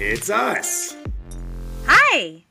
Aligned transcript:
It's 0.00 0.30
us. 0.30 0.96
Hi, 1.86 2.44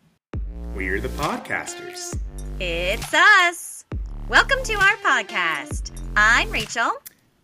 We're 0.75 0.99
the 0.99 1.07
podcasters. 1.09 2.13
it's 2.59 3.13
us. 3.13 3.85
Welcome 4.27 4.61
to 4.65 4.73
our 4.73 4.95
podcast. 4.97 5.91
I'm 6.17 6.51
Rachel. 6.51 6.91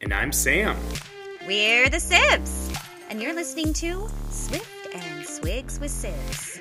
And 0.01 0.13
I'm 0.13 0.31
Sam. 0.33 0.75
We're 1.47 1.87
the 1.89 1.97
Sibs. 1.97 2.77
And 3.09 3.21
you're 3.21 3.33
listening 3.33 3.71
to 3.75 4.09
Swift 4.29 4.93
and 4.93 5.25
Swigs 5.25 5.79
with 5.79 5.91
Sibs. 5.91 6.59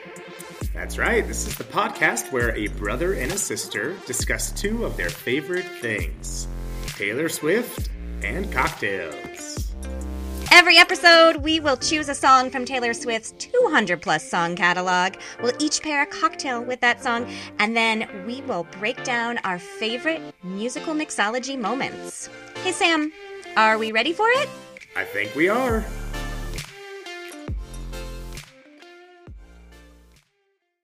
That's 0.73 0.97
right, 0.97 1.27
this 1.27 1.47
is 1.47 1.57
the 1.57 1.65
podcast 1.65 2.31
where 2.33 2.55
a 2.57 2.69
brother 2.69 3.15
and 3.15 3.33
a 3.33 3.39
sister 3.39 3.97
discuss 4.07 4.53
two 4.53 4.85
of 4.85 4.97
their 4.97 5.11
favorite 5.11 5.67
things 5.81 6.47
Taylor 6.87 7.29
Swift 7.29 7.91
and 8.23 8.51
cocktails. 8.53 9.62
Every 10.55 10.77
episode, 10.77 11.37
we 11.37 11.61
will 11.61 11.79
choose 11.79 12.11
a 12.11 12.14
song 12.14 12.50
from 12.50 12.66
Taylor 12.66 12.93
Swift's 12.93 13.32
200 13.39 14.03
plus 14.03 14.22
song 14.29 14.54
catalog. 14.54 15.14
We'll 15.43 15.54
each 15.58 15.82
pair 15.82 16.03
a 16.03 16.07
cocktail 16.07 16.63
with 16.63 16.79
that 16.81 17.03
song, 17.03 17.27
and 17.58 17.75
then 17.75 18.07
we 18.27 18.43
will 18.43 18.64
break 18.79 19.03
down 19.03 19.39
our 19.44 19.58
favorite 19.58 20.21
musical 20.43 20.93
mixology 20.93 21.58
moments. 21.58 22.29
Hey, 22.63 22.72
Sam, 22.72 23.11
are 23.57 23.79
we 23.79 23.93
ready 23.93 24.13
for 24.13 24.29
it? 24.29 24.46
I 24.94 25.04
think 25.04 25.35
we 25.35 25.49
are. 25.49 25.82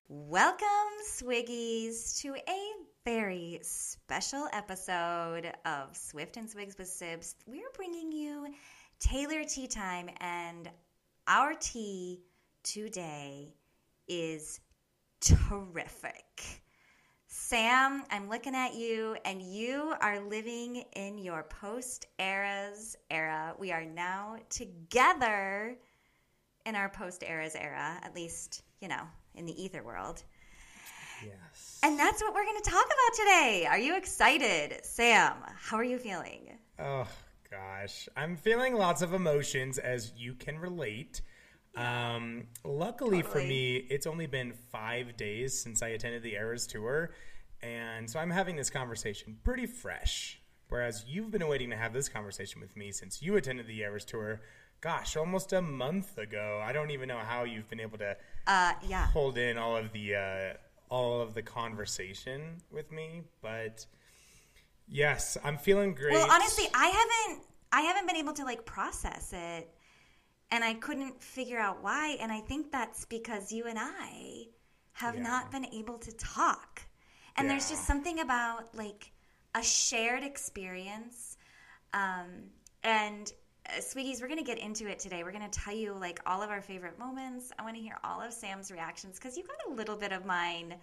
Welcome, 0.08 0.66
Swiggies, 1.12 2.22
to 2.22 2.34
a 2.34 2.72
very 3.04 3.60
special 3.62 4.48
episode 4.54 5.52
of 5.66 5.94
Swift 5.94 6.38
and 6.38 6.48
Swigs 6.48 6.76
with 6.78 6.88
Sibs. 6.88 7.34
We're 7.46 7.70
bringing 7.76 8.12
you 8.12 8.46
Taylor 9.00 9.44
Tea 9.44 9.68
Time, 9.68 10.10
and 10.20 10.68
our 11.28 11.54
tea 11.54 12.20
today 12.64 13.54
is 14.08 14.58
terrific. 15.20 16.62
Sam, 17.28 18.02
I'm 18.10 18.28
looking 18.28 18.56
at 18.56 18.74
you, 18.74 19.16
and 19.24 19.40
you 19.40 19.94
are 20.00 20.18
living 20.18 20.84
in 20.94 21.16
your 21.16 21.44
post 21.44 22.06
eras 22.18 22.96
era. 23.08 23.54
We 23.56 23.70
are 23.70 23.84
now 23.84 24.36
together 24.50 25.76
in 26.66 26.74
our 26.74 26.88
post 26.88 27.22
eras 27.22 27.54
era, 27.54 28.00
at 28.02 28.16
least, 28.16 28.62
you 28.80 28.88
know, 28.88 29.02
in 29.36 29.46
the 29.46 29.62
ether 29.62 29.84
world. 29.84 30.24
Yes. 31.24 31.78
And 31.84 31.96
that's 31.96 32.20
what 32.20 32.34
we're 32.34 32.44
going 32.44 32.60
to 32.62 32.70
talk 32.70 32.84
about 32.84 33.16
today. 33.16 33.66
Are 33.70 33.78
you 33.78 33.96
excited? 33.96 34.84
Sam, 34.84 35.34
how 35.56 35.76
are 35.76 35.84
you 35.84 35.98
feeling? 35.98 36.58
Oh 36.80 37.06
gosh, 37.50 38.08
I'm 38.16 38.36
feeling 38.36 38.74
lots 38.74 39.02
of 39.02 39.12
emotions 39.14 39.78
as 39.78 40.12
you 40.16 40.34
can 40.34 40.58
relate. 40.58 41.20
Um, 41.76 42.48
luckily 42.64 43.22
for 43.22 43.38
me, 43.38 43.76
it's 43.76 44.06
only 44.06 44.26
been 44.26 44.52
five 44.72 45.16
days 45.16 45.56
since 45.58 45.82
I 45.82 45.88
attended 45.88 46.22
the 46.22 46.34
Eras 46.34 46.66
tour, 46.66 47.10
and 47.62 48.08
so 48.10 48.18
I'm 48.18 48.30
having 48.30 48.56
this 48.56 48.70
conversation 48.70 49.38
pretty 49.44 49.66
fresh. 49.66 50.40
Whereas 50.68 51.04
you've 51.08 51.30
been 51.30 51.46
waiting 51.48 51.70
to 51.70 51.76
have 51.76 51.92
this 51.94 52.08
conversation 52.08 52.60
with 52.60 52.76
me 52.76 52.92
since 52.92 53.22
you 53.22 53.36
attended 53.36 53.66
the 53.66 53.80
Eras 53.80 54.04
tour. 54.04 54.40
Gosh, 54.80 55.16
almost 55.16 55.52
a 55.52 55.62
month 55.62 56.18
ago. 56.18 56.62
I 56.64 56.72
don't 56.72 56.90
even 56.90 57.08
know 57.08 57.18
how 57.18 57.44
you've 57.44 57.68
been 57.70 57.80
able 57.80 57.98
to 57.98 58.16
Uh, 58.46 58.72
yeah. 58.86 59.06
hold 59.08 59.38
in 59.38 59.56
all 59.58 59.76
of 59.76 59.92
the 59.92 60.14
uh, 60.14 60.54
all 60.90 61.20
of 61.20 61.34
the 61.34 61.42
conversation 61.42 62.58
with 62.70 62.90
me, 62.92 63.22
but 63.42 63.86
yes, 64.90 65.36
I'm 65.44 65.58
feeling 65.58 65.94
great. 65.94 66.14
Well, 66.14 66.26
honestly, 66.30 66.64
I 66.74 66.86
haven't 66.88 67.44
I 67.72 67.82
haven't 67.82 68.06
been 68.06 68.16
able 68.16 68.32
to 68.34 68.44
like 68.44 68.64
process 68.64 69.32
it 69.32 69.68
and 70.50 70.64
I 70.64 70.74
couldn't 70.74 71.22
figure 71.22 71.58
out 71.58 71.82
why 71.82 72.16
and 72.20 72.32
I 72.32 72.40
think 72.40 72.72
that's 72.72 73.04
because 73.06 73.52
you 73.52 73.66
and 73.66 73.78
I 73.80 74.44
have 74.94 75.16
Yeah. 75.16 75.22
not 75.22 75.50
been 75.50 75.66
able 75.66 75.98
to 75.98 76.12
talk. 76.16 76.82
And 77.36 77.48
there's 77.50 77.68
just 77.68 77.86
something 77.86 78.20
about 78.20 78.74
like 78.74 79.12
a 79.54 79.62
shared 79.62 80.22
experience 80.24 81.36
um 81.94 82.50
and 82.84 83.32
uh, 83.68 83.80
sweeties, 83.80 84.22
we're 84.22 84.28
going 84.28 84.38
to 84.38 84.44
get 84.44 84.58
into 84.58 84.88
it 84.88 84.98
today. 84.98 85.24
We're 85.24 85.32
going 85.32 85.48
to 85.50 85.60
tell 85.60 85.74
you 85.74 85.92
like 85.94 86.20
all 86.26 86.42
of 86.42 86.50
our 86.50 86.62
favorite 86.62 86.98
moments. 86.98 87.52
I 87.58 87.62
want 87.64 87.76
to 87.76 87.82
hear 87.82 87.98
all 88.04 88.20
of 88.22 88.32
Sam's 88.32 88.70
reactions 88.70 89.18
cuz 89.18 89.36
you 89.36 89.44
got 89.44 89.72
a 89.72 89.74
little 89.74 89.96
bit 89.96 90.12
of 90.12 90.24
mine. 90.26 90.76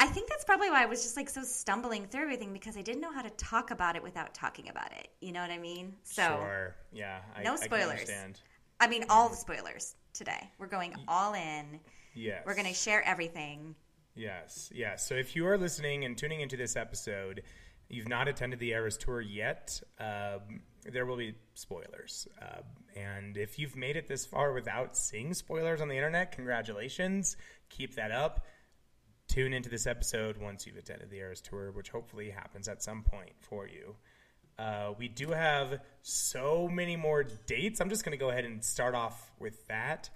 I 0.00 0.06
think 0.06 0.28
that's 0.28 0.44
probably 0.44 0.70
why 0.70 0.82
I 0.82 0.86
was 0.86 1.02
just 1.02 1.16
like 1.16 1.28
so 1.28 1.42
stumbling 1.42 2.06
through 2.06 2.22
everything 2.22 2.52
because 2.52 2.76
I 2.76 2.82
didn't 2.82 3.00
know 3.00 3.12
how 3.12 3.22
to 3.22 3.30
talk 3.30 3.72
about 3.72 3.96
it 3.96 4.02
without 4.02 4.32
talking 4.32 4.68
about 4.68 4.92
it. 4.92 5.08
You 5.20 5.32
know 5.32 5.40
what 5.42 5.50
I 5.50 5.58
mean? 5.58 5.96
So, 6.04 6.22
Sure. 6.22 6.76
Yeah. 6.92 7.18
I, 7.36 7.42
No 7.42 7.54
I 7.54 7.56
spoilers. 7.56 7.90
understand. 7.90 8.40
I 8.80 8.86
mean, 8.86 9.04
all 9.10 9.28
the 9.28 9.36
spoilers 9.36 9.96
today. 10.12 10.50
We're 10.58 10.68
going 10.68 10.94
all 11.08 11.34
in. 11.34 11.80
Yes. 12.14 12.42
We're 12.46 12.54
going 12.54 12.68
to 12.68 12.74
share 12.74 13.04
everything. 13.06 13.74
Yes. 14.14 14.70
Yes. 14.72 15.06
So 15.08 15.14
if 15.16 15.34
you 15.34 15.46
are 15.48 15.58
listening 15.58 16.04
and 16.04 16.16
tuning 16.16 16.40
into 16.40 16.56
this 16.56 16.76
episode, 16.76 17.42
you've 17.88 18.08
not 18.08 18.28
attended 18.28 18.60
the 18.60 18.70
Eras 18.70 18.96
tour 18.96 19.20
yet, 19.20 19.80
um, 19.98 20.60
there 20.84 21.06
will 21.06 21.16
be 21.16 21.34
spoilers. 21.54 22.28
Uh, 22.40 22.62
and 22.96 23.36
if 23.36 23.58
you've 23.58 23.76
made 23.76 23.96
it 23.96 24.06
this 24.06 24.26
far 24.26 24.52
without 24.52 24.96
seeing 24.96 25.34
spoilers 25.34 25.80
on 25.80 25.88
the 25.88 25.94
internet, 25.96 26.32
congratulations. 26.32 27.36
Keep 27.68 27.94
that 27.96 28.12
up. 28.12 28.46
Tune 29.38 29.52
into 29.52 29.68
this 29.68 29.86
episode 29.86 30.36
once 30.38 30.66
you've 30.66 30.78
attended 30.78 31.10
the 31.10 31.18
Eras 31.18 31.40
tour, 31.40 31.70
which 31.70 31.90
hopefully 31.90 32.28
happens 32.28 32.66
at 32.66 32.82
some 32.82 33.04
point 33.04 33.30
for 33.38 33.68
you. 33.68 33.94
Uh, 34.58 34.94
we 34.98 35.06
do 35.06 35.28
have 35.28 35.78
so 36.02 36.66
many 36.66 36.96
more 36.96 37.22
dates. 37.46 37.80
I'm 37.80 37.88
just 37.88 38.04
going 38.04 38.18
to 38.18 38.20
go 38.20 38.30
ahead 38.30 38.44
and 38.44 38.64
start 38.64 38.96
off 38.96 39.30
with 39.38 39.64
that. 39.68 40.10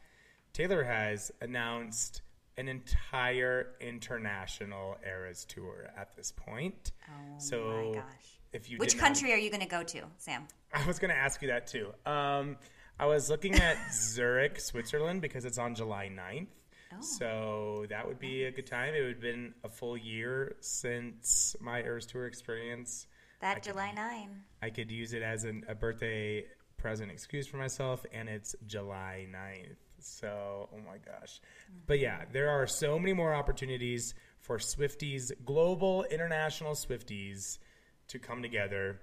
Taylor 0.52 0.82
has 0.82 1.30
announced 1.40 2.22
an 2.56 2.66
entire 2.66 3.68
international 3.80 4.96
Eras 5.06 5.44
tour 5.44 5.88
at 5.96 6.16
this 6.16 6.32
point. 6.32 6.90
Oh 7.08 7.38
so 7.38 7.92
my 7.92 8.00
gosh. 8.00 8.40
if 8.52 8.68
you 8.68 8.78
Which 8.78 8.98
country 8.98 9.32
are 9.32 9.38
you 9.38 9.50
going 9.50 9.62
to 9.62 9.68
go 9.68 9.84
to, 9.84 10.00
Sam? 10.18 10.48
I 10.74 10.84
was 10.84 10.98
going 10.98 11.14
to 11.14 11.16
ask 11.16 11.40
you 11.42 11.46
that 11.46 11.68
too. 11.68 11.92
Um, 12.04 12.56
I 12.98 13.06
was 13.06 13.30
looking 13.30 13.54
at 13.54 13.76
Zurich, 13.92 14.58
Switzerland, 14.58 15.22
because 15.22 15.44
it's 15.44 15.58
on 15.58 15.76
July 15.76 16.10
9th. 16.12 16.48
Oh. 16.92 17.02
So 17.02 17.86
that 17.88 18.06
would 18.06 18.18
be 18.18 18.44
a 18.44 18.50
good 18.50 18.66
time. 18.66 18.94
It 18.94 19.00
would 19.00 19.14
have 19.14 19.20
been 19.20 19.54
a 19.64 19.68
full 19.68 19.96
year 19.96 20.56
since 20.60 21.56
my 21.60 21.80
Eras 21.82 22.06
tour 22.06 22.26
experience. 22.26 23.06
That 23.40 23.62
July 23.62 23.92
9. 23.92 24.28
I 24.62 24.70
could 24.70 24.90
use 24.90 25.12
it 25.12 25.22
as 25.22 25.44
an, 25.44 25.64
a 25.68 25.74
birthday 25.74 26.44
present 26.76 27.10
excuse 27.10 27.46
for 27.46 27.56
myself, 27.56 28.04
and 28.12 28.28
it's 28.28 28.54
July 28.66 29.26
9th. 29.32 29.76
So, 29.98 30.68
oh 30.72 30.78
my 30.78 30.98
gosh. 30.98 31.40
Mm-hmm. 31.40 31.78
But 31.86 32.00
yeah, 32.00 32.24
there 32.32 32.50
are 32.50 32.66
so 32.66 32.98
many 32.98 33.12
more 33.12 33.34
opportunities 33.34 34.14
for 34.40 34.58
Swifties, 34.58 35.30
global, 35.44 36.04
international 36.04 36.72
Swifties, 36.74 37.58
to 38.08 38.18
come 38.18 38.42
together. 38.42 39.00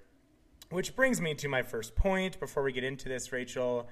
Which 0.70 0.96
brings 0.96 1.20
me 1.20 1.34
to 1.36 1.48
my 1.48 1.64
first 1.64 1.96
point. 1.96 2.40
Before 2.40 2.64
we 2.64 2.72
get 2.72 2.84
into 2.84 3.10
this, 3.10 3.32
Rachel, 3.32 3.90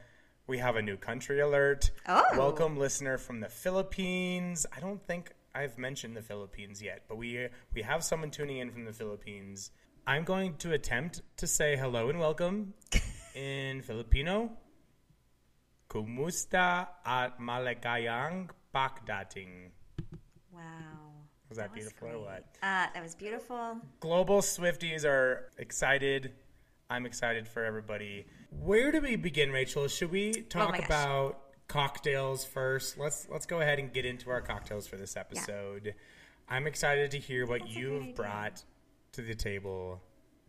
we 0.47 0.57
have 0.57 0.77
a 0.77 0.81
new 0.81 0.95
country 0.95 1.41
alert. 1.41 1.91
Oh. 2.07 2.23
Welcome, 2.37 2.77
listener 2.77 3.17
from 3.17 3.41
the 3.41 3.49
Philippines. 3.49 4.65
I 4.75 4.79
don't 4.79 5.05
think 5.05 5.33
I've 5.53 5.77
mentioned 5.77 6.15
the 6.15 6.21
Philippines 6.21 6.81
yet, 6.81 7.03
but 7.09 7.17
we 7.17 7.47
we 7.73 7.81
have 7.81 8.01
someone 8.03 8.31
tuning 8.31 8.57
in 8.59 8.71
from 8.71 8.85
the 8.85 8.93
Philippines. 8.93 9.71
I'm 10.07 10.23
going 10.23 10.55
to 10.59 10.71
attempt 10.71 11.21
to 11.37 11.47
say 11.47 11.75
hello 11.75 12.09
and 12.09 12.17
welcome 12.17 12.73
in 13.35 13.81
Filipino. 13.81 14.51
Kumusta 15.89 16.87
at 17.05 17.39
maligayang 17.39 18.49
pagdating. 18.73 19.71
Wow. 20.53 20.61
Was 21.49 21.57
that, 21.57 21.71
was 21.71 21.79
beautiful 21.79 22.07
or 22.07 22.19
what? 22.19 22.45
Uh, 22.63 22.87
that 22.93 23.03
was 23.03 23.15
beautiful. 23.15 23.81
Global 23.99 24.39
Swifties 24.39 25.03
are 25.03 25.51
excited. 25.57 26.33
I'm 26.89 27.05
excited 27.05 27.47
for 27.47 27.65
everybody. 27.65 28.25
Where 28.49 28.91
do 28.91 29.01
we 29.01 29.15
begin, 29.15 29.51
Rachel? 29.51 29.87
Should 29.87 30.11
we 30.11 30.33
oh 30.35 30.41
talk 30.49 30.79
Oh 30.79 30.85
about 30.85 31.39
cocktails 31.67 32.45
first? 32.45 32.97
Let's 32.97 33.27
let's 33.29 33.45
go 33.45 33.61
ahead 33.61 33.79
and 33.79 33.91
get 33.91 34.05
into 34.05 34.29
our 34.29 34.41
cocktails 34.41 34.87
for 34.87 34.95
this 34.97 35.17
episode. 35.17 35.95
I'm 36.49 36.67
excited 36.67 37.11
to 37.11 37.17
hear 37.17 37.45
what 37.45 37.61
That's 37.61 37.75
you've 37.75 38.15
brought 38.15 38.63
to 39.13 39.21
the 39.21 39.35
table. 39.35 40.01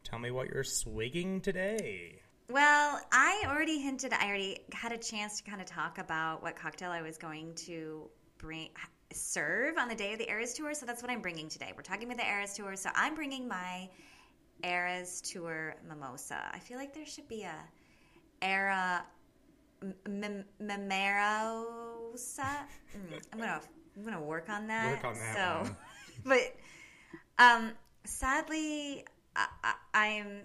Tell 0.04 0.18
me 0.18 0.30
what 0.30 0.48
you're 0.48 0.64
swigging 0.64 1.40
today. 1.40 2.20
Well, 2.50 2.98
I 3.12 3.44
already 3.46 3.78
hinted, 3.78 4.14
I 4.14 4.26
already 4.26 4.60
had 4.72 4.92
a 4.92 4.96
chance 4.96 5.38
to 5.38 5.50
kind 5.50 5.60
of 5.60 5.66
talk 5.66 5.98
about 5.98 6.42
what 6.42 6.56
cocktail 6.56 6.90
I 6.90 7.02
was 7.02 7.18
going 7.18 7.54
to 7.66 8.08
bring 8.38 8.70
serve 9.12 9.76
on 9.76 9.88
the 9.88 9.94
day 9.94 10.14
of 10.14 10.18
the 10.18 10.30
Eras 10.30 10.54
tour. 10.54 10.72
So 10.72 10.86
that's 10.86 11.02
what 11.02 11.10
I'm 11.10 11.20
bringing 11.20 11.48
today. 11.48 11.72
We're 11.76 11.82
talking 11.82 12.04
about 12.04 12.16
the 12.16 12.26
Eras 12.26 12.54
tour. 12.54 12.74
So 12.76 12.88
I'm 12.94 13.14
bringing 13.14 13.48
my 13.48 13.90
Eras 14.64 15.20
tour 15.20 15.76
mimosa. 15.86 16.40
I 16.50 16.58
feel 16.58 16.78
like 16.78 16.94
there 16.94 17.04
should 17.04 17.28
be 17.28 17.42
a 17.42 17.54
Era 18.42 19.04
m- 19.82 19.94
m- 20.06 20.44
Mm, 22.96 23.20
I'm 23.32 23.38
gonna 23.38 23.60
I'm 23.96 24.04
gonna 24.04 24.22
work 24.22 24.48
on 24.48 24.66
that. 24.68 25.02
Work 25.02 25.04
on 25.04 25.14
that 25.14 25.34
So, 25.34 25.76
but 26.24 26.56
um, 27.38 27.72
sadly, 28.04 29.04
I, 29.36 29.46
I, 29.64 29.74
I'm 29.94 30.42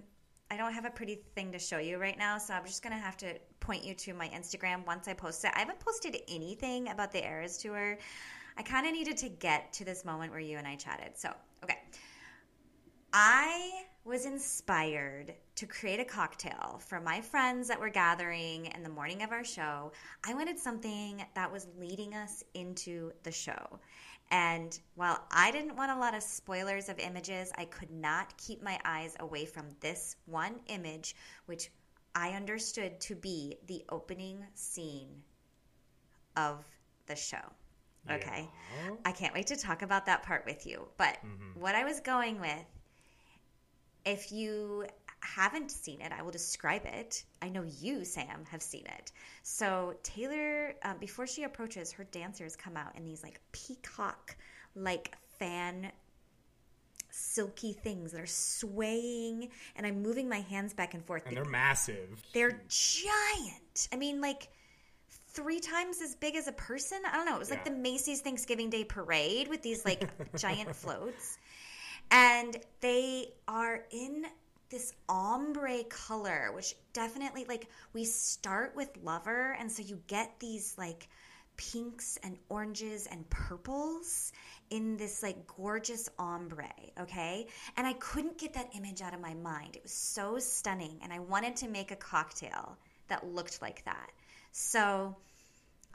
I 0.51 0.57
don't 0.57 0.73
have 0.73 0.85
a 0.85 0.91
pretty 0.91 1.21
thing 1.35 1.51
to 1.51 1.59
show 1.59 1.79
you 1.79 1.97
right 1.97 2.17
now, 2.17 2.37
so 2.37 2.53
I'm 2.53 2.65
just 2.65 2.83
gonna 2.83 2.97
have 2.97 3.17
to 3.17 3.33
point 3.59 3.83
you 3.83 3.95
to 3.95 4.13
my 4.13 4.27
Instagram 4.29 4.85
once 4.85 5.07
I 5.07 5.13
post 5.13 5.43
it. 5.45 5.51
I 5.55 5.59
haven't 5.59 5.79
posted 5.79 6.15
anything 6.27 6.89
about 6.89 7.11
the 7.11 7.23
Eras 7.25 7.57
tour. 7.57 7.97
I 8.55 8.61
kind 8.61 8.85
of 8.85 8.93
needed 8.93 9.17
to 9.17 9.29
get 9.29 9.73
to 9.73 9.85
this 9.85 10.05
moment 10.05 10.31
where 10.31 10.39
you 10.39 10.57
and 10.57 10.67
I 10.67 10.75
chatted. 10.75 11.17
So, 11.17 11.33
okay. 11.63 11.79
I 13.11 13.85
was 14.05 14.25
inspired 14.25 15.33
to 15.55 15.65
create 15.65 15.99
a 15.99 16.05
cocktail 16.05 16.81
for 16.85 16.99
my 16.99 17.21
friends 17.21 17.67
that 17.69 17.79
were 17.79 17.89
gathering 17.89 18.65
in 18.65 18.83
the 18.83 18.89
morning 18.89 19.23
of 19.23 19.31
our 19.31 19.43
show. 19.43 19.91
I 20.25 20.33
wanted 20.33 20.59
something 20.59 21.23
that 21.35 21.51
was 21.51 21.67
leading 21.79 22.13
us 22.13 22.43
into 22.53 23.11
the 23.23 23.31
show. 23.31 23.79
And 24.31 24.77
while 24.95 25.23
I 25.31 25.51
didn't 25.51 25.75
want 25.75 25.91
a 25.91 25.97
lot 25.97 26.15
of 26.15 26.23
spoilers 26.23 26.89
of 26.89 26.99
images, 26.99 27.51
I 27.57 27.65
could 27.65 27.91
not 27.91 28.35
keep 28.37 28.61
my 28.61 28.79
eyes 28.83 29.15
away 29.19 29.45
from 29.45 29.67
this 29.79 30.15
one 30.25 30.55
image, 30.67 31.15
which 31.45 31.69
I 32.15 32.31
understood 32.31 32.99
to 33.01 33.15
be 33.15 33.57
the 33.67 33.83
opening 33.89 34.43
scene 34.53 35.21
of 36.35 36.65
the 37.05 37.15
show. 37.15 37.37
Okay. 38.09 38.49
Yeah. 38.85 38.95
I 39.05 39.11
can't 39.11 39.33
wait 39.33 39.47
to 39.47 39.55
talk 39.55 39.81
about 39.81 40.05
that 40.07 40.23
part 40.23 40.45
with 40.45 40.65
you. 40.65 40.87
But 40.97 41.17
mm-hmm. 41.17 41.59
what 41.59 41.75
I 41.75 41.85
was 41.85 41.99
going 41.99 42.39
with, 42.39 42.65
if 44.05 44.31
you 44.31 44.85
haven't 45.21 45.71
seen 45.71 46.01
it, 46.01 46.11
I 46.11 46.21
will 46.21 46.31
describe 46.31 46.85
it. 46.85 47.23
I 47.41 47.49
know 47.49 47.63
you, 47.79 48.03
Sam, 48.03 48.45
have 48.49 48.61
seen 48.61 48.85
it. 48.85 49.11
So 49.43 49.95
Taylor, 50.03 50.75
uh, 50.83 50.95
before 50.99 51.27
she 51.27 51.43
approaches, 51.43 51.91
her 51.93 52.03
dancers 52.05 52.55
come 52.55 52.77
out 52.77 52.95
in 52.95 53.05
these 53.05 53.23
like 53.23 53.39
peacock, 53.51 54.35
like 54.75 55.15
fan 55.39 55.91
silky 57.09 57.73
things 57.73 58.11
that 58.11 58.21
are 58.21 58.25
swaying 58.25 59.49
and 59.75 59.85
I'm 59.85 60.01
moving 60.01 60.27
my 60.27 60.41
hands 60.41 60.73
back 60.73 60.93
and 60.93 61.05
forth. 61.05 61.25
And 61.27 61.37
they're 61.37 61.45
massive. 61.45 62.21
They're 62.33 62.61
giant. 62.67 63.87
I 63.91 63.97
mean, 63.97 64.19
like 64.19 64.49
three 65.29 65.59
times 65.59 66.01
as 66.01 66.15
big 66.15 66.35
as 66.35 66.47
a 66.47 66.51
person. 66.51 66.99
I 67.11 67.15
don't 67.15 67.25
know. 67.25 67.35
It 67.35 67.39
was 67.39 67.49
like 67.49 67.65
the 67.65 67.71
Macy's 67.71 68.21
Thanksgiving 68.21 68.69
Day 68.69 68.83
parade 68.83 69.47
with 69.47 69.61
these 69.61 69.85
like 69.85 70.09
giant 70.37 70.75
floats. 70.75 71.37
And 72.13 72.55
they 72.79 73.33
are 73.47 73.85
in 73.89 74.27
this 74.69 74.93
ombre 75.09 75.83
color, 75.85 76.51
which 76.53 76.75
definitely 76.93 77.43
like 77.45 77.67
we 77.93 78.05
start 78.05 78.75
with 78.75 78.89
lover. 79.01 79.55
And 79.59 79.71
so 79.71 79.81
you 79.81 79.99
get 80.05 80.39
these 80.39 80.75
like 80.77 81.09
pinks 81.57 82.19
and 82.23 82.37
oranges 82.49 83.07
and 83.07 83.27
purples 83.31 84.31
in 84.69 84.95
this 84.95 85.23
like 85.23 85.47
gorgeous 85.47 86.07
ombre, 86.19 86.71
okay? 86.99 87.47
And 87.77 87.87
I 87.87 87.93
couldn't 87.93 88.37
get 88.37 88.53
that 88.53 88.69
image 88.75 89.01
out 89.01 89.15
of 89.15 89.19
my 89.19 89.33
mind. 89.33 89.75
It 89.75 89.81
was 89.81 89.91
so 89.91 90.37
stunning 90.37 90.99
and 91.01 91.11
I 91.11 91.17
wanted 91.17 91.55
to 91.57 91.67
make 91.67 91.89
a 91.89 91.95
cocktail 91.95 92.77
that 93.07 93.25
looked 93.25 93.59
like 93.59 93.83
that. 93.85 94.11
So 94.51 95.15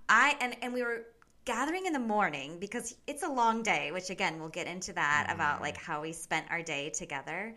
I 0.09 0.37
and 0.41 0.57
and 0.63 0.73
we 0.73 0.83
were 0.83 1.07
gathering 1.49 1.87
in 1.87 1.95
the 1.95 1.99
morning 1.99 2.59
because 2.61 2.95
it's 3.07 3.23
a 3.23 3.29
long 3.29 3.63
day, 3.63 3.91
which 3.91 4.11
again 4.11 4.39
we'll 4.39 4.51
get 4.51 4.67
into 4.67 4.93
that 4.93 5.29
about 5.31 5.63
like 5.63 5.79
how 5.79 6.03
we 6.03 6.13
spent 6.13 6.45
our 6.51 6.63
day 6.63 6.91
together. 6.91 7.55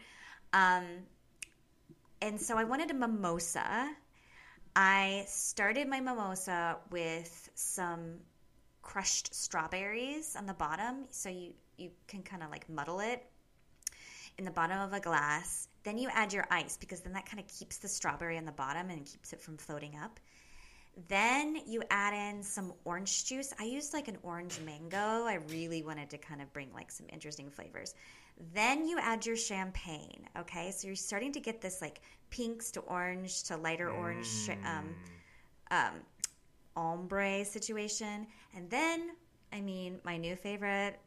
Um 0.53 0.85
and 2.21 2.39
so 2.39 2.57
I 2.57 2.63
wanted 2.63 2.89
a 2.89 2.93
mimosa. 2.93 3.89
I 4.77 5.25
started 5.27 5.89
my 5.89 5.99
mimosa 5.99 6.77
with 6.89 7.49
some 7.55 8.19
crushed 8.81 9.35
strawberries 9.35 10.37
on 10.37 10.45
the 10.45 10.53
bottom, 10.53 11.03
so 11.09 11.27
you 11.27 11.51
you 11.77 11.91
can 12.07 12.23
kind 12.23 12.43
of 12.43 12.49
like 12.49 12.69
muddle 12.69 13.01
it 13.01 13.21
in 14.37 14.45
the 14.45 14.51
bottom 14.51 14.79
of 14.79 14.93
a 14.93 15.01
glass. 15.01 15.67
Then 15.83 15.97
you 15.97 16.07
add 16.13 16.31
your 16.31 16.47
ice 16.49 16.77
because 16.77 17.01
then 17.01 17.11
that 17.13 17.25
kind 17.25 17.41
of 17.41 17.47
keeps 17.49 17.79
the 17.79 17.89
strawberry 17.89 18.37
on 18.37 18.45
the 18.45 18.53
bottom 18.53 18.89
and 18.89 19.05
keeps 19.05 19.33
it 19.33 19.41
from 19.41 19.57
floating 19.57 19.97
up. 20.01 20.17
Then 21.07 21.57
you 21.67 21.83
add 21.89 22.13
in 22.13 22.43
some 22.43 22.73
orange 22.83 23.25
juice. 23.25 23.53
I 23.59 23.63
used 23.63 23.93
like 23.93 24.07
an 24.07 24.17
orange 24.23 24.59
mango. 24.65 25.25
I 25.25 25.39
really 25.49 25.83
wanted 25.83 26.09
to 26.11 26.17
kind 26.17 26.41
of 26.41 26.51
bring 26.53 26.73
like 26.73 26.91
some 26.91 27.07
interesting 27.11 27.49
flavors. 27.49 27.95
Then 28.53 28.87
you 28.87 28.97
add 28.99 29.25
your 29.25 29.37
champagne. 29.37 30.27
Okay, 30.37 30.71
so 30.71 30.87
you're 30.87 30.95
starting 30.95 31.31
to 31.33 31.39
get 31.39 31.61
this 31.61 31.81
like 31.81 32.01
pinks 32.29 32.71
to 32.71 32.81
orange 32.81 33.43
to 33.43 33.57
lighter 33.57 33.89
orange 33.89 34.49
um, 34.65 34.95
um, 35.69 35.93
ombre 36.75 37.45
situation. 37.45 38.27
And 38.55 38.69
then, 38.69 39.11
I 39.53 39.61
mean, 39.61 39.99
my 40.03 40.17
new 40.17 40.35
favorite, 40.35 40.99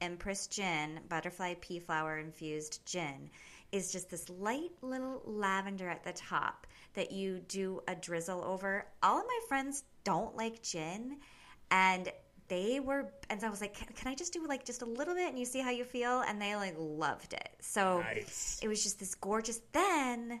Empress 0.00 0.46
Gin, 0.46 1.00
butterfly 1.08 1.54
pea 1.60 1.80
flower 1.80 2.18
infused 2.18 2.84
gin, 2.86 3.30
is 3.72 3.92
just 3.92 4.10
this 4.10 4.28
light 4.28 4.70
little 4.82 5.22
lavender 5.24 5.88
at 5.88 6.04
the 6.04 6.12
top 6.12 6.66
that 6.94 7.12
you 7.12 7.40
do 7.48 7.80
a 7.88 7.94
drizzle 7.94 8.42
over. 8.44 8.86
All 9.02 9.18
of 9.18 9.26
my 9.26 9.40
friends 9.48 9.84
don't 10.04 10.36
like 10.36 10.62
gin, 10.62 11.18
and 11.70 12.10
they 12.48 12.80
were, 12.80 13.12
and 13.28 13.40
so 13.40 13.46
I 13.46 13.50
was 13.50 13.60
like, 13.60 13.74
can, 13.74 13.88
can 13.94 14.08
I 14.08 14.14
just 14.14 14.32
do 14.32 14.46
like 14.46 14.64
just 14.64 14.82
a 14.82 14.86
little 14.86 15.14
bit 15.14 15.28
and 15.28 15.38
you 15.38 15.44
see 15.44 15.60
how 15.60 15.70
you 15.70 15.84
feel? 15.84 16.20
And 16.20 16.40
they 16.40 16.54
like 16.54 16.76
loved 16.78 17.32
it. 17.32 17.48
So 17.60 18.00
Nice. 18.00 18.60
it 18.62 18.68
was 18.68 18.82
just 18.82 19.00
this 19.00 19.14
gorgeous. 19.14 19.60
Then, 19.72 20.40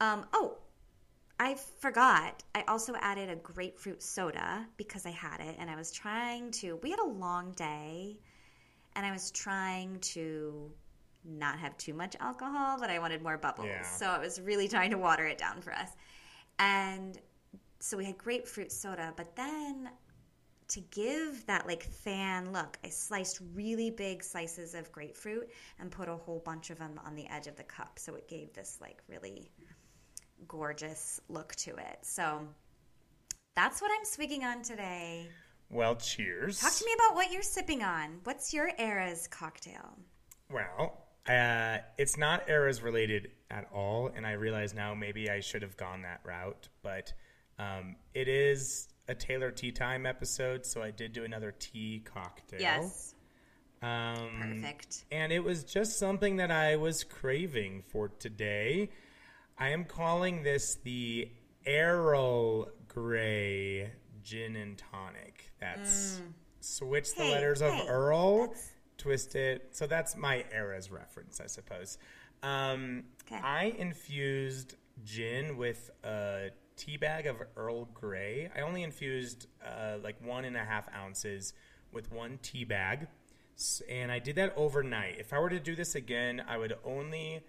um, 0.00 0.26
oh, 0.32 0.56
I 1.38 1.56
forgot. 1.80 2.42
I 2.54 2.64
also 2.68 2.94
added 2.98 3.28
a 3.28 3.36
grapefruit 3.36 4.02
soda 4.02 4.66
because 4.76 5.04
I 5.04 5.10
had 5.10 5.40
it, 5.40 5.56
and 5.58 5.68
I 5.68 5.76
was 5.76 5.92
trying 5.92 6.50
to. 6.52 6.78
We 6.82 6.90
had 6.90 7.00
a 7.00 7.06
long 7.06 7.52
day, 7.52 8.16
and 8.96 9.04
I 9.04 9.12
was 9.12 9.30
trying 9.30 9.98
to 10.00 10.70
not 11.24 11.58
have 11.58 11.76
too 11.78 11.94
much 11.94 12.16
alcohol, 12.20 12.78
but 12.78 12.90
I 12.90 12.98
wanted 12.98 13.22
more 13.22 13.38
bubbles. 13.38 13.68
Yeah. 13.68 13.82
So 13.82 14.06
I 14.06 14.18
was 14.18 14.40
really 14.40 14.68
trying 14.68 14.90
to 14.90 14.98
water 14.98 15.26
it 15.26 15.38
down 15.38 15.60
for 15.60 15.72
us. 15.72 15.90
And 16.58 17.18
so 17.80 17.96
we 17.96 18.04
had 18.04 18.18
grapefruit 18.18 18.72
soda, 18.72 19.12
but 19.16 19.34
then 19.36 19.90
to 20.68 20.80
give 20.80 21.44
that 21.46 21.66
like 21.66 21.82
fan 21.82 22.52
look, 22.52 22.78
I 22.84 22.88
sliced 22.88 23.40
really 23.54 23.90
big 23.90 24.22
slices 24.22 24.74
of 24.74 24.90
grapefruit 24.92 25.50
and 25.78 25.90
put 25.90 26.08
a 26.08 26.16
whole 26.16 26.40
bunch 26.44 26.70
of 26.70 26.78
them 26.78 26.98
on 27.04 27.14
the 27.14 27.28
edge 27.28 27.46
of 27.46 27.56
the 27.56 27.64
cup. 27.64 27.98
So 27.98 28.14
it 28.14 28.28
gave 28.28 28.52
this 28.54 28.78
like 28.80 29.02
really 29.08 29.50
gorgeous 30.48 31.20
look 31.28 31.54
to 31.56 31.70
it. 31.76 31.98
So 32.02 32.46
that's 33.54 33.80
what 33.80 33.90
I'm 33.96 34.04
swigging 34.04 34.44
on 34.44 34.62
today. 34.62 35.28
Well, 35.70 35.96
cheers. 35.96 36.60
Talk 36.60 36.72
to 36.72 36.84
me 36.84 36.92
about 36.94 37.14
what 37.14 37.32
you're 37.32 37.42
sipping 37.42 37.82
on. 37.82 38.20
What's 38.24 38.52
your 38.52 38.70
Era's 38.78 39.26
cocktail? 39.26 39.98
Well, 40.50 41.03
uh, 41.28 41.78
it's 41.98 42.16
not 42.18 42.48
eras 42.48 42.82
related 42.82 43.30
at 43.50 43.68
all, 43.72 44.10
and 44.14 44.26
I 44.26 44.32
realize 44.32 44.74
now 44.74 44.94
maybe 44.94 45.30
I 45.30 45.40
should 45.40 45.62
have 45.62 45.76
gone 45.76 46.02
that 46.02 46.20
route, 46.24 46.68
but 46.82 47.12
um, 47.58 47.96
it 48.14 48.28
is 48.28 48.88
a 49.08 49.14
Taylor 49.14 49.50
Tea 49.50 49.72
Time 49.72 50.06
episode, 50.06 50.66
so 50.66 50.82
I 50.82 50.90
did 50.90 51.12
do 51.12 51.24
another 51.24 51.52
tea 51.58 52.02
cocktail. 52.04 52.60
Yes. 52.60 53.14
Um, 53.82 54.30
Perfect. 54.40 55.04
And 55.12 55.32
it 55.32 55.44
was 55.44 55.62
just 55.64 55.98
something 55.98 56.36
that 56.36 56.50
I 56.50 56.76
was 56.76 57.04
craving 57.04 57.84
for 57.88 58.08
today. 58.08 58.90
I 59.58 59.70
am 59.70 59.84
calling 59.84 60.42
this 60.42 60.76
the 60.84 61.28
Errol 61.66 62.70
Grey 62.88 63.90
Gin 64.22 64.56
and 64.56 64.78
Tonic. 64.78 65.50
That's 65.60 66.20
switch 66.60 67.14
the 67.14 67.22
Mm. 67.22 67.26
Hey, 67.26 67.32
letters 67.32 67.60
of 67.62 67.72
hey, 67.74 67.86
Earl, 67.88 68.38
that's- 68.46 68.72
twist 69.04 69.34
it. 69.36 69.68
So 69.72 69.86
that's 69.86 70.16
my 70.16 70.44
era's 70.50 70.90
reference, 70.90 71.40
I 71.40 71.46
suppose. 71.46 71.98
Um, 72.42 73.04
Okay. 73.26 73.40
I 73.42 73.74
infused 73.78 74.76
gin 75.04 75.56
with 75.56 75.90
a 76.02 76.50
tea 76.76 76.96
bag 76.96 77.26
of 77.26 77.36
Earl 77.56 77.86
Grey. 77.94 78.50
I 78.54 78.60
only 78.60 78.82
infused 78.82 79.46
uh, 79.64 79.96
like 80.02 80.16
one 80.22 80.44
and 80.44 80.56
a 80.56 80.64
half 80.64 80.86
ounces 80.94 81.52
with 81.92 82.10
one 82.12 82.38
tea 82.42 82.64
bag. 82.64 83.08
And 83.88 84.10
I 84.10 84.18
did 84.18 84.36
that 84.36 84.52
overnight. 84.56 85.18
If 85.18 85.32
I 85.32 85.38
were 85.38 85.50
to 85.50 85.60
do 85.60 85.74
this 85.76 85.94
again, 85.94 86.42
I 86.46 86.56
would 86.58 86.74
only 86.84 87.44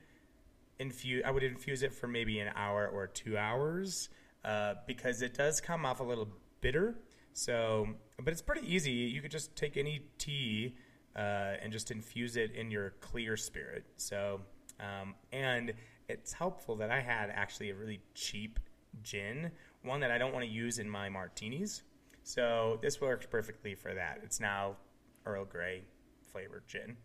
infuse. 0.80 1.24
I 1.26 1.32
would 1.32 1.44
infuse 1.44 1.84
it 1.84 1.94
for 1.94 2.08
maybe 2.08 2.40
an 2.40 2.52
hour 2.56 2.88
or 2.88 3.08
two 3.08 3.38
hours 3.38 4.10
uh, 4.44 4.76
because 4.88 5.22
it 5.22 5.34
does 5.34 5.60
come 5.62 5.86
off 5.86 6.00
a 6.00 6.04
little 6.04 6.30
bitter. 6.62 6.96
So, 7.34 7.88
but 8.24 8.32
it's 8.32 8.42
pretty 8.42 8.72
easy. 8.74 8.92
You 8.92 9.22
could 9.22 9.32
just 9.32 9.56
take 9.56 9.78
any 9.78 10.06
tea 10.18 10.76
uh, 11.16 11.54
and 11.62 11.72
just 11.72 11.92
infuse 11.92 12.36
it 12.36 12.52
in 12.52 12.72
your 12.72 12.92
clear 13.02 13.38
spirit. 13.38 13.86
So, 13.98 14.42
um, 14.80 15.16
and 15.32 15.74
it's 16.10 16.34
helpful 16.34 16.76
that 16.78 16.92
I 16.92 17.02
had 17.02 17.30
actually 17.30 17.70
a 17.70 17.76
really 17.76 18.02
cheap 18.14 18.60
gin, 19.04 19.52
one 19.84 20.00
that 20.02 20.12
I 20.12 20.18
don't 20.18 20.34
want 20.34 20.46
to 20.46 20.52
use 20.52 20.80
in 20.80 20.90
my 20.90 21.10
martinis. 21.10 21.84
So 22.24 22.80
this 22.82 23.00
works 23.00 23.26
perfectly 23.26 23.76
for 23.76 23.94
that. 23.94 24.20
It's 24.24 24.40
now 24.40 24.78
Earl 25.26 25.46
Grey 25.46 25.84
flavored 26.32 26.68
gin. 26.68 26.98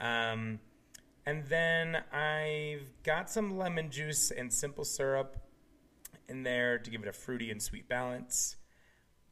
Um, 0.00 0.60
and 1.26 1.44
then 1.46 2.02
I've 2.12 2.88
got 3.02 3.30
some 3.30 3.56
lemon 3.56 3.90
juice 3.90 4.30
and 4.30 4.52
simple 4.52 4.84
syrup 4.84 5.36
in 6.28 6.42
there 6.42 6.78
to 6.78 6.90
give 6.90 7.02
it 7.02 7.08
a 7.08 7.12
fruity 7.12 7.50
and 7.50 7.62
sweet 7.62 7.88
balance. 7.88 8.56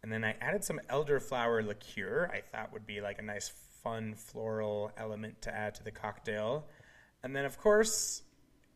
And 0.02 0.12
then 0.12 0.24
I 0.24 0.36
added 0.40 0.62
some 0.62 0.80
elderflower 0.90 1.66
liqueur. 1.66 2.30
I 2.32 2.40
thought 2.40 2.72
would 2.72 2.86
be 2.86 3.00
like 3.00 3.18
a 3.18 3.22
nice, 3.22 3.52
fun 3.86 4.14
floral 4.16 4.90
element 4.96 5.40
to 5.40 5.54
add 5.54 5.72
to 5.72 5.84
the 5.84 5.92
cocktail. 5.92 6.66
And 7.22 7.36
then, 7.36 7.44
of 7.44 7.56
course, 7.56 8.22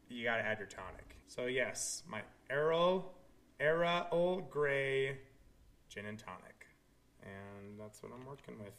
you 0.09 0.23
got 0.23 0.37
to 0.37 0.43
add 0.43 0.59
your 0.59 0.69
tonic. 0.69 1.17
So 1.27 1.47
yes, 1.47 2.05
my 2.09 2.21
Errol 2.49 3.13
Era 3.59 4.07
Old 4.13 4.49
Grey 4.51 5.19
gin 5.89 6.07
and 6.07 6.17
tonic, 6.17 6.67
and 7.25 7.79
that's 7.79 8.05
what 8.05 8.13
I'm 8.13 8.25
working 8.25 8.57
with. 8.63 8.75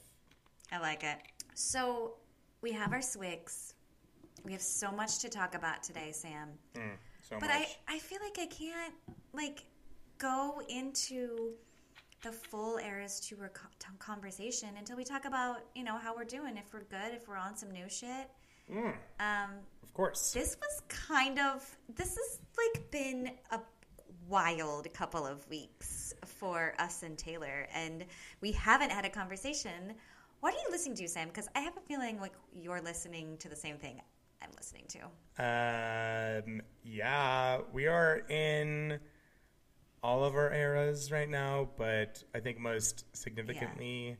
I 0.71 0.79
like 0.79 1.03
it. 1.03 1.17
So 1.53 2.13
we 2.61 2.71
have 2.71 2.93
our 2.93 3.01
swigs. 3.01 3.73
We 4.45 4.53
have 4.53 4.61
so 4.61 4.89
much 4.89 5.19
to 5.19 5.29
talk 5.29 5.53
about 5.53 5.83
today, 5.83 6.11
Sam. 6.13 6.47
Mm, 6.75 6.91
so 7.21 7.35
But 7.41 7.49
much. 7.49 7.77
I, 7.89 7.95
I 7.95 7.99
feel 7.99 8.19
like 8.23 8.39
I 8.39 8.45
can't 8.45 8.93
like 9.33 9.65
go 10.17 10.61
into 10.69 11.55
the 12.21 12.31
full 12.31 12.77
Eras 12.77 13.19
Tour 13.19 13.51
co- 13.53 13.67
t- 13.79 13.87
conversation 13.99 14.69
until 14.77 14.95
we 14.97 15.03
talk 15.03 15.25
about 15.25 15.57
you 15.75 15.83
know 15.83 15.97
how 15.97 16.15
we're 16.15 16.23
doing, 16.23 16.57
if 16.57 16.73
we're 16.73 16.83
good, 16.83 17.13
if 17.13 17.27
we're 17.27 17.37
on 17.37 17.55
some 17.55 17.71
new 17.71 17.89
shit. 17.89 18.29
Mm, 18.71 18.93
Um, 19.19 19.49
of 19.83 19.93
course. 19.93 20.31
this 20.31 20.57
was 20.61 20.81
kind 20.87 21.39
of 21.39 21.65
this 21.95 22.09
has 22.15 22.39
like 22.57 22.89
been 22.91 23.31
a 23.51 23.59
wild 24.27 24.91
couple 24.93 25.25
of 25.25 25.47
weeks 25.49 26.13
for 26.25 26.73
us 26.79 27.03
and 27.03 27.17
Taylor, 27.17 27.67
and 27.73 28.05
we 28.39 28.51
haven't 28.51 28.91
had 28.91 29.03
a 29.05 29.09
conversation. 29.09 29.93
What 30.39 30.53
are 30.53 30.57
you 30.57 30.67
listening 30.71 30.95
to, 30.97 31.07
Sam? 31.07 31.27
Because 31.27 31.47
I 31.55 31.59
have 31.59 31.75
a 31.77 31.81
feeling 31.81 32.19
like 32.19 32.33
you're 32.53 32.81
listening 32.81 33.37
to 33.37 33.49
the 33.49 33.55
same 33.55 33.77
thing 33.77 33.99
I'm 34.41 34.49
listening 34.57 34.85
to. 34.89 34.99
Um, 35.43 36.61
yeah, 36.83 37.59
we 37.73 37.87
are 37.87 38.19
in 38.29 38.99
all 40.03 40.23
of 40.23 40.35
our 40.35 40.51
eras 40.53 41.11
right 41.11 41.29
now, 41.29 41.69
but 41.77 42.23
I 42.33 42.39
think 42.39 42.59
most 42.59 43.05
significantly, 43.15 44.17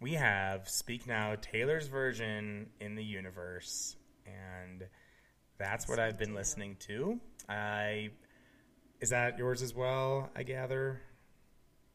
we 0.00 0.12
have 0.14 0.68
Speak 0.68 1.06
Now, 1.06 1.36
Taylor's 1.40 1.88
version 1.88 2.68
in 2.80 2.94
the 2.94 3.04
universe, 3.04 3.96
and 4.26 4.84
that's 5.58 5.88
what 5.88 5.98
I've 5.98 6.18
been 6.18 6.34
listening 6.34 6.76
to. 6.80 7.18
I 7.48 8.10
is 9.00 9.10
that 9.10 9.38
yours 9.38 9.62
as 9.62 9.74
well? 9.74 10.30
I 10.36 10.42
gather. 10.42 11.00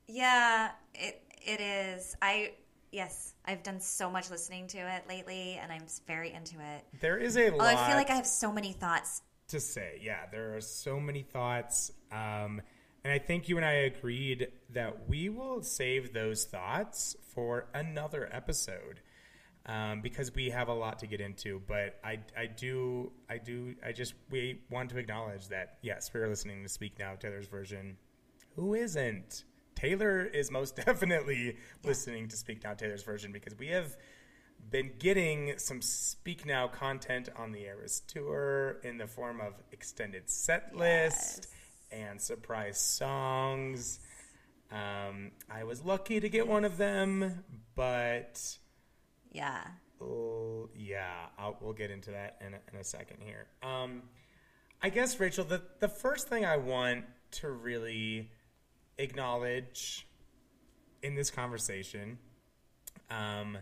Yeah, 0.07 0.71
it 0.95 1.21
it 1.45 1.61
is. 1.61 2.15
I 2.21 2.53
yes, 2.91 3.35
I've 3.45 3.61
done 3.61 3.79
so 3.79 4.09
much 4.09 4.31
listening 4.31 4.67
to 4.67 4.77
it 4.79 5.03
lately, 5.07 5.59
and 5.61 5.71
I'm 5.71 5.85
very 6.07 6.33
into 6.33 6.55
it. 6.55 6.85
There 7.01 7.17
is 7.17 7.37
a 7.37 7.51
Oh, 7.53 7.57
lot. 7.57 7.75
I 7.75 7.87
feel 7.87 7.95
like 7.97 8.09
I 8.09 8.15
have 8.15 8.27
so 8.27 8.51
many 8.51 8.73
thoughts. 8.73 9.21
to 9.49 9.59
say. 9.59 9.99
Yeah, 10.01 10.25
there 10.31 10.55
are 10.57 10.61
so 10.61 10.99
many 10.99 11.21
thoughts. 11.23 11.91
Um, 12.11 12.61
and 13.07 13.13
I 13.13 13.19
think 13.19 13.47
you 13.47 13.55
and 13.55 13.65
I 13.65 13.71
agreed 13.71 14.49
that 14.71 15.07
we 15.07 15.29
will 15.29 15.63
save 15.63 16.11
those 16.11 16.43
thoughts 16.43 17.15
for 17.33 17.69
another 17.73 18.27
episode 18.33 18.99
um, 19.65 20.01
because 20.01 20.35
we 20.35 20.49
have 20.49 20.67
a 20.67 20.73
lot 20.73 20.99
to 20.99 21.07
get 21.07 21.21
into. 21.21 21.61
But 21.65 22.01
I, 22.03 22.19
I 22.37 22.47
do, 22.47 23.13
I 23.29 23.37
do, 23.37 23.75
I 23.81 23.93
just, 23.93 24.13
we 24.29 24.59
want 24.69 24.89
to 24.89 24.97
acknowledge 24.97 25.47
that, 25.47 25.77
yes, 25.81 26.11
we're 26.13 26.27
listening 26.27 26.63
to 26.63 26.67
Speak 26.67 26.99
Now, 26.99 27.15
Taylor's 27.15 27.47
version. 27.47 27.95
Who 28.57 28.73
isn't? 28.73 29.45
Taylor 29.73 30.25
is 30.25 30.51
most 30.51 30.75
definitely 30.85 31.55
listening 31.85 32.27
to 32.27 32.35
Speak 32.35 32.65
Now, 32.65 32.73
Taylor's 32.73 33.03
version 33.03 33.31
because 33.31 33.57
we 33.57 33.67
have 33.67 33.95
been 34.69 34.91
getting 34.99 35.53
some 35.59 35.81
Speak 35.81 36.45
Now 36.45 36.67
content 36.67 37.29
on 37.37 37.53
the 37.53 37.61
Eras 37.61 38.01
tour 38.05 38.81
in 38.83 38.97
the 38.97 39.07
form 39.07 39.39
of 39.39 39.53
extended 39.71 40.29
set 40.29 40.75
list 40.75 41.47
and 41.91 42.21
surprise 42.21 42.77
songs. 42.79 43.99
Um, 44.71 45.31
I 45.49 45.63
was 45.63 45.83
lucky 45.83 46.19
to 46.19 46.29
get 46.29 46.47
one 46.47 46.65
of 46.65 46.77
them, 46.77 47.43
but 47.75 48.57
Yeah. 49.31 49.63
oh, 50.01 50.69
yeah, 50.75 51.27
I'll, 51.37 51.57
we'll 51.61 51.73
get 51.73 51.89
into 51.91 52.11
that 52.11 52.37
in 52.45 52.53
a, 52.53 52.59
in 52.73 52.79
a 52.79 52.83
second 52.83 53.17
here. 53.23 53.47
Um, 53.63 54.03
I 54.81 54.89
guess, 54.89 55.19
Rachel, 55.19 55.45
the, 55.45 55.61
the 55.79 55.87
first 55.87 56.27
thing 56.27 56.45
I 56.45 56.57
want 56.57 57.05
to 57.31 57.49
really 57.49 58.29
acknowledge 58.97 60.07
in 61.01 61.15
this 61.15 61.29
conversation 61.31 62.17
um, 63.09 63.57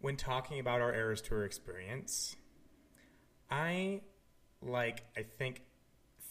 when 0.00 0.16
talking 0.16 0.60
about 0.60 0.80
our 0.82 0.92
Eras 0.94 1.22
Tour 1.22 1.44
experience, 1.44 2.36
I, 3.50 4.02
like 4.60 5.04
I 5.16 5.22
think 5.22 5.62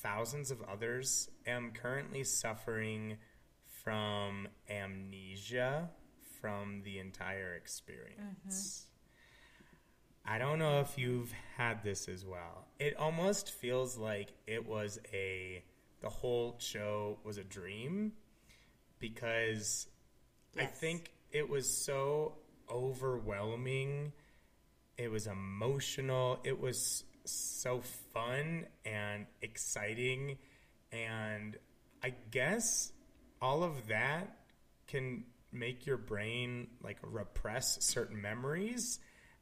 thousands 0.05 0.51
of 0.51 0.61
others, 0.71 1.29
am 1.47 1.71
currently 1.71 2.23
suffering 2.23 3.17
from 3.83 4.47
amnesia 4.69 5.89
from 6.39 6.83
the 6.83 6.99
entire 6.99 7.55
experience. 7.55 8.85
Mm-hmm. 10.23 10.35
I 10.35 10.37
don't 10.37 10.59
know 10.59 10.81
if 10.81 10.95
you've 10.97 11.33
had 11.57 11.83
this 11.83 12.07
as 12.07 12.23
well. 12.23 12.67
It 12.77 12.95
almost 12.97 13.51
feels 13.51 13.97
like 13.97 14.29
it 14.45 14.67
was 14.67 14.99
a 15.11 15.63
the 16.01 16.09
whole 16.09 16.55
show 16.59 17.17
was 17.23 17.37
a 17.39 17.43
dream 17.43 18.11
because 18.99 19.87
I 20.55 20.65
think 20.65 21.11
it 21.31 21.49
was 21.49 21.67
so 21.67 22.33
overwhelming. 22.69 24.13
It 24.97 25.09
was 25.09 25.25
emotional. 25.25 26.39
It 26.43 26.59
was 26.59 27.03
so 27.31 27.81
fun 28.13 28.65
and 28.85 29.25
exciting. 29.41 30.37
And 30.91 31.57
I 32.03 32.13
guess 32.31 32.91
all 33.41 33.63
of 33.63 33.87
that 33.87 34.37
can 34.87 35.23
make 35.51 35.85
your 35.85 35.97
brain 35.97 36.67
like 36.83 36.97
repress 37.01 37.83
certain 37.83 38.21
memories 38.21 38.99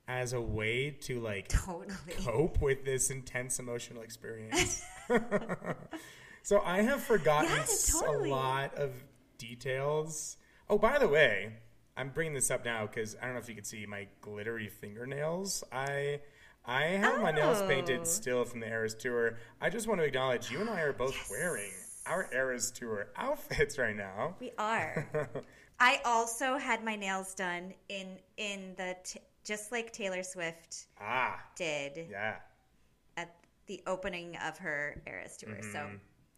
as 0.08 0.34
a 0.34 0.42
way 0.42 0.92
to 1.02 1.20
like 1.20 1.48
Totally. 1.48 1.88
cope 2.24 2.62
with 2.62 2.84
this 2.86 3.10
intense 3.10 3.60
emotional 3.60 4.02
experience. 4.04 4.84
so 6.44 6.62
I 6.64 6.82
have 6.82 7.02
forgotten 7.02 7.50
Yeah, 7.52 7.66
totally. 7.92 8.30
a 8.30 8.34
lot 8.34 8.76
of 8.76 8.92
details. 9.38 10.38
Oh, 10.70 10.78
by 10.78 10.98
the 11.00 11.08
way, 11.08 11.54
I'm 11.96 12.10
bringing 12.10 12.34
this 12.34 12.50
up 12.52 12.66
now 12.66 12.86
because 12.88 13.16
I 13.22 13.26
don't 13.26 13.34
know 13.34 13.40
if 13.40 13.50
you 13.50 13.56
can 13.56 13.64
see 13.64 13.86
my 13.86 14.08
glittery 14.22 14.68
fingernails. 14.70 15.64
I 15.72 16.20
I 16.66 16.84
have 16.86 17.22
my 17.22 17.32
nails 17.32 17.62
Oh. 17.62 17.68
painted 17.68 18.08
still 18.08 18.46
from 18.46 18.60
the 18.62 18.68
Eras 18.68 18.96
tour. 18.96 19.38
I 19.60 19.70
just 19.70 19.88
want 19.88 20.00
to 20.00 20.06
acknowledge 20.06 20.50
you 20.50 20.62
and 20.62 20.70
I 20.70 20.82
are 20.82 20.94
both 20.94 21.16
wearing 21.30 21.72
our 22.06 22.30
Eras 22.34 22.72
tour 22.72 23.08
outfits 23.18 23.78
right 23.78 23.96
now. 23.96 24.36
We 24.40 24.52
are. 24.58 25.08
I 25.80 26.00
also 26.06 26.58
had 26.58 26.84
my 26.84 26.96
nails 26.96 27.34
done 27.34 27.74
in 27.90 28.18
in 28.38 28.76
the 28.78 28.96
t- 29.04 29.20
just 29.44 29.72
like 29.74 29.92
Taylor 29.92 30.24
Swift 30.24 30.88
ah, 31.02 31.38
did 31.58 32.08
yeah. 32.10 32.36
at 33.18 33.36
the 33.66 33.82
opening 33.88 34.38
of 34.38 34.58
her 34.60 35.02
Eras 35.06 35.36
tour. 35.38 35.58
So 35.62 35.80
Mm-hmm. 35.80 35.96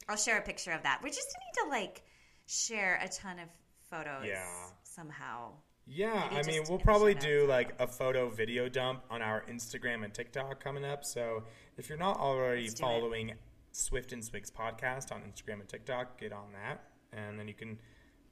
I'll 0.09 0.17
share 0.17 0.37
a 0.37 0.41
picture 0.41 0.71
of 0.71 0.83
that. 0.83 1.01
We 1.03 1.09
just 1.09 1.27
need 1.39 1.63
to 1.63 1.69
like 1.69 2.03
share 2.47 2.99
a 3.03 3.07
ton 3.09 3.37
of 3.39 3.49
photos 3.91 4.25
Yeah. 4.27 4.45
somehow. 4.83 5.51
Yeah, 5.87 6.29
I 6.31 6.41
mean, 6.43 6.63
we'll 6.67 6.79
probably 6.79 7.13
do 7.13 7.45
like 7.47 7.73
a 7.79 7.85
photo 7.85 8.29
video 8.29 8.67
dump 8.67 9.03
on 9.11 9.21
our 9.21 9.43
Instagram 9.49 10.03
and 10.03 10.11
TikTok 10.13 10.63
coming 10.63 10.83
up. 10.83 11.05
So 11.05 11.43
if 11.77 11.89
you're 11.89 11.97
not 11.97 12.17
already 12.17 12.63
Let's 12.63 12.73
it. 12.73 12.79
following 12.79 13.33
Swift 13.71 14.11
and 14.11 14.23
Swigs 14.25 14.49
podcast 14.49 15.11
on 15.11 15.21
Instagram 15.21 15.59
and 15.59 15.67
TikTok, 15.67 16.19
get 16.19 16.33
on 16.33 16.53
that. 16.53 16.83
And 17.13 17.39
then 17.39 17.47
you 17.47 17.53
can 17.53 17.77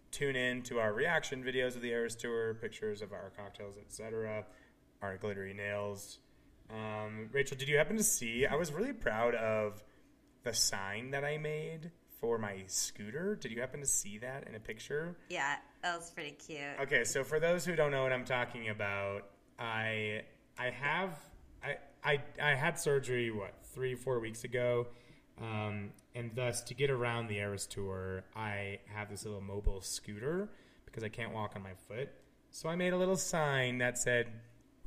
tune 0.10 0.36
in 0.36 0.63
to 0.63 0.79
our 0.79 0.93
reaction 0.93 1.43
videos 1.43 1.75
of 1.75 1.81
the 1.81 1.89
Eras 1.89 2.15
Tour, 2.15 2.55
pictures 2.55 3.01
of 3.01 3.13
our 3.13 3.31
cocktails, 3.36 3.77
etc., 3.77 4.45
our 5.01 5.17
glittery 5.17 5.53
nails. 5.53 6.19
Um, 6.72 7.29
Rachel, 7.31 7.57
did 7.57 7.67
you 7.67 7.77
happen 7.77 7.98
to 7.98 8.03
see? 8.03 8.48
I 8.48 8.55
was 8.55 8.72
really 8.72 8.93
proud 8.93 9.36
of 9.36 9.83
the 10.43 10.53
sign 10.53 11.12
that 11.12 11.24
I 11.24 11.38
made 11.38 11.91
for 12.24 12.38
my 12.38 12.63
scooter. 12.68 13.36
Did 13.36 13.51
you 13.51 13.60
happen 13.60 13.82
to 13.82 13.86
see 13.86 14.18
that 14.20 14.48
in 14.48 14.56
a 14.56 14.60
picture? 14.60 15.18
Yeah, 15.27 15.56
that 15.82 15.98
was 15.98 16.10
pretty 16.10 16.32
cute. 16.32 16.62
Okay, 16.82 17.03
so 17.03 17.22
for 17.22 17.38
those 17.38 17.65
who 17.65 17.75
don't 17.75 17.92
know 17.92 18.01
what 18.01 18.13
I'm 18.13 18.24
talking 18.24 18.70
about, 18.70 19.24
I 19.60 20.22
I 20.58 20.70
have 20.70 21.20
I 21.62 21.75
I, 22.01 22.22
I 22.42 22.56
had 22.56 22.80
surgery 22.80 23.30
what 23.30 23.56
three 23.74 23.94
four 23.94 24.22
weeks 24.22 24.46
ago, 24.46 24.88
um, 25.38 25.89
and 26.15 26.32
thus 26.34 26.62
to 26.62 26.74
get 26.74 26.89
around 26.89 27.27
the 27.27 27.39
Eras 27.39 27.68
tour, 27.68 28.24
I 28.34 28.80
have 28.96 29.10
this 29.10 29.25
little 29.25 29.42
mobile 29.42 29.82
scooter 29.82 30.48
because 30.86 31.03
I 31.03 31.10
can't 31.10 31.34
walk 31.34 31.58
on 31.58 31.62
my 31.62 31.74
foot. 31.89 32.10
So 32.51 32.70
I 32.70 32.77
made 32.77 32.94
a 32.94 32.98
little 32.98 33.18
sign 33.18 33.80
that 33.80 33.98
said, 33.98 34.27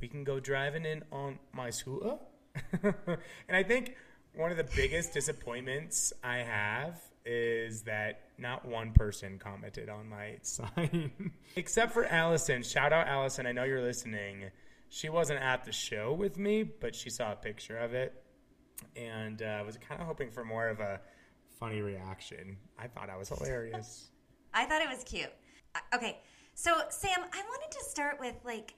"We 0.01 0.07
can 0.07 0.23
go 0.23 0.39
driving 0.39 0.85
in 0.85 1.03
on 1.11 1.37
my 1.53 1.69
scooter," 1.69 2.17
and 2.81 3.55
I 3.55 3.61
think 3.61 3.95
one 4.33 4.49
of 4.49 4.57
the 4.57 4.67
biggest 4.75 5.13
disappointments 5.13 6.13
I 6.23 6.37
have 6.37 6.99
is 7.27 7.81
that 7.83 8.21
not 8.37 8.65
one 8.65 8.93
person 8.93 9.37
commented 9.37 9.89
on 9.89 10.07
my 10.07 10.37
sign. 10.41 11.31
Except 11.55 11.91
for 11.91 12.05
Allison. 12.05 12.63
Shout 12.63 12.93
out 12.93 13.07
Allison. 13.07 13.45
I 13.45 13.51
know 13.51 13.65
you're 13.65 13.81
listening. 13.83 14.45
She 14.89 15.09
wasn't 15.09 15.41
at 15.41 15.65
the 15.65 15.73
show 15.73 16.13
with 16.13 16.37
me, 16.37 16.63
but 16.63 16.95
she 16.95 17.09
saw 17.09 17.33
a 17.33 17.35
picture 17.35 17.77
of 17.77 17.93
it 17.93 18.23
and 18.95 19.41
uh, 19.41 19.61
was 19.65 19.77
kind 19.77 19.99
of 19.99 20.07
hoping 20.07 20.31
for 20.31 20.45
more 20.45 20.69
of 20.69 20.79
a 20.79 21.01
funny 21.59 21.81
reaction. 21.81 22.57
I 22.79 22.87
thought 22.87 23.09
I 23.09 23.17
was 23.17 23.29
hilarious. 23.29 24.09
I 24.53 24.65
thought 24.65 24.81
it 24.81 24.89
was 24.89 25.03
cute. 25.03 25.29
Uh, 25.75 25.79
Okay, 25.95 26.19
so 26.53 26.71
Sam, 26.89 27.19
I 27.33 27.41
wanted 27.41 27.77
to 27.77 27.83
start 27.83 28.19
with 28.19 28.35
like, 28.45 28.73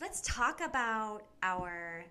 let's 0.00 0.20
talk 0.22 0.60
about 0.60 1.22
our 1.42 2.04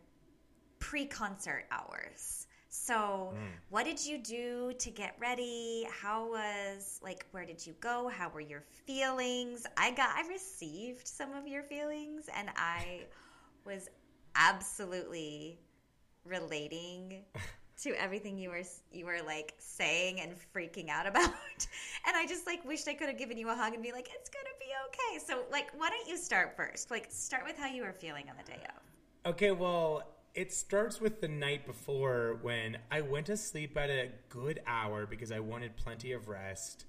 pre-concert 0.79 1.65
hours. 1.71 2.47
So, 2.81 3.33
mm. 3.33 3.37
what 3.69 3.85
did 3.85 4.03
you 4.03 4.17
do 4.17 4.73
to 4.79 4.89
get 4.89 5.15
ready? 5.19 5.85
How 5.91 6.29
was 6.29 6.99
like 7.03 7.25
where 7.31 7.45
did 7.45 7.65
you 7.65 7.73
go? 7.81 8.07
How 8.07 8.29
were 8.29 8.39
your 8.39 8.63
feelings? 8.85 9.65
I 9.77 9.91
got 9.91 10.09
I 10.15 10.27
received 10.27 11.07
some 11.07 11.33
of 11.33 11.47
your 11.47 11.61
feelings 11.63 12.29
and 12.35 12.49
I 12.55 13.01
was 13.65 13.89
absolutely 14.35 15.59
relating 16.23 17.25
to 17.83 17.91
everything 18.01 18.37
you 18.37 18.49
were 18.49 18.63
you 18.91 19.05
were 19.05 19.21
like 19.25 19.53
saying 19.59 20.21
and 20.21 20.33
freaking 20.55 20.89
out 20.89 21.05
about. 21.11 21.33
And 22.07 22.15
I 22.15 22.25
just 22.27 22.47
like 22.47 22.65
wished 22.65 22.87
I 22.87 22.93
could 22.93 23.09
have 23.09 23.17
given 23.17 23.37
you 23.37 23.49
a 23.49 23.55
hug 23.55 23.73
and 23.73 23.83
be 23.83 23.91
like 23.91 24.09
it's 24.15 24.29
going 24.29 24.45
to 24.45 24.57
be 24.57 24.71
okay. 24.87 25.25
So, 25.25 25.43
like 25.51 25.69
why 25.77 25.89
don't 25.89 26.07
you 26.07 26.17
start 26.17 26.55
first? 26.55 26.89
Like 26.89 27.07
start 27.09 27.43
with 27.45 27.57
how 27.57 27.67
you 27.67 27.83
were 27.83 27.93
feeling 27.93 28.29
on 28.29 28.35
the 28.37 28.49
day 28.49 28.63
of. 28.69 29.31
Okay, 29.31 29.51
well, 29.51 30.03
it 30.35 30.53
starts 30.53 31.01
with 31.01 31.21
the 31.21 31.27
night 31.27 31.65
before 31.65 32.37
when 32.41 32.77
I 32.91 33.01
went 33.01 33.25
to 33.27 33.37
sleep 33.37 33.77
at 33.77 33.89
a 33.89 34.09
good 34.29 34.61
hour 34.67 35.05
because 35.05 35.31
I 35.31 35.39
wanted 35.39 35.75
plenty 35.75 36.11
of 36.11 36.27
rest. 36.27 36.85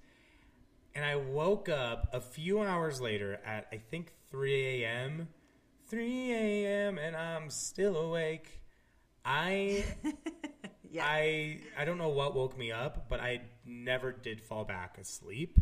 And 0.93 1.05
I 1.05 1.15
woke 1.15 1.69
up 1.69 2.09
a 2.13 2.19
few 2.21 2.61
hours 2.61 2.99
later 3.01 3.39
at 3.45 3.67
I 3.71 3.77
think 3.77 4.11
3 4.29 4.83
a.m. 4.83 5.27
3 5.87 6.31
a.m. 6.33 6.97
and 6.97 7.15
I'm 7.15 7.49
still 7.49 7.97
awake. 7.97 8.61
I 9.25 9.85
Yeah. 10.91 11.05
I 11.07 11.59
I 11.77 11.85
don't 11.85 11.97
know 11.97 12.09
what 12.09 12.35
woke 12.35 12.57
me 12.57 12.71
up, 12.73 13.07
but 13.07 13.21
I 13.21 13.41
never 13.65 14.11
did 14.11 14.41
fall 14.41 14.65
back 14.65 14.97
asleep. 14.97 15.57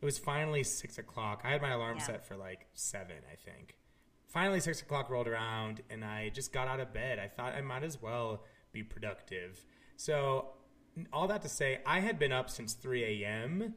It 0.00 0.04
was 0.04 0.18
finally 0.18 0.62
six 0.62 0.98
o'clock. 0.98 1.40
I 1.44 1.50
had 1.50 1.60
my 1.62 1.70
alarm 1.72 1.96
Yeah. 1.98 2.04
set 2.04 2.26
for 2.26 2.36
like 2.36 2.66
seven, 2.74 3.16
I 3.32 3.34
think. 3.34 3.74
Finally, 4.28 4.60
six 4.60 4.82
o'clock 4.82 5.10
rolled 5.10 5.28
around, 5.28 5.82
and 5.90 6.04
I 6.04 6.28
just 6.30 6.52
got 6.52 6.68
out 6.68 6.80
of 6.80 6.92
bed. 6.92 7.18
I 7.18 7.28
thought 7.28 7.54
I 7.54 7.60
might 7.60 7.82
as 7.82 8.00
well 8.00 8.44
be 8.72 8.82
productive. 8.82 9.64
So, 9.96 10.50
all 11.12 11.28
that 11.28 11.42
to 11.42 11.48
say, 11.48 11.80
I 11.86 12.00
had 12.00 12.18
been 12.18 12.32
up 12.32 12.50
since 12.50 12.74
3 12.74 13.24
a.m., 13.24 13.74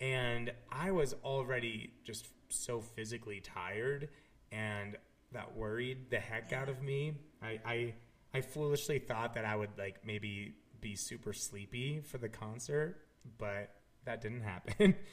and 0.00 0.52
I 0.70 0.90
was 0.90 1.14
already 1.24 1.92
just 2.04 2.26
so 2.48 2.80
physically 2.80 3.40
tired, 3.40 4.08
and 4.50 4.96
that 5.32 5.56
worried 5.56 6.10
the 6.10 6.18
heck 6.18 6.52
out 6.52 6.68
of 6.68 6.82
me. 6.82 7.14
I, 7.40 7.60
I, 7.64 7.94
I 8.34 8.40
foolishly 8.40 8.98
thought 8.98 9.34
that 9.34 9.44
I 9.44 9.54
would 9.54 9.70
like 9.78 10.04
maybe 10.04 10.54
be 10.80 10.96
super 10.96 11.32
sleepy 11.32 12.00
for 12.00 12.18
the 12.18 12.28
concert, 12.28 12.96
but 13.38 13.70
that 14.04 14.20
didn't 14.20 14.42
happen. 14.42 14.96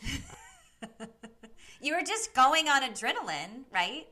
You 1.82 1.96
were 1.96 2.04
just 2.04 2.34
going 2.34 2.68
on 2.68 2.82
adrenaline, 2.82 3.64
right? 3.74 4.06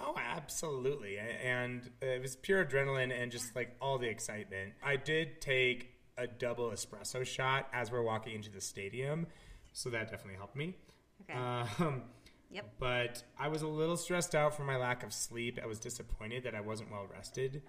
Oh, 0.00 0.14
absolutely. 0.16 1.18
And 1.18 1.90
it 2.00 2.20
was 2.22 2.36
pure 2.36 2.64
adrenaline 2.64 3.12
and 3.12 3.30
just 3.32 3.54
like 3.56 3.76
all 3.80 3.98
the 3.98 4.08
excitement. 4.08 4.74
I 4.82 4.96
did 4.96 5.40
take 5.40 5.94
a 6.16 6.26
double 6.26 6.70
espresso 6.70 7.24
shot 7.24 7.68
as 7.72 7.90
we're 7.90 8.02
walking 8.02 8.34
into 8.34 8.50
the 8.50 8.60
stadium, 8.60 9.26
so 9.72 9.90
that 9.90 10.10
definitely 10.10 10.36
helped 10.36 10.56
me. 10.56 10.74
Okay. 11.22 11.38
Um, 11.38 12.02
Yep. 12.50 12.74
but 12.80 13.22
I 13.38 13.48
was 13.48 13.60
a 13.62 13.68
little 13.68 13.96
stressed 13.96 14.34
out 14.34 14.56
from 14.56 14.66
my 14.66 14.76
lack 14.76 15.02
of 15.02 15.12
sleep. 15.12 15.58
I 15.62 15.66
was 15.66 15.78
disappointed 15.78 16.44
that 16.44 16.54
I 16.54 16.60
wasn't 16.62 16.90
well 16.90 17.06
rested. 17.12 17.62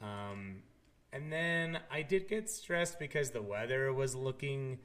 Um, 0.00 0.62
and 1.12 1.32
then 1.32 1.80
I 1.90 2.02
did 2.02 2.28
get 2.28 2.48
stressed 2.48 2.98
because 3.00 3.30
the 3.30 3.42
weather 3.42 3.92
was 3.92 4.14
looking 4.14 4.78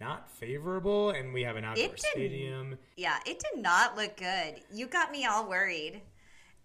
not 0.00 0.30
favorable, 0.30 1.10
and 1.10 1.32
we 1.32 1.42
have 1.42 1.56
an 1.56 1.64
outdoor 1.64 1.96
stadium. 1.96 2.78
Yeah, 2.96 3.18
it 3.26 3.38
did 3.38 3.62
not 3.62 3.96
look 3.96 4.16
good. 4.16 4.60
You 4.72 4.86
got 4.86 5.10
me 5.10 5.24
all 5.26 5.48
worried. 5.48 6.02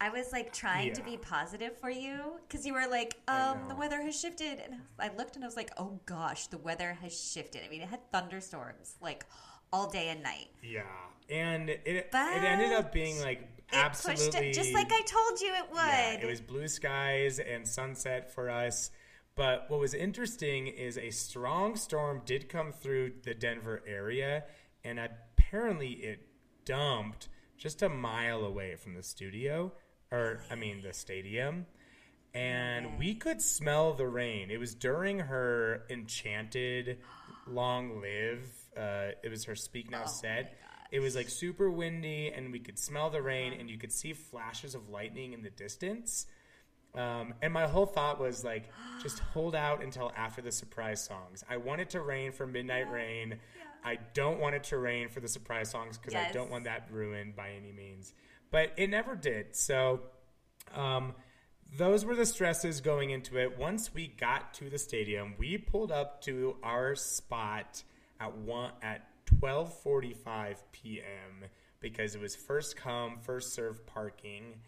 I 0.01 0.09
was 0.09 0.31
like 0.31 0.51
trying 0.51 0.93
to 0.93 1.03
be 1.03 1.15
positive 1.15 1.77
for 1.77 1.91
you 1.91 2.39
because 2.47 2.65
you 2.65 2.73
were 2.73 2.87
like, 2.89 3.17
um, 3.27 3.59
the 3.69 3.75
weather 3.75 4.01
has 4.01 4.19
shifted. 4.19 4.57
And 4.59 4.81
I 4.99 5.11
looked 5.15 5.35
and 5.35 5.45
I 5.45 5.47
was 5.47 5.55
like, 5.55 5.69
oh 5.77 5.99
gosh, 6.07 6.47
the 6.47 6.57
weather 6.57 6.97
has 7.03 7.17
shifted. 7.17 7.61
I 7.63 7.69
mean, 7.69 7.81
it 7.81 7.87
had 7.87 8.11
thunderstorms 8.11 8.95
like 8.99 9.27
all 9.71 9.87
day 9.91 10.09
and 10.09 10.23
night. 10.23 10.47
Yeah, 10.63 10.81
and 11.29 11.69
it 11.69 11.83
it 11.85 12.15
ended 12.15 12.73
up 12.73 12.91
being 12.91 13.21
like 13.21 13.47
absolutely 13.71 14.25
pushed 14.25 14.41
it 14.41 14.53
just 14.53 14.73
like 14.73 14.91
I 14.91 15.01
told 15.01 15.39
you 15.39 15.53
it 15.53 15.69
would. 15.69 15.77
Yeah, 15.77 16.13
it 16.13 16.25
was 16.25 16.41
blue 16.41 16.67
skies 16.67 17.37
and 17.37 17.67
sunset 17.67 18.33
for 18.33 18.49
us. 18.49 18.89
But 19.35 19.65
what 19.69 19.79
was 19.79 19.93
interesting 19.93 20.65
is 20.65 20.97
a 20.97 21.11
strong 21.11 21.75
storm 21.75 22.23
did 22.25 22.49
come 22.49 22.71
through 22.71 23.13
the 23.23 23.35
Denver 23.35 23.83
area, 23.87 24.45
and 24.83 24.99
apparently 24.99 25.91
it 25.91 26.25
dumped 26.65 27.29
just 27.55 27.83
a 27.83 27.89
mile 27.89 28.43
away 28.43 28.75
from 28.75 28.95
the 28.95 29.03
studio, 29.03 29.71
or 30.11 30.41
I 30.49 30.55
mean 30.55 30.81
the 30.81 30.93
stadium. 30.93 31.65
And 32.33 32.97
we 32.97 33.15
could 33.15 33.41
smell 33.41 33.93
the 33.93 34.07
rain. 34.07 34.51
It 34.51 34.59
was 34.59 34.73
during 34.73 35.19
her 35.19 35.83
enchanted 35.89 36.99
long 37.45 38.01
live. 38.01 38.49
Uh, 38.75 39.11
it 39.21 39.29
was 39.29 39.43
her 39.45 39.55
speak 39.55 39.91
now 39.91 40.05
set. 40.05 40.57
It 40.91 40.99
was 40.99 41.15
like 41.15 41.29
super 41.29 41.69
windy, 41.69 42.31
and 42.33 42.51
we 42.51 42.59
could 42.59 42.77
smell 42.77 43.09
the 43.09 43.21
rain, 43.21 43.53
and 43.53 43.69
you 43.69 43.77
could 43.77 43.91
see 43.91 44.13
flashes 44.13 44.75
of 44.75 44.89
lightning 44.89 45.33
in 45.33 45.41
the 45.41 45.49
distance. 45.49 46.25
Um, 46.93 47.33
and 47.41 47.53
my 47.53 47.67
whole 47.67 47.85
thought 47.85 48.19
was 48.19 48.43
like, 48.43 48.69
just 49.01 49.19
hold 49.19 49.55
out 49.55 49.81
until 49.81 50.11
after 50.15 50.41
the 50.41 50.51
surprise 50.51 51.01
songs. 51.01 51.43
I 51.49 51.57
want 51.57 51.79
it 51.79 51.89
to 51.91 52.01
rain 52.01 52.33
for 52.33 52.45
Midnight 52.45 52.91
Rain. 52.91 53.39
I 53.83 53.97
don't 54.13 54.39
want 54.39 54.55
it 54.55 54.63
to 54.65 54.77
rain 54.77 55.07
for 55.09 55.21
the 55.21 55.29
surprise 55.29 55.71
songs 55.71 55.97
because 55.97 56.13
I 56.13 56.31
don't 56.31 56.51
want 56.51 56.65
that 56.65 56.87
ruined 56.91 57.35
by 57.35 57.51
any 57.51 57.71
means. 57.71 58.13
But 58.51 58.73
it 58.77 58.89
never 58.89 59.15
did. 59.15 59.55
So, 59.55 60.01
um, 60.75 61.15
those 61.77 62.03
were 62.03 62.15
the 62.15 62.25
stresses 62.25 62.81
going 62.81 63.11
into 63.11 63.37
it. 63.37 63.57
Once 63.57 63.93
we 63.93 64.07
got 64.07 64.53
to 64.55 64.69
the 64.69 64.77
stadium, 64.77 65.35
we 65.37 65.57
pulled 65.57 65.91
up 65.91 66.21
to 66.23 66.57
our 66.61 66.95
spot 66.95 67.83
at 68.19 68.35
one 68.37 68.71
at 68.81 69.07
12:45 69.39 70.57
p.m. 70.73 71.49
because 71.79 72.13
it 72.13 72.21
was 72.21 72.35
first 72.35 72.75
come, 72.75 73.19
first 73.21 73.53
serve 73.53 73.85
parking, 73.87 74.59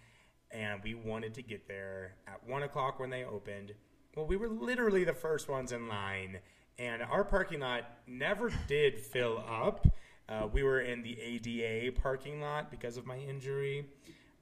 and 0.50 0.82
we 0.82 0.94
wanted 0.94 1.34
to 1.34 1.42
get 1.42 1.68
there 1.68 2.16
at 2.28 2.48
one 2.48 2.64
o'clock 2.64 3.00
when 3.00 3.10
they 3.10 3.26
opened. 3.26 3.74
Well, 4.16 4.26
we 4.26 4.38
were 4.38 4.48
literally 4.50 5.04
the 5.04 5.14
first 5.14 5.50
ones 5.50 5.74
in 5.74 5.88
line, 5.90 6.40
and 6.80 7.02
our 7.02 7.26
parking 7.26 7.60
lot 7.60 7.84
never 8.08 8.50
did 8.68 9.00
fill 9.00 9.44
up. 9.46 9.88
Uh, 10.30 10.48
we 10.52 10.64
were 10.64 10.82
in 10.82 11.04
the 11.04 11.20
ADA 11.20 11.92
parking 12.00 12.42
lot 12.42 12.72
because 12.72 12.98
of 12.98 13.06
my 13.06 13.18
injury. 13.18 13.88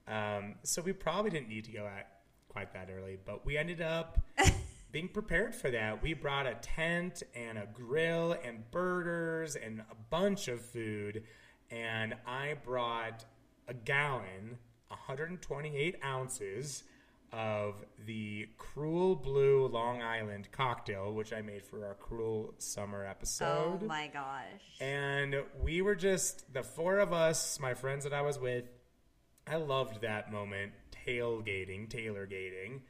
Um, 0.08 0.56
so 0.64 0.82
we 0.82 0.94
probably 0.94 1.32
didn't 1.32 1.50
need 1.50 1.66
to 1.66 1.72
go 1.72 1.86
at 1.86 2.22
quite 2.50 2.74
that 2.74 2.90
early, 2.96 3.18
but 3.26 3.46
we 3.46 3.58
ended 3.58 3.82
up 3.82 4.20
being 4.92 5.08
prepared 5.08 5.56
for 5.56 5.72
that. 5.72 6.02
We 6.04 6.14
brought 6.14 6.46
a 6.46 6.56
tent 6.56 7.24
and 7.34 7.58
a 7.58 7.68
grill 7.74 8.36
and 8.44 8.70
burgers 8.72 9.56
and 9.56 9.80
a 9.80 9.96
bunch 10.10 10.48
of 10.48 10.62
food, 10.62 11.24
and 11.70 12.16
I 12.28 12.56
brought 12.64 13.26
a 13.68 13.74
gallon, 13.74 14.58
128 14.90 15.96
ounces 16.04 16.84
of 17.32 17.76
the 18.06 18.48
Cruel 18.58 19.16
Blue 19.16 19.68
Long 19.68 20.02
Island 20.02 20.50
cocktail, 20.52 21.14
which 21.14 21.32
I 21.32 21.42
made 21.42 21.64
for 21.64 21.86
our 21.86 21.94
Cruel 21.94 22.54
Summer 22.58 23.06
episode. 23.06 23.80
Oh 23.82 23.86
my 23.86 24.08
gosh. 24.08 24.44
And 24.80 25.36
we 25.62 25.82
were 25.82 25.96
just 25.96 26.54
the 26.54 26.64
four 26.64 27.00
of 27.00 27.14
us, 27.14 27.60
my 27.60 27.74
friends 27.74 28.04
that 28.04 28.14
I 28.14 28.22
was 28.22 28.38
with. 28.38 28.66
I 29.48 29.56
loved 29.56 30.02
that 30.02 30.32
moment, 30.32 30.74
tailgating, 31.08 31.90
tailorgating, 31.90 32.82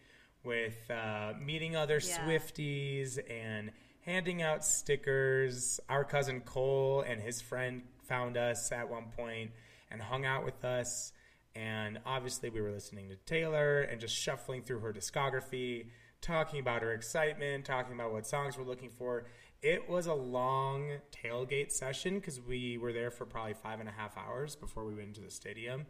with 0.43 0.89
uh, 0.89 1.33
meeting 1.39 1.75
other 1.75 2.01
Yeah. 2.03 2.25
Swifties 2.25 3.19
and 3.29 3.71
handing 4.01 4.41
out 4.41 4.65
stickers. 4.65 5.79
Our 5.87 6.03
cousin 6.03 6.41
Cole 6.41 7.01
and 7.01 7.21
his 7.21 7.41
friend 7.41 7.83
found 8.07 8.37
us 8.37 8.71
at 8.71 8.89
one 8.89 9.05
point 9.15 9.51
and 9.91 10.01
hung 10.01 10.25
out 10.25 10.43
with 10.43 10.65
us. 10.65 11.13
And 11.55 11.99
obviously, 12.05 12.49
we 12.49 12.61
were 12.61 12.71
listening 12.71 13.09
to 13.09 13.15
Taylor 13.17 13.81
and 13.81 13.99
just 13.99 14.15
shuffling 14.15 14.61
through 14.61 14.79
her 14.79 14.93
discography, 14.93 15.87
talking 16.21 16.59
about 16.59 16.81
her 16.81 16.93
excitement, 16.93 17.65
talking 17.65 17.93
about 17.93 18.13
what 18.13 18.25
songs 18.25 18.57
we're 18.57 18.63
looking 18.63 18.89
for. 18.89 19.25
It 19.61 19.89
was 19.89 20.07
a 20.07 20.13
long 20.13 20.89
tailgate 21.11 21.71
session 21.71 22.15
because 22.15 22.39
we 22.41 22.77
were 22.77 22.93
there 22.93 23.11
for 23.11 23.25
probably 23.25 23.53
five 23.53 23.79
and 23.79 23.87
a 23.87 23.91
half 23.91 24.17
hours 24.17 24.55
before 24.55 24.85
we 24.85 24.95
went 24.95 25.09
into 25.09 25.21
the 25.21 25.29
stadium. 25.31 25.85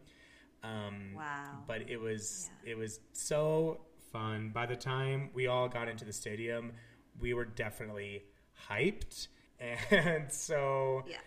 Um, 0.63 1.13
Wow. 1.15 1.63
But 1.67 1.89
it 1.89 1.97
was 1.97 2.49
it 2.65 2.77
was 2.77 2.99
so 3.13 3.81
fun. 4.11 4.49
By 4.49 4.65
the 4.65 4.75
time 4.75 5.29
we 5.33 5.47
all 5.47 5.67
got 5.69 5.87
into 5.87 6.05
the 6.05 6.13
stadium, 6.13 6.73
we 7.19 7.33
were 7.33 7.45
definitely 7.45 8.23
hyped, 8.69 9.27
and 9.59 10.31
so 10.31 11.03
Yeah. 11.07 11.17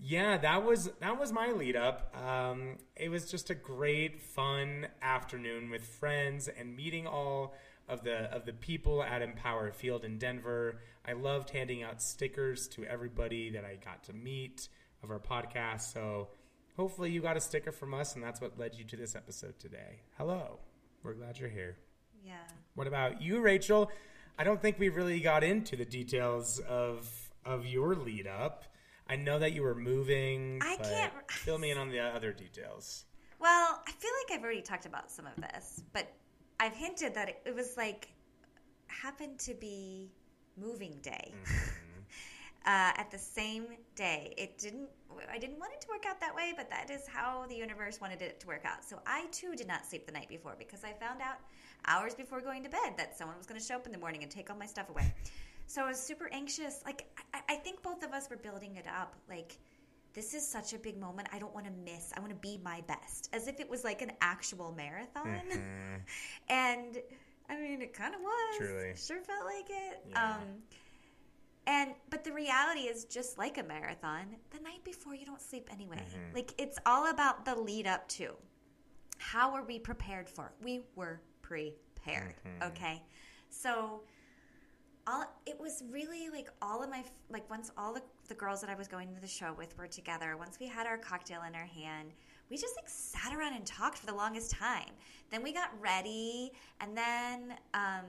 Yeah, 0.00 0.36
that 0.38 0.64
was 0.64 0.90
that 1.00 1.18
was 1.18 1.32
my 1.32 1.50
lead 1.52 1.76
up. 1.76 2.14
Um, 2.16 2.78
it 2.96 3.08
was 3.08 3.30
just 3.30 3.50
a 3.50 3.54
great, 3.54 4.20
fun 4.20 4.88
afternoon 5.00 5.70
with 5.70 5.84
friends 5.84 6.48
and 6.48 6.76
meeting 6.76 7.06
all 7.06 7.54
of 7.88 8.02
the 8.02 8.32
of 8.34 8.44
the 8.44 8.52
people 8.52 9.02
at 9.02 9.22
Empower 9.22 9.70
Field 9.72 10.04
in 10.04 10.18
Denver. 10.18 10.80
I 11.06 11.12
loved 11.12 11.50
handing 11.50 11.82
out 11.82 12.02
stickers 12.02 12.66
to 12.68 12.84
everybody 12.84 13.50
that 13.50 13.64
I 13.64 13.76
got 13.76 14.04
to 14.04 14.12
meet 14.12 14.68
of 15.02 15.10
our 15.10 15.18
podcast. 15.18 15.92
So 15.92 16.28
hopefully 16.76 17.10
you 17.10 17.20
got 17.20 17.36
a 17.36 17.40
sticker 17.40 17.72
from 17.72 17.94
us, 17.94 18.14
and 18.14 18.24
that's 18.24 18.40
what 18.40 18.58
led 18.58 18.74
you 18.74 18.84
to 18.84 18.96
this 18.96 19.14
episode 19.14 19.58
today. 19.58 20.00
Hello, 20.18 20.58
we're 21.02 21.14
glad 21.14 21.38
you're 21.38 21.48
here. 21.48 21.76
Yeah. 22.24 22.34
What 22.74 22.86
about 22.86 23.22
you, 23.22 23.40
Rachel? 23.40 23.90
I 24.38 24.44
don't 24.44 24.60
think 24.60 24.78
we 24.78 24.88
really 24.88 25.20
got 25.20 25.44
into 25.44 25.76
the 25.76 25.84
details 25.84 26.58
of 26.58 27.30
of 27.44 27.66
your 27.66 27.94
lead 27.94 28.26
up. 28.26 28.64
I 29.08 29.16
know 29.16 29.38
that 29.38 29.52
you 29.52 29.62
were 29.62 29.74
moving. 29.74 30.60
I 30.62 30.76
but 30.78 30.86
can't- 30.86 31.30
fill 31.30 31.58
me 31.58 31.70
in 31.70 31.78
on 31.78 31.90
the 31.90 32.00
other 32.00 32.32
details. 32.32 33.04
Well, 33.38 33.82
I 33.86 33.92
feel 33.92 34.10
like 34.22 34.38
I've 34.38 34.44
already 34.44 34.62
talked 34.62 34.86
about 34.86 35.10
some 35.10 35.26
of 35.26 35.36
this, 35.36 35.82
but 35.92 36.10
I've 36.60 36.74
hinted 36.74 37.14
that 37.14 37.28
it, 37.28 37.42
it 37.44 37.54
was 37.54 37.76
like 37.76 38.08
happened 38.86 39.38
to 39.40 39.54
be 39.54 40.10
moving 40.56 40.98
day. 41.02 41.32
uh, 42.66 42.92
at 42.96 43.10
the 43.10 43.18
same 43.18 43.66
day, 43.96 44.32
it 44.38 44.58
didn't. 44.58 44.88
I 45.30 45.38
didn't 45.38 45.58
want 45.58 45.72
it 45.74 45.80
to 45.82 45.88
work 45.88 46.06
out 46.08 46.18
that 46.20 46.34
way, 46.34 46.54
but 46.56 46.70
that 46.70 46.90
is 46.90 47.06
how 47.06 47.44
the 47.48 47.54
universe 47.54 48.00
wanted 48.00 48.22
it 48.22 48.40
to 48.40 48.46
work 48.46 48.64
out. 48.64 48.84
So 48.84 48.98
I 49.06 49.26
too 49.30 49.54
did 49.54 49.68
not 49.68 49.86
sleep 49.86 50.06
the 50.06 50.12
night 50.12 50.28
before 50.28 50.56
because 50.58 50.82
I 50.82 50.92
found 50.92 51.20
out 51.20 51.36
hours 51.86 52.14
before 52.14 52.40
going 52.40 52.62
to 52.64 52.70
bed 52.70 52.94
that 52.96 53.16
someone 53.16 53.36
was 53.36 53.46
going 53.46 53.60
to 53.60 53.64
show 53.64 53.76
up 53.76 53.86
in 53.86 53.92
the 53.92 53.98
morning 53.98 54.22
and 54.22 54.30
take 54.30 54.50
all 54.50 54.56
my 54.56 54.66
stuff 54.66 54.88
away. 54.88 55.12
So 55.74 55.82
I 55.82 55.88
was 55.88 55.98
super 55.98 56.28
anxious. 56.30 56.82
Like 56.86 57.04
I, 57.34 57.40
I 57.48 57.56
think 57.56 57.82
both 57.82 58.04
of 58.04 58.12
us 58.12 58.30
were 58.30 58.36
building 58.36 58.76
it 58.76 58.86
up. 58.86 59.16
Like 59.28 59.58
this 60.12 60.32
is 60.32 60.46
such 60.46 60.72
a 60.72 60.78
big 60.78 60.96
moment. 60.96 61.26
I 61.32 61.40
don't 61.40 61.52
want 61.52 61.66
to 61.66 61.72
miss. 61.72 62.12
I 62.16 62.20
want 62.20 62.30
to 62.30 62.36
be 62.36 62.60
my 62.62 62.80
best, 62.82 63.28
as 63.32 63.48
if 63.48 63.58
it 63.58 63.68
was 63.68 63.82
like 63.82 64.00
an 64.00 64.12
actual 64.20 64.72
marathon. 64.76 65.42
and 66.48 66.98
I 67.50 67.56
mean, 67.56 67.82
it 67.82 67.92
kind 67.92 68.14
of 68.14 68.20
was. 68.20 68.56
Truly. 68.58 68.92
sure 68.94 69.20
felt 69.20 69.46
like 69.46 69.68
it. 69.68 70.06
Yeah. 70.10 70.34
Um, 70.34 70.42
and 71.66 71.94
but 72.08 72.22
the 72.22 72.32
reality 72.32 72.82
is 72.82 73.04
just 73.06 73.36
like 73.36 73.58
a 73.58 73.64
marathon. 73.64 74.26
The 74.50 74.60
night 74.60 74.84
before, 74.84 75.16
you 75.16 75.26
don't 75.26 75.42
sleep 75.42 75.68
anyway. 75.72 75.96
Mm-hmm. 75.96 76.36
Like 76.36 76.54
it's 76.56 76.78
all 76.86 77.10
about 77.10 77.44
the 77.44 77.56
lead 77.56 77.88
up 77.88 78.06
to. 78.10 78.36
How 79.18 79.52
were 79.52 79.64
we 79.64 79.80
prepared 79.80 80.30
for? 80.30 80.52
it? 80.56 80.64
We 80.64 80.82
were 80.94 81.20
prepared. 81.42 82.36
Mm-hmm. 82.46 82.68
Okay, 82.68 83.02
so 83.50 84.02
all 85.06 85.24
it 85.46 85.58
was 85.58 85.82
really 85.90 86.28
like 86.30 86.48
all 86.62 86.82
of 86.82 86.90
my 86.90 87.04
like 87.30 87.48
once 87.50 87.70
all 87.76 87.92
the, 87.92 88.02
the 88.28 88.34
girls 88.34 88.60
that 88.60 88.70
I 88.70 88.74
was 88.74 88.88
going 88.88 89.14
to 89.14 89.20
the 89.20 89.28
show 89.28 89.54
with 89.56 89.76
were 89.76 89.86
together. 89.86 90.36
Once 90.36 90.58
we 90.58 90.66
had 90.66 90.86
our 90.86 90.98
cocktail 90.98 91.42
in 91.46 91.54
our 91.54 91.66
hand, 91.66 92.12
we 92.50 92.56
just 92.56 92.74
like 92.76 92.88
sat 92.88 93.34
around 93.34 93.54
and 93.54 93.66
talked 93.66 93.98
for 93.98 94.06
the 94.06 94.14
longest 94.14 94.50
time. 94.50 94.90
Then 95.30 95.42
we 95.42 95.52
got 95.52 95.70
ready, 95.80 96.52
and 96.80 96.96
then 96.96 97.54
um, 97.74 98.04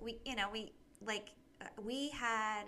we 0.00 0.18
you 0.24 0.36
know 0.36 0.48
we 0.52 0.72
like 1.04 1.30
uh, 1.60 1.66
we 1.82 2.10
had 2.10 2.64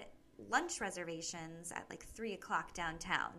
lunch 0.51 0.81
reservations 0.81 1.73
at 1.73 1.85
like 1.91 2.05
three 2.05 2.35
o'clock 2.35 2.75
downtown. 2.75 3.33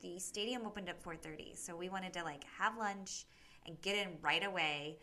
The 0.00 0.18
stadium 0.18 0.64
opened 0.66 0.88
at 0.88 1.02
four 1.02 1.16
thirty, 1.16 1.54
so 1.54 1.76
we 1.76 1.88
wanted 1.88 2.12
to 2.14 2.24
like 2.24 2.44
have 2.58 2.76
lunch 2.78 3.26
and 3.66 3.80
get 3.82 3.96
in 3.96 4.16
right 4.22 4.44
away. 4.44 4.98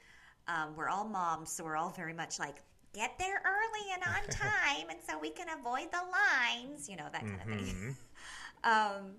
Um, 0.48 0.76
we're 0.76 0.90
all 0.90 1.06
moms, 1.06 1.52
so 1.52 1.64
we're 1.64 1.76
all 1.76 1.90
very 1.90 2.14
much 2.14 2.40
like 2.40 2.64
get 2.94 3.18
there 3.20 3.42
early 3.46 3.94
and 3.94 4.04
on 4.04 4.30
time, 4.30 4.90
and 4.90 5.00
so 5.08 5.18
we 5.20 5.30
can 5.30 5.48
avoid 5.50 5.92
the 5.92 6.02
lines, 6.12 6.90
you 6.90 6.96
know 6.96 7.08
that 7.12 7.22
kind 7.22 7.42
of 7.42 7.48
thing. 7.48 7.96
um, 8.64 9.16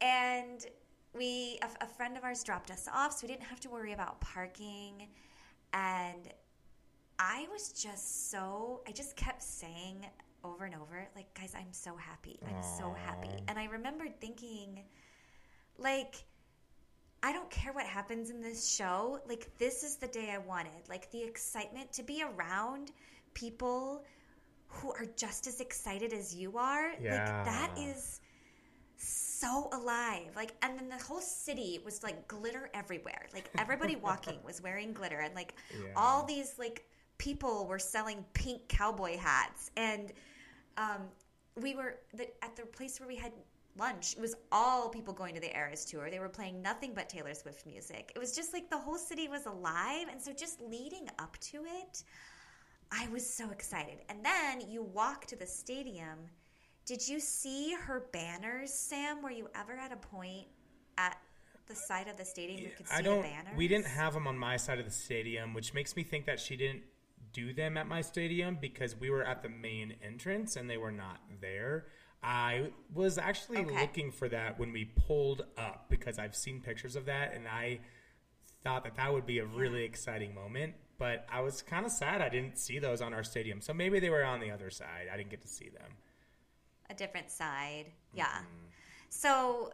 and 0.00 0.66
we 1.14 1.58
a, 1.62 1.84
a 1.84 1.86
friend 1.86 2.16
of 2.16 2.24
ours 2.24 2.42
dropped 2.42 2.70
us 2.70 2.88
off, 2.92 3.12
so 3.12 3.26
we 3.26 3.32
didn't 3.32 3.46
have 3.46 3.60
to 3.60 3.70
worry 3.70 3.92
about 3.92 4.20
parking. 4.20 5.08
And 5.72 6.32
I 7.18 7.46
was 7.52 7.72
just 7.72 8.30
so 8.30 8.82
I 8.86 8.92
just 8.92 9.16
kept 9.16 9.42
saying 9.42 10.06
over 10.44 10.64
and 10.64 10.74
over, 10.74 11.08
like, 11.16 11.32
guys, 11.34 11.52
I'm 11.56 11.72
so 11.72 11.96
happy. 11.96 12.38
I'm 12.46 12.62
so 12.62 12.94
happy. 13.04 13.42
And 13.48 13.58
I 13.58 13.64
remembered 13.64 14.20
thinking, 14.20 14.84
like, 15.78 16.22
I 17.22 17.32
don't 17.32 17.50
care 17.50 17.72
what 17.72 17.86
happens 17.86 18.30
in 18.30 18.40
this 18.40 18.68
show. 18.68 19.20
Like, 19.28 19.50
this 19.58 19.82
is 19.82 19.96
the 19.96 20.06
day 20.06 20.30
I 20.32 20.38
wanted. 20.38 20.88
Like, 20.88 21.10
the 21.10 21.22
excitement 21.22 21.92
to 21.92 22.02
be 22.02 22.22
around 22.22 22.92
people 23.34 24.04
who 24.68 24.92
are 24.92 25.06
just 25.16 25.46
as 25.46 25.60
excited 25.60 26.12
as 26.12 26.34
you 26.34 26.58
are. 26.58 26.92
Yeah. 27.00 27.14
Like, 27.14 27.44
that 27.46 27.70
is 27.78 28.20
so 28.96 29.68
alive. 29.72 30.30
Like, 30.36 30.52
and 30.62 30.78
then 30.78 30.88
the 30.88 31.02
whole 31.02 31.20
city 31.20 31.80
was 31.84 32.02
like 32.02 32.26
glitter 32.28 32.70
everywhere. 32.74 33.26
Like, 33.32 33.48
everybody 33.58 33.96
walking 34.02 34.38
was 34.44 34.62
wearing 34.62 34.92
glitter. 34.92 35.18
And 35.20 35.34
like, 35.34 35.54
Yeah. 35.72 35.92
all 35.96 36.24
these 36.24 36.58
like 36.58 36.84
people 37.18 37.66
were 37.66 37.78
selling 37.78 38.24
pink 38.34 38.68
cowboy 38.68 39.16
hats. 39.16 39.70
And 39.76 40.12
um, 40.76 41.02
we 41.56 41.74
were 41.74 41.96
the, 42.14 42.28
at 42.44 42.56
the 42.56 42.66
place 42.66 43.00
where 43.00 43.08
we 43.08 43.16
had 43.16 43.32
lunch. 43.78 44.14
It 44.14 44.20
was 44.20 44.34
all 44.52 44.88
people 44.88 45.14
going 45.14 45.34
to 45.34 45.40
the 45.40 45.56
Eras 45.56 45.84
tour. 45.84 46.10
They 46.10 46.18
were 46.18 46.28
playing 46.28 46.60
nothing 46.62 46.92
but 46.94 47.08
Taylor 47.08 47.34
Swift 47.34 47.66
music. 47.66 48.12
It 48.14 48.18
was 48.18 48.34
just 48.34 48.52
like 48.52 48.70
the 48.70 48.78
whole 48.78 48.98
city 48.98 49.28
was 49.28 49.46
alive. 49.46 50.06
And 50.10 50.20
so 50.20 50.32
just 50.32 50.60
leading 50.60 51.08
up 51.18 51.36
to 51.38 51.64
it, 51.64 52.02
I 52.90 53.08
was 53.08 53.28
so 53.28 53.50
excited. 53.50 53.98
And 54.08 54.24
then 54.24 54.68
you 54.68 54.82
walk 54.82 55.26
to 55.26 55.36
the 55.36 55.46
stadium. 55.46 56.18
Did 56.86 57.06
you 57.06 57.20
see 57.20 57.74
her 57.74 58.06
banners, 58.12 58.72
Sam? 58.72 59.22
Were 59.22 59.30
you 59.30 59.48
ever 59.54 59.72
at 59.72 59.92
a 59.92 59.96
point 59.96 60.46
at 60.96 61.16
the 61.66 61.74
side 61.74 62.08
of 62.08 62.16
the 62.16 62.24
stadium 62.24 62.60
you 62.60 62.70
could 62.76 62.88
see 62.88 62.94
I 62.94 63.02
don't. 63.02 63.22
the 63.22 63.28
banners? 63.28 63.56
We 63.56 63.68
didn't 63.68 63.86
have 63.86 64.14
them 64.14 64.26
on 64.26 64.38
my 64.38 64.56
side 64.56 64.78
of 64.78 64.84
the 64.86 64.90
stadium, 64.90 65.54
which 65.54 65.74
makes 65.74 65.96
me 65.96 66.02
think 66.02 66.24
that 66.26 66.40
she 66.40 66.56
didn't 66.56 66.82
do 67.32 67.52
them 67.52 67.76
at 67.76 67.86
my 67.86 68.00
stadium 68.00 68.56
because 68.60 68.96
we 68.96 69.10
were 69.10 69.22
at 69.22 69.42
the 69.42 69.48
main 69.48 69.94
entrance 70.02 70.56
and 70.56 70.68
they 70.68 70.78
were 70.78 70.92
not 70.92 71.20
there. 71.40 71.86
I 72.22 72.72
was 72.92 73.16
actually 73.18 73.58
Okay. 73.58 73.80
looking 73.80 74.10
for 74.10 74.28
that 74.28 74.58
when 74.58 74.72
we 74.72 74.84
pulled 74.84 75.46
up 75.56 75.86
because 75.88 76.18
I've 76.18 76.34
seen 76.34 76.60
pictures 76.60 76.96
of 76.96 77.06
that 77.06 77.32
and 77.34 77.46
I 77.46 77.80
thought 78.64 78.84
that 78.84 78.96
that 78.96 79.12
would 79.12 79.24
be 79.26 79.38
a 79.38 79.46
really 79.46 79.84
exciting 79.84 80.34
moment. 80.34 80.74
But 80.98 81.26
I 81.30 81.40
was 81.42 81.62
kind 81.62 81.86
of 81.86 81.92
sad 81.92 82.20
I 82.20 82.28
didn't 82.28 82.58
see 82.58 82.80
those 82.80 83.00
on 83.00 83.14
our 83.14 83.22
stadium. 83.22 83.60
So 83.60 83.72
maybe 83.72 84.00
they 84.00 84.10
were 84.10 84.24
on 84.24 84.40
the 84.40 84.50
other 84.50 84.68
side. 84.68 85.06
I 85.12 85.16
didn't 85.16 85.30
get 85.30 85.42
to 85.42 85.48
see 85.48 85.68
them. 85.68 85.92
a 86.90 86.94
different 86.94 87.30
side. 87.30 87.84
Yeah. 88.14 88.24
Mm-hmm. 88.24 88.66
So 89.10 89.72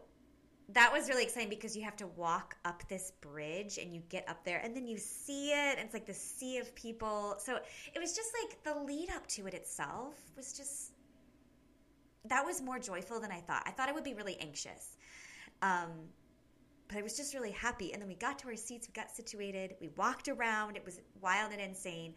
that 0.70 0.92
was 0.92 1.08
really 1.08 1.22
exciting 1.22 1.48
because 1.48 1.76
you 1.76 1.82
have 1.84 1.94
to 1.96 2.06
walk 2.08 2.56
up 2.64 2.82
this 2.88 3.12
bridge 3.20 3.78
and 3.78 3.94
you 3.94 4.02
get 4.08 4.28
up 4.28 4.44
there 4.44 4.58
and 4.64 4.74
then 4.74 4.86
you 4.86 4.98
see 4.98 5.50
it 5.52 5.76
and 5.78 5.80
it's 5.84 5.94
like 5.94 6.06
the 6.06 6.12
sea 6.14 6.58
of 6.58 6.74
people. 6.74 7.36
So 7.38 7.56
it 7.94 7.98
was 8.00 8.16
just 8.16 8.30
like 8.42 8.62
the 8.64 8.82
lead 8.82 9.10
up 9.10 9.26
to 9.28 9.46
it 9.46 9.54
itself 9.54 10.14
was 10.36 10.52
just 10.54 10.90
that 12.26 12.44
was 12.44 12.62
more 12.62 12.78
joyful 12.78 13.20
than 13.20 13.30
I 13.30 13.40
thought. 13.40 13.62
I 13.66 13.70
thought 13.70 13.88
I 13.88 13.92
would 13.92 14.04
be 14.04 14.14
really 14.14 14.36
anxious. 14.40 14.96
Um, 15.62 15.90
but 16.88 16.98
I 16.98 17.02
was 17.02 17.16
just 17.16 17.34
really 17.34 17.50
happy. 17.52 17.92
And 17.92 18.00
then 18.00 18.08
we 18.08 18.14
got 18.14 18.38
to 18.40 18.48
our 18.48 18.56
seats, 18.56 18.88
we 18.88 18.92
got 18.92 19.10
situated, 19.10 19.74
we 19.80 19.88
walked 19.96 20.28
around. 20.28 20.76
It 20.76 20.84
was 20.84 21.00
wild 21.20 21.52
and 21.52 21.60
insane. 21.60 22.14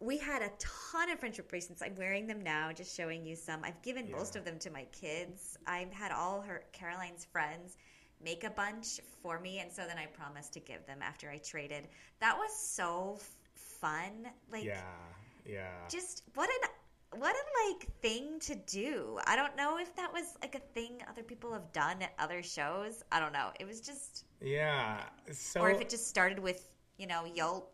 We 0.00 0.16
had 0.18 0.42
a 0.42 0.50
ton 0.58 1.10
of 1.10 1.18
friendship 1.18 1.48
bracelets. 1.48 1.82
I'm 1.82 1.94
wearing 1.96 2.26
them 2.28 2.40
now, 2.42 2.70
just 2.72 2.96
showing 2.96 3.26
you 3.26 3.34
some. 3.34 3.60
I've 3.64 3.80
given 3.82 4.10
most 4.10 4.36
of 4.36 4.44
them 4.44 4.58
to 4.60 4.70
my 4.70 4.84
kids. 4.92 5.58
I've 5.66 5.92
had 5.92 6.12
all 6.12 6.40
her 6.42 6.62
Caroline's 6.72 7.24
friends 7.24 7.76
make 8.24 8.44
a 8.44 8.50
bunch 8.50 9.00
for 9.22 9.40
me, 9.40 9.58
and 9.58 9.72
so 9.72 9.82
then 9.86 9.98
I 9.98 10.06
promised 10.06 10.52
to 10.54 10.60
give 10.60 10.86
them 10.86 10.98
after 11.02 11.30
I 11.30 11.38
traded. 11.38 11.88
That 12.20 12.36
was 12.36 12.50
so 12.54 13.16
f- 13.18 13.28
fun. 13.54 14.28
Like, 14.52 14.64
Yeah. 14.64 14.82
Yeah. 15.44 15.70
just 15.88 16.22
what 16.34 16.48
an 16.48 16.70
what 17.16 17.34
a 17.34 17.70
like 17.70 17.88
thing 18.02 18.38
to 18.40 18.54
do. 18.54 19.18
I 19.26 19.36
don't 19.36 19.56
know 19.56 19.78
if 19.78 19.94
that 19.96 20.12
was 20.12 20.36
like 20.42 20.54
a 20.54 20.60
thing 20.74 20.98
other 21.08 21.22
people 21.22 21.52
have 21.52 21.72
done 21.72 22.02
at 22.02 22.12
other 22.18 22.42
shows. 22.42 23.02
I 23.10 23.20
don't 23.20 23.32
know. 23.32 23.50
It 23.58 23.66
was 23.66 23.80
just, 23.80 24.24
Yeah. 24.40 25.00
So 25.32 25.60
or 25.60 25.70
if 25.70 25.80
it 25.80 25.88
just 25.88 26.08
started 26.08 26.38
with 26.38 26.64
you 26.98 27.06
know 27.06 27.24
yo 27.32 27.66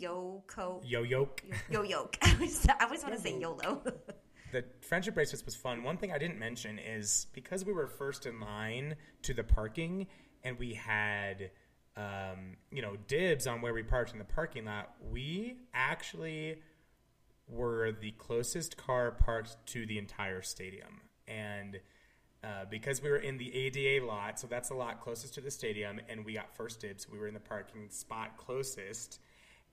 yoko 0.00 0.80
yo 0.84 1.02
yoke. 1.02 1.42
yo 1.70 1.82
yoke. 1.82 2.16
I 2.22 2.32
always, 2.32 2.66
I 2.68 2.84
always 2.84 3.02
want 3.02 3.14
to 3.14 3.20
say 3.20 3.38
YOLO. 3.38 3.82
the 4.52 4.64
friendship 4.80 5.14
bracelets 5.14 5.44
was 5.44 5.56
fun. 5.56 5.82
One 5.82 5.96
thing 5.96 6.12
I 6.12 6.18
didn't 6.18 6.38
mention 6.38 6.78
is 6.78 7.26
because 7.34 7.64
we 7.64 7.72
were 7.72 7.88
first 7.88 8.24
in 8.24 8.40
line 8.40 8.96
to 9.22 9.34
the 9.34 9.44
parking 9.44 10.06
and 10.44 10.58
we 10.58 10.74
had 10.74 11.50
um, 11.96 12.56
you 12.70 12.80
know 12.80 12.96
dibs 13.08 13.46
on 13.46 13.60
where 13.60 13.74
we 13.74 13.82
parked 13.82 14.12
in 14.12 14.18
the 14.18 14.24
parking 14.24 14.64
lot, 14.64 14.94
we 15.10 15.58
actually 15.74 16.62
were 17.48 17.92
the 17.92 18.12
closest 18.12 18.76
car 18.76 19.10
parked 19.10 19.56
to 19.66 19.86
the 19.86 19.98
entire 19.98 20.42
stadium. 20.42 21.00
And 21.26 21.80
uh, 22.44 22.66
because 22.70 23.02
we 23.02 23.10
were 23.10 23.18
in 23.18 23.38
the 23.38 23.54
ADA 23.54 24.04
lot, 24.04 24.38
so 24.38 24.46
that's 24.46 24.70
a 24.70 24.74
lot 24.74 25.00
closest 25.00 25.34
to 25.34 25.40
the 25.40 25.50
stadium, 25.50 26.00
and 26.08 26.24
we 26.24 26.34
got 26.34 26.54
first 26.54 26.80
dibs, 26.80 27.08
we 27.08 27.18
were 27.18 27.26
in 27.26 27.34
the 27.34 27.40
parking 27.40 27.88
spot 27.90 28.36
closest. 28.36 29.20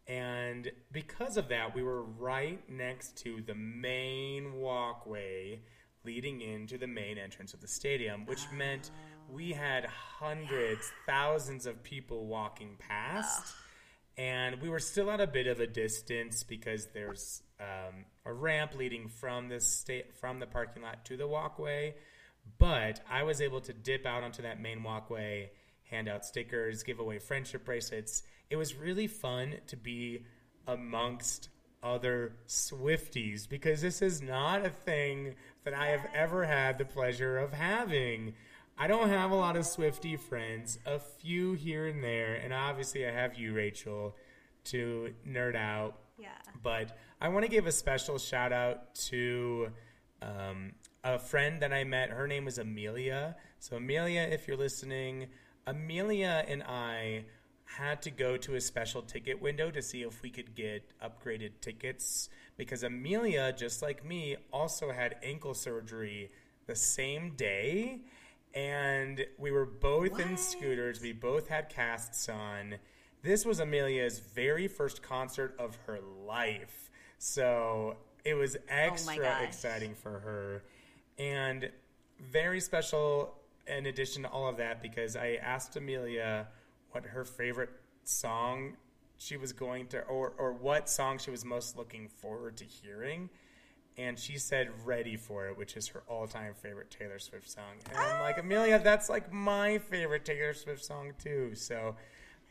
And 0.07 0.71
because 0.91 1.37
of 1.37 1.49
that, 1.49 1.75
we 1.75 1.83
were 1.83 2.03
right 2.03 2.59
next 2.69 3.17
to 3.23 3.41
the 3.41 3.55
main 3.55 4.53
walkway 4.53 5.61
leading 6.03 6.41
into 6.41 6.77
the 6.77 6.87
main 6.87 7.17
entrance 7.17 7.53
of 7.53 7.61
the 7.61 7.67
stadium, 7.67 8.25
which 8.25 8.41
meant 8.53 8.91
we 9.29 9.51
had 9.51 9.85
hundreds, 9.85 10.91
thousands 11.05 11.65
of 11.65 11.81
people 11.83 12.27
walking 12.27 12.75
past. 12.77 13.55
And 14.17 14.61
we 14.61 14.69
were 14.69 14.79
still 14.79 15.11
at 15.11 15.19
a 15.19 15.27
bit 15.27 15.47
of 15.47 15.59
a 15.59 15.67
distance 15.67 16.43
because 16.43 16.87
there's 16.93 17.41
um, 17.59 18.05
a 18.25 18.33
ramp 18.33 18.75
leading 18.75 19.07
from 19.07 19.49
the 19.49 19.59
state 19.59 20.15
from 20.15 20.39
the 20.39 20.47
parking 20.47 20.83
lot 20.83 21.05
to 21.05 21.17
the 21.17 21.27
walkway. 21.27 21.95
But 22.57 23.01
I 23.09 23.23
was 23.23 23.41
able 23.41 23.61
to 23.61 23.73
dip 23.73 24.05
out 24.05 24.23
onto 24.23 24.43
that 24.43 24.61
main 24.61 24.83
walkway, 24.83 25.51
hand 25.89 26.07
out 26.07 26.25
stickers, 26.25 26.83
give 26.83 26.99
away 26.99 27.19
friendship 27.19 27.65
bracelets. 27.65 28.23
It 28.49 28.55
was 28.55 28.75
really 28.75 29.07
fun 29.07 29.55
to 29.67 29.77
be 29.77 30.25
amongst 30.67 31.49
other 31.81 32.33
Swifties 32.47 33.47
because 33.47 33.81
this 33.81 34.01
is 34.01 34.21
not 34.21 34.65
a 34.65 34.69
thing 34.69 35.35
that 35.63 35.73
I 35.73 35.87
have 35.87 36.07
ever 36.13 36.45
had 36.45 36.77
the 36.77 36.85
pleasure 36.85 37.37
of 37.37 37.53
having. 37.53 38.33
I 38.77 38.87
don't 38.87 39.09
have 39.09 39.31
a 39.31 39.35
lot 39.35 39.55
of 39.55 39.65
Swifty 39.65 40.17
friends, 40.17 40.79
a 40.85 40.99
few 40.99 41.53
here 41.53 41.87
and 41.87 42.03
there, 42.03 42.35
and 42.35 42.53
obviously 42.53 43.07
I 43.07 43.11
have 43.11 43.35
you, 43.35 43.53
Rachel, 43.53 44.15
to 44.65 45.13
nerd 45.27 45.55
out. 45.55 45.97
Yeah. 46.17 46.29
But 46.61 46.97
I 47.21 47.29
want 47.29 47.45
to 47.45 47.49
give 47.49 47.65
a 47.65 47.71
special 47.71 48.17
shout 48.17 48.51
out 48.51 48.93
to 48.95 49.69
um, 50.21 50.73
a 51.03 51.17
friend 51.17 51.61
that 51.61 51.71
I 51.71 51.85
met. 51.85 52.09
Her 52.09 52.27
name 52.27 52.45
is 52.45 52.57
Amelia. 52.57 53.37
So, 53.59 53.77
Amelia, 53.77 54.21
if 54.21 54.47
you're 54.47 54.57
listening, 54.57 55.27
Amelia 55.65 56.43
and 56.45 56.61
I 56.63 57.23
had 57.63 58.01
to 58.01 58.11
go 58.11 58.35
to 58.37 58.55
a 58.55 58.61
special 58.61 59.01
ticket 59.01 59.41
window 59.41 59.71
to 59.71 59.81
see 59.81 60.01
if 60.01 60.21
we 60.21 60.29
could 60.29 60.55
get 60.55 60.91
upgraded 61.01 61.51
tickets 61.61 62.29
because 62.57 62.83
Amelia, 62.83 63.53
just 63.53 63.81
like 63.81 64.05
me, 64.05 64.35
also 64.51 64.91
had 64.91 65.15
ankle 65.23 65.53
surgery 65.53 66.31
the 66.67 66.75
same 66.75 67.31
day. 67.37 68.01
And 68.53 69.25
we 69.37 69.51
were 69.51 69.65
both 69.65 70.19
in 70.19 70.35
scooters. 70.35 71.01
We 71.01 71.13
both 71.13 71.47
had 71.47 71.69
casts 71.69 72.27
on. 72.27 72.75
This 73.23 73.45
was 73.45 73.59
Amelia's 73.61 74.19
very 74.19 74.67
first 74.67 75.01
concert 75.01 75.55
of 75.57 75.77
her 75.87 75.99
life. 76.25 76.84
So 77.25 77.95
it 78.23 78.35
was 78.35 78.55
oh 78.55 78.59
extra 78.67 79.17
gosh. 79.17 79.43
exciting 79.43 79.95
for 79.95 80.19
her. 80.19 80.63
And 81.17 81.71
very 82.19 82.59
special 82.59 83.33
in 83.65 83.87
addition 83.87 84.21
to 84.23 84.29
all 84.29 84.47
of 84.47 84.57
that 84.57 84.79
because 84.79 85.15
I 85.15 85.39
asked 85.41 85.75
Amelia 85.75 86.47
what 86.91 87.03
her 87.03 87.25
favorite 87.25 87.71
song 88.03 88.77
she 89.17 89.37
was 89.37 89.53
going 89.53 89.87
to 89.87 90.01
or 90.03 90.33
or 90.37 90.53
what 90.53 90.87
song 90.87 91.17
she 91.17 91.31
was 91.31 91.43
most 91.43 91.75
looking 91.75 92.07
forward 92.07 92.57
to 92.57 92.65
hearing 92.65 93.27
and 93.97 94.19
she 94.19 94.37
said 94.37 94.69
ready 94.85 95.15
for 95.17 95.47
it 95.47 95.57
which 95.57 95.75
is 95.75 95.87
her 95.87 96.03
all-time 96.07 96.53
favorite 96.53 96.91
taylor 96.91 97.17
swift 97.17 97.49
song 97.49 97.63
and 97.89 97.97
i'm 97.97 98.21
like 98.21 98.37
amelia 98.37 98.77
that's 98.77 99.09
like 99.09 99.31
my 99.31 99.77
favorite 99.77 100.25
taylor 100.25 100.53
swift 100.53 100.83
song 100.83 101.13
too 101.17 101.55
so 101.55 101.95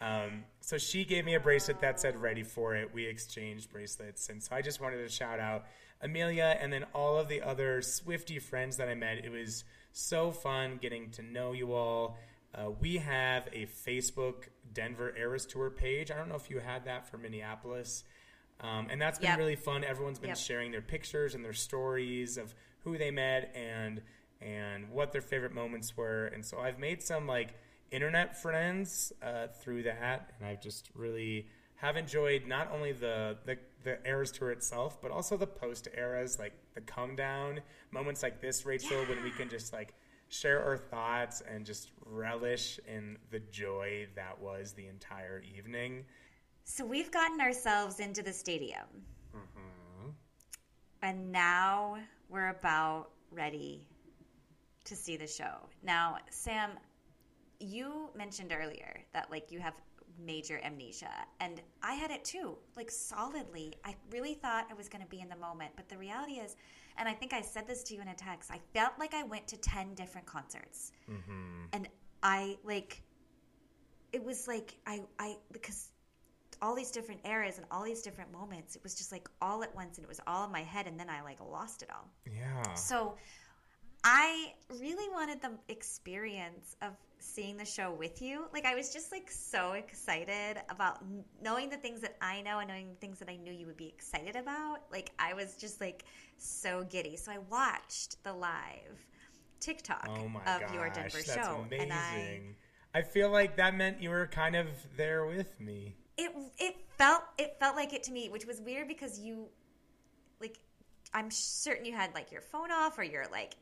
um, 0.01 0.45
so 0.61 0.77
she 0.79 1.05
gave 1.05 1.25
me 1.25 1.35
a 1.35 1.41
bracelet 1.41 1.81
that 1.81 2.01
said 2.01 2.21
ready 2.21 2.43
for 2.43 2.75
it 2.75 2.93
we 2.95 3.05
exchanged 3.07 3.71
bracelets 3.71 4.29
and 4.29 4.43
so 4.43 4.55
i 4.55 4.61
just 4.63 4.81
wanted 4.81 4.99
to 4.99 5.09
shout 5.09 5.39
out 5.41 5.65
amelia 6.03 6.57
and 6.61 6.73
then 6.73 6.85
all 6.95 7.19
of 7.19 7.29
the 7.29 7.41
other 7.43 7.81
swifty 7.83 8.39
friends 8.39 8.77
that 8.77 8.89
i 8.89 8.95
met 8.95 9.19
it 9.25 9.31
was 9.31 9.65
so 9.93 10.31
fun 10.31 10.79
getting 10.83 11.11
to 11.11 11.23
know 11.23 11.53
you 11.53 11.73
all 11.73 12.17
uh, 12.57 12.71
we 12.81 12.99
have 12.99 13.49
a 13.53 13.67
Facebook 13.67 14.45
Denver 14.73 15.13
Eras 15.19 15.45
Tour 15.45 15.71
page. 15.71 16.13
I 16.13 16.17
don't 16.17 16.29
know 16.29 16.37
if 16.37 16.49
you 16.49 16.61
had 16.61 16.85
that 16.85 17.05
for 17.09 17.19
Minneapolis. 17.19 18.05
Um, 18.61 18.87
and 18.91 19.03
that's 19.03 19.19
been 19.19 19.31
Yep. 19.31 19.39
really 19.39 19.57
fun. 19.57 19.83
Everyone's 19.83 20.21
been 20.21 20.29
Yep. 20.29 20.39
sharing 20.39 20.71
their 20.71 20.81
pictures 20.81 21.35
and 21.35 21.45
their 21.45 21.53
stories 21.53 22.39
of 22.39 22.55
who 22.85 22.97
they 22.97 23.11
met 23.11 23.51
and 23.57 24.03
and 24.41 24.91
what 24.91 25.11
their 25.11 25.21
favorite 25.21 25.53
moments 25.53 25.97
were. 25.97 26.27
And 26.27 26.47
so 26.47 26.61
I've 26.61 26.79
made 26.79 27.03
some 27.03 27.27
like 27.27 27.55
internet 27.91 28.41
friends 28.41 29.13
uh, 29.23 29.49
through 29.61 29.85
that, 29.85 30.33
and 30.39 30.49
I've 30.49 30.61
just 30.61 30.91
really 30.95 31.49
have 31.77 31.97
enjoyed 31.97 32.47
not 32.47 32.71
only 32.73 32.93
the, 32.93 33.37
the 33.45 33.59
the 33.85 33.99
Eras 34.09 34.33
tour 34.33 34.51
itself, 34.51 35.01
but 35.01 35.11
also 35.11 35.37
the 35.37 35.47
post 35.47 35.89
eras, 35.97 36.39
like 36.39 36.55
the 36.75 36.81
come 36.81 37.15
down 37.15 37.61
moments 37.91 38.23
like 38.23 38.41
this, 38.41 38.65
Rachel, 38.65 39.05
when 39.05 39.23
we 39.23 39.31
can 39.31 39.49
just 39.49 39.73
like 39.73 39.95
share 40.29 40.65
our 40.65 40.77
thoughts 40.77 41.43
and 41.49 41.65
just 41.65 41.91
relish 42.07 42.81
in 42.89 43.19
the 43.31 43.41
joy 43.51 44.07
that 44.17 44.41
was 44.41 44.73
the 44.73 44.87
entire 44.87 45.43
evening. 45.57 46.05
So 46.65 46.85
we've 46.85 47.11
gotten 47.11 47.41
ourselves 47.41 48.01
into 48.01 48.23
the 48.23 48.33
stadium. 48.33 48.87
Mm-hmm. 49.37 50.11
And 51.03 51.31
now 51.31 51.99
we're 52.31 52.49
about 52.49 53.11
ready 53.31 53.87
to 54.85 54.97
see 54.97 55.17
the 55.17 55.27
show. 55.27 55.55
Now, 55.83 56.19
Sam, 56.31 56.71
you 57.61 58.11
mentioned 58.17 58.55
earlier 58.59 59.01
that 59.13 59.31
like 59.31 59.51
you 59.51 59.61
have 59.61 59.75
major 60.25 60.61
amnesia 60.65 61.11
and 61.41 61.61
I 61.83 61.95
had 61.95 62.11
it 62.11 62.25
too, 62.25 62.57
like 62.77 62.91
solidly. 62.91 63.75
I 63.85 63.95
really 64.11 64.35
thought 64.35 64.67
I 64.71 64.75
was 64.75 64.89
going 64.89 65.03
to 65.03 65.09
be 65.09 65.21
in 65.21 65.29
the 65.29 65.37
moment, 65.37 65.73
but 65.77 65.89
the 65.89 65.97
reality 65.97 66.35
is 66.35 66.57
and 66.97 67.09
I 67.09 67.13
think 67.13 67.33
I 67.33 67.41
said 67.41 67.67
this 67.67 67.83
to 67.85 67.95
you 67.95 68.01
in 68.01 68.09
a 68.09 68.15
text. 68.15 68.51
I 68.53 68.61
felt 68.73 68.93
like 69.01 69.15
I 69.15 69.25
went 69.25 69.49
to 69.49 69.57
10 69.57 69.95
different 69.95 70.27
concerts. 70.27 70.93
Mm-hmm. 71.11 71.67
And 71.73 71.89
I 72.23 72.57
like 72.65 73.03
it 74.13 74.23
was 74.23 74.47
like 74.47 74.77
I 74.87 75.03
I 75.19 75.37
because 75.53 75.91
all 76.63 76.75
these 76.75 76.91
different 76.91 77.21
eras 77.25 77.59
and 77.59 77.67
all 77.71 77.83
these 77.83 78.01
different 78.01 78.33
moments, 78.33 78.77
it 78.77 78.83
was 78.83 78.95
just 78.95 79.13
like 79.13 79.29
all 79.43 79.63
at 79.63 79.75
once 79.75 79.99
and 79.99 80.05
it 80.05 80.09
was 80.09 80.21
all 80.27 80.45
in 80.47 80.53
my 80.53 80.63
head 80.63 80.87
and 80.87 80.99
then 80.99 81.11
I 81.11 81.21
like 81.23 81.39
lost 81.41 81.83
it 81.83 81.91
all. 81.91 82.09
Yeah. 82.25 82.75
So 82.75 83.17
I 84.05 84.53
really 84.69 85.09
wanted 85.11 85.41
the 85.41 85.53
experience 85.69 86.77
of 86.83 86.93
seeing 87.19 87.57
the 87.57 87.65
show 87.65 87.91
with 87.91 88.21
you. 88.21 88.45
Like 88.53 88.67
I 88.67 88.75
was 88.75 88.93
just 88.93 89.11
like 89.11 89.31
so 89.31 89.73
excited 89.73 90.61
about 90.69 91.03
knowing 91.43 91.71
the 91.71 91.79
things 91.79 92.03
that 92.03 92.17
I 92.21 92.43
know 92.43 92.59
and 92.59 92.69
knowing 92.69 92.91
the 92.91 92.97
things 92.97 93.19
that 93.19 93.31
I 93.31 93.37
knew 93.37 93.53
you 93.53 93.67
would 93.67 93.79
be 93.79 93.87
excited 93.89 94.37
about. 94.37 94.81
Like 94.93 95.11
I 95.19 95.33
was 95.33 95.57
just 95.57 95.81
like 95.81 96.05
so 96.37 96.85
giddy. 96.91 97.17
So 97.17 97.33
I 97.33 97.39
watched 97.51 98.23
the 98.25 98.33
live 98.35 98.99
TikTok 99.61 100.07
Oh 100.11 100.27
of 100.47 100.61
gosh, 100.61 100.75
your 100.75 100.91
Denver 100.91 101.11
that's 101.27 101.35
show 101.35 101.65
amazing. 101.67 101.81
and 101.81 101.93
I 101.93 102.99
I 102.99 103.03
feel 103.03 103.31
like 103.31 103.57
that 103.57 103.75
meant 103.75 104.03
you 104.03 104.11
were 104.11 104.27
kind 104.27 104.55
of 104.55 104.67
there 104.99 105.25
with 105.27 105.59
me. 105.59 105.97
it 106.19 106.31
it 106.59 106.77
felt 106.99 107.23
it 107.39 107.57
felt 107.59 107.75
like 107.75 107.95
it 107.95 108.03
to 108.05 108.13
me, 108.13 108.29
which 108.29 108.45
was 108.45 108.61
weird 108.61 108.87
because 108.87 109.19
you 109.19 109.47
like 110.41 110.59
I'm 111.15 111.31
certain 111.31 111.87
you 111.87 111.95
had 111.95 112.15
like 112.15 112.31
your 112.31 112.43
phone 112.43 112.71
off 112.71 112.99
or 112.99 113.03
your 113.03 113.25
like 113.33 113.55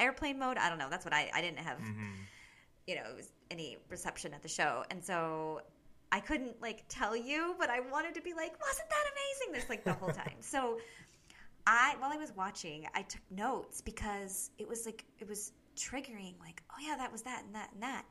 airplane 0.00 0.38
mode. 0.38 0.56
I 0.58 0.68
don't 0.68 0.78
know. 0.78 0.88
That's 0.90 1.04
what 1.04 1.14
I 1.14 1.30
I 1.34 1.40
didn't 1.40 1.58
have. 1.58 1.78
Mm-hmm. 1.78 2.12
You 2.86 2.94
know, 2.96 3.16
any 3.50 3.76
reception 3.88 4.34
at 4.34 4.42
the 4.42 4.48
show, 4.48 4.84
and 4.90 5.04
so 5.04 5.60
I 6.12 6.20
couldn't 6.20 6.60
like 6.60 6.84
tell 6.88 7.16
you, 7.16 7.54
but 7.58 7.70
I 7.70 7.80
wanted 7.80 8.14
to 8.14 8.20
be 8.22 8.32
like, 8.34 8.52
wasn't 8.60 8.90
that 8.90 9.04
amazing? 9.12 9.52
This 9.52 9.68
like 9.68 9.84
the 9.84 9.92
whole 9.92 10.10
time. 10.24 10.36
So 10.40 10.78
I 11.66 11.94
while 11.98 12.12
I 12.12 12.16
was 12.16 12.32
watching, 12.36 12.86
I 12.94 13.02
took 13.02 13.22
notes 13.30 13.80
because 13.80 14.50
it 14.58 14.68
was 14.68 14.86
like 14.86 15.04
it 15.18 15.28
was 15.28 15.52
triggering. 15.76 16.34
Like, 16.40 16.62
oh 16.70 16.84
yeah, 16.84 16.96
that 16.96 17.12
was 17.12 17.22
that 17.22 17.44
and 17.44 17.54
that 17.54 17.70
and 17.72 17.82
that. 17.82 18.04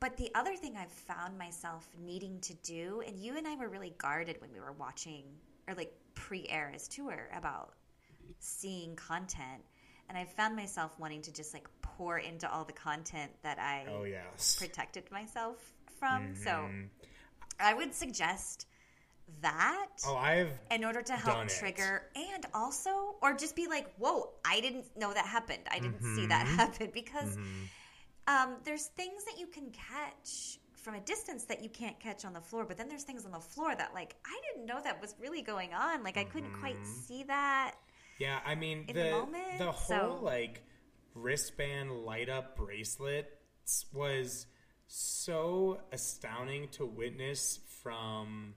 But 0.00 0.16
the 0.16 0.30
other 0.34 0.56
thing 0.56 0.76
I've 0.76 0.92
found 0.92 1.38
myself 1.38 1.88
needing 2.04 2.40
to 2.40 2.54
do, 2.62 3.02
and 3.06 3.18
you 3.18 3.36
and 3.36 3.46
I 3.46 3.56
were 3.56 3.68
really 3.68 3.94
guarded 3.98 4.40
when 4.40 4.52
we 4.52 4.60
were 4.60 4.72
watching 4.72 5.24
or 5.68 5.74
like 5.74 5.92
pre-Eras 6.14 6.88
tour 6.88 7.30
about 7.36 7.74
seeing 8.38 8.96
content, 8.96 9.62
and 10.08 10.18
I 10.18 10.24
found 10.24 10.56
myself 10.56 10.98
wanting 10.98 11.22
to 11.22 11.32
just 11.32 11.54
like 11.54 11.68
pour 11.82 12.18
into 12.18 12.50
all 12.52 12.64
the 12.64 12.72
content 12.72 13.32
that 13.42 13.58
I 13.58 13.86
Oh 13.90 14.04
yes. 14.04 14.56
protected 14.56 15.10
myself 15.10 15.56
from. 15.98 16.34
So 16.34 16.70
I 17.60 17.74
would 17.74 17.94
suggest 17.94 18.66
that 19.42 19.88
Oh, 20.06 20.16
I've 20.16 20.50
in 20.70 20.84
order 20.84 21.02
to 21.02 21.12
help 21.14 21.36
done 21.36 21.46
it. 21.48 21.52
trigger 21.60 22.04
and 22.16 22.46
also 22.54 23.16
or 23.22 23.34
just 23.34 23.54
be 23.56 23.66
like 23.68 23.86
whoa 23.98 24.30
i 24.44 24.60
didn't 24.60 24.84
know 24.96 25.12
that 25.12 25.26
happened 25.26 25.60
i 25.70 25.78
didn't 25.78 26.02
see 26.02 26.26
that 26.26 26.46
Mm-hmm. 26.46 26.56
happen 26.58 26.90
because 26.92 27.38
um, 28.26 28.56
there's 28.64 28.86
things 28.86 29.24
that 29.24 29.38
you 29.38 29.46
can 29.46 29.70
catch 29.70 30.58
from 30.76 30.94
a 30.94 31.00
distance 31.00 31.44
that 31.44 31.62
you 31.62 31.68
can't 31.68 31.98
catch 32.00 32.24
on 32.24 32.32
the 32.32 32.40
floor 32.40 32.64
but 32.64 32.76
then 32.76 32.88
there's 32.88 33.04
things 33.04 33.24
on 33.24 33.32
the 33.32 33.40
floor 33.40 33.74
that 33.76 33.92
like 33.94 34.16
i 34.26 34.40
didn't 34.52 34.66
know 34.66 34.80
that 34.82 35.00
was 35.00 35.14
really 35.20 35.42
going 35.42 35.72
on 35.74 36.02
like 36.02 36.16
i 36.18 36.24
couldn't 36.24 36.52
quite 36.52 36.76
Mm-hmm. 36.76 36.86
see 36.86 37.22
that 37.24 37.74
Yeah, 38.18 38.38
I 38.44 38.54
mean 38.54 38.84
the 38.86 38.92
the 38.94 39.10
moment, 39.10 39.58
the 39.58 39.72
whole 39.72 40.18
so- 40.18 40.20
like 40.22 40.62
wristband 41.14 41.90
light 42.04 42.28
up 42.28 42.56
bracelets 42.56 43.86
was 43.92 44.46
so 44.86 45.80
astounding 45.92 46.68
to 46.68 46.84
witness 46.84 47.60
from 47.82 48.54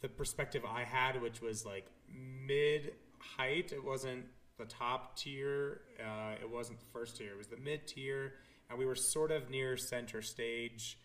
the 0.00 0.08
perspective 0.08 0.62
I 0.64 0.84
had, 0.84 1.20
which 1.20 1.40
was 1.40 1.64
like 1.64 1.86
mid 2.08 2.92
height. 3.18 3.72
It 3.72 3.82
wasn't 3.84 4.26
the 4.58 4.66
top 4.66 5.16
tier. 5.16 5.80
Uh, 6.00 6.34
it 6.40 6.48
wasn't 6.48 6.78
the 6.78 6.86
first 6.92 7.16
tier. 7.16 7.32
It 7.32 7.38
was 7.38 7.48
the 7.48 7.56
mid 7.56 7.86
tier, 7.86 8.34
and 8.70 8.78
we 8.78 8.86
were 8.86 8.94
sort 8.94 9.30
of 9.30 9.50
near 9.50 9.76
center 9.76 10.22
stage. 10.22 10.98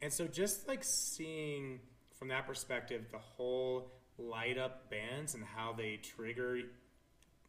And 0.00 0.12
so 0.12 0.26
just 0.26 0.66
like 0.68 0.82
seeing 0.84 1.80
from 2.18 2.28
that 2.28 2.46
perspective 2.46 3.06
the 3.12 3.18
whole 3.18 3.92
light 4.18 4.58
up 4.58 4.90
bands 4.90 5.34
and 5.34 5.44
how 5.44 5.72
they 5.72 5.96
trigger 5.96 6.58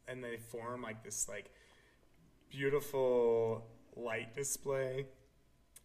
and 0.10 0.24
they 0.24 0.38
form 0.38 0.82
like 0.82 1.04
this 1.04 1.28
like 1.28 1.50
beautiful 2.50 3.66
light 3.96 4.36
display. 4.36 5.06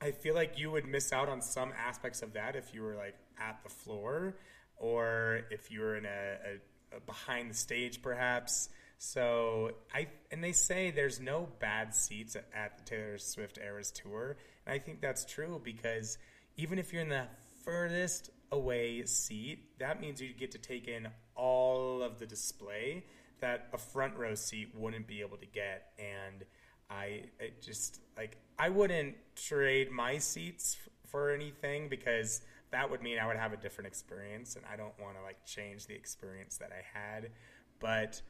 I 0.00 0.10
feel 0.10 0.34
like 0.34 0.58
you 0.58 0.70
would 0.70 0.86
miss 0.86 1.12
out 1.12 1.28
on 1.28 1.40
some 1.40 1.72
aspects 1.78 2.22
of 2.22 2.34
that 2.34 2.56
if 2.56 2.74
you 2.74 2.82
were 2.82 2.96
like 2.96 3.14
at 3.38 3.62
the 3.62 3.70
floor 3.70 4.36
or 4.76 5.40
if 5.50 5.70
you 5.70 5.80
were 5.80 5.96
in 5.96 6.04
a, 6.04 6.08
a, 6.08 6.96
a 6.96 7.00
behind 7.00 7.50
the 7.50 7.54
stage 7.54 8.02
perhaps. 8.02 8.68
So 8.98 9.72
I 9.94 10.08
and 10.30 10.42
they 10.42 10.52
say 10.52 10.90
there's 10.90 11.20
no 11.20 11.48
bad 11.58 11.94
seats 11.94 12.36
at, 12.36 12.46
at 12.54 12.78
the 12.78 12.84
Taylor 12.84 13.18
Swift 13.18 13.58
Eras 13.58 13.90
tour, 13.90 14.36
and 14.66 14.74
I 14.74 14.78
think 14.78 15.00
that's 15.00 15.24
true 15.24 15.60
because 15.62 16.16
even 16.56 16.78
if 16.78 16.92
you're 16.92 17.02
in 17.02 17.08
the 17.08 17.26
furthest 17.64 18.30
away 18.52 19.04
seat, 19.04 19.78
that 19.80 20.00
means 20.00 20.22
you 20.22 20.32
get 20.32 20.52
to 20.52 20.58
take 20.58 20.86
in 20.86 21.08
all 21.34 22.02
of 22.02 22.18
the 22.18 22.26
display 22.26 23.04
that 23.40 23.68
a 23.72 23.78
front 23.78 24.16
row 24.16 24.34
seat 24.34 24.72
wouldn't 24.74 25.06
be 25.06 25.20
able 25.20 25.36
to 25.36 25.46
get. 25.46 25.92
And 25.98 26.44
I 26.90 27.24
just 27.60 28.00
like 28.16 28.36
I 28.58 28.68
wouldn't 28.68 29.16
trade 29.36 29.90
my 29.90 30.18
seats 30.18 30.76
for 31.06 31.30
anything 31.30 31.88
because 31.88 32.42
that 32.70 32.90
would 32.90 33.02
mean 33.02 33.18
I 33.18 33.26
would 33.26 33.36
have 33.36 33.52
a 33.52 33.56
different 33.56 33.86
experience, 33.86 34.56
and 34.56 34.64
I 34.70 34.76
don't 34.76 34.98
want 35.00 35.16
to 35.16 35.22
like 35.22 35.44
change 35.44 35.86
the 35.86 35.94
experience 35.94 36.58
that 36.58 36.70
I 36.72 36.98
had. 36.98 37.30
But 37.80 38.20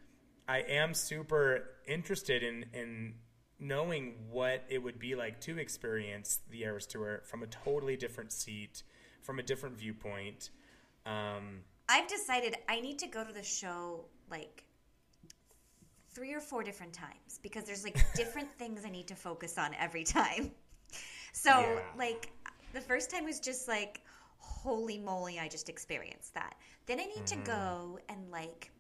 I 0.49 0.59
am 0.61 0.95
super 0.95 1.71
interested 1.87 2.43
in 2.43 2.67
in 2.73 3.15
knowing 3.59 4.15
what 4.31 4.65
it 4.69 4.83
would 4.83 4.99
be 4.99 5.15
like 5.15 5.41
to 5.41 5.59
experience 5.59 6.41
the 6.51 6.65
Eras 6.65 6.87
Tour 6.87 7.23
from 7.25 7.43
a 7.43 7.47
totally 7.47 7.97
different 7.97 8.33
seat, 8.33 8.83
from 9.23 9.39
a 9.39 9.43
different 9.43 9.79
viewpoint. 9.79 10.51
Um, 11.07 11.61
I've 11.89 12.09
decided 12.09 12.57
I 12.69 12.81
need 12.81 12.99
to 13.01 13.07
go 13.07 13.25
to 13.25 13.33
the 13.33 13.43
show 13.43 14.07
like 14.31 14.65
three 16.15 16.33
or 16.33 16.41
four 16.41 16.63
different 16.63 16.93
times 16.93 17.41
because 17.43 17.65
there's 17.65 17.85
like 17.85 17.97
different 18.15 18.51
things 18.59 18.85
I 18.85 18.91
need 18.91 19.09
to 19.09 19.17
focus 19.17 19.59
on 19.59 19.75
every 19.79 20.05
time. 20.05 20.51
So, 21.37 21.51
Yeah. 21.51 21.81
like, 21.99 22.31
the 22.75 22.81
first 22.81 23.11
time 23.11 23.25
was 23.25 23.41
just 23.41 23.67
like, 23.67 24.03
holy 24.39 24.99
moly, 24.99 25.41
I 25.41 25.49
just 25.49 25.69
experienced 25.69 26.33
that. 26.35 26.55
Then 26.87 27.01
I 27.01 27.07
need 27.07 27.27
to 27.27 27.35
mm-hmm. 27.35 27.45
go 27.45 27.99
and 28.09 28.31
like 28.31 28.71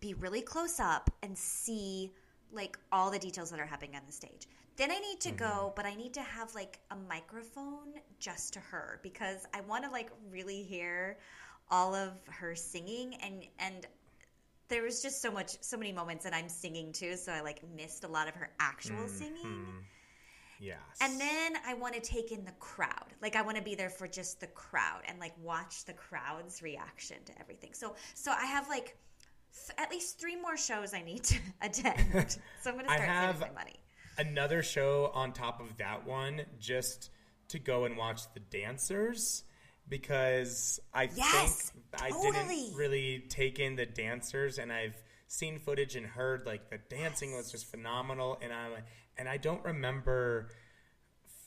be 0.00 0.12
really 0.14 0.42
close 0.42 0.80
up 0.80 1.10
and 1.22 1.36
see 1.36 2.12
like 2.52 2.78
all 2.92 3.10
the 3.10 3.18
details 3.18 3.50
that 3.50 3.58
are 3.60 3.66
happening 3.66 3.96
on 3.96 4.02
the 4.06 4.12
stage. 4.12 4.48
Then 4.76 4.90
I 4.90 4.98
need 4.98 5.20
to 5.20 5.30
go, 5.30 5.44
mm-hmm. 5.44 5.74
but 5.76 5.86
I 5.86 5.94
need 5.94 6.12
to 6.14 6.22
have 6.22 6.54
like 6.54 6.78
a 6.90 6.96
microphone 6.96 7.94
just 8.18 8.52
to 8.54 8.60
her 8.60 9.00
because 9.02 9.46
I 9.54 9.60
want 9.62 9.84
to 9.84 9.90
like 9.90 10.10
really 10.30 10.62
hear 10.62 11.18
all 11.70 11.94
of 11.94 12.12
her 12.26 12.54
singing 12.54 13.14
and 13.22 13.46
and 13.58 13.86
there 14.68 14.82
was 14.82 15.02
just 15.02 15.22
so 15.22 15.30
much 15.30 15.56
so 15.60 15.76
many 15.76 15.92
moments 15.92 16.24
that 16.24 16.34
I'm 16.34 16.48
singing 16.48 16.92
too, 16.92 17.16
so 17.16 17.32
I 17.32 17.40
like 17.40 17.62
missed 17.74 18.04
a 18.04 18.08
lot 18.08 18.28
of 18.28 18.34
her 18.34 18.50
actual 18.60 18.96
mm-hmm. 18.96 19.08
singing. 19.08 19.66
yes. 20.60 20.78
And 21.00 21.20
then 21.20 21.54
I 21.66 21.74
want 21.74 21.94
to 21.94 22.00
take 22.00 22.32
in 22.32 22.44
the 22.44 22.52
crowd. 22.52 23.14
Like 23.22 23.36
I 23.36 23.42
want 23.42 23.56
to 23.56 23.62
be 23.62 23.74
there 23.74 23.90
for 23.90 24.06
just 24.06 24.40
the 24.40 24.46
crowd 24.48 25.02
and 25.06 25.18
like 25.18 25.34
watch 25.42 25.84
the 25.84 25.94
crowd's 25.94 26.62
reaction 26.62 27.16
to 27.26 27.40
everything. 27.40 27.72
So 27.72 27.94
so 28.14 28.32
I 28.32 28.46
have 28.46 28.68
like 28.68 28.96
th- 29.52 29.78
at 29.78 29.90
least 29.90 30.20
three 30.20 30.36
more 30.36 30.56
shows 30.56 30.94
I 30.94 31.02
need 31.02 31.24
to 31.24 31.38
attend. 31.62 32.38
so 32.62 32.70
I'm 32.70 32.76
going 32.76 32.86
to 32.86 32.92
start 32.92 33.34
saving 33.36 33.40
my 33.40 33.60
money. 33.60 33.76
another 34.18 34.62
show 34.62 35.10
on 35.14 35.32
top 35.32 35.60
of 35.60 35.76
that 35.78 36.06
one 36.06 36.42
just 36.58 37.10
to 37.48 37.58
go 37.58 37.84
and 37.84 37.96
watch 37.96 38.22
the 38.34 38.40
dancers 38.40 39.44
because 39.88 40.80
I 40.92 41.08
Yes, 41.14 41.72
think 41.92 42.02
I 42.02 42.10
didn't 42.10 42.74
really 42.74 43.24
take 43.28 43.58
in 43.58 43.76
the 43.76 43.86
dancers 43.86 44.58
and 44.58 44.72
I've 44.72 44.96
seen 45.26 45.58
footage 45.58 45.96
and 45.96 46.06
heard 46.06 46.46
like 46.46 46.70
the 46.70 46.78
dancing 46.94 47.34
was 47.34 47.50
just 47.50 47.70
phenomenal 47.70 48.38
and 48.40 48.52
I 48.52 48.68
and 49.16 49.28
I 49.28 49.36
don't 49.36 49.64
remember 49.64 50.48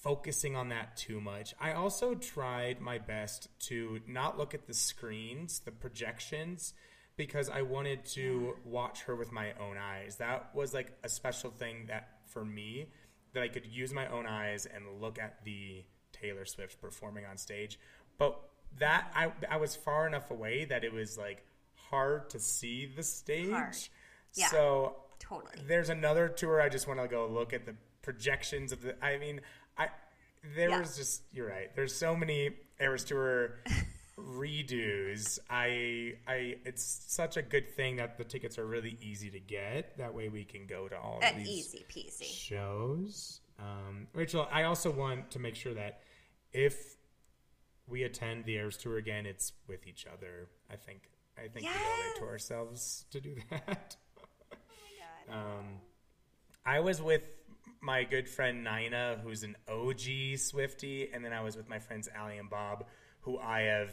focusing 0.01 0.55
on 0.55 0.69
that 0.69 0.97
too 0.97 1.21
much. 1.21 1.53
I 1.59 1.73
also 1.73 2.15
tried 2.15 2.81
my 2.81 2.97
best 2.97 3.47
to 3.67 3.99
not 4.07 4.37
look 4.37 4.53
at 4.53 4.65
the 4.67 4.73
screens, 4.73 5.59
the 5.59 5.71
projections, 5.71 6.73
because 7.17 7.49
I 7.49 7.61
wanted 7.61 8.05
to 8.05 8.55
watch 8.65 9.03
her 9.03 9.15
with 9.15 9.31
my 9.31 9.53
own 9.59 9.77
eyes. 9.77 10.17
That 10.17 10.55
was 10.55 10.73
like 10.73 10.97
a 11.03 11.09
special 11.09 11.51
thing 11.51 11.85
that 11.87 12.07
for 12.27 12.43
me 12.43 12.87
that 13.33 13.43
I 13.43 13.47
could 13.47 13.65
use 13.65 13.93
my 13.93 14.07
own 14.07 14.25
eyes 14.25 14.65
and 14.65 14.99
look 14.99 15.19
at 15.19 15.43
the 15.45 15.83
Taylor 16.11 16.45
Swift 16.45 16.81
performing 16.81 17.25
on 17.25 17.37
stage. 17.37 17.79
But 18.21 18.39
that 18.77 19.11
I 19.15 19.31
I 19.49 19.57
was 19.57 19.75
far 19.75 20.05
enough 20.05 20.29
away 20.29 20.65
that 20.65 20.83
it 20.83 20.93
was 20.93 21.17
like 21.17 21.43
hard 21.89 22.29
to 22.29 22.39
see 22.39 22.85
the 22.85 23.01
stage. 23.03 23.49
Hard. 23.49 23.75
Yeah. 24.35 24.47
So 24.49 24.95
Totally. 25.17 25.51
there's 25.67 25.89
another 25.89 26.27
tour 26.29 26.61
I 26.61 26.69
just 26.69 26.87
want 26.87 26.99
to 27.01 27.07
go 27.07 27.27
look 27.27 27.51
at 27.51 27.65
the 27.65 27.75
projections 28.03 28.71
of 28.71 28.81
the 28.83 28.93
I 29.03 29.17
mean 29.17 29.41
I 29.77 29.87
there 30.55 30.69
Yeah. 30.69 30.79
was 30.81 30.95
just 30.95 31.23
you're 31.33 31.47
right. 31.47 31.75
There's 31.75 31.95
so 31.95 32.15
many 32.15 32.51
Eras 32.79 33.03
Tour 33.03 33.59
redos. 34.19 35.39
I 35.49 36.13
I 36.27 36.57
it's 36.65 36.83
such 37.07 37.37
a 37.37 37.41
good 37.41 37.75
thing 37.75 37.95
that 37.97 38.17
the 38.17 38.23
tickets 38.23 38.57
are 38.59 38.65
really 38.65 38.97
easy 39.01 39.29
to 39.31 39.39
get. 39.39 39.97
That 39.97 40.13
way 40.13 40.29
we 40.29 40.43
can 40.43 40.67
go 40.67 40.87
to 40.87 40.97
all 40.97 41.19
of 41.23 41.35
these 41.37 41.47
easy 41.47 41.85
peasy. 41.89 42.25
shows. 42.31 43.41
Um, 43.59 44.07
Rachel, 44.13 44.47
I 44.51 44.63
also 44.63 44.91
want 44.91 45.31
to 45.31 45.39
make 45.39 45.55
sure 45.55 45.73
that 45.73 46.01
if 46.53 46.95
we 47.91 48.03
attend 48.03 48.45
the 48.45 48.55
Eras 48.55 48.77
Tour 48.77 48.97
again, 48.97 49.25
it's 49.25 49.51
with 49.67 49.85
each 49.85 50.05
other. 50.07 50.47
I 50.71 50.75
think 50.77 51.09
I 51.37 51.47
think 51.47 51.65
we 51.65 51.67
owe 51.67 52.11
it 52.15 52.19
to 52.19 52.25
ourselves 52.25 53.05
to 53.11 53.21
do 53.21 53.35
that. 53.49 53.97
Oh 54.53 54.57
my 55.29 55.35
God. 55.35 55.59
Um, 55.59 55.65
I 56.65 56.79
was 56.79 57.01
with 57.01 57.23
my 57.81 58.03
good 58.03 58.29
friend 58.29 58.63
Nina, 58.63 59.19
who's 59.23 59.43
an 59.43 59.55
OG 59.67 60.37
Swifty, 60.37 61.09
and 61.11 61.23
then 61.25 61.33
I 61.33 61.41
was 61.41 61.55
with 61.55 61.67
my 61.67 61.79
friends 61.79 62.07
Allie 62.13 62.37
and 62.37 62.49
Bob, 62.49 62.85
who 63.21 63.39
I 63.39 63.61
have 63.61 63.91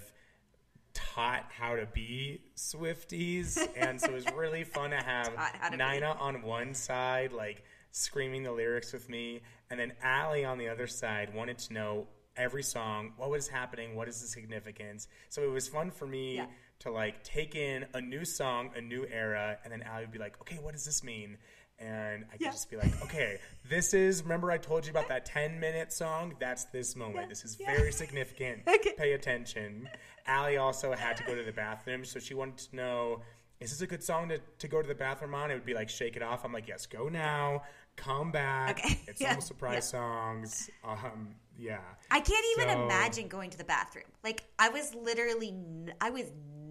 taught 0.94 1.46
how 1.50 1.76
to 1.76 1.86
be 1.86 2.42
Swifties, 2.56 3.58
and 3.76 4.00
so 4.00 4.08
it 4.08 4.14
was 4.14 4.26
really 4.34 4.64
fun 4.64 4.90
to 4.90 4.96
have 4.96 5.34
to 5.34 5.70
be. 5.70 5.76
Nina 5.76 6.16
on 6.18 6.42
one 6.42 6.74
side, 6.74 7.32
like 7.32 7.64
screaming 7.92 8.42
the 8.42 8.52
lyrics 8.52 8.92
with 8.92 9.08
me, 9.08 9.42
and 9.70 9.78
then 9.80 9.92
Allie 10.02 10.44
on 10.44 10.58
the 10.58 10.68
other 10.68 10.86
side 10.86 11.34
wanted 11.34 11.58
to 11.58 11.72
know 11.72 12.06
every 12.38 12.62
song, 12.62 13.12
what 13.16 13.28
was 13.30 13.48
happening, 13.48 13.94
what 13.96 14.08
is 14.08 14.20
the 14.22 14.28
significance. 14.28 15.08
So 15.28 15.42
it 15.42 15.50
was 15.50 15.68
fun 15.68 15.90
for 15.90 16.06
me 16.06 16.36
Yeah. 16.36 16.46
to 16.80 16.90
like 16.90 17.22
take 17.24 17.54
in 17.54 17.84
a 17.92 18.00
new 18.00 18.24
song, 18.24 18.70
a 18.76 18.80
new 18.80 19.04
era, 19.06 19.58
and 19.64 19.72
then 19.72 19.82
Allie 19.82 20.04
would 20.04 20.12
be 20.12 20.18
like, 20.18 20.40
"Okay, 20.40 20.56
what 20.56 20.72
does 20.72 20.84
this 20.84 21.02
mean?" 21.02 21.36
And 21.80 22.24
I 22.28 22.32
could 22.32 22.40
Yeah. 22.42 22.50
just 22.50 22.70
be 22.70 22.76
like, 22.76 23.02
"Okay, 23.02 23.38
this 23.68 23.94
is. 23.94 24.22
Remember, 24.22 24.50
I 24.50 24.58
told 24.58 24.84
you 24.86 24.90
about 24.90 25.08
that 25.08 25.24
ten 25.26 25.60
minute 25.60 25.92
song? 25.92 26.34
That's 26.40 26.64
this 26.66 26.96
moment. 26.96 27.16
Yeah, 27.22 27.26
This 27.26 27.44
is 27.44 27.56
very 27.56 27.92
significant. 27.92 28.62
Okay. 28.68 28.94
Pay 28.96 29.12
attention." 29.12 29.88
Allie 30.26 30.56
also 30.56 30.92
had 30.92 31.16
to 31.18 31.24
go 31.24 31.34
to 31.34 31.42
the 31.42 31.52
bathroom, 31.52 32.04
so 32.04 32.18
she 32.20 32.34
wanted 32.34 32.58
to 32.70 32.76
know. 32.76 33.22
Is 33.60 33.70
this 33.70 33.80
a 33.80 33.88
good 33.88 34.04
song 34.04 34.28
to, 34.28 34.38
to 34.38 34.68
go 34.68 34.80
to 34.82 34.86
the 34.86 34.94
bathroom 34.94 35.34
on? 35.34 35.50
It 35.50 35.54
would 35.54 35.64
be 35.66 35.74
like 35.74 35.88
shake 35.88 36.14
it 36.16 36.22
off. 36.22 36.44
I'm 36.44 36.52
like, 36.52 36.68
yes, 36.68 36.86
go 36.86 37.08
now, 37.08 37.64
come 37.98 38.30
back. 38.32 38.78
Okay, 38.78 39.00
It's 39.08 39.20
yeah, 39.20 39.34
all 39.34 39.40
surprise 39.40 39.88
songs. 39.88 40.70
Um, 40.84 41.34
yeah. 41.56 41.80
I 42.10 42.20
can't 42.20 42.44
even 42.56 42.68
So- 42.74 42.84
imagine 42.84 43.28
going 43.28 43.50
to 43.50 43.58
the 43.58 43.64
bathroom. 43.64 44.04
Like 44.24 44.44
I 44.58 44.68
was 44.70 44.94
literally, 44.94 45.48
n- 45.48 45.92
I 46.00 46.10
was 46.10 46.30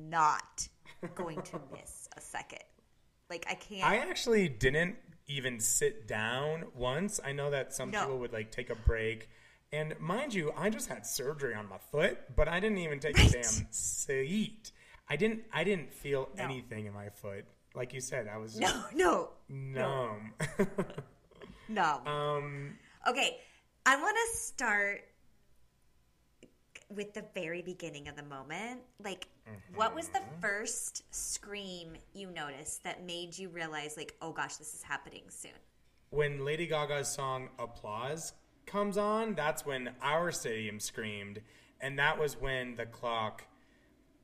not 0.10 0.68
going 1.16 1.42
to 1.44 1.60
miss 1.74 2.08
a 2.18 2.22
second. 2.22 2.64
Like 3.30 3.46
I 3.50 3.56
can't. 3.56 3.84
I 3.86 3.98
actually 3.98 4.48
didn't 4.50 4.96
even 5.28 5.60
sit 5.60 6.08
down 6.08 6.66
once. 6.74 7.20
I 7.24 7.34
know 7.34 7.52
that 7.52 7.74
some 7.74 7.92
No. 7.92 8.00
people 8.02 8.20
would 8.20 8.32
like 8.34 8.52
take 8.52 8.70
a 8.70 8.76
break. 8.76 9.30
And 9.74 10.00
mind 10.00 10.34
you, 10.34 10.54
I 10.58 10.70
just 10.70 10.88
had 10.88 11.06
surgery 11.06 11.54
on 11.54 11.68
my 11.68 11.78
foot, 11.92 12.18
but 12.38 12.48
I 12.48 12.62
didn't 12.62 12.78
even 12.78 13.00
take 13.02 13.20
a 13.20 13.30
damn 13.30 13.44
seat. 13.72 14.72
I 15.10 15.18
didn't 15.18 15.42
I 15.52 15.66
didn't 15.66 15.94
feel 15.94 16.30
No. 16.38 16.44
anything 16.46 16.86
in 16.86 16.94
my 16.94 17.10
foot. 17.10 17.44
Like 17.76 17.94
you 17.94 18.00
said, 18.00 18.30
I 18.34 18.38
was 18.38 18.58
no, 18.58 18.72
no, 18.96 19.30
numb. 19.50 20.34
no. 20.58 20.66
um 22.06 22.78
Okay, 23.08 23.38
I 23.86 23.96
want 24.02 24.16
to 24.16 24.38
start 24.38 25.02
with 26.90 27.14
the 27.14 27.24
very 27.34 27.62
beginning 27.62 28.08
of 28.08 28.16
the 28.16 28.24
moment. 28.24 28.82
Like, 29.04 29.28
what 29.76 29.94
was 29.94 30.08
the 30.10 30.22
first 30.42 31.04
scream 31.14 31.94
you 32.14 32.32
noticed 32.32 32.84
that 32.84 33.06
made 33.06 33.38
you 33.38 33.50
realize, 33.50 33.96
like, 33.98 34.16
oh 34.22 34.32
gosh, 34.32 34.56
this 34.56 34.74
is 34.74 34.84
happening 34.84 35.24
soon? 35.30 35.52
when 36.10 36.46
Lady 36.46 36.68
Gaga's 36.68 37.10
song 37.10 37.50
Applause 37.60 38.34
comes 38.66 38.98
on, 38.98 39.36
that's 39.36 39.66
when 39.66 39.92
our 40.02 40.32
stadium 40.32 40.80
screamed. 40.80 41.42
And 41.80 42.00
that 42.00 42.20
was 42.20 42.40
when 42.40 42.76
the 42.76 42.86
clock 42.86 43.44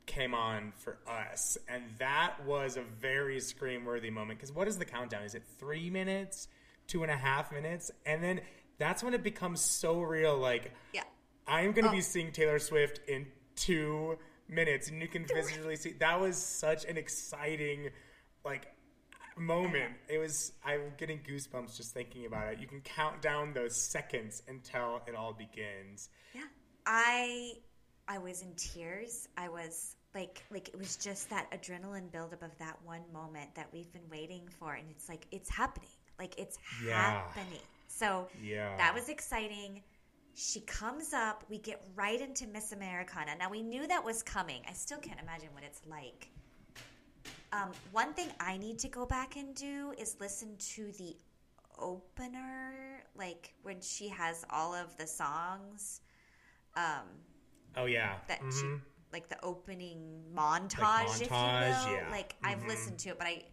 came 0.06 0.34
on 0.34 0.74
for 0.78 0.98
us. 1.08 1.58
And 1.68 1.84
that 2.00 2.46
was 2.46 2.78
a 2.78 2.82
very 2.82 3.40
scream 3.40 3.86
worthy 3.86 4.10
moment. 4.10 4.39
Because 4.39 4.52
what 4.52 4.68
is 4.68 4.78
the 4.78 4.86
countdown? 4.86 5.24
Is 5.24 5.36
it 5.36 5.44
three 5.60 5.89
minutes? 5.89 6.48
Two 6.88 7.04
and 7.04 7.12
a 7.12 7.16
half 7.18 7.52
minutes? 7.52 7.92
And 8.06 8.24
then 8.24 8.42
that's 8.78 9.04
when 9.04 9.14
it 9.14 9.24
becomes 9.24 9.62
so 9.62 10.02
real. 10.02 10.38
Like, 10.38 10.72
Yeah. 10.94 11.04
I'm 11.48 11.72
going 11.74 11.84
to 11.84 11.90
Oh. 11.90 11.94
be 11.94 12.02
seeing 12.02 12.32
Taylor 12.32 12.60
Swift 12.60 13.00
in 13.10 13.32
two 13.56 14.18
minutes. 14.48 14.90
And 14.90 15.02
you 15.02 15.08
can 15.08 15.26
visually 15.26 15.76
see 15.76 15.94
that 15.94 16.20
was 16.20 16.38
such 16.38 16.86
an 16.86 16.98
exciting, 16.98 17.90
like, 18.46 18.68
moment. 19.36 19.96
It 20.08 20.20
was, 20.20 20.54
I'm 20.64 20.94
getting 20.98 21.20
goosebumps 21.20 21.76
just 21.76 21.94
thinking 21.94 22.26
about 22.26 22.54
it. 22.54 22.60
You 22.60 22.68
can 22.68 22.82
count 22.82 23.22
down 23.22 23.54
those 23.54 23.76
seconds 23.76 24.44
until 24.48 25.02
it 25.08 25.16
all 25.16 25.34
begins. 25.34 26.10
Yeah. 26.34 26.44
I 26.86 27.54
I 28.08 28.18
was 28.18 28.42
in 28.42 28.54
tears. 28.56 29.28
I 29.38 29.48
was 29.50 29.96
like 30.14 30.44
like 30.52 30.68
it 30.70 30.78
was 30.78 30.98
just 30.98 31.30
that 31.30 31.50
adrenaline 31.52 32.12
buildup 32.12 32.44
of 32.44 32.56
that 32.60 32.78
one 32.84 33.02
moment 33.14 33.56
that 33.56 33.70
we've 33.74 33.92
been 33.94 34.08
waiting 34.12 34.48
for 34.60 34.74
and 34.74 34.86
it's 34.92 35.08
like 35.10 35.26
it's 35.32 35.50
happening. 35.50 35.88
Like 36.20 36.38
it's 36.38 36.57
Yeah. 36.86 36.93
happening. 36.95 37.59
So 37.88 38.28
Yeah. 38.41 38.76
that 38.78 38.93
was 38.93 39.09
exciting. 39.09 39.84
she 40.36 40.61
comes 40.61 41.14
up. 41.14 41.43
We 41.47 41.59
get 41.59 41.80
right 41.93 42.20
into 42.20 42.47
Miss 42.47 42.72
Americana. 42.72 43.36
Now 43.36 43.51
we 43.51 43.61
knew 43.61 43.86
that 43.86 44.03
was 44.03 44.24
coming. 44.24 44.64
I 44.68 44.74
still 44.74 44.97
can't 44.97 45.20
imagine 45.20 45.49
what 45.53 45.64
it's 45.64 45.82
like. 45.86 46.28
Um, 47.51 47.72
one 47.91 48.16
thing 48.16 48.30
I 48.39 48.57
need 48.57 48.80
to 48.80 48.88
go 48.89 49.05
back 49.05 49.36
and 49.36 49.53
do 49.53 49.93
is 49.95 50.16
listen 50.20 50.57
to 50.74 50.91
the 50.93 51.16
opener, 51.78 53.03
like 53.16 53.53
when 53.61 53.80
she 53.80 54.07
has 54.09 54.43
all 54.49 54.74
of 54.74 54.97
the 54.97 55.05
songs. 55.05 56.01
Um, 56.76 57.05
Oh 57.76 57.86
yeah. 57.86 58.18
that 58.28 58.41
Mhm. 58.41 58.59
she 58.59 58.82
like 59.11 59.30
the 59.30 59.39
opening 59.45 60.24
montage, 60.34 61.22
if 61.22 61.30
you 61.30 61.38
will. 61.38 61.93
yeah. 61.93 62.07
Like 62.09 62.36
I've 62.43 62.61
Mhm. 62.64 62.68
listened 62.68 62.97
to 63.01 63.09
it, 63.09 63.18
but 63.20 63.28
I 63.28 63.45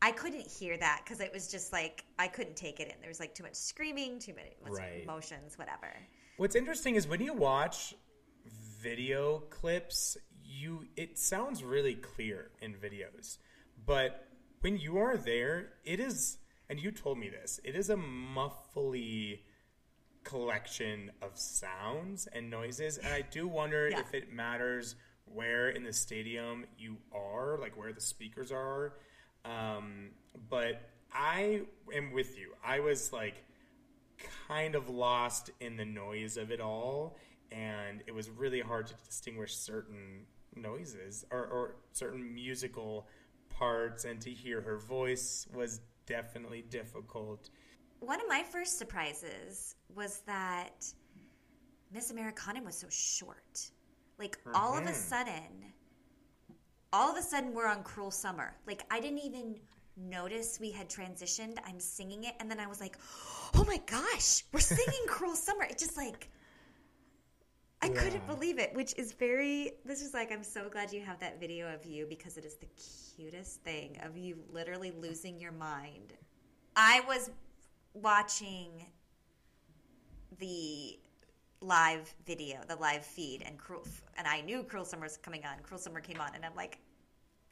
I 0.00 0.12
couldn't 0.12 0.46
hear 0.46 0.76
that 0.78 1.02
because 1.04 1.20
it 1.20 1.32
was 1.32 1.50
just 1.50 1.72
like 1.72 2.04
I 2.18 2.28
couldn't 2.28 2.56
take 2.56 2.78
it 2.80 2.88
in. 2.88 2.94
There 3.00 3.08
was 3.10 3.20
like 3.20 3.34
too 3.34 3.42
much 3.42 3.54
screaming, 3.56 4.18
too 4.18 4.34
many 4.34 4.56
Right. 4.62 5.02
emotions, 5.02 5.58
whatever. 5.58 5.92
What's 6.36 6.54
interesting 6.54 6.94
is 6.94 7.08
when 7.08 7.20
you 7.20 7.34
watch 7.34 7.94
video 8.80 9.40
clips, 9.50 10.16
you 10.44 10.86
it 10.96 11.18
sounds 11.18 11.64
really 11.64 11.94
clear 11.96 12.50
in 12.60 12.74
videos. 12.74 13.38
But 13.84 14.28
when 14.60 14.76
you 14.78 14.98
are 14.98 15.16
there, 15.16 15.74
it 15.84 15.98
is 16.00 16.38
and 16.70 16.78
you 16.78 16.92
told 16.92 17.18
me 17.18 17.28
this, 17.28 17.58
it 17.64 17.74
is 17.74 17.90
a 17.90 17.96
muffly 17.96 19.40
collection 20.22 21.10
of 21.22 21.36
sounds 21.38 22.26
and 22.32 22.50
noises. 22.50 22.98
And 22.98 23.08
I 23.08 23.22
do 23.22 23.48
wonder 23.48 23.88
Yeah. 23.88 24.00
if 24.00 24.14
it 24.14 24.30
matters 24.30 24.94
where 25.24 25.70
in 25.70 25.82
the 25.82 25.92
stadium 25.92 26.66
you 26.76 26.98
are, 27.12 27.58
like 27.58 27.76
where 27.76 27.92
the 27.92 28.00
speakers 28.00 28.52
are. 28.52 28.94
Um, 29.44 30.10
but 30.48 30.82
I 31.12 31.62
am 31.94 32.12
with 32.12 32.38
you. 32.38 32.54
I 32.64 32.80
was 32.80 33.12
like 33.12 33.44
kind 34.48 34.74
of 34.74 34.88
lost 34.88 35.50
in 35.60 35.76
the 35.76 35.84
noise 35.84 36.36
of 36.36 36.50
it 36.50 36.60
all, 36.60 37.16
and 37.50 38.02
it 38.06 38.14
was 38.14 38.28
really 38.30 38.60
hard 38.60 38.86
to 38.88 38.94
distinguish 39.06 39.54
certain 39.56 40.26
noises 40.56 41.24
or, 41.30 41.46
or 41.46 41.76
certain 41.92 42.34
musical 42.34 43.06
parts, 43.48 44.04
and 44.04 44.20
to 44.20 44.30
hear 44.30 44.60
her 44.60 44.78
voice 44.78 45.46
was 45.54 45.80
definitely 46.06 46.62
difficult. 46.62 47.50
One 48.00 48.20
of 48.20 48.28
my 48.28 48.42
first 48.42 48.78
surprises 48.78 49.74
was 49.94 50.20
that 50.26 50.84
Miss 51.92 52.10
Americana 52.10 52.62
was 52.62 52.76
so 52.78 52.88
short. 52.90 53.70
Like 54.18 54.38
all 54.54 54.76
of 54.76 54.84
a 54.84 54.90
Mhm. 54.90 54.94
sudden, 54.94 55.72
all 56.92 57.10
of 57.10 57.18
a 57.18 57.22
sudden 57.22 57.52
we're 57.52 57.66
on 57.66 57.82
Cruel 57.82 58.10
Summer. 58.10 58.54
Like 58.66 58.84
I 58.90 59.00
didn't 59.00 59.20
even 59.20 59.56
notice 59.96 60.58
we 60.60 60.70
had 60.70 60.88
transitioned. 60.88 61.58
I'm 61.66 61.80
singing 61.80 62.24
it, 62.24 62.34
and 62.40 62.50
then 62.50 62.60
I 62.60 62.66
was 62.66 62.80
like, 62.80 62.96
"Oh 63.54 63.64
my 63.64 63.80
gosh, 63.86 64.44
we're 64.52 64.60
singing 64.60 65.00
Cruel 65.06 65.36
Summer!" 65.36 65.64
It 65.64 65.78
just 65.78 65.96
like 65.96 66.28
I 67.80 67.88
couldn't 67.88 68.26
believe 68.26 68.58
it, 68.58 68.74
which 68.74 68.94
is 68.96 69.12
very. 69.12 69.72
This 69.84 70.02
is 70.02 70.12
like 70.12 70.32
I'm 70.32 70.42
so 70.42 70.68
glad 70.68 70.92
you 70.92 71.00
have 71.02 71.20
that 71.20 71.38
video 71.38 71.72
of 71.72 71.84
you 71.86 72.06
because 72.06 72.36
it 72.36 72.44
is 72.44 72.56
the 72.56 72.68
cutest 73.16 73.62
thing 73.62 73.98
of 74.02 74.16
you 74.16 74.38
literally 74.50 74.90
losing 74.90 75.38
your 75.38 75.52
mind. 75.52 76.14
I 76.74 77.02
was 77.06 77.30
watching 77.94 78.86
the 80.38 80.98
live 81.60 82.14
video, 82.26 82.58
the 82.68 82.76
live 82.76 83.04
feed, 83.04 83.42
and 83.44 83.58
Cruel, 83.58 83.86
and 84.16 84.26
I 84.26 84.40
knew 84.42 84.62
Cruel 84.62 84.84
Summer 84.84 85.04
was 85.04 85.16
coming 85.16 85.44
on. 85.44 85.62
Cruel 85.62 85.80
Summer 85.80 86.00
came 86.00 86.20
on, 86.20 86.34
and 86.34 86.44
I'm 86.44 86.54
like, 86.54 86.78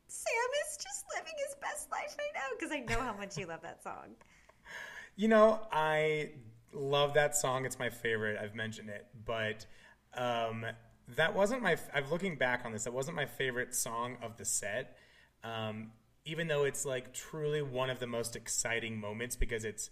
Sam 0.09 0.33
is 0.67 0.77
just 0.77 1.05
living 1.17 1.35
his 1.37 1.57
best 1.61 1.91
life 1.91 2.17
right 2.19 2.31
now 2.35 2.57
because 2.59 2.73
I 2.73 2.81
know 2.81 3.01
how 3.05 3.17
much 3.17 3.37
you 3.37 3.47
love 3.47 3.63
that 3.63 3.83
song. 3.83 4.15
You 5.17 5.29
know, 5.29 5.61
I 5.73 6.31
love 6.73 7.15
that 7.15 7.37
song. 7.37 7.65
It's 7.65 7.79
my 7.79 7.91
favorite. 7.91 8.39
I've 8.41 8.55
mentioned 8.55 8.91
it, 8.91 9.07
but 9.25 9.67
um, 10.15 10.65
that 11.17 11.35
wasn't 11.35 11.63
my. 11.63 11.77
I'm 11.95 12.09
looking 12.11 12.37
back 12.37 12.63
on 12.65 12.73
this. 12.73 12.85
That 12.85 12.93
wasn't 12.93 13.17
my 13.17 13.27
favorite 13.27 13.75
song 13.75 14.17
of 14.23 14.37
the 14.37 14.45
set. 14.45 14.97
Um, 15.43 15.93
even 16.25 16.49
though 16.49 16.65
it's 16.65 16.85
like 16.85 17.13
truly 17.13 17.63
one 17.63 17.89
of 17.89 17.99
the 17.99 18.07
most 18.07 18.37
exciting 18.37 18.99
moments 18.99 19.37
because 19.37 19.65
it's 19.65 19.91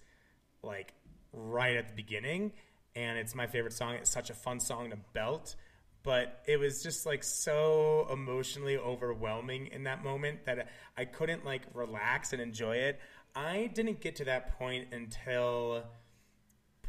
like 0.62 0.92
right 1.32 1.76
at 1.76 1.88
the 1.88 1.94
beginning, 1.94 2.52
and 2.96 3.18
it's 3.18 3.34
my 3.34 3.46
favorite 3.46 3.72
song. 3.72 3.94
It's 3.94 4.10
such 4.10 4.30
a 4.30 4.34
fun 4.34 4.60
song 4.60 4.90
to 4.90 4.96
belt. 5.12 5.56
But 6.02 6.42
it 6.46 6.58
was 6.58 6.82
just 6.82 7.06
like 7.06 7.24
so 7.24 8.06
emotionally 8.12 8.76
overwhelming 8.76 9.68
in 9.68 9.84
that 9.84 10.04
moment 10.04 10.44
that 10.44 10.68
I 10.98 11.06
couldn't 11.06 11.46
like 11.46 11.62
relax 11.72 12.34
and 12.34 12.42
enjoy 12.42 12.76
it. 12.76 13.00
I 13.34 13.70
didn't 13.74 14.00
get 14.00 14.16
to 14.16 14.26
that 14.26 14.58
point 14.58 14.88
until 14.92 15.84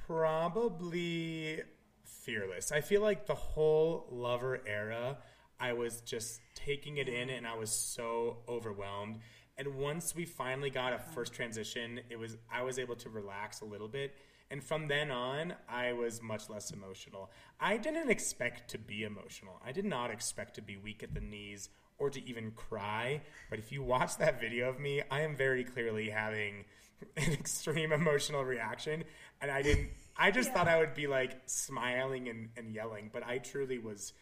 probably 0.05 1.61
Fearless. 2.03 2.71
I 2.71 2.81
feel 2.81 3.01
like 3.01 3.25
the 3.27 3.35
whole 3.35 4.07
Lover 4.11 4.61
era, 4.65 5.17
I 5.59 5.73
was 5.73 6.01
just 6.01 6.41
taking 6.55 6.97
it 6.97 7.07
in 7.07 7.29
and 7.29 7.45
I 7.45 7.55
was 7.55 7.69
so 7.71 8.37
overwhelmed. 8.49 9.19
And 9.57 9.75
once 9.75 10.15
we 10.15 10.25
finally 10.25 10.69
got 10.69 10.93
a 10.93 10.99
first 10.99 11.33
transition, 11.33 11.99
it 12.09 12.17
was 12.17 12.37
I 12.51 12.63
was 12.63 12.79
able 12.79 12.95
to 12.97 13.09
relax 13.09 13.61
a 13.61 13.65
little 13.65 13.87
bit. 13.87 14.15
And 14.51 14.63
from 14.63 14.87
then 14.87 15.11
on, 15.11 15.55
I 15.67 15.93
was 15.93 16.21
much 16.21 16.49
less 16.49 16.71
emotional. 16.71 17.31
I 17.59 17.77
didn't 17.77 18.09
expect 18.09 18.69
to 18.71 18.77
be 18.77 19.03
emotional. 19.03 19.59
I 19.65 19.71
did 19.71 19.85
not 19.85 20.11
expect 20.11 20.55
to 20.55 20.61
be 20.61 20.77
weak 20.77 21.01
at 21.03 21.13
the 21.13 21.21
knees 21.21 21.69
or 21.97 22.09
to 22.09 22.23
even 22.27 22.51
cry. 22.51 23.21
But 23.49 23.59
if 23.59 23.71
you 23.71 23.81
watch 23.81 24.17
that 24.17 24.39
video 24.39 24.69
of 24.69 24.79
me, 24.79 25.01
I 25.09 25.21
am 25.21 25.35
very 25.35 25.63
clearly 25.63 26.09
having 26.09 26.65
an 27.17 27.31
extreme 27.31 27.91
emotional 27.91 28.43
reaction. 28.43 29.03
And 29.41 29.49
I 29.49 29.61
didn't, 29.61 29.89
I 30.17 30.31
just 30.31 30.51
thought 30.53 30.67
I 30.67 30.79
would 30.79 30.93
be 30.93 31.07
like 31.07 31.41
smiling 31.45 32.29
and, 32.29 32.49
and 32.55 32.73
yelling, 32.73 33.09
but 33.11 33.25
I 33.25 33.39
truly 33.39 33.79
was 33.79 34.13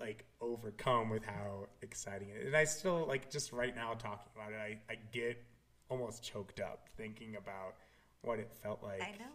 like 0.00 0.24
overcome 0.40 1.10
with 1.10 1.24
how 1.24 1.66
exciting 1.82 2.30
it 2.30 2.40
is. 2.40 2.46
And 2.48 2.56
I 2.56 2.64
still, 2.64 3.06
like, 3.06 3.30
just 3.30 3.52
right 3.52 3.74
now 3.74 3.94
talking 3.94 4.30
about 4.34 4.52
it, 4.52 4.58
I, 4.58 4.92
I 4.92 4.96
get 5.12 5.42
almost 5.88 6.22
choked 6.22 6.60
up 6.60 6.88
thinking 6.96 7.36
about 7.36 7.74
what 8.22 8.38
it 8.38 8.50
felt 8.62 8.82
like 8.82 9.02
I 9.02 9.12
know. 9.18 9.32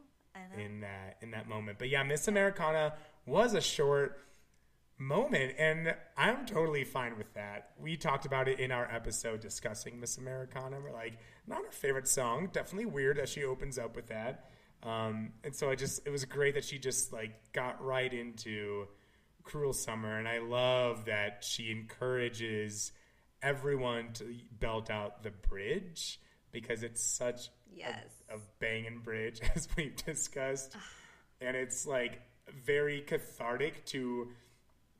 In 0.57 0.81
that 0.81 1.17
in 1.21 1.31
that 1.31 1.47
moment. 1.47 1.77
But 1.79 1.89
yeah, 1.89 2.03
Miss 2.03 2.27
Americana 2.27 2.93
was 3.25 3.53
a 3.53 3.61
short 3.61 4.19
moment 4.97 5.53
and 5.57 5.95
I'm 6.17 6.45
totally 6.45 6.83
fine 6.83 7.17
with 7.17 7.33
that. 7.33 7.71
We 7.79 7.97
talked 7.97 8.25
about 8.25 8.47
it 8.47 8.59
in 8.59 8.71
our 8.71 8.89
episode 8.91 9.41
discussing 9.41 9.99
Miss 9.99 10.17
Americana. 10.17 10.77
We're 10.81 10.93
like, 10.93 11.17
not 11.47 11.65
our 11.65 11.71
favorite 11.71 12.07
song. 12.07 12.49
Definitely 12.51 12.85
weird 12.87 13.17
that 13.17 13.29
she 13.29 13.43
opens 13.43 13.77
up 13.77 13.95
with 13.95 14.07
that. 14.07 14.49
Um, 14.83 15.31
and 15.43 15.55
so 15.55 15.69
I 15.69 15.75
just 15.75 16.05
it 16.05 16.09
was 16.09 16.25
great 16.25 16.55
that 16.55 16.65
she 16.65 16.77
just 16.77 17.13
like 17.13 17.53
got 17.53 17.83
right 17.83 18.11
into 18.11 18.87
Cruel 19.43 19.73
Summer 19.73 20.17
and 20.17 20.27
I 20.27 20.39
love 20.39 21.05
that 21.05 21.43
she 21.43 21.71
encourages 21.71 22.91
everyone 23.41 24.13
to 24.13 24.35
belt 24.59 24.89
out 24.89 25.23
the 25.23 25.31
bridge 25.31 26.19
because 26.51 26.83
it's 26.83 27.03
such 27.03 27.49
Yes. 27.75 28.05
a, 28.29 28.35
a 28.35 28.39
banging 28.59 28.99
bridge 28.99 29.41
as 29.55 29.67
we've 29.75 29.95
discussed 29.95 30.75
and 31.41 31.55
it's 31.55 31.85
like 31.85 32.21
very 32.65 33.01
cathartic 33.01 33.85
to 33.85 34.29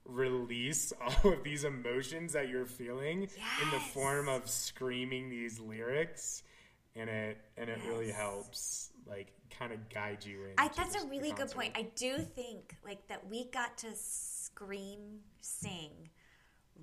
release 0.06 0.92
all 1.02 1.34
of 1.34 1.44
these 1.44 1.64
emotions 1.64 2.34
that 2.34 2.50
you're 2.50 2.66
feeling 2.66 3.24
in 3.24 3.70
the 3.72 3.80
form 3.80 4.28
of 4.28 4.50
screaming 4.50 5.30
these 5.30 5.60
lyrics 5.60 6.44
and 6.96 7.10
it 7.10 7.38
and 7.58 7.70
it 7.70 7.80
really 7.88 8.12
helps 8.12 8.92
like 9.08 9.34
kind 9.58 9.72
of 9.72 9.90
guide 9.90 10.24
you 10.24 10.44
in 10.44 10.54
I, 10.58 10.70
that's 10.70 10.96
a 10.96 11.08
really 11.08 11.32
good 11.32 11.52
point. 11.52 11.74
I 11.76 11.88
do 11.96 12.18
think 12.18 12.76
like 12.84 13.08
that 13.08 13.28
we 13.30 13.46
got 13.46 13.78
to 13.80 13.88
scream, 13.96 15.20
sing 15.42 15.92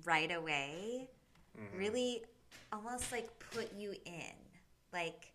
right 0.03 0.31
away. 0.31 1.09
Mm-hmm. 1.59 1.77
Really, 1.77 2.23
almost 2.71 3.11
like 3.11 3.27
put 3.53 3.73
you 3.73 3.93
in. 4.05 4.35
Like, 4.93 5.30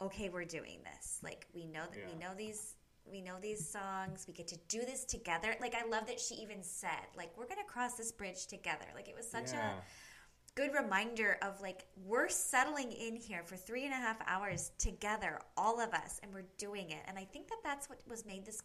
okay, 0.00 0.28
we're 0.28 0.44
doing 0.44 0.78
this. 0.84 1.18
Like 1.22 1.46
we 1.54 1.64
know 1.66 1.82
that 1.92 2.12
we 2.12 2.18
know 2.18 2.32
these. 2.36 2.74
We 3.10 3.20
know 3.20 3.36
these 3.40 3.66
songs. 3.68 4.26
We 4.28 4.34
get 4.34 4.46
to 4.48 4.58
do 4.68 4.80
this 4.84 5.04
together. 5.04 5.56
Like 5.60 5.74
I 5.74 5.88
love 5.88 6.06
that 6.06 6.20
she 6.20 6.34
even 6.36 6.62
said, 6.62 6.90
like, 7.16 7.36
we're 7.36 7.48
gonna 7.48 7.64
cross 7.66 7.94
this 7.94 8.12
bridge 8.12 8.46
together. 8.46 8.84
Like 8.94 9.08
it 9.08 9.16
was 9.16 9.28
such 9.28 9.52
Yeah. 9.52 9.70
a 9.72 9.82
good 10.54 10.72
reminder 10.74 11.38
of 11.42 11.60
like 11.60 11.86
we're 12.04 12.28
settling 12.28 12.92
in 12.92 13.16
here 13.16 13.42
for 13.44 13.56
three 13.56 13.84
and 13.84 13.92
a 13.92 13.96
half 13.96 14.18
hours 14.26 14.72
together 14.78 15.38
all 15.56 15.80
of 15.80 15.92
us 15.94 16.18
and 16.22 16.34
we're 16.34 16.48
doing 16.58 16.90
it 16.90 16.98
and 17.06 17.16
i 17.16 17.24
think 17.24 17.46
that 17.48 17.58
that's 17.62 17.88
what 17.88 18.00
was 18.08 18.26
made 18.26 18.44
this 18.44 18.60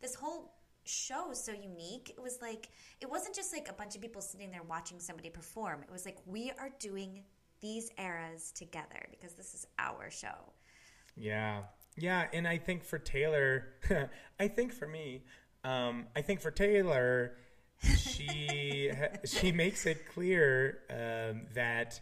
this 0.00 0.14
whole 0.14 0.54
show 0.84 1.30
so 1.32 1.50
unique 1.52 2.12
it 2.16 2.22
was 2.22 2.38
like 2.40 2.68
it 3.00 3.10
wasn't 3.10 3.34
just 3.34 3.52
like 3.52 3.68
a 3.68 3.72
bunch 3.72 3.96
of 3.96 4.00
people 4.00 4.22
sitting 4.22 4.50
there 4.52 4.62
watching 4.62 5.00
somebody 5.00 5.28
perform 5.28 5.82
it 5.82 5.90
was 5.90 6.04
like 6.04 6.18
we 6.24 6.52
are 6.58 6.70
doing 6.78 7.24
these 7.60 7.90
eras 7.98 8.52
together 8.52 9.04
because 9.10 9.34
this 9.34 9.54
is 9.54 9.66
our 9.80 10.10
show 10.10 10.52
Yeah. 11.16 11.62
Yeah. 11.96 12.26
And 12.32 12.46
I 12.46 12.58
think 12.58 12.84
for 12.84 12.98
Taylor, 12.98 13.66
I 14.40 14.48
think 14.48 14.72
for 14.72 14.86
me, 14.86 15.24
um, 15.62 16.06
I 16.14 16.22
think 16.22 16.40
for 16.40 16.50
Taylor, 16.50 17.36
she 17.96 18.90
she 19.24 19.52
makes 19.52 19.86
it 19.86 20.08
clear 20.12 20.78
um, 20.90 21.46
that 21.54 22.00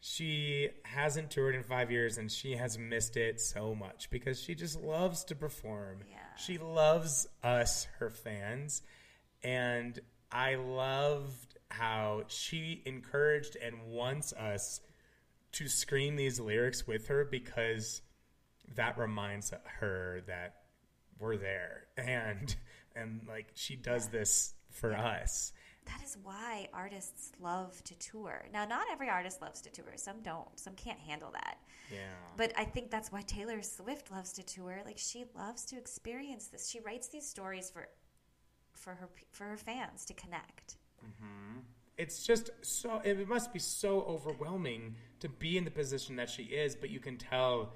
she 0.00 0.68
hasn't 0.84 1.30
toured 1.30 1.54
in 1.54 1.62
five 1.64 1.90
years 1.90 2.18
and 2.18 2.30
she 2.30 2.52
has 2.52 2.78
missed 2.78 3.16
it 3.16 3.40
so 3.40 3.74
much 3.74 4.10
because 4.10 4.40
she 4.40 4.54
just 4.54 4.80
loves 4.80 5.24
to 5.24 5.34
perform. 5.34 5.98
Yeah. 6.08 6.18
She 6.36 6.58
loves 6.58 7.26
us, 7.42 7.88
her 7.98 8.10
fans. 8.10 8.82
And 9.42 9.98
I 10.30 10.54
loved 10.54 11.58
how 11.70 12.22
she 12.28 12.82
encouraged 12.86 13.56
and 13.56 13.90
wants 13.90 14.32
us 14.32 14.80
to 15.52 15.68
scream 15.68 16.16
these 16.16 16.38
lyrics 16.38 16.86
with 16.86 17.08
her 17.08 17.24
because 17.24 18.02
that 18.76 18.98
reminds 18.98 19.52
her 19.80 20.22
that 20.26 20.62
we're 21.18 21.36
there 21.36 21.86
and 21.96 22.56
and 22.94 23.20
like 23.28 23.48
she 23.54 23.76
does 23.76 24.08
this 24.08 24.54
for 24.70 24.94
us 24.94 25.52
That 25.86 26.02
is 26.04 26.16
why 26.22 26.68
artists 26.74 27.32
love 27.40 27.82
to 27.84 27.94
tour. 27.98 28.44
Now, 28.52 28.66
not 28.66 28.84
every 28.92 29.08
artist 29.08 29.40
loves 29.40 29.62
to 29.62 29.70
tour. 29.70 29.92
Some 29.96 30.20
don't. 30.22 30.48
Some 30.58 30.74
can't 30.74 30.98
handle 30.98 31.30
that. 31.32 31.56
yeah 31.90 32.12
But 32.36 32.52
I 32.58 32.64
think 32.64 32.90
that's 32.90 33.10
why 33.10 33.22
Taylor 33.22 33.62
Swift 33.62 34.10
loves 34.10 34.32
to 34.34 34.42
tour. 34.42 34.82
Like 34.84 34.98
she 34.98 35.24
loves 35.34 35.64
to 35.66 35.78
experience 35.78 36.48
this. 36.48 36.68
She 36.68 36.80
writes 36.80 37.08
these 37.08 37.26
stories 37.26 37.70
for 37.70 37.88
for 38.74 38.94
her 38.94 39.08
for 39.32 39.44
her 39.44 39.56
fans 39.56 40.04
to 40.04 40.14
connect. 40.14 40.76
Mm-hmm. 41.04 41.60
it's 41.96 42.26
just 42.26 42.50
so 42.62 43.00
it 43.04 43.28
must 43.28 43.52
be 43.52 43.58
so 43.60 44.02
overwhelming 44.02 44.96
to 45.20 45.28
be 45.28 45.56
in 45.56 45.64
the 45.64 45.70
position 45.70 46.16
that 46.16 46.28
she 46.28 46.42
is 46.42 46.74
but 46.74 46.90
you 46.90 46.98
can 46.98 47.16
tell 47.16 47.72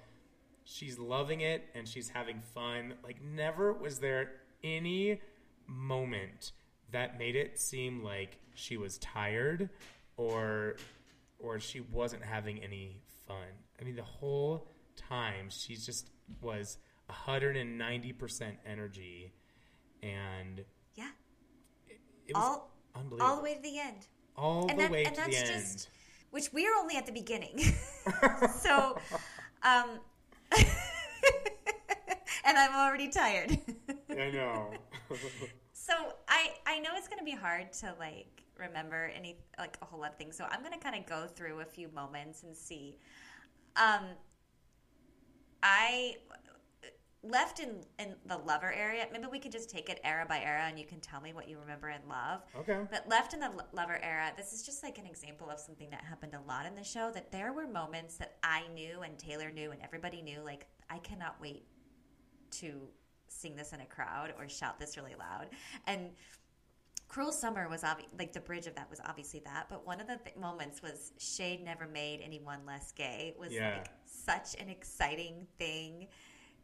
she's 0.65 0.99
loving 0.99 1.41
it 1.41 1.65
and 1.75 1.87
she's 1.89 2.09
having 2.09 2.41
fun 2.55 2.95
like 3.05 3.17
never 3.23 3.73
was 3.73 3.99
there 3.99 4.31
any 4.63 5.21
moment 5.67 6.53
that 6.93 7.19
made 7.19 7.35
it 7.37 7.59
seem 7.59 8.03
like 8.03 8.39
she 8.55 8.77
was 8.77 8.99
tired 8.99 9.69
or 10.17 10.77
or 11.39 11.59
she 11.59 11.81
wasn't 11.81 12.23
having 12.23 12.63
any 12.63 13.01
fun 13.27 13.49
i 13.81 13.85
mean 13.85 13.97
the 13.97 14.03
whole 14.03 14.69
time 14.97 15.47
she 15.51 15.75
just 15.75 16.11
was 16.41 16.79
190% 17.11 18.53
energy 18.67 19.33
and 20.03 20.65
Yeah. 20.95 21.09
it 22.27 22.35
was 22.37 22.45
All 22.45 22.71
unbelievable 22.95 23.27
all 23.31 23.37
the 23.37 23.43
way 23.43 23.55
to 23.55 23.61
the 23.63 23.79
end. 23.79 24.07
all 24.37 24.67
and 24.69 24.79
the 24.79 24.83
that, 24.83 24.91
way 24.91 25.05
and 25.05 25.15
to 25.15 25.21
that's 25.21 25.31
the 25.37 25.53
end. 25.55 25.63
just 25.63 25.89
which 26.31 26.53
we're 26.53 26.75
only 26.79 26.97
at 26.97 27.05
the 27.05 27.13
beginning. 27.13 27.59
so 28.61 28.97
um 29.63 30.01
and 32.45 32.59
I'm 32.59 32.75
already 32.75 33.09
tired. 33.09 33.59
I 34.11 34.31
know. 34.31 34.71
So 35.75 35.95
I 36.29 36.51
I 36.65 36.79
know 36.79 36.91
it's 36.97 37.09
gonna 37.09 37.25
be 37.25 37.35
hard 37.35 37.73
to 37.81 37.93
like 37.99 38.45
remember 38.57 39.11
any 39.17 39.37
like 39.59 39.77
a 39.83 39.85
whole 39.85 39.99
lot 39.99 40.13
of 40.13 40.17
things. 40.17 40.37
So 40.37 40.47
I'm 40.49 40.63
gonna 40.63 40.79
kind 40.79 40.95
of 40.95 41.07
go 41.07 41.27
through 41.27 41.61
a 41.61 41.65
few 41.65 41.89
moments 41.89 42.45
and 42.45 42.57
see. 42.57 42.99
Um, 43.75 44.05
I 45.61 46.17
left 47.23 47.61
in 47.61 47.81
in 47.99 48.15
the 48.27 48.37
lover 48.39 48.73
area. 48.73 49.07
Maybe 49.13 49.27
we 49.31 49.39
could 49.39 49.53
just 49.53 49.71
take 49.71 49.89
it 49.89 50.01
era 50.05 50.27
by 50.29 50.41
era, 50.41 50.63
and 50.69 50.79
you 50.79 50.85
can 50.87 51.01
tell 51.01 51.21
me 51.21 51.33
what 51.33 51.49
you 51.49 51.59
remember 51.59 51.89
in 51.91 52.01
love. 52.09 52.43
Okay. 52.59 52.81
But 52.91 53.09
left 53.09 53.33
in 53.35 53.41
the 53.41 53.51
lo- 53.51 53.65
lover 53.73 53.99
era, 54.03 54.33
this 54.37 54.53
is 54.53 54.63
just 54.65 54.83
like 54.83 54.99
an 54.99 55.07
example 55.07 55.49
of 55.51 55.61
something 55.61 55.89
that 55.91 56.03
happened 56.05 56.35
a 56.35 56.41
lot 56.49 56.67
in 56.67 56.75
the 56.75 56.85
show. 56.85 57.11
That 57.13 57.31
there 57.31 57.53
were 57.53 57.67
moments 57.67 58.17
that 58.17 58.37
I 58.43 58.63
knew 58.75 59.03
and 59.03 59.19
Taylor 59.19 59.51
knew 59.51 59.71
and 59.71 59.81
everybody 59.83 60.21
knew. 60.23 60.41
Like 60.45 60.67
I 60.91 60.99
cannot 60.99 61.37
wait 61.41 61.65
to 62.53 62.89
sing 63.29 63.57
this 63.57 63.73
in 63.73 63.81
a 63.81 63.87
crowd 63.87 64.35
or 64.39 64.49
shout 64.49 64.79
this 64.79 64.97
really 64.97 65.15
loud. 65.19 65.49
And 65.87 66.11
Cruel 67.09 67.33
Summer 67.33 67.69
was 67.69 67.83
obvi- 67.83 68.09
like 68.19 68.33
the 68.33 68.41
bridge 68.41 68.67
of 68.67 68.75
that 68.75 68.89
was 68.91 69.01
obviously 69.05 69.41
that, 69.45 69.67
but 69.69 69.87
one 69.87 70.01
of 70.01 70.07
the 70.07 70.17
th- 70.17 70.37
moments 70.37 70.83
was 70.83 71.13
Shade 71.19 71.63
never 71.63 71.87
made 71.87 72.21
anyone 72.23 72.61
less 72.67 72.91
gay 72.93 73.35
was 73.39 73.53
Yeah. 73.53 73.77
like 73.79 73.89
such 74.07 74.55
an 74.61 74.69
exciting 74.71 75.47
thing 75.59 76.09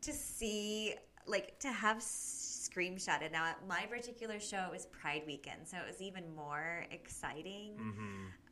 to 0.03 0.12
see 0.12 0.94
like 1.26 1.59
to 1.61 1.70
have 1.70 1.99
screenshotted. 1.99 3.32
Now 3.32 3.46
at 3.46 3.66
my 3.66 3.86
particular 3.86 4.40
show 4.40 4.64
it 4.66 4.72
was 4.72 4.86
Pride 4.86 5.22
Weekend, 5.26 5.66
so 5.66 5.76
it 5.76 5.86
was 5.86 6.01
even 6.01 6.24
more 6.34 6.84
exciting. 6.90 7.72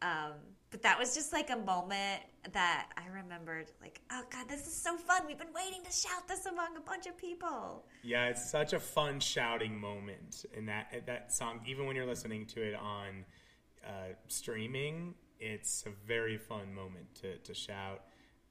Um, 0.03 0.32
but 0.70 0.82
that 0.82 0.99
was 0.99 1.14
just 1.14 1.32
like 1.32 1.51
a 1.51 1.57
moment 1.57 2.22
that 2.53 2.88
I 2.97 3.09
remembered, 3.14 3.70
like, 3.80 4.01
oh 4.11 4.22
god, 4.30 4.49
this 4.49 4.66
is 4.66 4.74
so 4.74 4.97
fun. 4.97 5.22
We've 5.26 5.38
been 5.38 5.55
waiting 5.55 5.82
to 5.84 5.92
shout 5.92 6.28
this 6.28 6.47
among 6.47 6.76
a 6.76 6.80
bunch 6.80 7.07
of 7.07 7.16
people. 7.16 7.86
Yeah, 8.03 8.26
it's 8.26 8.51
such 8.51 8.72
a 8.72 8.80
fun 8.80 9.20
shouting 9.20 9.80
moment 9.80 10.44
in 10.53 10.66
that 10.66 11.07
that 11.07 11.32
song. 11.32 11.61
Even 11.66 11.86
when 11.86 11.97
you're 11.97 12.07
listening 12.07 12.47
to 12.47 12.62
it 12.62 12.74
on 12.74 13.24
uh, 13.86 14.14
streaming, 14.28 15.14
it's 15.38 15.84
a 15.86 15.90
very 16.07 16.36
fun 16.36 16.74
moment 16.74 17.14
to, 17.22 17.38
to 17.38 17.55
shout. 17.55 18.03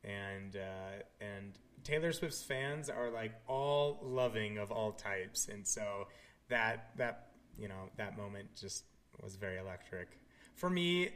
And 0.03 0.55
uh, 0.55 1.03
and 1.19 1.57
Taylor 1.85 2.11
Swift's 2.11 2.41
fans 2.41 2.89
are 2.89 3.09
like 3.09 3.31
all 3.47 3.99
loving 4.03 4.57
of 4.57 4.71
all 4.71 4.91
types, 4.91 5.47
and 5.47 5.65
so 5.65 6.07
that 6.49 6.89
that 6.97 7.27
you 7.57 7.69
know 7.69 7.89
that 7.97 8.17
moment 8.17 8.49
just 8.59 8.83
was 9.21 9.37
very 9.37 9.57
electric 9.57 10.19
for 10.55 10.69
me. 10.69 11.09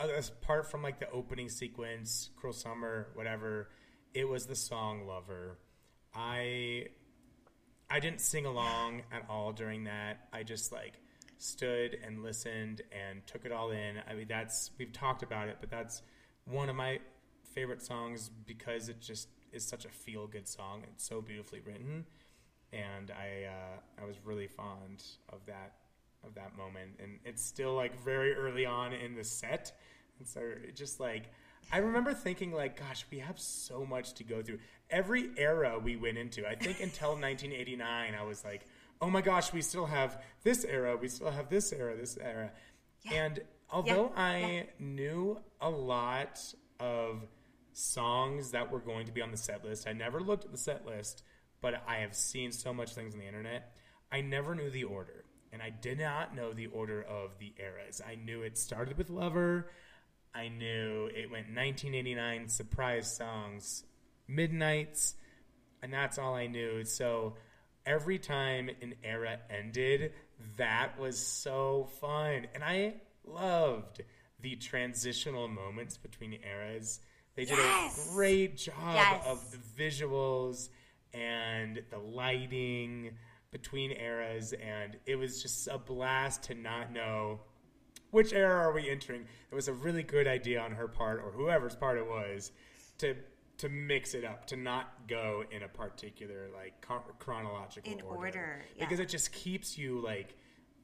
uh, 0.00 0.08
Apart 0.42 0.70
from 0.70 0.82
like 0.82 1.00
the 1.00 1.10
opening 1.10 1.48
sequence, 1.48 2.30
"Cruel 2.36 2.54
Summer," 2.54 3.08
whatever, 3.14 3.68
it 4.14 4.26
was 4.26 4.46
the 4.46 4.56
song 4.56 5.06
"Lover." 5.06 5.58
I 6.14 6.86
I 7.90 7.98
didn't 7.98 8.20
sing 8.20 8.46
along 8.46 9.02
at 9.12 9.26
all 9.28 9.52
during 9.52 9.84
that. 9.84 10.28
I 10.32 10.44
just 10.44 10.70
like 10.70 11.00
stood 11.38 11.98
and 12.04 12.22
listened 12.22 12.82
and 12.92 13.26
took 13.26 13.44
it 13.44 13.50
all 13.50 13.72
in. 13.72 13.96
I 14.08 14.14
mean, 14.14 14.28
that's 14.28 14.70
we've 14.78 14.92
talked 14.92 15.24
about 15.24 15.48
it, 15.48 15.56
but 15.60 15.68
that's 15.68 16.02
one 16.44 16.68
of 16.68 16.76
my 16.76 17.00
favorite 17.54 17.82
songs 17.82 18.30
because 18.46 18.88
it 18.88 19.00
just 19.00 19.28
is 19.52 19.64
such 19.66 19.84
a 19.84 19.88
feel 19.88 20.26
good 20.26 20.46
song. 20.48 20.82
It's 20.92 21.06
so 21.06 21.20
beautifully 21.20 21.60
written, 21.60 22.06
and 22.72 23.10
I 23.10 23.46
uh, 23.46 24.02
I 24.02 24.04
was 24.06 24.16
really 24.24 24.46
fond 24.46 25.02
of 25.28 25.44
that 25.46 25.74
of 26.24 26.34
that 26.34 26.56
moment. 26.56 26.90
And 27.02 27.18
it's 27.24 27.42
still 27.42 27.74
like 27.74 27.98
very 28.04 28.34
early 28.34 28.66
on 28.66 28.92
in 28.92 29.14
the 29.14 29.24
set, 29.24 29.72
and 30.18 30.26
so 30.28 30.40
it 30.40 30.76
just 30.76 31.00
like. 31.00 31.24
I 31.72 31.76
remember 31.78 32.14
thinking, 32.14 32.52
like, 32.52 32.76
gosh, 32.80 33.04
we 33.12 33.18
have 33.20 33.38
so 33.38 33.84
much 33.84 34.14
to 34.14 34.24
go 34.24 34.42
through. 34.42 34.58
Every 34.88 35.30
era 35.36 35.78
we 35.78 35.94
went 35.94 36.18
into, 36.18 36.44
I 36.48 36.56
think 36.56 36.80
until 36.80 37.10
1989, 37.20 38.14
I 38.18 38.22
was 38.24 38.44
like, 38.44 38.66
oh 39.00 39.08
my 39.08 39.20
gosh, 39.20 39.52
we 39.52 39.60
still 39.62 39.86
have 39.86 40.20
this 40.42 40.64
era, 40.64 40.96
we 40.96 41.06
still 41.06 41.30
have 41.30 41.48
this 41.48 41.72
era, 41.72 41.94
this 41.96 42.16
era. 42.20 42.50
yeah. 43.02 43.12
And 43.24 43.40
although 43.70 44.06
Yeah. 44.16 44.20
I 44.22 44.38
Yeah. 44.38 44.62
knew 44.80 45.38
a 45.60 45.70
lot 45.70 46.42
of 46.80 47.28
songs 47.72 48.50
that 48.52 48.70
were 48.70 48.80
going 48.80 49.06
to 49.06 49.12
be 49.12 49.22
on 49.22 49.30
the 49.30 49.36
set 49.36 49.64
list, 49.64 49.88
I 49.88 49.92
never 49.92 50.20
looked 50.20 50.44
at 50.44 50.52
the 50.52 50.58
set 50.58 50.86
list, 50.86 51.22
but 51.60 51.82
I 51.86 51.96
have 51.96 52.14
seen 52.14 52.52
so 52.52 52.72
much 52.72 52.94
things 52.94 53.14
on 53.14 53.20
the 53.20 53.26
internet. 53.26 53.76
I 54.10 54.20
never 54.20 54.54
knew 54.54 54.70
the 54.70 54.84
order. 54.84 55.24
And 55.52 55.60
I 55.60 55.70
did 55.70 55.98
not 55.98 56.34
know 56.34 56.52
the 56.52 56.68
order 56.68 57.02
of 57.02 57.38
the 57.38 57.52
eras. 57.58 58.00
I 58.06 58.14
knew 58.14 58.42
it 58.42 58.56
started 58.56 58.96
with 58.96 59.10
Lover. 59.10 59.68
I 60.34 60.48
knew 60.48 61.06
it 61.06 61.30
went 61.30 61.48
1989 61.48 62.48
surprise 62.48 63.16
songs, 63.16 63.82
Midnights, 64.28 65.16
and 65.82 65.92
that's 65.92 66.18
all 66.18 66.34
I 66.34 66.46
knew. 66.46 66.84
So 66.84 67.34
every 67.84 68.18
time 68.18 68.70
an 68.80 68.94
era 69.02 69.38
ended, 69.50 70.12
that 70.56 70.98
was 71.00 71.18
so 71.18 71.88
fun. 72.00 72.46
And 72.54 72.62
I 72.62 72.94
loved 73.24 74.02
the 74.40 74.56
transitional 74.56 75.48
moments 75.48 75.96
between 75.96 76.38
eras. 76.44 77.00
They 77.36 77.44
did 77.44 77.58
Yes! 77.58 78.08
a 78.08 78.12
great 78.12 78.56
job 78.56 78.94
Yes. 78.94 79.26
of 79.26 79.50
the 79.50 79.58
visuals 79.58 80.68
and 81.12 81.82
the 81.90 81.98
lighting 81.98 83.16
between 83.50 83.90
eras, 83.92 84.52
and 84.52 84.98
it 85.06 85.16
was 85.16 85.42
just 85.42 85.66
a 85.68 85.78
blast 85.78 86.42
to 86.44 86.54
not 86.54 86.92
know 86.92 87.40
which 88.10 88.32
era 88.32 88.56
are 88.68 88.72
we 88.72 88.90
entering? 88.90 89.24
It 89.50 89.54
was 89.54 89.68
a 89.68 89.72
really 89.72 90.02
good 90.02 90.26
idea 90.26 90.60
on 90.60 90.72
her 90.72 90.88
part, 90.88 91.20
or 91.20 91.30
whoever's 91.30 91.76
part 91.76 91.96
it 91.98 92.06
was, 92.08 92.50
to 92.98 93.16
to 93.58 93.68
mix 93.68 94.14
it 94.14 94.24
up, 94.24 94.46
to 94.46 94.56
not 94.56 95.06
go 95.06 95.44
in 95.50 95.62
a 95.62 95.68
particular 95.68 96.48
like 96.52 96.80
chronological 97.18 97.92
In 97.92 98.00
order, 98.00 98.16
order, 98.18 98.62
yeah. 98.74 98.84
because 98.84 99.00
it 99.00 99.08
just 99.10 99.32
keeps 99.32 99.76
you 99.78 100.00
like 100.00 100.34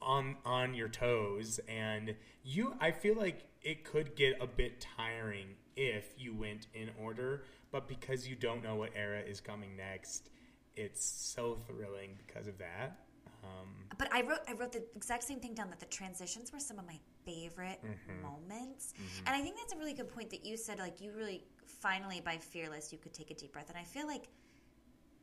on 0.02 0.36
on 0.44 0.74
your 0.74 0.88
toes, 0.88 1.60
and 1.68 2.14
you. 2.44 2.74
I 2.80 2.90
feel 2.90 3.14
like 3.16 3.44
it 3.62 3.84
could 3.84 4.14
get 4.16 4.36
a 4.40 4.46
bit 4.46 4.80
tiring 4.96 5.48
if 5.76 6.14
you 6.16 6.34
went 6.34 6.66
in 6.74 6.90
order, 7.00 7.44
but 7.72 7.88
because 7.88 8.26
you 8.28 8.36
don't 8.36 8.62
know 8.62 8.76
what 8.76 8.90
era 8.94 9.20
is 9.20 9.40
coming 9.40 9.76
next, 9.76 10.30
it's 10.76 11.04
so 11.04 11.58
thrilling 11.66 12.16
because 12.26 12.46
of 12.46 12.58
that. 12.58 12.98
Um, 13.44 13.68
But 13.98 14.12
I 14.12 14.22
wrote 14.22 14.40
I 14.48 14.52
wrote 14.52 14.72
the 14.72 14.84
exact 14.94 15.24
same 15.24 15.40
thing 15.40 15.54
down 15.54 15.70
that 15.70 15.80
the 15.80 15.86
transitions 15.86 16.52
were 16.52 16.60
some 16.60 16.78
of 16.78 16.86
my 16.86 16.98
favorite 17.24 17.80
Mm-hmm. 17.84 18.22
moments. 18.22 18.94
And 19.26 19.34
I 19.34 19.40
think 19.42 19.56
that's 19.56 19.72
a 19.72 19.76
really 19.78 19.92
good 19.94 20.08
point 20.08 20.30
that 20.30 20.44
you 20.44 20.56
said 20.56 20.78
like 20.78 21.00
you 21.00 21.12
really 21.12 21.44
finally 21.80 22.20
by 22.20 22.36
fearless 22.38 22.92
you 22.92 22.98
could 22.98 23.12
take 23.12 23.30
a 23.30 23.34
deep 23.34 23.52
breath 23.52 23.68
and 23.68 23.76
I 23.78 23.82
feel 23.84 24.06
like 24.06 24.28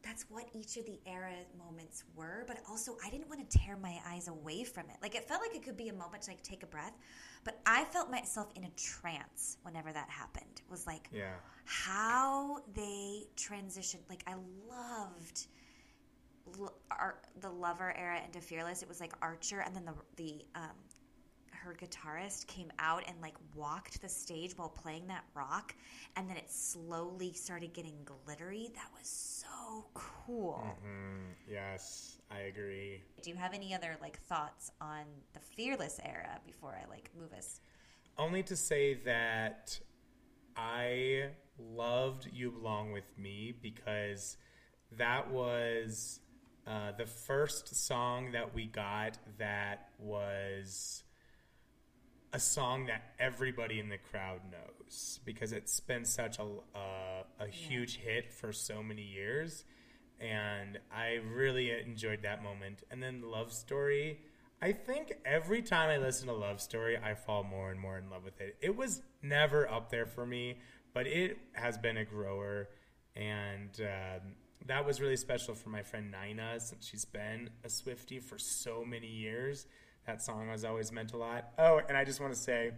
that's 0.04 0.26
what 0.30 0.46
each 0.54 0.78
of 0.78 0.86
the 0.86 1.00
era 1.06 1.32
moments 1.58 2.04
were, 2.16 2.44
but 2.48 2.58
also 2.70 2.98
I 3.06 3.10
didn't 3.10 3.30
want 3.30 3.50
to 3.50 3.58
tear 3.58 3.78
my 3.78 4.00
eyes 4.08 4.28
away 4.28 4.64
from 4.64 4.90
it. 4.90 4.98
Like 5.02 5.16
it 5.16 5.28
felt 5.28 5.42
like 5.42 5.56
it 5.56 5.64
could 5.64 5.78
be 5.78 5.90
a 5.90 5.94
moment 5.94 6.24
to 6.24 6.32
like 6.32 6.44
take 6.44 6.64
a 6.64 6.68
breath, 6.68 6.94
but 7.44 7.60
I 7.66 7.86
felt 7.86 8.12
myself 8.12 8.48
in 8.56 8.66
a 8.66 8.70
trance 8.72 9.58
whenever 9.64 9.92
that 9.94 10.10
happened. 10.10 10.62
It 10.66 10.70
was 10.70 10.86
like 10.86 11.10
Yeah. 11.12 11.36
how 11.66 12.60
they 12.76 13.24
transitioned. 13.38 14.08
Like 14.10 14.24
I 14.28 14.36
loved 14.70 15.48
l- 16.60 16.76
the 17.40 17.50
Lover 17.50 17.96
era 17.98 18.20
into 18.26 18.42
Fearless. 18.42 18.82
It 18.82 18.90
was 18.90 19.00
like 19.00 19.14
Archer, 19.22 19.62
and 19.62 19.76
then 19.76 19.86
the 19.86 19.94
the 20.18 20.46
um, 20.56 20.76
her 21.64 21.74
guitarist 21.74 22.46
came 22.48 22.72
out 22.80 23.04
and 23.08 23.16
like 23.22 23.36
walked 23.56 24.02
the 24.02 24.10
stage 24.10 24.58
while 24.58 24.70
playing 24.70 25.08
that 25.08 25.24
rock, 25.34 25.74
and 26.16 26.30
then 26.30 26.38
it 26.38 26.52
slowly 26.52 27.34
started 27.34 27.74
getting 27.74 27.96
glittery. 28.06 28.70
That 28.76 28.90
was 28.98 29.08
so 29.08 29.86
cool. 29.94 30.64
Mm, 30.86 31.34
yes, 31.50 32.18
I 32.30 32.42
agree. 32.42 33.02
Do 33.22 33.30
you 33.30 33.36
have 33.36 33.54
any 33.54 33.74
other 33.74 33.96
like 34.02 34.20
thoughts 34.28 34.72
on 34.82 35.04
the 35.34 35.40
Fearless 35.40 36.00
era 36.04 36.40
before 36.46 36.78
I 36.82 36.90
like 36.90 37.10
move 37.18 37.34
us? 37.34 37.62
Only 38.18 38.44
to 38.44 38.56
say 38.56 38.96
that 39.06 39.80
I 40.56 41.30
loved 41.58 42.30
You 42.32 42.52
Belong 42.52 42.92
With 42.92 43.18
Me 43.18 43.54
because 43.62 44.38
that 44.98 45.32
was 45.32 46.20
uh, 46.68 46.92
the 46.98 47.06
first 47.06 47.76
song 47.76 48.32
that 48.32 48.54
we 48.54 48.66
got 48.66 49.18
that 49.38 49.90
was 50.00 51.03
a 52.34 52.40
song 52.40 52.88
that 52.88 53.14
everybody 53.20 53.80
in 53.80 53.90
the 53.90 53.98
crowd 53.98 54.40
knows 54.52 55.20
because 55.24 55.54
it's 55.54 55.80
been 55.80 56.04
such 56.04 56.40
a, 56.40 56.44
uh, 56.44 57.24
a 57.40 57.48
huge 57.48 57.98
hit 57.98 58.34
for 58.34 58.52
so 58.52 58.82
many 58.82 59.04
years. 59.04 59.64
And 60.20 60.80
I 60.92 61.20
really 61.32 61.72
enjoyed 61.72 62.24
that 62.24 62.44
moment. 62.44 62.82
And 62.90 63.02
then 63.04 63.22
Love 63.22 63.54
Story. 63.54 64.20
I 64.62 64.72
think 64.72 65.14
every 65.26 65.62
time 65.62 65.90
I 65.90 65.98
listen 65.98 66.28
to 66.28 66.34
Love 66.34 66.60
Story, 66.60 66.98
I 66.98 67.14
fall 67.14 67.44
more 67.44 67.70
and 67.70 67.80
more 67.80 68.00
in 68.00 68.10
love 68.10 68.24
with 68.24 68.42
it. 68.42 68.56
It 68.62 68.76
was 68.76 69.02
never 69.22 69.70
up 69.70 69.92
there 69.92 70.08
for 70.08 70.26
me, 70.26 70.58
but 70.94 71.06
it 71.06 71.38
has 71.54 71.78
been 71.78 71.98
a 71.98 72.06
grower. 72.06 72.70
And 73.16 73.80
um, 73.82 74.32
that 74.66 74.86
was 74.86 75.02
really 75.02 75.18
special 75.18 75.54
for 75.54 75.70
my 75.70 75.84
friend 75.84 76.12
Nina 76.12 76.60
since 76.60 76.88
she's 76.88 77.06
been 77.06 77.52
a 77.64 77.70
Swifty 77.70 78.20
for 78.20 78.40
so 78.40 78.84
many 78.84 79.08
years. 79.08 79.68
That 80.06 80.22
song 80.22 80.50
has 80.50 80.66
always 80.66 80.92
meant 80.92 81.14
a 81.14 81.18
lot. 81.18 81.54
Oh, 81.58 81.80
and 81.88 81.98
I 81.98 82.04
just 82.04 82.20
want 82.20 82.34
to 82.34 82.40
say, 82.40 82.72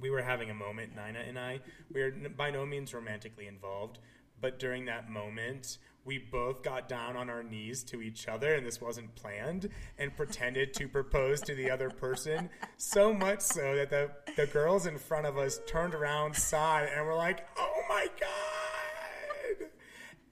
we 0.00 0.08
were 0.10 0.22
having 0.22 0.50
a 0.50 0.54
moment, 0.54 0.92
Nina 0.96 1.20
and 1.20 1.38
I. 1.38 1.60
We 1.92 2.02
n- 2.02 2.34
by 2.36 2.50
no 2.50 2.64
means 2.64 2.94
romantically 2.94 3.46
involved, 3.46 3.98
but 4.40 4.58
during 4.58 4.86
that 4.86 5.10
moment, 5.10 5.78
we 6.04 6.18
both 6.18 6.62
got 6.62 6.88
down 6.88 7.16
on 7.16 7.28
our 7.28 7.42
knees 7.42 7.82
to 7.84 8.00
each 8.00 8.26
other, 8.26 8.54
and 8.54 8.66
this 8.66 8.80
wasn't 8.80 9.14
planned, 9.16 9.68
and 9.98 10.16
pretended 10.16 10.72
to 10.74 10.88
propose 10.88 11.40
to 11.42 11.54
the 11.54 11.70
other 11.70 11.90
person. 11.90 12.48
So 12.78 13.12
much 13.12 13.40
so 13.40 13.74
that 13.74 13.90
the, 13.90 14.10
the 14.36 14.46
girls 14.46 14.86
in 14.86 14.98
front 14.98 15.26
of 15.26 15.36
us 15.36 15.60
turned 15.66 15.94
around, 15.94 16.36
it, 16.36 16.54
and 16.54 17.06
were 17.06 17.14
like, 17.14 17.46
oh 17.58 17.82
my 17.88 18.06
God! 18.18 19.68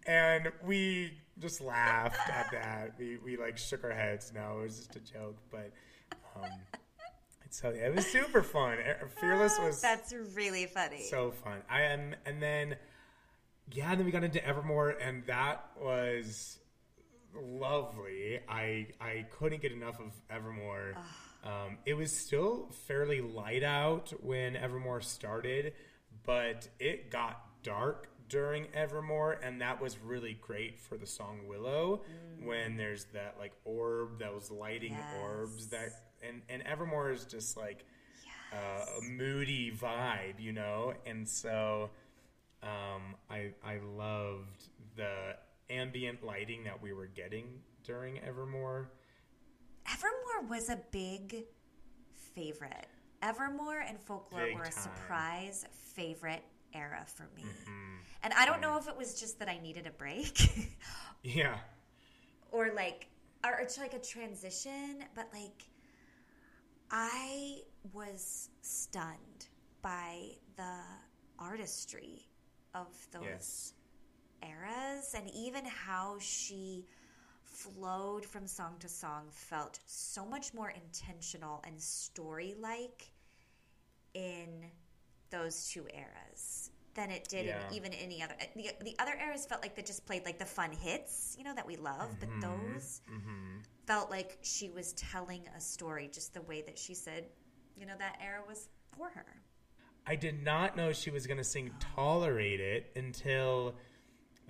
And 0.07 0.53
we 0.65 1.19
just 1.39 1.61
laughed 1.61 2.31
at 2.31 2.51
that. 2.53 2.95
We, 2.99 3.19
we 3.19 3.37
like 3.37 3.59
shook 3.59 3.85
our 3.85 3.93
heads. 3.93 4.33
No, 4.35 4.61
it 4.61 4.63
was 4.63 4.79
just 4.79 4.97
a 4.97 5.01
joke, 5.01 5.37
but. 5.51 5.71
Um, 6.37 6.43
so 7.51 7.71
yeah, 7.71 7.87
it 7.87 7.95
was 7.95 8.07
super 8.07 8.43
fun. 8.43 8.79
Fearless 9.21 9.59
was 9.59 9.81
That's 9.81 10.13
really 10.35 10.67
funny. 10.67 11.03
so 11.03 11.31
fun. 11.31 11.63
I 11.71 11.83
am, 11.83 12.15
and 12.27 12.43
then 12.43 12.77
yeah, 13.73 13.95
then 13.95 14.05
we 14.05 14.11
got 14.11 14.25
into 14.25 14.45
Evermore, 14.45 14.91
and 14.91 15.25
that 15.27 15.65
was 15.81 16.59
lovely. 17.35 18.41
I 18.49 18.89
I 19.01 19.27
couldn't 19.31 19.63
get 19.63 19.73
enough 19.73 20.01
of 20.01 20.13
Evermore. 20.31 20.95
Um, 21.45 21.79
it 21.85 21.95
was 21.95 22.17
still 22.17 22.71
fairly 22.89 23.21
light 23.21 23.63
out 23.63 24.13
when 24.23 24.57
Evermore 24.57 25.01
started, 25.03 25.75
but 26.25 26.69
it 26.81 27.11
got 27.11 27.41
dark 27.63 28.09
during 28.29 28.67
Evermore, 28.75 29.39
and 29.43 29.61
that 29.61 29.81
was 29.81 29.99
really 29.99 30.37
great 30.41 30.81
for 30.81 30.97
the 30.97 31.07
song 31.07 31.47
Willow 31.47 32.03
when 32.43 32.77
there's 32.77 33.05
that 33.13 33.37
like 33.39 33.53
orb, 33.65 34.19
those 34.19 34.51
lighting 34.51 34.97
orbs 35.23 35.69
that, 35.69 35.91
and 36.27 36.43
and 36.49 36.63
Evermore 36.63 37.11
is 37.11 37.25
just 37.25 37.57
like 37.57 37.85
uh, 38.53 38.85
a 38.99 39.03
moody 39.03 39.73
vibe, 39.73 40.39
you 40.39 40.53
know, 40.53 40.95
and 41.07 41.29
so 41.29 41.91
um, 42.63 43.15
I 43.31 43.53
I 43.65 43.79
loved 43.97 44.65
the 44.97 45.37
ambient 45.71 46.25
lighting 46.25 46.65
that 46.65 46.81
we 46.81 46.93
were 46.93 47.07
getting 47.07 47.47
during 47.85 48.21
Evermore. 48.21 48.91
Evermore 49.93 50.49
was 50.49 50.71
a 50.71 50.81
big 50.91 51.45
favorite. 52.35 52.87
Evermore 53.23 53.81
and 53.81 53.99
Folklore 54.01 54.47
Big 54.47 54.57
were 54.57 54.63
a 54.63 54.71
time. 54.71 54.83
surprise 54.83 55.65
favorite 55.95 56.43
era 56.75 57.05
for 57.07 57.29
me. 57.37 57.43
Mm-hmm. 57.43 57.97
And 58.23 58.33
I 58.35 58.45
don't 58.47 58.61
know 58.61 58.77
if 58.79 58.89
it 58.89 58.97
was 58.97 59.19
just 59.19 59.39
that 59.39 59.49
I 59.49 59.59
needed 59.59 59.87
a 59.87 59.91
break 59.91 60.39
Yeah, 61.23 61.57
or 62.53 62.71
like 62.75 63.09
or 63.45 63.59
it's 63.61 63.79
like 63.79 63.95
a 63.95 63.99
transition, 63.99 65.05
but 65.15 65.29
like 65.33 65.65
I 66.97 67.63
was 67.93 68.51
stunned 68.63 69.49
by 69.83 70.29
the 70.57 70.79
artistry 71.41 72.25
of 72.73 72.87
those 73.11 73.25
yes, 73.25 73.73
eras 74.45 75.13
and 75.17 75.29
even 75.35 75.65
how 75.65 76.19
she 76.21 76.87
flowed 77.43 78.25
from 78.25 78.47
song 78.47 78.77
to 78.79 78.89
song 78.89 79.25
felt 79.33 79.81
so 79.87 80.25
much 80.25 80.55
more 80.55 80.71
intentional 80.71 81.65
and 81.67 81.81
story 81.81 82.55
like 82.61 83.11
in 84.15 84.71
those 85.31 85.69
two 85.71 85.89
eras 85.93 86.71
than 86.95 87.11
it 87.11 87.29
did 87.29 87.47
Yeah. 87.47 87.67
in 87.69 87.75
even 87.75 87.93
any 87.93 88.23
other 88.23 88.35
eh, 88.41 88.47
the, 88.55 88.71
the 88.85 88.97
other 88.99 89.15
eras 89.21 89.47
felt 89.47 89.63
like 89.63 89.75
they 89.75 89.83
just 89.83 90.07
played 90.07 90.25
like 90.25 90.39
the 90.39 90.47
fun 90.47 90.73
hits 90.73 91.35
you 91.39 91.45
know 91.45 91.55
that 91.55 91.67
we 91.67 91.77
love 91.77 92.15
but 92.21 92.29
mm-hmm. 92.29 92.41
those 92.41 93.01
mm-hmm. 93.11 93.59
felt 93.87 94.11
like 94.11 94.39
she 94.43 94.71
was 94.71 94.93
telling 94.93 95.43
a 95.57 95.61
story 95.61 96.09
just 96.13 96.35
the 96.35 96.43
way 96.43 96.63
that 96.63 96.79
she 96.79 96.95
said 96.95 97.25
you 97.77 97.87
know 97.87 97.95
that 97.99 98.19
era 98.23 98.43
was 98.47 98.69
for 98.97 99.09
her 99.09 99.27
I 100.07 100.17
did 100.17 100.43
not 100.43 100.77
know 100.77 100.93
she 100.93 101.11
was 101.11 101.27
going 101.27 101.39
to 101.39 101.45
sing 101.45 101.71
"Tolerate 101.95 102.61
It" 102.61 102.93
until 102.95 103.75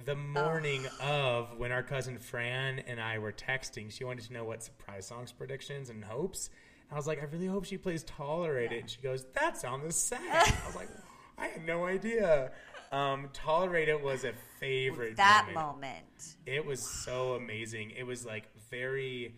the 0.05 0.17
morning 0.17 0.85
of 1.01 1.57
when 1.59 1.71
our 1.71 1.83
cousin 1.83 2.19
Fran 2.19 2.81
and 2.81 3.01
I 3.01 3.19
were 3.19 3.33
texting. 3.33 3.91
She 3.93 4.03
wanted 4.03 4.25
to 4.27 4.33
know 4.33 4.45
what 4.45 4.65
surprise 4.65 5.07
songs 5.07 5.31
predictions 5.31 5.91
and 5.91 6.05
hopes. 6.05 6.51
I 6.91 6.97
was 6.97 7.07
like, 7.07 7.23
I 7.23 7.27
really 7.27 7.47
hope 7.47 7.65
she 7.65 7.79
plays 7.79 8.03
"Tolerate 8.03 8.73
It." 8.73 8.81
And 8.81 8.91
she 8.91 9.01
goes, 9.01 9.27
"That's 9.33 9.65
on 9.65 9.83
the 9.83 9.93
set." 9.93 10.21
I 10.23 10.67
was 10.67 10.75
like, 10.75 10.89
I 11.39 11.47
had 11.49 11.65
no 11.65 11.85
idea. 11.87 12.53
Um, 12.93 13.29
"Tolerate 13.33 13.89
It" 13.89 14.01
was 14.03 14.25
a 14.25 14.33
favorite. 14.61 15.17
that 15.17 15.47
moment. 15.53 15.55
moment 15.55 16.37
It 16.47 16.65
was 16.65 16.81
so 16.81 17.35
amazing. 17.35 17.91
It 17.93 18.05
was 18.05 18.25
like 18.25 18.45
very, 18.71 19.35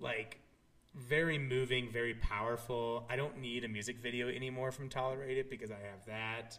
like, 0.00 0.38
very 0.94 1.38
moving, 1.38 1.90
very 1.90 2.14
powerful. 2.14 3.06
I 3.10 3.16
don't 3.16 3.38
need 3.38 3.64
a 3.64 3.68
music 3.68 3.98
video 3.98 4.28
anymore 4.28 4.70
from 4.72 4.88
Tolerate 4.88 5.38
It 5.38 5.50
because 5.50 5.70
I 5.70 5.78
have 5.78 6.04
that. 6.06 6.58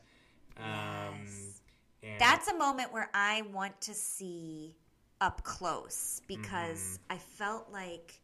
Um, 0.58 1.22
Yes. 1.26 1.62
and 2.04 2.20
That's 2.20 2.48
a 2.50 2.56
moment 2.58 2.92
where 2.92 3.10
I 3.14 3.44
want 3.44 3.80
to 3.82 3.94
see 3.94 4.76
up 5.22 5.44
close 5.44 6.22
because 6.28 7.00
Mm-hmm. 7.08 7.14
I 7.14 7.18
felt 7.18 7.72
like 7.72 8.20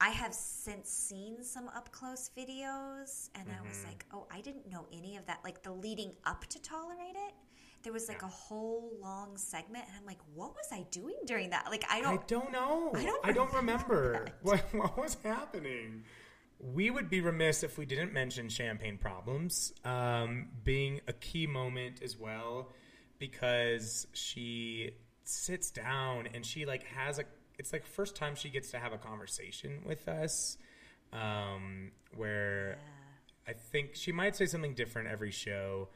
I 0.00 0.10
have 0.10 0.32
since 0.32 0.88
seen 0.90 1.42
some 1.42 1.68
up 1.68 1.90
close 1.90 2.30
videos 2.36 3.30
and 3.34 3.48
I 3.48 3.54
Mm-hmm. 3.54 3.68
was 3.68 3.84
like, 3.84 4.04
oh, 4.12 4.26
I 4.30 4.40
didn't 4.40 4.70
know 4.70 4.86
any 4.92 5.16
of 5.16 5.26
that. 5.26 5.40
Like 5.44 5.62
the 5.62 5.72
leading 5.72 6.12
up 6.24 6.46
to 6.46 6.62
Tolerate 6.62 7.16
It, 7.16 7.34
there 7.82 7.92
was 7.92 8.08
like 8.08 8.22
a 8.22 8.26
whole 8.28 8.90
long 9.00 9.36
segment 9.36 9.84
and 9.88 9.94
I'm 9.98 10.06
like, 10.06 10.20
what 10.34 10.54
was 10.54 10.68
I 10.72 10.84
doing 10.90 11.16
during 11.26 11.50
that? 11.50 11.66
Like, 11.70 11.84
I 11.90 11.98
I 11.98 12.00
don't. 12.00 12.20
I 12.20 12.22
don't 12.26 12.52
know. 12.52 12.92
I 12.94 13.04
don't 13.04 13.26
I 13.26 13.32
don't 13.32 13.52
remember 13.52 13.94
remember 14.12 14.32
what, 14.42 14.60
what 14.72 14.96
was 14.98 15.16
happening. 15.24 16.04
We 16.60 16.90
would 16.90 17.08
be 17.08 17.20
remiss 17.20 17.62
if 17.62 17.78
we 17.78 17.86
didn't 17.86 18.12
mention 18.12 18.48
Champagne 18.48 18.98
Problems 18.98 19.72
um, 19.84 20.48
being 20.64 21.00
a 21.06 21.12
key 21.12 21.46
moment 21.46 22.02
as 22.02 22.16
well 22.18 22.72
because 23.18 24.06
she 24.12 24.90
sits 25.24 25.70
down 25.70 26.26
and 26.34 26.44
she 26.44 26.66
like 26.66 26.82
has 26.84 27.18
a 27.18 27.24
it's 27.58 27.72
like 27.72 27.84
first 27.84 28.16
time 28.16 28.34
she 28.34 28.48
gets 28.48 28.70
to 28.70 28.78
have 28.78 28.92
a 28.92 28.98
conversation 28.98 29.82
with 29.84 30.08
us 30.08 30.56
um, 31.12 31.90
where 32.16 32.78
I 33.46 33.52
think 33.52 33.94
she 33.94 34.12
might 34.12 34.36
say 34.36 34.46
something 34.46 34.74
different 34.74 35.08
every 35.08 35.30
show, 35.30 35.88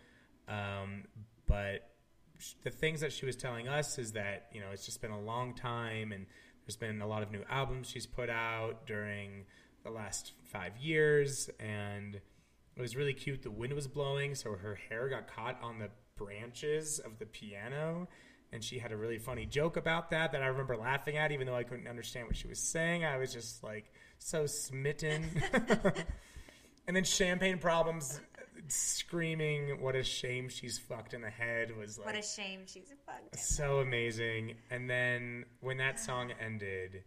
um, 0.49 1.05
but 1.47 1.91
sh- 2.39 2.55
the 2.63 2.71
things 2.71 3.01
that 3.01 3.13
she 3.13 3.27
was 3.27 3.37
telling 3.37 3.69
us 3.69 3.99
is 3.99 4.13
that 4.13 4.47
you 4.53 4.61
know 4.61 4.69
it's 4.73 4.85
just 4.85 5.01
been 5.01 5.11
a 5.11 5.21
long 5.21 5.55
time, 5.55 6.13
and 6.13 6.27
there's 6.65 6.77
been 6.77 7.01
a 7.01 7.07
lot 7.07 7.23
of 7.23 7.31
new 7.31 7.45
albums 7.49 7.89
she's 7.89 8.07
put 8.07 8.31
out 8.31 8.87
during 8.87 9.45
the 9.85 9.91
last 9.91 10.33
five 10.45 10.77
years, 10.79 11.51
and 11.61 12.15
it 12.15 12.81
was 12.81 12.97
really 12.97 13.15
cute. 13.15 13.43
The 13.43 13.51
wind 13.51 13.75
was 13.75 13.87
blowing, 13.87 14.35
so 14.35 14.55
her 14.55 14.79
hair 14.89 15.09
got 15.09 15.29
caught 15.29 15.63
on 15.63 15.79
the 15.79 15.91
branches 16.17 16.99
of 17.01 17.19
the 17.19 17.27
piano, 17.27 18.09
and 18.53 18.63
she 18.63 18.79
had 18.79 18.93
a 18.93 18.97
really 18.97 19.19
funny 19.19 19.47
joke 19.47 19.77
about 19.77 20.11
that 20.11 20.33
that 20.33 20.43
I 20.43 20.47
remember 20.47 20.77
laughing 20.77 21.17
at, 21.17 21.33
even 21.33 21.47
though 21.47 21.55
I 21.55 21.63
couldn't 21.63 21.89
understand 21.89 22.27
what 22.27 22.37
she 22.37 22.49
was 22.49 22.59
saying. 22.61 23.05
I 23.05 23.17
was 23.17 23.33
just 23.33 23.63
like 23.63 23.91
so 24.19 24.47
smitten. 24.47 25.25
and 26.87 26.97
then 26.97 27.05
Champagne 27.05 27.59
Problems 27.59 28.21
screaming, 28.69 29.81
"What 29.81 29.97
a 29.97 30.05
shame 30.05 30.49
she's 30.49 30.79
fucked 30.79 31.15
in 31.15 31.23
the 31.23 31.31
head!" 31.31 31.77
was 31.77 31.99
like 31.99 32.07
What 32.07 32.17
a 32.17 32.23
shame 32.23 32.61
she's 32.67 32.93
fucked. 33.07 33.39
so 33.39 33.79
amazing. 33.81 34.55
And 34.71 34.89
then 34.89 35.45
when 35.61 35.79
that 35.79 35.99
song 35.99 36.33
ended, 36.41 37.05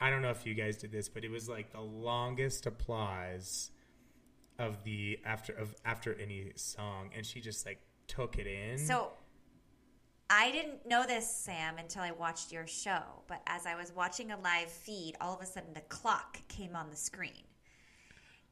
I 0.00 0.10
don't 0.10 0.22
know 0.22 0.30
if 0.30 0.46
you 0.46 0.54
guys 0.54 0.76
did 0.76 0.92
this, 0.92 1.08
but 1.08 1.24
it 1.24 1.30
was 1.30 1.48
like 1.48 1.72
the 1.72 1.80
longest 1.80 2.66
applause 2.66 3.70
of 4.58 4.82
the 4.82 5.20
after 5.24 5.52
of 5.52 5.74
after 5.84 6.14
any 6.14 6.52
song, 6.56 7.10
and 7.16 7.24
she 7.24 7.40
just 7.40 7.64
like 7.64 7.80
took 8.08 8.38
it 8.38 8.46
in. 8.46 8.78
So 8.78 9.12
I 10.30 10.50
didn't 10.52 10.86
know 10.86 11.06
this, 11.06 11.28
Sam, 11.28 11.78
until 11.78 12.02
I 12.02 12.10
watched 12.10 12.52
your 12.52 12.66
show. 12.66 13.00
But 13.28 13.40
as 13.46 13.64
I 13.66 13.74
was 13.74 13.92
watching 13.94 14.30
a 14.30 14.38
live 14.38 14.70
feed, 14.70 15.14
all 15.20 15.34
of 15.34 15.40
a 15.40 15.46
sudden 15.46 15.72
the 15.74 15.80
clock 15.82 16.38
came 16.48 16.76
on 16.76 16.90
the 16.90 16.96
screen. 16.96 17.44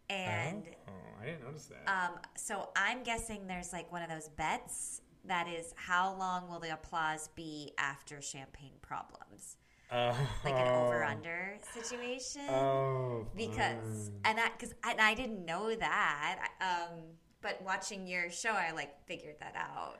And 0.08 0.62
oh, 0.88 0.92
I 1.20 1.26
didn't 1.26 1.44
notice 1.44 1.66
that. 1.66 1.88
um, 1.92 2.18
so 2.36 2.68
I'm 2.76 3.02
guessing 3.02 3.46
there's 3.46 3.72
like 3.72 3.90
one 3.90 4.02
of 4.02 4.08
those 4.08 4.28
bets 4.28 5.00
that 5.24 5.48
is 5.48 5.74
how 5.76 6.14
long 6.16 6.48
will 6.48 6.60
the 6.60 6.72
applause 6.72 7.28
be 7.34 7.72
after 7.76 8.22
champagne 8.22 8.74
problems? 8.82 9.56
oh, 9.90 10.16
Like 10.44 10.54
an 10.54 10.68
over 10.68 11.02
under 11.02 11.58
situation. 11.74 12.42
Oh, 12.50 13.26
because 13.36 14.10
fun. 14.10 14.20
and 14.24 14.40
I 14.40 14.48
because 14.56 14.74
and 14.84 15.00
I 15.00 15.14
didn't 15.14 15.44
know 15.44 15.74
that. 15.74 16.48
Um, 16.60 17.00
but 17.42 17.60
watching 17.62 18.06
your 18.06 18.30
show, 18.30 18.50
I 18.50 18.70
like 18.72 19.04
figured 19.06 19.36
that 19.40 19.54
out. 19.56 19.98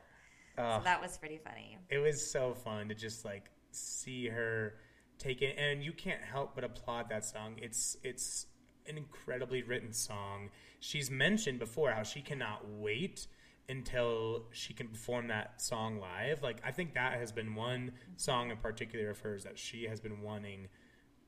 Oh. 0.58 0.78
So 0.78 0.84
that 0.84 1.00
was 1.02 1.18
pretty 1.18 1.38
funny. 1.38 1.78
it 1.90 1.98
was 1.98 2.28
so 2.30 2.54
fun 2.54 2.88
to 2.88 2.94
just 2.94 3.24
like 3.24 3.50
see 3.72 4.28
her 4.28 4.74
take 5.18 5.42
it 5.42 5.56
and 5.58 5.82
you 5.82 5.92
can't 5.92 6.22
help 6.22 6.54
but 6.54 6.64
applaud 6.64 7.08
that 7.10 7.24
song 7.24 7.54
it's 7.62 7.96
it's 8.02 8.46
an 8.88 8.96
incredibly 8.98 9.62
written 9.62 9.92
song 9.92 10.50
she's 10.80 11.10
mentioned 11.10 11.58
before 11.58 11.90
how 11.92 12.02
she 12.02 12.20
cannot 12.20 12.62
wait 12.68 13.26
until 13.68 14.44
she 14.52 14.72
can 14.74 14.88
perform 14.88 15.28
that 15.28 15.60
song 15.60 15.98
live 15.98 16.42
like 16.42 16.58
i 16.64 16.70
think 16.70 16.94
that 16.94 17.14
has 17.18 17.32
been 17.32 17.54
one 17.54 17.90
song 18.16 18.50
in 18.50 18.56
particular 18.58 19.10
of 19.10 19.18
hers 19.20 19.42
that 19.44 19.58
she 19.58 19.84
has 19.84 20.00
been 20.00 20.20
wanting 20.22 20.68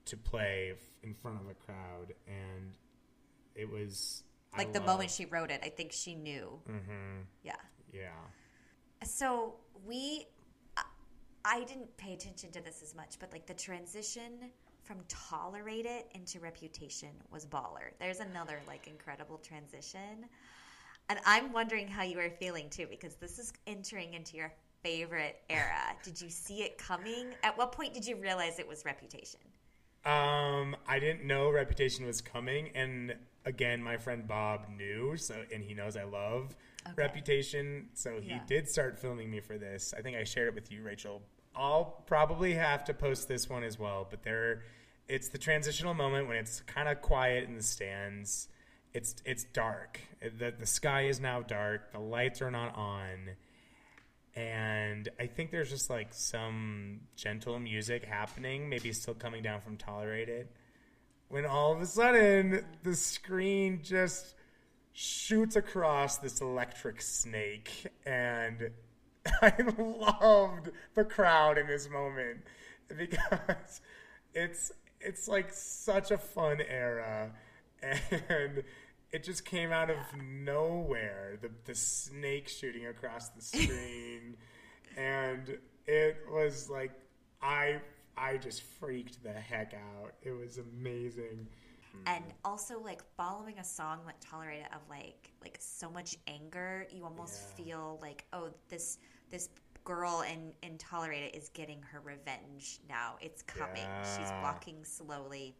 to 0.04 0.16
play 0.16 0.72
in 1.02 1.12
front 1.14 1.38
of 1.40 1.48
a 1.50 1.54
crowd 1.54 2.12
and 2.26 2.76
it 3.54 3.68
was 3.70 4.22
I 4.54 4.58
Like 4.58 4.72
the 4.72 4.78
love- 4.80 4.86
moment 4.88 5.10
she 5.10 5.26
wrote 5.26 5.50
it, 5.50 5.60
I 5.62 5.68
think 5.68 5.92
she 5.92 6.14
knew. 6.14 6.60
Mm-hmm. 6.70 7.20
Yeah. 7.42 7.52
yeah 7.92 8.08
So 9.04 9.54
we, 9.86 10.26
I- 10.76 10.84
I 11.44 11.64
didn't 11.64 11.96
pay 11.96 12.12
attention 12.14 12.50
to 12.52 12.60
this 12.60 12.82
as 12.82 12.94
much, 12.94 13.18
but 13.18 13.32
like 13.32 13.46
the 13.46 13.54
transition 13.54 14.50
from 14.82 14.98
tolerate 15.08 15.86
it 15.86 16.10
into 16.14 16.40
reputation 16.40 17.10
was 17.30 17.46
baller. 17.46 17.90
There's 17.98 18.20
another 18.20 18.60
like 18.66 18.86
incredible 18.86 19.38
transition. 19.38 20.26
And 21.10 21.18
I'm 21.24 21.52
wondering 21.52 21.88
how 21.88 22.02
you 22.02 22.18
are 22.20 22.30
feeling 22.30 22.68
too, 22.70 22.86
because 22.88 23.14
this 23.14 23.38
is 23.38 23.52
entering 23.66 24.14
into 24.14 24.36
your 24.36 24.52
favorite 24.82 25.40
era. 25.50 25.96
did 26.04 26.20
you 26.20 26.28
see 26.28 26.62
it 26.62 26.78
coming? 26.78 27.34
At 27.42 27.56
what 27.56 27.72
point 27.72 27.94
did 27.94 28.06
you 28.06 28.16
realize 28.16 28.58
it 28.58 28.68
was 28.68 28.84
reputation? 28.84 29.40
Um, 30.04 30.76
I 30.86 30.98
didn't 31.00 31.26
know 31.26 31.50
Reputation 31.50 32.06
was 32.06 32.20
coming, 32.20 32.70
and 32.74 33.14
again, 33.44 33.82
my 33.82 33.96
friend 33.96 34.26
Bob 34.26 34.66
knew, 34.74 35.16
so 35.16 35.42
and 35.52 35.62
he 35.62 35.74
knows 35.74 35.96
I 35.96 36.04
love 36.04 36.54
Reputation, 36.96 37.90
so 37.94 38.20
he 38.20 38.30
Yeah. 38.30 38.44
did 38.46 38.68
start 38.68 38.98
filming 38.98 39.30
me 39.30 39.40
for 39.40 39.58
this. 39.58 39.92
I 39.94 40.00
think 40.02 40.16
I 40.16 40.24
shared 40.24 40.48
it 40.48 40.54
with 40.54 40.70
you, 40.72 40.82
Rachel. 40.82 41.22
I'll 41.54 42.02
probably 42.06 42.54
have 42.54 42.84
to 42.84 42.94
post 42.94 43.28
this 43.28 43.48
one 43.48 43.62
as 43.64 43.78
well, 43.78 44.06
but 44.08 44.22
there, 44.22 44.62
it's 45.08 45.28
the 45.28 45.38
transitional 45.38 45.92
moment 45.94 46.28
when 46.28 46.36
it's 46.36 46.60
kind 46.62 46.88
of 46.88 47.02
quiet 47.02 47.44
in 47.44 47.54
the 47.56 47.62
stands. 47.62 48.48
It's 48.94 49.16
it's 49.24 49.44
dark. 49.44 50.00
the 50.20 50.50
The 50.50 50.66
sky 50.66 51.02
is 51.02 51.20
now 51.20 51.42
dark. 51.42 51.92
The 51.92 51.98
lights 52.00 52.40
are 52.40 52.50
not 52.50 52.74
on 52.74 53.36
and 54.38 55.08
I 55.18 55.26
think 55.26 55.50
there's 55.50 55.70
just 55.70 55.90
like 55.90 56.14
some 56.14 57.00
gentle 57.16 57.58
music 57.58 58.04
happening, 58.04 58.68
maybe 58.68 58.92
still 58.92 59.14
coming 59.14 59.42
down 59.42 59.60
from 59.60 59.76
Tolerate 59.76 60.28
It. 60.28 60.54
When 61.28 61.44
all 61.44 61.72
of 61.72 61.80
a 61.80 61.86
sudden 61.86 62.64
the 62.84 62.94
screen 62.94 63.80
just 63.82 64.34
shoots 65.00 65.54
across 65.54 66.18
this 66.18 66.40
electric 66.40 67.00
snake, 67.00 67.86
and 68.04 68.70
I 69.42 69.54
loved 69.78 70.70
the 70.94 71.04
crowd 71.04 71.56
in 71.56 71.68
this 71.68 71.88
moment 71.88 72.38
because 72.88 73.80
it's 74.34 74.72
it's 75.00 75.28
like 75.28 75.52
such 75.52 76.10
a 76.10 76.18
fun 76.18 76.60
era, 76.60 77.30
and 77.80 78.64
it 79.12 79.22
just 79.22 79.44
came 79.44 79.70
out 79.70 79.88
of 79.88 79.98
nowhere. 80.20 81.38
The 81.40 81.50
the 81.64 81.76
snake 81.76 82.48
shooting 82.48 82.86
across 82.86 83.28
the 83.28 83.42
screen, 83.42 84.36
and 84.96 85.58
it 85.86 86.16
was 86.28 86.68
like 86.68 86.90
I 87.40 87.82
I 88.16 88.36
just 88.36 88.62
freaked 88.62 89.22
the 89.22 89.32
heck 89.32 89.74
out. 89.74 90.14
It 90.22 90.32
was 90.32 90.58
amazing. 90.58 91.46
And 92.06 92.24
mm-hmm. 92.24 92.32
also 92.44 92.80
like 92.80 93.02
following 93.16 93.58
a 93.58 93.64
song 93.64 94.00
like 94.06 94.16
tolerate 94.20 94.60
it 94.60 94.72
of 94.72 94.80
like 94.88 95.32
like 95.42 95.56
so 95.60 95.90
much 95.90 96.16
anger 96.26 96.86
you 96.90 97.04
almost 97.04 97.42
Yeah. 97.56 97.64
feel 97.64 97.98
like 98.02 98.24
oh 98.32 98.50
this 98.68 98.98
this 99.30 99.48
girl 99.88 100.22
in 100.30 100.52
in 100.62 100.76
tolerate 100.76 101.22
it 101.22 101.34
is 101.34 101.48
getting 101.48 101.80
her 101.80 102.00
revenge 102.00 102.80
now. 102.88 103.16
It's 103.20 103.42
coming. 103.42 103.86
She's 104.02 104.30
walking 104.42 104.84
slowly. 104.84 105.56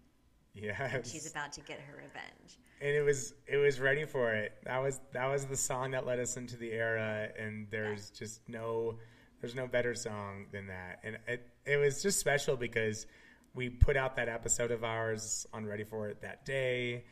Yes, 0.54 1.10
she's 1.10 1.30
about 1.30 1.52
to 1.52 1.60
get 1.62 1.80
her 1.80 1.96
revenge. 1.96 2.58
And 2.80 2.90
it 2.90 3.02
was 3.02 3.32
it 3.46 3.56
was 3.56 3.80
ready 3.80 4.04
for 4.04 4.32
it. 4.34 4.52
That 4.64 4.82
was 4.82 5.00
that 5.12 5.26
was 5.28 5.46
the 5.46 5.56
song 5.56 5.92
that 5.92 6.06
led 6.06 6.20
us 6.20 6.36
into 6.36 6.56
the 6.56 6.72
era, 6.72 7.28
and 7.38 7.68
there's 7.70 8.10
just 8.10 8.46
no 8.48 8.98
there's 9.40 9.54
no 9.54 9.66
better 9.66 9.94
song 9.94 10.46
than 10.52 10.66
that. 10.66 11.00
And 11.02 11.16
it 11.26 11.46
it 11.64 11.78
was 11.78 12.02
just 12.02 12.18
special 12.20 12.56
because 12.56 13.06
we 13.58 13.68
put 13.68 13.96
out 13.96 14.14
that 14.14 14.28
episode 14.28 14.70
of 14.70 14.84
ours 14.84 15.44
on 15.52 15.66
Ready 15.66 15.82
for 15.82 16.08
It 16.08 16.22
that 16.22 16.44
day. 16.46 17.02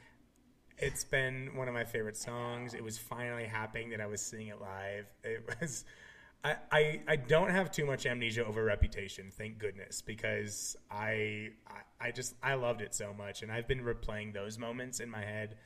It's 0.78 1.02
been 1.02 1.50
one 1.56 1.66
of 1.66 1.74
my 1.74 1.82
favorite 1.82 2.16
songs. 2.16 2.72
It 2.72 2.84
was 2.84 2.96
finally 2.96 3.46
happening 3.46 3.90
that 3.90 4.00
I 4.00 4.06
was 4.06 4.20
seeing 4.20 4.46
it 4.46 4.60
live. 4.60 5.06
It 5.24 5.44
was. 5.60 5.84
I, 6.44 6.54
I, 6.70 7.00
I 7.08 7.16
don't 7.16 7.50
have 7.50 7.72
too 7.72 7.84
much 7.84 8.06
amnesia 8.06 8.44
over 8.46 8.62
reputation, 8.62 9.32
thank 9.36 9.58
goodness, 9.58 10.00
because 10.00 10.76
I, 10.88 11.48
I 11.66 12.06
I 12.06 12.10
just 12.12 12.36
I 12.44 12.54
loved 12.54 12.80
it 12.80 12.94
so 12.94 13.12
much, 13.12 13.42
and 13.42 13.50
I've 13.50 13.66
been 13.66 13.80
replaying 13.80 14.32
those 14.32 14.56
moments 14.56 15.00
in 15.00 15.10
my 15.10 15.24
head. 15.24 15.56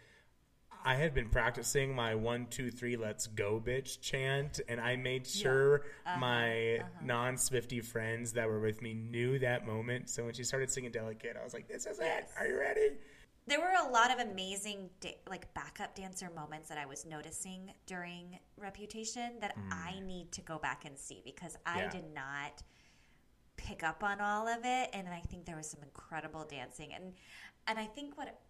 I 0.85 0.95
had 0.95 1.15
been 1.15 1.29
practicing 1.29 1.95
my 1.95 2.15
one 2.15 2.47
two 2.51 2.71
three 2.71 2.97
let's 2.97 3.27
go 3.27 3.63
bitch 3.65 4.01
chant, 4.01 4.61
and 4.69 4.81
I 4.81 4.97
made 4.97 5.27
sure 5.27 5.83
uh-huh, 6.07 6.19
my 6.19 6.77
uh-huh. 6.77 6.89
non 7.05 7.37
Swifty 7.37 7.81
friends 7.81 8.33
that 8.33 8.49
were 8.49 8.61
with 8.61 8.83
me 8.83 8.95
knew 8.95 9.39
that 9.39 9.67
moment. 9.67 10.09
So 10.11 10.25
when 10.25 10.35
she 10.35 10.45
started 10.45 10.71
singing 10.71 10.91
"Delicate," 10.91 11.37
I 11.41 11.45
was 11.45 11.55
like, 11.55 11.69
"This 11.69 11.87
is 11.87 11.99
it. 11.99 12.29
Are 12.39 12.47
you 12.47 12.59
ready?" 12.59 12.93
there 13.47 13.59
were 13.59 13.89
a 13.89 13.91
lot 13.91 14.11
of 14.13 14.19
amazing 14.31 14.89
da- 15.01 15.19
like 15.29 15.53
backup 15.55 15.95
dancer 15.95 16.31
moments 16.35 16.69
that 16.69 16.79
i 16.79 16.87
was 16.87 17.05
noticing 17.05 17.73
during 17.87 18.39
reputation 18.57 19.33
that 19.41 19.57
mm. 19.57 19.73
i 19.73 19.99
need 20.01 20.31
to 20.31 20.41
go 20.43 20.59
back 20.59 20.85
and 20.85 20.97
see 20.97 21.21
because 21.25 21.57
i 21.67 21.81
Yeah. 21.81 21.91
did 21.91 22.15
not 22.15 22.63
pick 23.57 23.83
up 23.83 24.03
on 24.03 24.21
all 24.21 24.47
of 24.47 24.61
it 24.65 24.91
and 24.93 25.09
i 25.09 25.21
think 25.21 25.47
there 25.47 25.57
was 25.57 25.69
some 25.69 25.83
incredible 25.83 26.45
dancing 26.45 26.95
and 26.95 27.15
and 27.67 27.79
i 27.79 27.87
think 27.87 28.17
what 28.17 28.41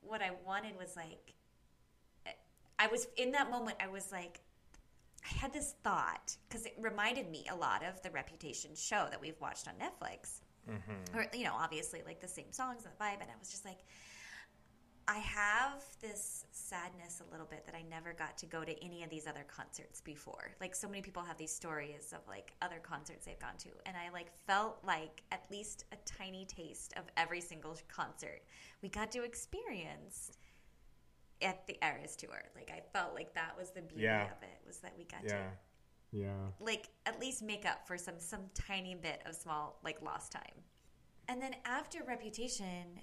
what 0.00 0.22
i 0.22 0.30
wanted 0.44 0.76
was 0.76 0.96
like 0.96 1.34
i 2.78 2.86
was 2.86 3.06
in 3.16 3.32
that 3.32 3.50
moment 3.50 3.76
i 3.80 3.88
was 3.88 4.10
like 4.12 4.40
i 5.24 5.34
had 5.34 5.52
this 5.52 5.74
thought 5.82 6.36
because 6.48 6.66
it 6.66 6.74
reminded 6.78 7.30
me 7.30 7.44
a 7.50 7.54
lot 7.54 7.84
of 7.84 8.00
the 8.02 8.10
reputation 8.10 8.70
show 8.74 9.06
that 9.10 9.20
we've 9.20 9.40
watched 9.40 9.68
on 9.68 9.74
netflix. 9.74 10.40
Mm-hmm. 10.68 11.18
Or 11.18 11.26
you 11.32 11.44
know 11.44 11.54
obviously 11.58 12.02
like 12.04 12.20
the 12.20 12.28
same 12.28 12.52
songs 12.52 12.84
and 12.84 12.92
the 12.92 13.02
vibe 13.02 13.22
and 13.22 13.30
i 13.30 13.38
was 13.40 13.50
just 13.50 13.64
like 13.64 13.78
I 15.10 15.20
have 15.20 15.82
this 16.02 16.44
sadness 16.50 17.22
a 17.26 17.30
little 17.32 17.46
bit 17.46 17.64
that 17.64 17.74
I 17.74 17.80
never 17.88 18.12
got 18.12 18.36
to 18.36 18.46
go 18.46 18.62
to 18.62 18.84
any 18.84 19.02
of 19.02 19.08
these 19.08 19.26
other 19.26 19.46
concerts 19.48 20.02
before. 20.02 20.50
Like 20.60 20.74
so 20.74 20.86
many 20.86 21.00
people 21.00 21.22
have 21.22 21.38
these 21.38 21.50
stories 21.50 22.12
of 22.12 22.20
like 22.28 22.52
other 22.60 22.78
concerts 22.82 23.24
they've 23.24 23.38
gone 23.38 23.56
to 23.60 23.70
and 23.86 23.96
I 23.96 24.12
like 24.12 24.30
felt 24.46 24.80
like 24.86 25.22
at 25.32 25.44
least 25.50 25.86
a 25.92 25.96
tiny 26.04 26.44
taste 26.44 26.92
of 26.98 27.04
every 27.16 27.40
single 27.40 27.74
concert 27.88 28.42
we 28.82 28.90
got 28.90 29.10
to 29.12 29.24
experience 29.24 30.32
at 31.42 31.66
the 31.66 31.76
Eras 31.82 32.16
tour. 32.16 32.42
Like 32.54 32.70
I 32.70 32.82
felt 32.92 33.14
like 33.14 33.34
that 33.34 33.56
was 33.58 33.70
the 33.70 33.82
beauty 33.82 34.04
Yeah. 34.04 34.24
of 34.24 34.42
it 34.42 34.60
was 34.66 34.78
that 34.78 34.94
we 34.96 35.04
got 35.04 35.22
to 35.28 35.34
Yeah, 35.34 35.50
yeah. 36.12 36.46
like 36.60 36.88
at 37.06 37.20
least 37.20 37.42
make 37.42 37.64
up 37.66 37.86
for 37.86 37.96
some 37.98 38.18
some 38.18 38.50
tiny 38.54 38.94
bit 38.94 39.22
of 39.26 39.34
small 39.34 39.78
like 39.84 40.02
lost 40.02 40.32
time. 40.32 40.64
And 41.28 41.40
then 41.42 41.54
after 41.64 42.02
Reputation, 42.04 43.00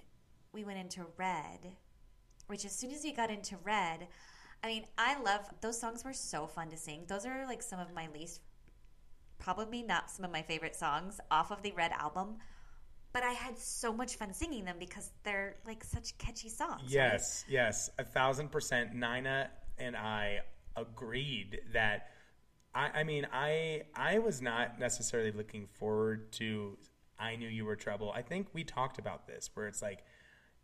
we 0.52 0.64
went 0.64 0.78
into 0.78 1.06
Red, 1.16 1.76
which 2.48 2.64
as 2.64 2.72
soon 2.72 2.90
as 2.90 3.04
we 3.04 3.12
got 3.12 3.30
into 3.30 3.56
Red, 3.58 4.08
I 4.64 4.66
mean, 4.68 4.86
I 4.98 5.20
love 5.20 5.42
those 5.60 5.78
songs 5.80 6.04
were 6.04 6.12
so 6.12 6.46
fun 6.46 6.70
to 6.70 6.76
sing. 6.76 7.04
Those 7.06 7.24
are 7.26 7.46
like 7.46 7.62
some 7.62 7.78
of 7.78 7.92
my 7.94 8.08
least 8.12 8.40
probably 9.38 9.82
not 9.82 10.10
some 10.10 10.24
of 10.24 10.30
my 10.32 10.42
favorite 10.42 10.74
songs 10.74 11.20
off 11.30 11.50
of 11.50 11.62
the 11.62 11.72
Red 11.72 11.92
album, 11.92 12.38
but 13.16 13.22
I 13.24 13.32
had 13.32 13.58
so 13.58 13.94
much 13.94 14.16
fun 14.16 14.34
singing 14.34 14.66
them 14.66 14.76
because 14.78 15.10
they're 15.24 15.56
like 15.66 15.82
such 15.82 16.18
catchy 16.18 16.50
songs. 16.50 16.82
right? 16.82 16.90
Yes, 16.90 17.46
yes, 17.48 17.88
a 17.98 18.04
thousand 18.04 18.50
percent. 18.50 18.92
Nina 18.92 19.48
and 19.78 19.96
I 19.96 20.40
agreed 20.76 21.60
that. 21.72 22.10
I, 22.74 22.90
I 23.00 23.04
mean, 23.04 23.26
I 23.32 23.84
I 23.94 24.18
was 24.18 24.42
not 24.42 24.78
necessarily 24.78 25.32
looking 25.32 25.66
forward 25.66 26.30
to. 26.32 26.76
I 27.18 27.36
knew 27.36 27.48
you 27.48 27.64
were 27.64 27.74
trouble. 27.76 28.12
I 28.14 28.20
think 28.20 28.48
we 28.52 28.64
talked 28.64 28.98
about 28.98 29.26
this, 29.26 29.48
where 29.54 29.66
it's 29.66 29.80
like, 29.80 30.00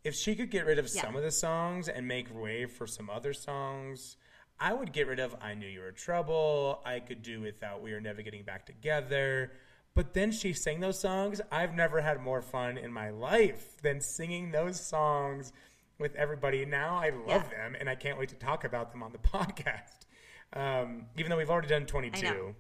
if 0.04 0.14
she 0.14 0.34
could 0.36 0.50
get 0.50 0.66
rid 0.66 0.78
of 0.78 0.90
Yeah. 0.94 1.00
some 1.04 1.16
of 1.16 1.22
the 1.22 1.30
songs 1.30 1.88
and 1.88 2.06
make 2.06 2.26
way 2.34 2.66
for 2.66 2.86
some 2.86 3.08
other 3.08 3.32
songs, 3.32 4.18
I 4.60 4.74
would 4.74 4.92
get 4.92 5.06
rid 5.06 5.20
of 5.20 5.34
I 5.40 5.54
knew 5.54 5.66
you 5.66 5.80
were 5.80 5.92
trouble. 5.92 6.82
I 6.84 7.00
could 7.00 7.22
do 7.22 7.40
without 7.40 7.80
we 7.80 7.94
are 7.94 8.00
never 8.02 8.20
getting 8.20 8.42
back 8.42 8.66
together. 8.66 9.52
But 9.94 10.14
then 10.14 10.32
she 10.32 10.52
sang 10.54 10.80
those 10.80 10.98
songs. 10.98 11.40
I've 11.50 11.74
never 11.74 12.00
had 12.00 12.20
more 12.20 12.40
fun 12.40 12.78
in 12.78 12.92
my 12.92 13.10
life 13.10 13.80
than 13.82 14.00
singing 14.00 14.50
those 14.50 14.80
songs 14.80 15.52
with 15.98 16.14
everybody. 16.16 16.64
Now 16.64 16.96
I 16.96 17.10
love 17.10 17.26
Yeah. 17.28 17.48
them 17.50 17.76
and 17.78 17.88
I 17.90 17.94
can't 17.94 18.18
wait 18.18 18.30
to 18.30 18.34
talk 18.36 18.64
about 18.64 18.90
them 18.92 19.02
on 19.02 19.12
the 19.12 19.18
podcast. 19.28 20.06
Um, 20.54 21.06
even 21.18 21.30
though 21.30 21.36
we've 21.36 21.50
already 21.50 21.68
done 21.68 21.86
22. 21.86 22.22
know. 22.22 22.54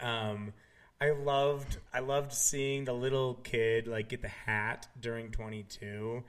Um, 0.00 0.52
I 1.00 1.10
loved 1.10 1.78
I 1.94 2.00
loved 2.00 2.32
seeing 2.32 2.84
the 2.84 2.92
little 2.92 3.34
kid 3.34 3.86
like 3.86 4.08
get 4.08 4.20
the 4.20 4.28
hat 4.28 4.88
during 5.00 5.30
22. 5.30 6.22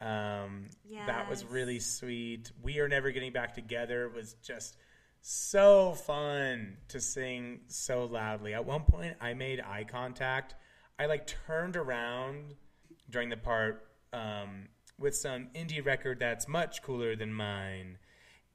Um, 0.00 0.68
that 1.06 1.28
was 1.30 1.44
really 1.44 1.78
sweet. 1.78 2.50
We 2.62 2.78
are 2.80 2.88
never 2.88 3.10
getting 3.10 3.32
back 3.32 3.54
together 3.54 4.08
was 4.14 4.34
just 4.42 4.76
so 5.22 5.92
fun 5.92 6.76
to 6.88 7.00
sing 7.00 7.60
so 7.68 8.04
loudly. 8.04 8.54
At 8.54 8.66
one 8.66 8.82
point, 8.82 9.14
I 9.20 9.34
made 9.34 9.60
eye 9.60 9.84
contact. 9.84 10.56
I 10.98 11.06
like 11.06 11.26
turned 11.46 11.76
around 11.76 12.56
during 13.08 13.28
the 13.28 13.36
part 13.36 13.86
um, 14.12 14.68
with 14.98 15.14
some 15.14 15.48
indie 15.54 15.84
record 15.84 16.18
that's 16.18 16.48
much 16.48 16.82
cooler 16.82 17.14
than 17.14 17.32
mine. 17.32 17.98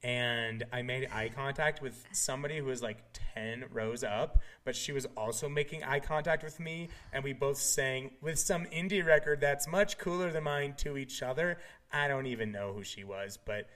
And 0.02 0.62
I 0.72 0.82
made 0.82 1.08
eye 1.10 1.30
contact 1.34 1.82
with 1.82 2.06
somebody 2.12 2.58
who 2.58 2.66
was 2.66 2.82
like 2.82 2.98
10 3.34 3.64
rows 3.72 4.04
up, 4.04 4.38
but 4.64 4.76
she 4.76 4.92
was 4.92 5.06
also 5.16 5.48
making 5.48 5.82
eye 5.82 5.98
contact 6.00 6.44
with 6.44 6.60
me. 6.60 6.90
And 7.12 7.24
we 7.24 7.32
both 7.32 7.56
sang 7.56 8.12
with 8.20 8.38
some 8.38 8.66
indie 8.66 9.04
record 9.04 9.40
that's 9.40 9.66
much 9.66 9.98
cooler 9.98 10.30
than 10.30 10.44
mine 10.44 10.74
to 10.78 10.98
each 10.98 11.22
other. 11.22 11.58
I 11.90 12.08
don't 12.08 12.26
even 12.26 12.52
know 12.52 12.74
who 12.74 12.84
she 12.84 13.02
was, 13.02 13.38
but 13.44 13.68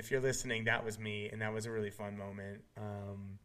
if 0.00 0.10
you're 0.10 0.20
listening, 0.20 0.64
that 0.64 0.84
was 0.84 0.98
me. 0.98 1.28
And 1.30 1.40
that 1.42 1.52
was 1.52 1.66
a 1.66 1.70
really 1.70 1.90
fun 1.90 2.16
moment. 2.18 2.62
Um, 2.76 3.38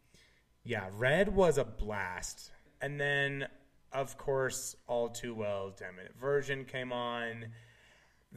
yeah, 0.64 0.88
Red 0.98 1.36
was 1.36 1.58
a 1.58 1.64
blast. 1.66 2.52
And 2.82 3.00
then, 3.00 3.48
of 3.92 4.18
course, 4.18 4.76
All 4.88 5.10
Too 5.10 5.36
Well, 5.36 5.72
Ten 5.72 5.96
Minute 5.96 6.16
Version 6.20 6.66
came 6.66 6.92
on. 6.92 7.46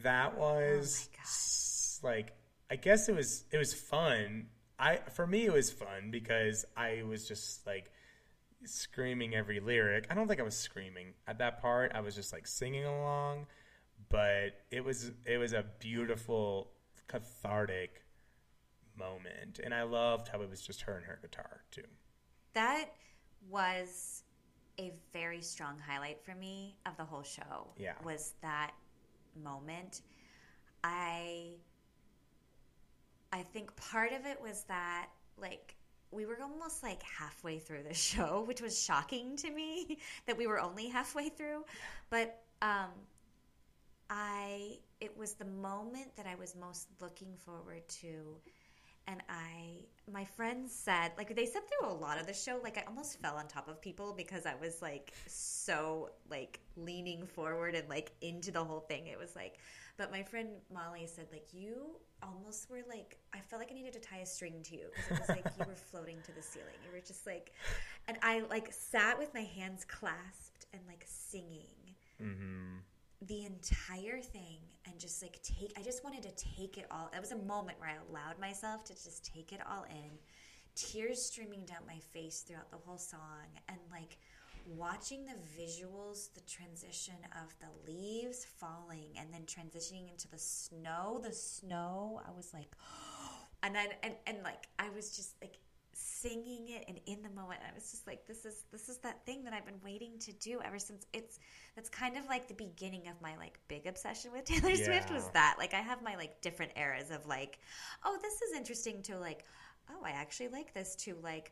That 0.03 0.37
was 0.37 1.09
s- 1.21 1.99
like, 2.03 2.33
I 2.69 2.75
guess 2.75 3.09
it 3.09 3.15
was 3.15 3.45
it 3.51 3.57
was 3.57 3.73
fun. 3.73 4.47
I 4.77 4.97
for 5.13 5.25
me 5.25 5.45
it 5.45 5.51
was 5.51 5.71
fun 5.71 6.11
because 6.11 6.65
I 6.77 7.01
was 7.07 7.27
just 7.27 7.65
like 7.65 7.91
screaming 8.65 9.33
every 9.35 9.59
lyric. 9.59 10.05
I 10.09 10.13
don't 10.13 10.27
think 10.27 10.39
I 10.39 10.43
was 10.43 10.55
screaming 10.55 11.13
at 11.27 11.39
that 11.39 11.61
part. 11.61 11.91
I 11.95 12.01
was 12.01 12.15
just 12.15 12.31
like 12.31 12.47
singing 12.47 12.85
along, 12.85 13.47
but 14.09 14.51
it 14.71 14.83
was 14.85 15.11
it 15.25 15.37
was 15.37 15.53
a 15.53 15.65
beautiful 15.79 16.71
cathartic 17.07 18.03
moment, 18.99 19.59
and 19.63 19.73
I 19.73 19.83
loved 19.83 20.27
how 20.27 20.41
it 20.41 20.49
was 20.49 20.61
just 20.61 20.81
her 20.81 20.97
and 20.97 21.05
her 21.05 21.19
guitar 21.21 21.61
too. 21.71 21.87
That 22.53 22.85
was 23.49 24.23
a 24.79 24.93
very 25.13 25.41
strong 25.41 25.77
highlight 25.79 26.23
for 26.23 26.35
me 26.35 26.77
of 26.85 26.95
the 26.97 27.03
whole 27.03 27.23
show. 27.23 27.67
Yeah. 27.77 27.93
Was 28.03 28.33
that 28.41 28.71
moment. 29.35 30.01
I 30.83 31.53
I 33.31 33.43
think 33.43 33.75
part 33.75 34.11
of 34.13 34.25
it 34.25 34.41
was 34.41 34.63
that 34.63 35.07
like 35.37 35.75
we 36.11 36.25
were 36.25 36.37
almost 36.41 36.81
like 36.81 37.01
halfway 37.03 37.59
through 37.59 37.83
the 37.83 37.93
show, 38.09 38.43
which 38.47 38.61
was 38.61 38.81
shocking 38.81 39.35
to 39.37 39.51
me 39.51 39.97
that 40.25 40.37
we 40.37 40.47
were 40.47 40.59
only 40.59 40.87
halfway 40.87 41.29
through. 41.29 41.65
But 42.09 42.41
um 42.61 42.89
I 44.09 44.77
it 44.99 45.15
was 45.17 45.33
the 45.33 45.45
moment 45.45 46.15
that 46.15 46.25
I 46.25 46.35
was 46.35 46.55
most 46.55 46.87
looking 46.99 47.35
forward 47.45 47.87
to 48.01 48.37
and 49.09 49.21
I 49.27 49.85
my 50.11 50.23
friends 50.23 50.73
said 50.73 51.11
like 51.17 51.35
they 51.35 51.45
said 51.45 51.61
through 51.67 51.89
a 51.89 51.93
lot 51.93 52.19
of 52.19 52.27
the 52.27 52.33
show 52.33 52.59
like 52.63 52.77
I 52.77 52.83
almost 52.87 53.19
fell 53.21 53.35
on 53.35 53.47
top 53.47 53.67
of 53.67 53.81
people 53.81 54.13
because 54.15 54.45
I 54.45 54.55
was 54.55 54.81
like 54.81 55.13
so 55.27 56.11
like 56.29 56.59
leaning 56.75 57.25
forward 57.25 57.75
and 57.75 57.89
like 57.89 58.11
into 58.21 58.51
the 58.51 58.63
whole 58.63 58.79
thing. 58.79 59.07
It 59.07 59.19
was 59.19 59.35
like 59.35 59.57
but 59.97 60.11
my 60.11 60.23
friend 60.23 60.49
Molly 60.73 61.05
said 61.07 61.27
like 61.31 61.47
you 61.51 61.97
almost 62.21 62.69
were 62.69 62.81
like 62.87 63.17
I 63.33 63.39
felt 63.39 63.61
like 63.61 63.71
I 63.71 63.75
needed 63.75 63.93
to 63.93 63.99
tie 63.99 64.19
a 64.19 64.25
string 64.25 64.61
to 64.63 64.75
you 64.75 64.87
because 64.95 65.11
it 65.11 65.19
was 65.19 65.29
like 65.29 65.45
you 65.57 65.65
were 65.65 65.75
floating 65.75 66.17
to 66.25 66.31
the 66.31 66.41
ceiling. 66.41 66.75
You 66.85 66.91
were 66.93 67.05
just 67.05 67.25
like 67.25 67.51
and 68.07 68.17
I 68.21 68.41
like 68.49 68.71
sat 68.71 69.17
with 69.17 69.33
my 69.33 69.41
hands 69.41 69.85
clasped 69.85 70.67
and 70.73 70.81
like 70.87 71.03
singing 71.07 71.79
Mm-hmm. 72.21 72.79
The 73.21 73.45
entire 73.45 74.21
thing 74.21 74.59
and 74.85 74.97
just 74.97 75.21
like 75.21 75.41
take 75.43 75.73
I 75.77 75.81
just 75.81 76.03
wanted 76.03 76.23
to 76.23 76.31
take 76.57 76.77
it 76.77 76.85
all. 76.89 77.09
That 77.11 77.21
was 77.21 77.31
a 77.31 77.37
moment 77.37 77.79
where 77.79 77.89
I 77.89 77.95
allowed 78.09 78.39
myself 78.39 78.83
to 78.85 78.93
just 78.93 79.25
take 79.25 79.51
it 79.51 79.59
all 79.69 79.85
in. 79.89 80.11
Tears 80.75 81.25
streaming 81.25 81.65
down 81.65 81.79
my 81.85 81.99
face 82.13 82.41
throughout 82.47 82.71
the 82.71 82.77
whole 82.77 82.97
song 82.97 83.47
and 83.67 83.77
like 83.91 84.17
watching 84.65 85.25
the 85.25 85.33
visuals, 85.61 86.33
the 86.33 86.41
transition 86.41 87.15
of 87.41 87.53
the 87.59 87.91
leaves 87.91 88.45
falling 88.45 89.11
and 89.17 89.33
then 89.33 89.41
transitioning 89.41 90.09
into 90.09 90.29
the 90.29 90.39
snow, 90.39 91.19
the 91.21 91.33
snow, 91.33 92.21
I 92.25 92.31
was 92.31 92.53
like 92.53 92.73
and 93.63 93.75
then 93.75 93.89
and, 94.01 94.13
and 94.27 94.37
like 94.43 94.67
I 94.77 94.89
was 94.91 95.15
just 95.15 95.35
like 95.41 95.57
singing 96.21 96.67
it 96.69 96.85
and 96.87 96.99
in 97.05 97.21
the 97.21 97.29
moment 97.29 97.59
I 97.69 97.73
was 97.73 97.91
just 97.91 98.05
like 98.07 98.25
this 98.27 98.45
is 98.45 98.63
this 98.71 98.89
is 98.89 98.97
that 98.99 99.25
thing 99.25 99.43
that 99.45 99.53
I've 99.53 99.65
been 99.65 99.79
waiting 99.83 100.17
to 100.19 100.33
do 100.33 100.59
ever 100.63 100.79
since 100.79 101.05
it's 101.13 101.39
that's 101.75 101.89
kind 101.89 102.17
of 102.17 102.27
like 102.27 102.47
the 102.47 102.53
beginning 102.53 103.07
of 103.07 103.21
my 103.21 103.35
like 103.37 103.59
big 103.67 103.85
obsession 103.87 104.31
with 104.31 104.45
Taylor 104.51 104.75
Swift 104.75 105.11
was 105.11 105.29
that 105.33 105.55
like 105.57 105.73
I 105.73 105.81
have 105.81 106.01
my 106.01 106.15
like 106.15 106.41
different 106.41 106.73
eras 106.75 107.11
of 107.11 107.25
like 107.25 107.59
oh 108.05 108.17
this 108.21 108.41
is 108.41 108.55
interesting 108.57 109.01
to 109.03 109.17
like 109.17 109.45
oh 109.89 110.03
I 110.03 110.11
actually 110.11 110.49
like 110.49 110.73
this 110.73 110.95
to 110.97 111.15
like 111.23 111.51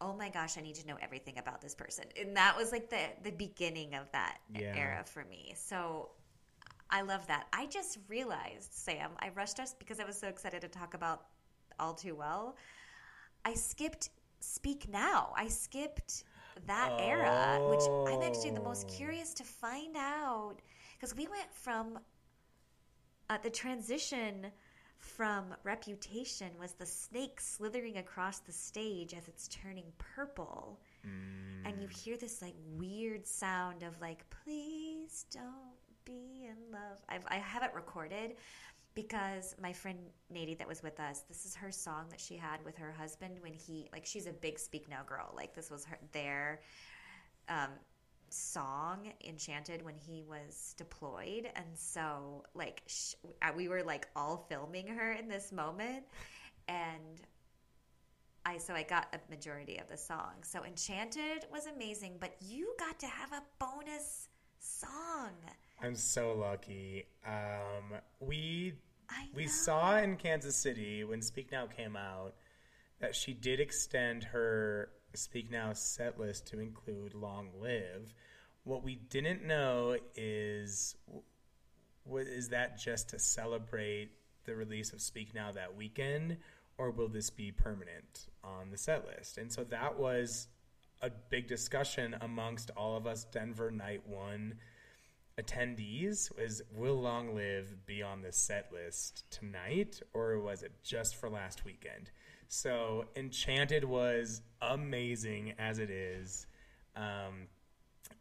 oh 0.00 0.14
my 0.16 0.28
gosh 0.30 0.58
I 0.58 0.62
need 0.62 0.74
to 0.76 0.86
know 0.86 0.96
everything 1.00 1.38
about 1.38 1.60
this 1.60 1.74
person 1.74 2.04
and 2.20 2.36
that 2.36 2.56
was 2.56 2.72
like 2.72 2.90
the 2.90 3.00
the 3.22 3.30
beginning 3.30 3.94
of 3.94 4.10
that 4.12 4.38
Yeah. 4.52 4.74
era 4.76 5.04
for 5.06 5.24
me 5.24 5.54
so 5.56 6.10
I 6.90 7.00
love 7.00 7.26
that. 7.28 7.46
I 7.54 7.66
just 7.66 7.98
realized, 8.06 8.70
Sam, 8.74 9.12
I 9.18 9.30
rushed 9.34 9.58
us 9.58 9.74
because 9.78 9.98
I 9.98 10.04
was 10.04 10.18
so 10.18 10.28
excited 10.28 10.60
to 10.60 10.68
talk 10.68 10.92
about 10.92 11.22
All 11.80 11.94
Too 11.94 12.14
Well. 12.14 12.56
I 13.44 13.54
skipped 13.54 14.10
Speak 14.40 14.88
Now. 14.88 15.32
I 15.36 15.48
skipped 15.48 16.24
that 16.66 16.92
era, 16.98 17.58
which 17.70 18.12
I'm 18.12 18.22
actually 18.22 18.50
the 18.50 18.60
most 18.60 18.86
Oh. 18.88 18.92
curious 18.96 19.34
to 19.34 19.44
find 19.44 19.96
out 19.96 20.56
because 20.94 21.14
we 21.16 21.26
went 21.26 21.52
from 21.52 21.98
uh, 23.30 23.38
the 23.42 23.50
transition 23.50 24.52
from 24.98 25.54
Reputation 25.64 26.50
was 26.60 26.72
the 26.74 26.86
snake 26.86 27.40
slithering 27.40 27.96
across 27.98 28.38
the 28.40 28.52
stage 28.52 29.14
as 29.14 29.26
it's 29.26 29.48
turning 29.48 29.92
purple 29.98 30.78
and 31.64 31.80
you 31.82 31.88
hear 31.88 32.16
this 32.16 32.40
like 32.40 32.54
weird 32.76 33.26
sound 33.26 33.82
of 33.82 34.00
like 34.00 34.24
please 34.44 35.26
don't 35.32 35.74
be 36.04 36.44
in 36.48 36.56
love 36.72 36.98
I've, 37.08 37.24
i 37.28 37.36
have 37.36 37.64
it 37.64 37.72
recorded 37.74 38.36
because 38.94 39.54
my 39.60 39.72
friend 39.72 39.98
Nadie 40.32 40.58
that 40.58 40.68
was 40.68 40.82
with 40.82 41.00
us 41.00 41.22
this 41.28 41.44
is 41.44 41.54
her 41.54 41.70
song 41.70 42.06
that 42.10 42.20
she 42.20 42.36
had 42.36 42.64
with 42.64 42.76
her 42.76 42.92
husband 42.92 43.38
when 43.40 43.52
he 43.52 43.88
like 43.92 44.04
she's 44.06 44.26
a 44.26 44.32
big 44.32 44.58
speak 44.58 44.88
now 44.88 45.02
girl 45.06 45.32
like 45.36 45.54
this 45.54 45.70
was 45.70 45.84
her 45.84 45.98
their 46.12 46.60
um, 47.48 47.70
song 48.28 49.12
enchanted 49.24 49.82
when 49.84 49.94
he 49.96 50.22
was 50.22 50.74
deployed 50.76 51.50
and 51.54 51.66
so 51.74 52.44
like 52.54 52.82
sh- 52.86 53.14
we 53.56 53.68
were 53.68 53.82
like 53.82 54.08
all 54.16 54.46
filming 54.48 54.86
her 54.86 55.12
in 55.12 55.28
this 55.28 55.52
moment 55.52 56.04
and 56.68 57.22
I 58.44 58.58
so 58.58 58.74
I 58.74 58.82
got 58.82 59.14
a 59.14 59.30
majority 59.30 59.78
of 59.78 59.88
the 59.88 59.96
song. 59.96 60.32
So 60.42 60.64
Enchanted 60.64 61.46
was 61.52 61.66
amazing, 61.66 62.16
but 62.18 62.34
you 62.40 62.74
got 62.78 62.98
to 63.00 63.06
have 63.06 63.32
a 63.32 63.42
bonus 63.58 64.28
song. 64.58 65.30
I'm 65.80 65.94
so 65.94 66.32
lucky. 66.32 67.06
Um, 67.26 68.00
we 68.20 68.74
we 69.34 69.46
saw 69.46 69.98
in 69.98 70.16
Kansas 70.16 70.56
City 70.56 71.04
when 71.04 71.22
Speak 71.22 71.52
Now 71.52 71.66
came 71.66 71.96
out 71.96 72.34
that 73.00 73.14
she 73.14 73.34
did 73.34 73.60
extend 73.60 74.24
her 74.24 74.90
Speak 75.14 75.50
Now 75.50 75.72
set 75.72 76.18
list 76.18 76.46
to 76.48 76.60
include 76.60 77.14
Long 77.14 77.50
Live. 77.60 78.14
What 78.64 78.82
we 78.82 78.96
didn't 78.96 79.44
know 79.44 79.96
is 80.14 80.96
what 82.04 82.26
is 82.26 82.48
that 82.50 82.78
just 82.78 83.10
to 83.10 83.18
celebrate 83.18 84.12
the 84.44 84.54
release 84.54 84.92
of 84.92 85.00
Speak 85.00 85.34
Now 85.34 85.52
that 85.52 85.76
weekend, 85.76 86.38
or 86.78 86.90
will 86.90 87.08
this 87.08 87.30
be 87.30 87.52
permanent 87.52 88.26
on 88.42 88.70
the 88.70 88.78
set 88.78 89.06
list? 89.06 89.38
And 89.38 89.52
so 89.52 89.64
that 89.64 89.98
was 89.98 90.48
a 91.00 91.10
big 91.10 91.48
discussion 91.48 92.16
amongst 92.20 92.70
all 92.76 92.96
of 92.96 93.06
us 93.06 93.24
Denver 93.24 93.70
Night 93.70 94.02
One 94.06 94.54
attendees 95.42 96.34
was 96.36 96.62
will 96.74 97.00
Long 97.00 97.34
Live 97.34 97.86
be 97.86 98.02
on 98.02 98.22
the 98.22 98.32
set 98.32 98.72
list 98.72 99.24
tonight 99.30 100.00
or 100.14 100.38
was 100.40 100.62
it 100.62 100.72
just 100.82 101.16
for 101.16 101.28
last 101.28 101.64
weekend? 101.64 102.10
So 102.48 103.06
Enchanted 103.16 103.84
was 103.84 104.42
amazing 104.60 105.54
as 105.58 105.78
it 105.78 105.90
is. 105.90 106.46
Um, 106.94 107.48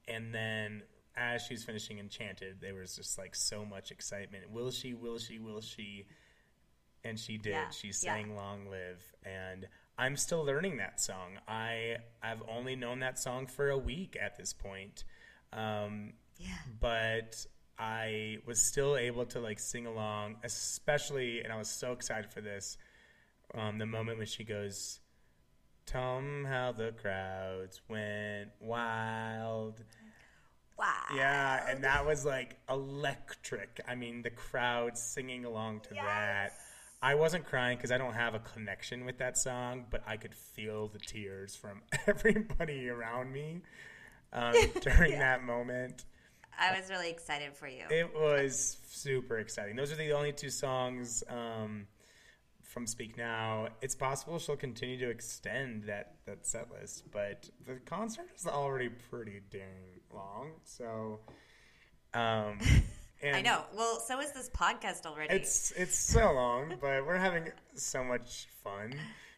and 0.08 0.34
then 0.34 0.84
as 1.16 1.42
she's 1.44 1.64
finishing 1.64 2.00
Enchanted, 2.00 2.62
there 2.62 2.74
was 2.74 2.96
just 2.96 3.18
like 3.18 3.36
so 3.36 3.66
much 3.66 3.92
excitement. 3.92 4.50
Will 4.50 4.72
she? 4.72 4.94
Will 4.94 5.18
she? 5.18 5.40
Will 5.40 5.62
she? 5.62 6.06
And 7.04 7.20
she 7.20 7.38
did. 7.38 7.52
Yeah, 7.52 7.70
She 7.70 7.88
yeah. 7.88 7.94
sang 7.94 8.36
"Long 8.36 8.68
Live," 8.70 9.04
and 9.26 9.68
I'm 9.98 10.16
still 10.16 10.44
learning 10.46 10.78
that 10.78 11.02
song. 11.02 11.40
I 11.48 11.98
I've 12.22 12.44
only 12.48 12.76
known 12.76 13.00
that 13.00 13.20
song 13.20 13.48
for 13.48 13.70
a 13.70 13.78
week 13.78 14.18
at 14.22 14.38
this 14.38 14.54
point, 14.54 15.04
um, 15.52 16.14
Yeah. 16.42 16.50
but 16.80 17.46
I 17.78 18.38
was 18.46 18.62
still 18.62 18.96
able 18.98 19.26
to 19.28 19.40
like 19.40 19.60
sing 19.60 19.86
along, 19.88 20.38
especially, 20.44 21.42
and 21.42 21.52
I 21.52 21.58
was 21.58 21.70
so 21.70 21.94
excited 21.94 22.32
for 22.32 22.42
this. 22.42 22.78
Um, 23.54 23.78
the 23.80 23.86
moment 23.86 24.18
when 24.18 24.28
she 24.28 24.44
goes, 24.44 25.00
"Tell 25.86 26.18
'em 26.18 26.46
how 26.46 26.72
the 26.72 26.92
crowds 26.94 27.82
went 27.90 28.50
wild." 28.60 29.84
Wow. 30.78 31.04
Yeah, 31.16 31.70
and 31.70 31.84
that 31.84 32.06
was 32.06 32.26
like 32.26 32.58
electric. 32.70 33.82
I 33.88 33.96
mean, 33.96 34.22
the 34.24 34.30
crowd 34.32 34.98
singing 34.98 35.46
along 35.46 35.82
to 35.82 35.94
that. 35.96 36.54
I 37.04 37.16
wasn't 37.16 37.46
crying 37.46 37.78
because 37.78 37.92
I 37.92 37.98
don't 37.98 38.14
have 38.14 38.36
a 38.36 38.40
connection 38.40 39.06
with 39.06 39.18
that 39.18 39.38
song, 39.38 39.86
but 39.90 40.04
I 40.06 40.18
could 40.18 40.36
feel 40.36 40.88
the 40.88 41.00
tears 41.00 41.56
from 41.56 41.82
everybody 42.08 42.90
around 42.90 43.32
me 43.32 43.62
um, 44.34 44.54
during 44.82 45.18
that 45.20 45.44
moment. 45.44 46.06
I 46.60 46.78
was 46.80 46.90
really 46.90 47.10
excited 47.10 47.56
for 47.56 47.68
you. 47.68 47.84
It 47.90 48.14
was 48.14 48.78
super 48.88 49.40
exciting. 49.40 49.76
Those 49.76 49.92
are 49.92 49.96
the 49.96 50.12
only 50.12 50.32
two 50.32 50.50
songs 50.50 51.24
um, 51.28 51.88
from 52.64 52.86
Speak 52.88 53.18
Now. 53.18 53.68
It's 53.82 53.96
possible 53.96 54.38
she'll 54.40 54.56
continue 54.56 54.98
to 55.00 55.10
extend 55.10 55.84
that, 55.86 56.16
that 56.26 56.46
set 56.46 56.72
list, 56.72 57.04
but 57.12 57.50
the 57.66 57.76
concert 57.86 58.28
is 58.36 58.46
already 58.48 58.90
pretty 58.90 59.42
dang 59.50 60.00
long. 60.14 60.52
So, 60.64 61.20
um, 62.14 62.60
and 63.24 63.36
I 63.36 63.42
know. 63.42 63.64
Well, 63.76 64.00
so 64.00 64.20
is 64.20 64.32
this 64.32 64.50
podcast 64.50 65.06
already. 65.06 65.34
it's 65.34 65.72
it's 65.72 65.98
so 65.98 66.32
long, 66.34 66.76
but 66.82 67.06
we're 67.06 67.18
having 67.18 67.52
so 67.76 68.04
much 68.04 68.48
fun. 68.64 68.94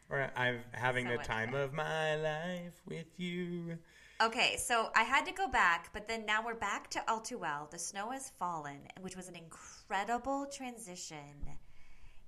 We're 0.10 0.30
I'm 0.36 0.60
having 0.72 1.08
So 1.08 1.18
the 1.18 1.24
time 1.24 1.52
fun. 1.52 1.62
of 1.62 1.74
my 1.74 2.16
life 2.16 2.82
with 2.86 3.08
you. 3.18 3.78
Okay, 4.22 4.56
so 4.58 4.90
I 4.96 5.04
had 5.04 5.26
to 5.26 5.32
go 5.32 5.48
back, 5.48 5.90
but 5.92 6.08
then 6.08 6.26
now 6.26 6.44
we're 6.46 6.56
back 6.56 6.90
to 6.92 7.04
All 7.10 7.20
Too 7.20 7.38
Well. 7.38 7.68
The 7.72 7.80
snow 7.80 8.12
has 8.12 8.32
fallen, 8.40 8.80
which 9.02 9.18
was 9.18 9.28
an 9.28 9.36
incredible 9.36 10.46
transition 10.46 11.18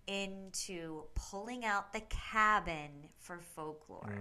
into 0.07 1.03
pulling 1.15 1.65
out 1.65 1.91
the 1.91 2.01
cabin 2.09 2.89
for 3.17 3.39
folklore. 3.39 4.13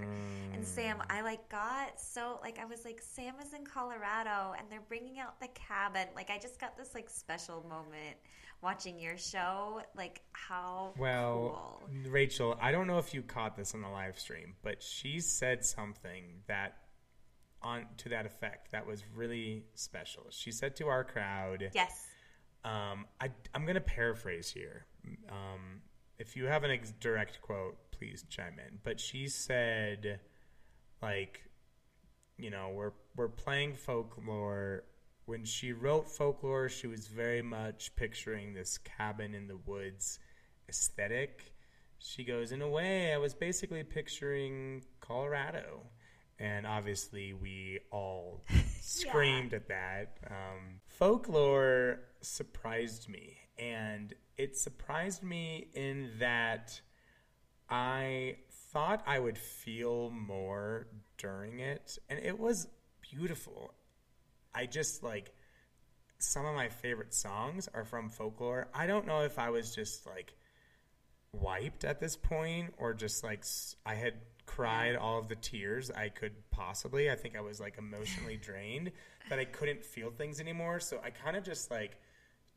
And 0.53 0.63
mm. 0.63 0.67
Sam, 0.67 1.03
I 1.11 1.21
like 1.21 1.49
got 1.49 2.01
so 2.01 2.39
like 2.43 2.59
I 2.59 2.65
was 2.65 2.85
like 2.85 3.03
Sam 3.03 3.35
is 3.43 3.53
in 3.53 3.65
Colorado 3.65 4.55
and 4.59 4.67
they're 4.71 4.81
bringing 4.89 5.19
out 5.19 5.39
the 5.41 5.49
cabin. 5.49 6.09
Like 6.15 6.31
I 6.31 6.39
just 6.39 6.59
got 6.59 6.77
this 6.77 6.95
like 6.95 7.11
special 7.11 7.67
moment 7.69 8.17
watching 8.63 8.99
your 8.99 9.19
show. 9.19 9.83
Like 9.95 10.23
how 10.33 10.95
Well, 10.99 11.81
cool. 11.81 12.11
Rachel, 12.11 12.59
I 12.61 12.73
don't 12.73 12.87
know 12.87 12.99
if 12.99 13.13
you 13.13 13.23
caught 13.23 13.57
this 13.57 13.75
on 13.75 13.83
the 13.83 13.89
live 13.89 14.19
stream, 14.19 14.55
but 14.63 14.83
she 14.83 15.21
said 15.21 15.65
something 15.65 16.43
that 16.47 16.77
on 17.65 17.87
to 17.97 18.09
that 18.11 18.27
effect 18.27 18.71
that 18.73 18.87
was 18.87 19.03
really 19.15 19.65
special. 19.75 20.27
She 20.31 20.53
said 20.53 20.77
to 20.77 20.87
our 20.89 21.03
crowd, 21.03 21.71
Yes. 21.75 22.07
um, 22.65 23.07
I, 23.21 23.31
I'm 23.55 23.65
going 23.65 23.75
to 23.75 23.81
paraphrase 23.81 24.51
here. 24.51 24.85
Um, 25.31 25.81
if 26.19 26.37
you 26.37 26.45
have 26.45 26.63
an 26.63 26.71
ex- 26.71 26.93
direct 27.01 27.41
quote, 27.43 27.77
please 27.91 28.25
chime 28.29 28.59
in. 28.59 28.79
But 28.85 29.01
she 29.01 29.27
said, 29.29 30.21
like, 31.03 31.43
you 32.39 32.51
know, 32.51 32.71
we're 32.75 32.93
we're 33.17 33.29
playing 33.29 33.75
folklore. 33.75 34.85
When 35.27 35.45
she 35.45 35.73
wrote 35.73 36.11
folklore, 36.11 36.69
she 36.69 36.87
was 36.87 37.07
very 37.09 37.41
much 37.43 37.97
picturing 37.97 38.53
this 38.53 38.77
cabin 38.79 39.35
in 39.35 39.47
the 39.49 39.57
woods 39.57 40.19
aesthetic. 40.69 41.55
She 41.99 42.25
goes, 42.25 42.53
in 42.53 42.61
a 42.61 42.69
way, 42.69 43.13
I 43.15 43.17
was 43.17 43.33
basically 43.35 43.83
picturing 43.83 44.85
Colorado. 45.01 45.81
And 46.39 46.67
obviously, 46.67 47.33
we 47.33 47.81
all 47.91 48.45
screamed 48.81 49.55
at 49.55 49.69
that. 49.69 50.19
Um, 50.27 50.81
folklore 50.87 52.01
surprised 52.21 53.09
me. 53.09 53.37
And 53.59 54.13
it 54.37 54.57
surprised 54.57 55.23
me 55.23 55.69
in 55.75 56.11
that 56.19 56.81
I 57.71 58.37
thought 58.73 59.03
I 59.07 59.19
would 59.19 59.39
feel 59.39 60.11
more 60.11 60.89
during 61.19 61.61
it. 61.61 61.99
And 62.09 62.19
it 62.19 62.39
was 62.39 62.67
beautiful. 63.01 63.73
I 64.55 64.67
just 64.67 65.03
like 65.03 65.33
some 66.19 66.47
of 66.47 66.55
my 66.55 66.69
favorite 66.69 67.15
songs 67.15 67.69
are 67.75 67.85
from 67.85 68.09
folklore. 68.09 68.69
I 68.75 68.87
don't 68.87 69.07
know 69.07 69.21
if 69.21 69.39
I 69.39 69.51
was 69.51 69.75
just 69.75 70.07
like 70.07 70.35
wiped 71.33 71.85
at 71.85 72.01
this 72.01 72.17
point 72.17 72.75
or 72.79 72.95
just 72.95 73.25
like 73.25 73.45
I 73.85 73.95
had 73.95 74.15
cried 74.47 74.97
all 74.97 75.19
of 75.19 75.29
the 75.29 75.37
tears 75.37 75.91
I 75.91 76.09
could 76.09 76.33
possibly. 76.51 77.11
I 77.11 77.17
think 77.17 77.37
I 77.37 77.41
was 77.41 77.61
like 77.61 77.79
emotionally 77.79 78.37
drained 78.43 78.93
that 79.31 79.39
I 79.39 79.45
couldn't 79.45 79.85
feel 79.85 80.11
things 80.11 80.41
anymore. 80.41 80.81
So 80.81 81.01
I 81.03 81.11
kind 81.11 81.37
of 81.37 81.45
just 81.45 81.71
like 81.71 81.97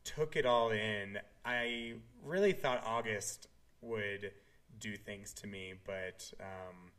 took 0.04 0.36
it 0.36 0.46
all 0.46 0.70
in. 0.70 1.18
I 1.44 1.94
really 2.24 2.52
thought 2.52 2.82
August 2.86 3.48
would 3.80 4.32
do 4.78 4.96
things 4.96 5.32
to 5.34 5.46
me, 5.46 5.74
but 5.84 6.30
um, 6.40 6.92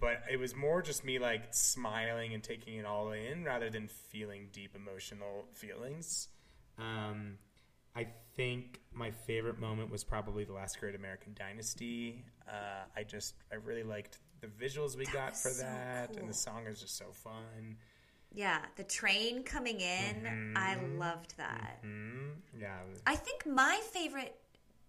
but 0.00 0.22
it 0.30 0.38
was 0.38 0.54
more 0.54 0.82
just 0.82 1.04
me 1.04 1.18
like 1.18 1.52
smiling 1.52 2.34
and 2.34 2.42
taking 2.42 2.76
it 2.76 2.86
all 2.86 3.12
in 3.12 3.44
rather 3.44 3.70
than 3.70 3.88
feeling 3.88 4.48
deep 4.52 4.74
emotional 4.76 5.46
feelings. 5.52 6.28
Um, 6.78 7.38
I 7.96 8.06
think 8.36 8.80
my 8.92 9.10
favorite 9.10 9.60
moment 9.60 9.90
was 9.90 10.02
probably 10.04 10.44
the 10.44 10.52
last 10.52 10.80
Great 10.80 10.94
American 10.94 11.34
Dynasty. 11.34 12.24
Uh, 12.48 12.84
I 12.96 13.04
just 13.04 13.34
I 13.52 13.56
really 13.56 13.82
liked 13.82 14.18
the 14.40 14.48
visuals 14.48 14.96
we 14.96 15.06
got 15.06 15.30
was 15.30 15.42
for 15.42 15.48
so 15.50 15.62
that, 15.62 16.16
and 16.16 16.28
the 16.28 16.34
song 16.34 16.66
is 16.66 16.80
just 16.80 16.96
so 16.96 17.06
fun. 17.12 17.76
Yeah, 18.32 18.58
the 18.76 18.82
train 18.82 19.44
coming 19.44 19.80
in, 19.80 20.54
I 20.56 20.76
loved 20.98 21.36
that. 21.36 21.78
Mm, 21.84 22.32
yeah, 22.58 22.78
I 23.06 23.14
think 23.14 23.46
my 23.46 23.80
favorite 23.92 24.34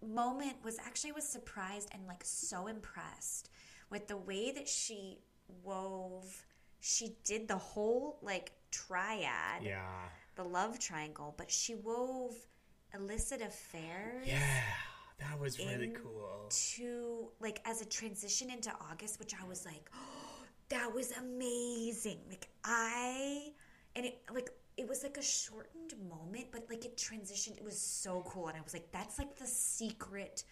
moment 0.06 0.56
was 0.64 0.78
actually 0.80 1.12
I 1.12 1.14
was 1.14 1.28
surprised 1.28 1.90
and 1.94 2.06
like 2.08 2.24
so 2.24 2.68
impressed 2.68 3.50
with 3.90 4.08
the 4.08 4.18
way 4.18 4.52
that 4.52 4.68
she 4.68 5.20
wove 5.64 6.46
she 6.80 7.16
did 7.24 7.48
the 7.48 7.58
whole 7.58 8.20
like 8.22 8.52
triad, 8.72 9.64
yeah, 9.64 10.08
the 10.36 10.44
love 10.44 10.80
triangle, 10.80 11.34
but 11.38 11.52
she 11.52 11.76
wove 11.76 12.36
illicit 12.94 13.42
affairs 13.42 14.28
yeah. 14.28 14.62
That 15.20 15.40
was 15.40 15.58
really 15.60 15.94
cool. 16.02 16.50
to 16.50 17.30
like 17.40 17.62
as 17.66 17.82
a 17.82 17.86
transition 17.86 18.50
into 18.50 18.72
August, 18.92 19.18
which 19.20 19.34
I 19.42 19.48
was 19.48 19.66
like, 19.66 19.90
oh, 19.96 20.44
that 20.70 20.94
was 20.94 21.12
amazing. 21.14 22.20
Like 22.30 22.50
I 22.64 23.52
and 23.96 24.06
it 24.06 24.20
like 24.34 24.50
it 24.78 24.88
was 24.88 25.04
like 25.04 25.18
a 25.18 25.24
shortened 25.24 25.94
moment, 26.10 26.48
but 26.52 26.66
like 26.70 26.84
it 26.84 26.98
transitioned. 26.98 27.58
It 27.58 27.64
was 27.64 27.80
so 27.80 28.26
cool, 28.28 28.48
and 28.50 28.58
I 28.58 28.62
was 28.62 28.74
like, 28.74 28.92
that's 28.92 29.18
like 29.18 29.38
the 29.38 29.48
secret 29.48 30.44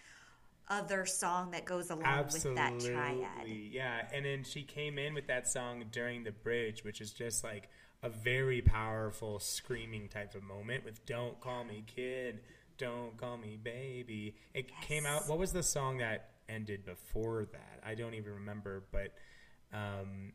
other 0.70 1.06
song 1.06 1.52
that 1.52 1.66
goes 1.66 1.90
along 1.90 2.26
with 2.32 2.56
that 2.56 2.80
triad. 2.80 3.48
Yeah. 3.48 4.08
And 4.14 4.26
then 4.26 4.44
she 4.46 4.64
came 4.64 4.98
in 4.98 5.14
with 5.14 5.28
that 5.28 5.48
song 5.48 5.84
during 5.92 6.24
the 6.24 6.32
bridge, 6.32 6.86
which 6.86 7.02
is 7.02 7.12
just 7.12 7.44
like 7.44 7.70
a 8.04 8.10
very 8.10 8.62
powerful 8.62 9.40
screaming 9.40 10.10
type 10.10 10.36
of 10.36 10.44
moment 10.44 10.84
with 10.86 11.06
"Don't 11.06 11.40
call 11.40 11.64
me 11.64 11.84
kid, 11.88 12.42
don't 12.78 13.18
call 13.18 13.38
me 13.38 13.58
baby." 13.62 14.36
It 14.54 14.70
came 14.82 15.06
out. 15.06 15.28
What 15.28 15.40
was 15.40 15.54
the 15.54 15.64
song 15.64 15.98
that 16.00 16.30
ended 16.48 16.86
before 16.86 17.46
that? 17.46 17.80
I 17.84 17.96
don't 17.96 18.14
even 18.14 18.34
remember, 18.34 18.84
but 18.92 19.14
um, 19.74 20.34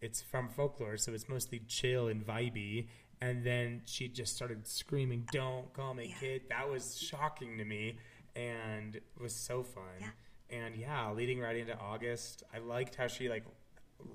it's 0.00 0.22
from 0.22 0.48
folklore, 0.48 0.96
so 0.96 1.12
it's 1.12 1.28
mostly 1.28 1.60
chill 1.68 2.08
and 2.08 2.26
vibey. 2.26 2.88
And 3.22 3.44
then 3.44 3.82
she 3.84 4.08
just 4.08 4.34
started 4.34 4.66
screaming, 4.66 5.28
"Don't 5.30 5.72
call 5.74 5.92
me 5.92 6.14
kid." 6.18 6.42
That 6.48 6.70
was 6.70 6.98
shocking 6.98 7.58
to 7.58 7.64
me, 7.64 7.98
and 8.34 8.98
was 9.20 9.34
so 9.34 9.62
fun. 9.62 10.12
And 10.48 10.74
yeah, 10.74 11.12
leading 11.12 11.38
right 11.38 11.56
into 11.56 11.78
August, 11.78 12.42
I 12.52 12.58
liked 12.58 12.96
how 12.96 13.06
she 13.06 13.28
like 13.28 13.44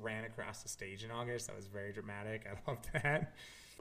ran 0.02 0.26
across 0.26 0.64
the 0.64 0.70
stage 0.70 1.04
in 1.04 1.12
August. 1.12 1.48
That 1.48 1.56
was 1.56 1.68
very 1.68 1.94
dramatic. 1.94 2.46
I 2.50 2.70
loved 2.72 2.88
that. 2.94 3.34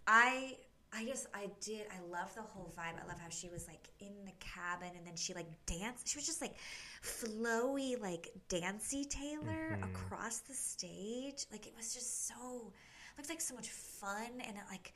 I 0.06 0.56
I 0.92 1.04
just 1.04 1.26
I 1.34 1.50
did 1.60 1.86
I 1.90 2.00
love 2.10 2.34
the 2.34 2.42
whole 2.42 2.72
vibe. 2.76 3.02
I 3.02 3.06
love 3.08 3.18
how 3.20 3.28
she 3.28 3.48
was 3.48 3.66
like 3.66 3.88
in 4.00 4.24
the 4.24 4.32
cabin 4.40 4.90
and 4.96 5.06
then 5.06 5.16
she 5.16 5.34
like 5.34 5.48
danced. 5.66 6.08
She 6.08 6.18
was 6.18 6.26
just 6.26 6.40
like 6.40 6.54
flowy 7.02 8.00
like 8.00 8.28
Dancy 8.48 9.04
Taylor 9.04 9.78
Mm-hmm. 9.80 9.82
across 9.82 10.40
the 10.40 10.54
stage. 10.54 11.46
Like 11.50 11.66
it 11.66 11.74
was 11.76 11.92
just 11.94 12.28
so 12.28 12.72
looked 13.16 13.28
like 13.28 13.40
so 13.40 13.54
much 13.54 13.68
fun 13.70 14.30
and 14.40 14.56
it 14.56 14.62
like 14.70 14.94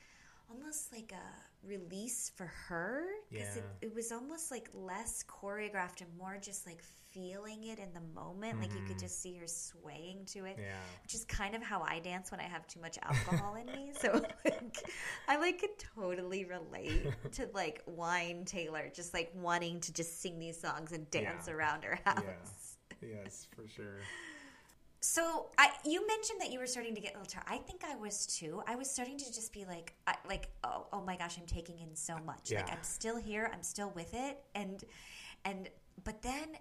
almost 0.51 0.93
like 0.93 1.13
a 1.13 1.48
release 1.63 2.31
for 2.37 2.47
her 2.69 3.05
because 3.31 3.57
Yeah. 3.57 3.63
it, 3.83 3.87
it 3.89 3.95
was 3.95 4.13
almost 4.13 4.51
like 4.51 4.69
less 4.73 5.25
choreographed 5.29 6.01
and 6.01 6.17
more 6.17 6.39
just 6.41 6.67
like 6.67 6.83
feeling 7.11 7.65
it 7.65 7.79
in 7.79 7.93
the 7.95 8.01
moment. 8.15 8.61
Like 8.61 8.73
you 8.73 8.83
could 8.87 8.99
just 8.99 9.21
see 9.21 9.35
her 9.37 9.47
swaying 9.47 10.25
to 10.27 10.45
it 10.45 10.53
Mm-hmm. 10.57 10.63
Yeah. 10.63 10.77
which 11.03 11.15
is 11.15 11.25
kind 11.25 11.55
of 11.55 11.63
how 11.63 11.83
I 11.83 11.99
dance 11.99 12.31
when 12.31 12.41
I 12.41 12.45
have 12.45 12.67
too 12.67 12.81
much 12.81 12.97
alcohol 13.03 13.57
in 13.57 13.67
me. 13.67 13.93
So 14.01 14.13
like, 14.45 14.89
I 15.27 15.37
like 15.37 15.59
could 15.61 15.77
totally 15.97 16.45
relate 16.45 17.13
to 17.33 17.49
like 17.55 17.83
Wine 17.87 18.45
Taylor, 18.45 18.91
just 18.95 19.13
like 19.13 19.33
wanting 19.35 19.81
to 19.81 19.93
just 19.93 20.21
sing 20.23 20.39
these 20.39 20.61
songs 20.61 20.93
and 20.93 21.11
dance 21.11 21.49
Yeah. 21.49 21.55
around 21.55 21.85
her 21.85 21.99
house. 22.05 22.23
Yeah. 23.03 23.09
Yes, 23.23 23.47
for 23.55 23.67
sure. 23.69 24.01
So 25.01 25.47
I, 25.57 25.71
you 25.85 26.05
mentioned 26.07 26.41
that 26.41 26.51
you 26.51 26.59
were 26.59 26.67
starting 26.67 26.95
to 26.95 27.01
get 27.01 27.15
a 27.15 27.19
little 27.19 27.31
tired. 27.31 27.47
I 27.49 27.59
think 27.59 27.83
I 27.85 27.95
was 27.95 28.27
too. 28.27 28.63
I 28.67 28.75
was 28.75 28.91
starting 28.91 29.17
to 29.19 29.33
just 29.33 29.53
be 29.53 29.65
like, 29.65 29.95
I, 30.07 30.15
like, 30.29 30.49
oh, 30.65 30.87
oh 30.93 31.03
my 31.03 31.17
gosh, 31.17 31.39
I'm 31.39 31.47
taking 31.47 31.79
in 31.79 31.95
so 31.95 32.17
much. 32.27 32.51
Like 32.53 32.71
I'm 32.73 32.83
still 32.83 33.17
here. 33.17 33.51
I'm 33.53 33.63
still 33.63 33.93
with 33.95 34.13
it. 34.13 34.39
And, 34.55 34.83
and, 35.45 35.69
but 36.03 36.23
then 36.23 36.57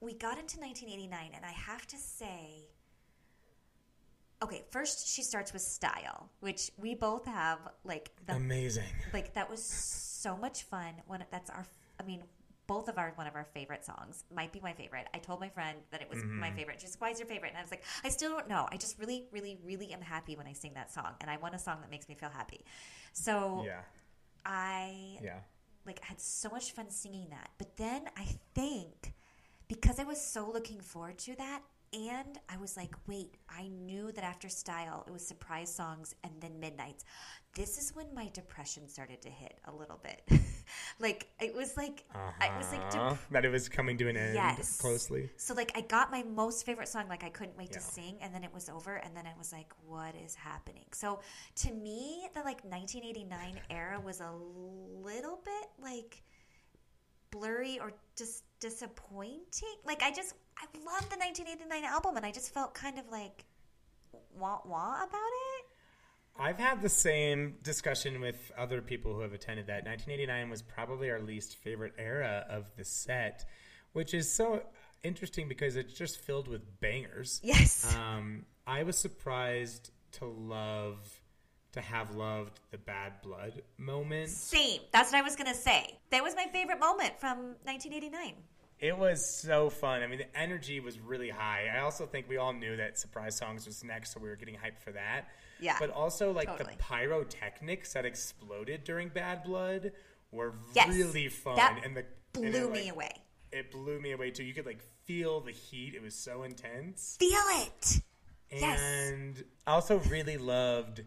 we 0.00 0.14
got 0.14 0.38
into 0.38 0.58
1989, 0.58 1.30
and 1.34 1.44
I 1.44 1.52
have 1.52 1.86
to 1.88 1.96
say, 1.96 2.68
okay, 4.42 4.64
first 4.70 5.06
she 5.06 5.22
starts 5.22 5.52
with 5.52 5.62
style, 5.62 6.30
which 6.40 6.70
we 6.78 6.94
both 6.94 7.26
have 7.26 7.58
like 7.84 8.10
the 8.26 8.34
Amazing. 8.34 8.84
like 9.12 9.34
that 9.34 9.48
was 9.50 9.62
so 9.62 10.36
much 10.36 10.64
fun 10.64 10.94
when 11.06 11.24
that's 11.30 11.50
our 11.50 11.66
i 11.98 12.02
mean 12.02 12.22
both 12.72 12.86
of 12.92 12.96
our 13.02 13.10
one 13.20 13.26
of 13.30 13.34
our 13.40 13.46
favorite 13.56 13.84
songs 13.90 14.14
might 14.38 14.52
be 14.56 14.60
my 14.68 14.72
favorite 14.80 15.06
i 15.16 15.18
told 15.18 15.38
my 15.46 15.48
friend 15.56 15.76
that 15.92 16.00
it 16.04 16.08
was 16.12 16.18
Mm-hmm. 16.20 16.40
my 16.46 16.50
favorite 16.58 16.78
just 16.86 17.00
why 17.00 17.08
is 17.14 17.18
your 17.22 17.26
favorite 17.34 17.48
and 17.52 17.58
i 17.58 17.64
was 17.66 17.72
like 17.76 17.82
i 18.04 18.08
still 18.16 18.30
don't 18.36 18.48
know 18.54 18.62
i 18.74 18.76
just 18.84 18.94
really 19.02 19.18
really 19.36 19.54
really 19.70 19.88
am 19.92 20.00
happy 20.14 20.34
when 20.36 20.46
i 20.52 20.54
sing 20.62 20.72
that 20.80 20.88
song 20.96 21.12
and 21.20 21.28
i 21.34 21.36
want 21.44 21.54
a 21.54 21.58
song 21.58 21.78
that 21.82 21.90
makes 21.90 22.08
me 22.10 22.14
feel 22.22 22.32
happy 22.40 22.60
so 23.12 23.62
Yeah. 23.66 23.80
i 24.46 25.18
Yeah. 25.22 25.40
like 25.86 26.00
had 26.04 26.20
so 26.20 26.48
much 26.50 26.72
fun 26.72 26.90
singing 26.90 27.26
that. 27.30 27.48
But 27.58 27.76
then 27.76 28.02
I 28.16 28.26
think 28.54 29.14
because 29.68 29.98
I 29.98 30.04
was 30.04 30.20
so 30.20 30.42
looking 30.56 30.80
forward 30.80 31.18
to 31.26 31.34
that 31.36 31.62
and 31.92 32.38
I 32.48 32.56
was 32.58 32.76
like, 32.76 32.94
wait, 33.08 33.32
I 33.48 33.68
knew 33.68 34.12
that 34.12 34.22
after 34.32 34.48
Style 34.48 35.04
it 35.08 35.12
was 35.12 35.26
surprise 35.26 35.74
songs 35.74 36.14
and 36.24 36.32
then 36.40 36.60
Midnights. 36.60 37.04
This 37.54 37.78
is 37.78 37.94
when 37.96 38.06
my 38.14 38.30
depression 38.32 38.88
started 38.88 39.20
to 39.22 39.28
hit 39.28 39.58
a 39.64 39.72
little 39.72 39.98
bit. 40.02 40.22
like 41.00 41.26
it 41.40 41.52
was 41.54 41.76
like 41.76 42.04
I 42.14 42.56
was 42.56 42.70
like 42.70 42.80
Uh-huh. 42.94 43.10
dep- 43.10 43.30
that 43.32 43.44
it 43.44 43.50
was 43.50 43.68
coming 43.68 43.98
to 43.98 44.08
an 44.08 44.16
end 44.16 44.34
Yes. 44.34 44.80
closely. 44.80 45.30
so 45.36 45.52
like 45.54 45.72
I 45.76 45.80
got 45.80 46.12
my 46.12 46.22
most 46.22 46.64
favorite 46.64 46.88
song, 46.88 47.08
like 47.08 47.24
I 47.24 47.28
couldn't 47.28 47.56
wait 47.58 47.72
to 47.72 47.80
sing, 47.80 48.18
and 48.20 48.32
then 48.32 48.44
it 48.44 48.54
was 48.54 48.68
over, 48.68 48.96
and 48.96 49.16
then 49.16 49.26
I 49.26 49.32
was 49.36 49.52
like, 49.52 49.72
what 49.84 50.14
is 50.24 50.34
happening? 50.36 50.86
So 50.92 51.20
to 51.56 51.72
me, 51.72 52.28
the 52.34 52.40
like 52.40 52.62
1989 52.64 53.60
era 53.68 53.98
was 54.00 54.20
a 54.20 54.30
little 54.32 55.40
bit 55.44 55.68
like 55.82 56.22
blurry 57.32 57.78
or 57.80 57.92
just 58.16 58.44
disappointing. 58.60 59.76
Like 59.84 60.02
I 60.04 60.12
just 60.12 60.34
I 60.56 60.66
loved 60.78 61.10
the 61.10 61.16
1989 61.18 61.84
album, 61.84 62.16
and 62.16 62.24
I 62.24 62.30
just 62.30 62.54
felt 62.54 62.74
kind 62.74 62.96
of 62.98 63.08
like 63.10 63.44
wah 64.38 64.60
wah 64.64 65.02
about 65.02 65.32
it. 65.56 65.59
I've 66.38 66.58
had 66.58 66.80
the 66.80 66.88
same 66.88 67.56
discussion 67.62 68.20
with 68.20 68.50
other 68.56 68.80
people 68.80 69.14
who 69.14 69.20
have 69.20 69.32
attended 69.32 69.66
that. 69.66 69.84
1989 69.84 70.50
was 70.50 70.62
probably 70.62 71.10
our 71.10 71.20
least 71.20 71.56
favorite 71.56 71.94
era 71.98 72.46
of 72.48 72.70
the 72.76 72.84
set, 72.84 73.44
which 73.92 74.14
is 74.14 74.32
so 74.32 74.62
interesting 75.02 75.48
because 75.48 75.76
it's 75.76 75.92
just 75.92 76.20
filled 76.20 76.48
with 76.48 76.80
bangers. 76.80 77.40
Yes. 77.42 77.94
Um, 77.96 78.46
I 78.66 78.82
was 78.84 78.96
surprised 78.96 79.90
to 80.12 80.26
love, 80.26 80.98
to 81.72 81.80
have 81.80 82.14
loved 82.14 82.60
the 82.70 82.78
Bad 82.78 83.20
Blood 83.22 83.62
moment. 83.78 84.30
Same. 84.30 84.80
That's 84.92 85.12
what 85.12 85.18
I 85.18 85.22
was 85.22 85.36
gonna 85.36 85.54
say. 85.54 85.98
That 86.10 86.22
was 86.22 86.34
my 86.34 86.46
favorite 86.52 86.80
moment 86.80 87.18
from 87.20 87.56
1989. 87.64 88.34
It 88.78 88.96
was 88.96 89.24
so 89.24 89.68
fun. 89.68 90.02
I 90.02 90.06
mean, 90.06 90.20
the 90.20 90.38
energy 90.38 90.80
was 90.80 90.98
really 90.98 91.28
high. 91.28 91.66
I 91.74 91.80
also 91.80 92.06
think 92.06 92.30
we 92.30 92.38
all 92.38 92.54
knew 92.54 92.76
that 92.76 92.98
Surprise 92.98 93.36
Songs 93.36 93.66
was 93.66 93.84
next, 93.84 94.14
so 94.14 94.20
we 94.20 94.28
were 94.30 94.36
getting 94.36 94.54
hyped 94.54 94.78
for 94.82 94.92
that. 94.92 95.28
Yeah, 95.60 95.76
But 95.78 95.90
also, 95.90 96.32
like, 96.32 96.48
totally. 96.48 96.74
the 96.76 96.82
pyrotechnics 96.82 97.92
that 97.94 98.04
exploded 98.04 98.84
during 98.84 99.08
Bad 99.08 99.42
Blood 99.44 99.92
were 100.32 100.54
Yes. 100.74 100.88
really 100.88 101.28
fun. 101.28 101.56
That 101.56 101.82
and 101.84 101.96
the 101.96 102.04
blew 102.32 102.46
and 102.46 102.54
it, 102.54 102.70
me 102.72 102.82
like, 102.84 102.92
away. 102.92 103.12
It 103.52 103.70
blew 103.70 104.00
me 104.00 104.12
away, 104.12 104.30
too. 104.30 104.44
You 104.44 104.54
could, 104.54 104.66
like, 104.66 104.80
feel 105.04 105.40
the 105.40 105.50
heat. 105.52 105.94
It 105.94 106.02
was 106.02 106.14
so 106.14 106.42
intense. 106.44 107.16
Feel 107.18 107.38
it. 107.62 108.00
Yes. 108.52 108.80
And 108.80 109.44
I 109.66 109.72
also 109.72 109.98
really 109.98 110.36
loved 110.38 111.02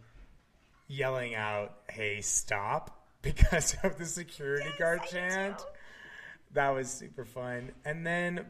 yelling 0.88 1.36
out, 1.36 1.74
hey, 1.90 2.22
stop, 2.22 3.08
because 3.22 3.76
of 3.84 3.98
the 3.98 4.06
security 4.06 4.70
guard 4.78 5.00
I 5.04 5.06
chant. 5.08 5.58
do. 5.60 5.64
That 6.54 6.70
was 6.70 6.90
super 6.92 7.26
fun. 7.26 7.72
And 7.86 8.06
then 8.06 8.46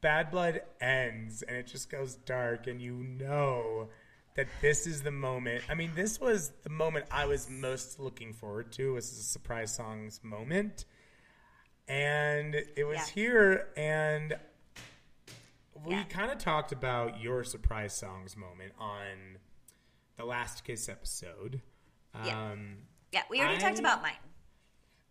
Bad 0.00 0.30
Blood 0.30 0.62
ends 0.80 1.42
and 1.42 1.56
it 1.56 1.66
just 1.66 1.90
goes 1.90 2.14
dark, 2.16 2.66
and 2.66 2.80
you 2.80 2.94
know 2.94 3.88
that 4.36 4.46
this 4.60 4.86
is 4.86 5.02
the 5.02 5.10
moment. 5.10 5.64
I 5.68 5.74
mean, 5.74 5.92
this 5.94 6.20
was 6.20 6.50
the 6.62 6.70
moment 6.70 7.06
I 7.10 7.26
was 7.26 7.48
most 7.50 7.98
looking 7.98 8.32
forward 8.32 8.70
to, 8.72 8.92
was 8.94 9.10
the 9.10 9.22
surprise 9.22 9.74
songs 9.74 10.20
moment. 10.22 10.84
And 11.88 12.54
it 12.54 12.84
was 12.86 12.96
Yeah. 12.98 13.06
here, 13.14 13.68
and 13.76 14.38
we 15.74 15.94
Yeah. 15.94 16.04
kind 16.04 16.30
of 16.30 16.38
talked 16.38 16.72
about 16.72 17.20
your 17.20 17.44
surprise 17.44 17.94
songs 17.96 18.36
moment 18.36 18.74
on 18.78 19.38
the 20.16 20.24
Last 20.24 20.64
Kiss 20.64 20.88
episode. 20.88 21.62
Yeah. 22.24 22.50
Um, 22.52 22.88
Yeah, 23.12 23.22
we 23.30 23.40
already 23.40 23.58
talked 23.58 23.78
about 23.78 24.02
mine. 24.02 24.16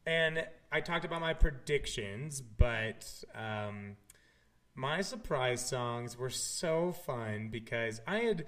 and 0.05 0.47
I 0.71 0.81
talked 0.81 1.05
about 1.05 1.21
my 1.21 1.33
predictions, 1.33 2.41
but 2.41 3.23
um, 3.33 3.97
my 4.75 5.01
surprise 5.01 5.67
songs 5.67 6.15
were 6.17 6.29
so 6.29 6.91
fun 6.91 7.49
because 7.49 8.01
I 8.05 8.19
had 8.19 8.45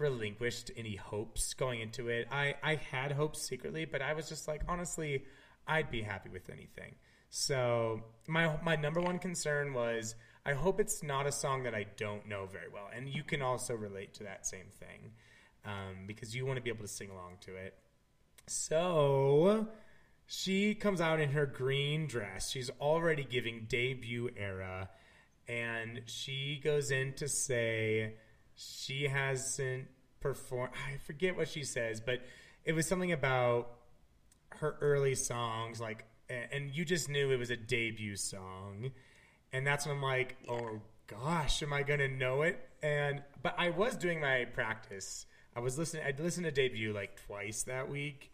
relinquished 0.00 0.70
any 0.76 0.96
hopes 0.96 1.54
going 1.54 1.80
into 1.80 2.08
it. 2.08 2.26
I, 2.30 2.54
I 2.62 2.76
had 2.76 3.12
hopes 3.12 3.42
secretly, 3.42 3.84
but 3.84 4.02
I 4.02 4.14
was 4.14 4.28
just 4.28 4.48
like, 4.48 4.62
honestly, 4.68 5.24
I'd 5.66 5.90
be 5.90 6.02
happy 6.02 6.30
with 6.30 6.50
anything. 6.50 6.94
So 7.28 8.02
my 8.26 8.58
my 8.62 8.74
number 8.74 9.00
one 9.00 9.18
concern 9.18 9.72
was 9.72 10.16
I 10.44 10.54
hope 10.54 10.80
it's 10.80 11.02
not 11.02 11.26
a 11.26 11.32
song 11.32 11.62
that 11.62 11.74
I 11.74 11.86
don't 11.96 12.26
know 12.26 12.46
very 12.46 12.68
well, 12.72 12.88
and 12.94 13.08
you 13.08 13.22
can 13.22 13.42
also 13.42 13.74
relate 13.74 14.14
to 14.14 14.24
that 14.24 14.46
same 14.46 14.66
thing 14.80 15.12
um, 15.64 16.06
because 16.06 16.34
you 16.34 16.46
want 16.46 16.56
to 16.56 16.62
be 16.62 16.70
able 16.70 16.82
to 16.82 16.88
sing 16.88 17.10
along 17.10 17.36
to 17.42 17.54
it. 17.54 17.74
So 18.46 19.68
she 20.26 20.74
comes 20.74 21.00
out 21.00 21.20
in 21.20 21.30
her 21.30 21.46
green 21.46 22.06
dress. 22.06 22.50
She's 22.50 22.70
already 22.80 23.24
giving 23.24 23.66
debut 23.68 24.30
era. 24.36 24.88
And 25.48 26.02
she 26.06 26.60
goes 26.62 26.92
in 26.92 27.14
to 27.14 27.28
say 27.28 28.14
she 28.60 29.04
hasn't 29.04 29.86
performed. 30.20 30.72
I 30.74 30.98
forget 30.98 31.36
what 31.36 31.48
she 31.48 31.64
says, 31.64 32.00
but 32.00 32.20
it 32.64 32.72
was 32.72 32.86
something 32.86 33.12
about 33.12 33.70
her 34.56 34.76
early 34.80 35.14
songs. 35.14 35.80
Like, 35.80 36.04
and 36.28 36.70
you 36.74 36.84
just 36.84 37.08
knew 37.08 37.30
it 37.30 37.38
was 37.38 37.50
a 37.50 37.56
debut 37.56 38.16
song. 38.16 38.90
And 39.52 39.66
that's 39.66 39.86
when 39.86 39.96
I'm 39.96 40.02
like, 40.02 40.36
oh 40.48 40.80
gosh, 41.06 41.62
am 41.62 41.72
I 41.72 41.82
going 41.82 42.00
to 42.00 42.08
know 42.08 42.42
it? 42.42 42.60
And, 42.82 43.22
but 43.42 43.54
I 43.58 43.70
was 43.70 43.96
doing 43.96 44.20
my 44.20 44.44
practice. 44.44 45.26
I 45.56 45.60
was 45.60 45.78
listening, 45.78 46.04
I'd 46.06 46.20
listened 46.20 46.44
to 46.44 46.52
debut 46.52 46.92
like 46.92 47.20
twice 47.26 47.64
that 47.64 47.88
week. 47.88 48.30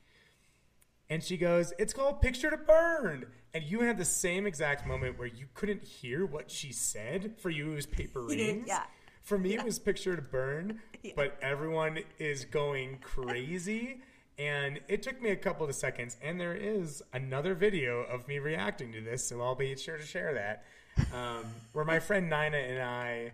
And 1.09 1.23
she 1.23 1.37
goes, 1.37 1.73
It's 1.79 1.93
called 1.93 2.21
Picture 2.21 2.51
to 2.51 2.57
Burn. 2.57 3.27
And 3.55 3.63
you 3.63 3.81
had 3.81 3.97
the 3.97 4.05
same 4.05 4.45
exact 4.45 4.87
moment 4.89 5.19
where 5.19 5.29
you 5.29 5.47
couldn't 5.55 5.85
hear 5.85 6.27
what 6.27 6.51
she 6.51 6.73
said. 6.73 7.37
For 7.39 7.49
you, 7.49 7.71
it 7.73 7.75
was 7.77 7.87
paper 7.87 8.23
rings. 8.23 8.67
Yeah. 8.67 8.83
For 9.27 9.37
me, 9.37 9.55
it 9.57 9.65
was 9.65 9.81
Picture 9.81 10.15
to 10.15 10.23
Burn. 10.23 10.79
But 11.17 11.37
everyone 11.43 11.99
is 12.21 12.45
going 12.45 12.99
crazy. 13.03 14.01
And 14.39 14.79
it 14.87 15.03
took 15.03 15.21
me 15.21 15.31
a 15.31 15.37
couple 15.37 15.67
of 15.69 15.75
seconds. 15.75 16.17
And 16.23 16.41
there 16.41 16.55
is 16.55 17.03
another 17.13 17.55
video 17.57 18.03
of 18.03 18.29
me 18.29 18.39
reacting 18.39 18.93
to 18.93 19.01
this. 19.01 19.27
So 19.27 19.41
I'll 19.43 19.57
be 19.57 19.75
sure 19.77 19.97
to 19.99 20.05
share 20.07 20.33
that. 20.35 20.65
Um, 21.13 21.45
where 21.73 21.85
my 21.85 21.99
friend 21.99 22.27
Nina 22.31 22.57
and 22.57 22.81
I, 22.81 23.33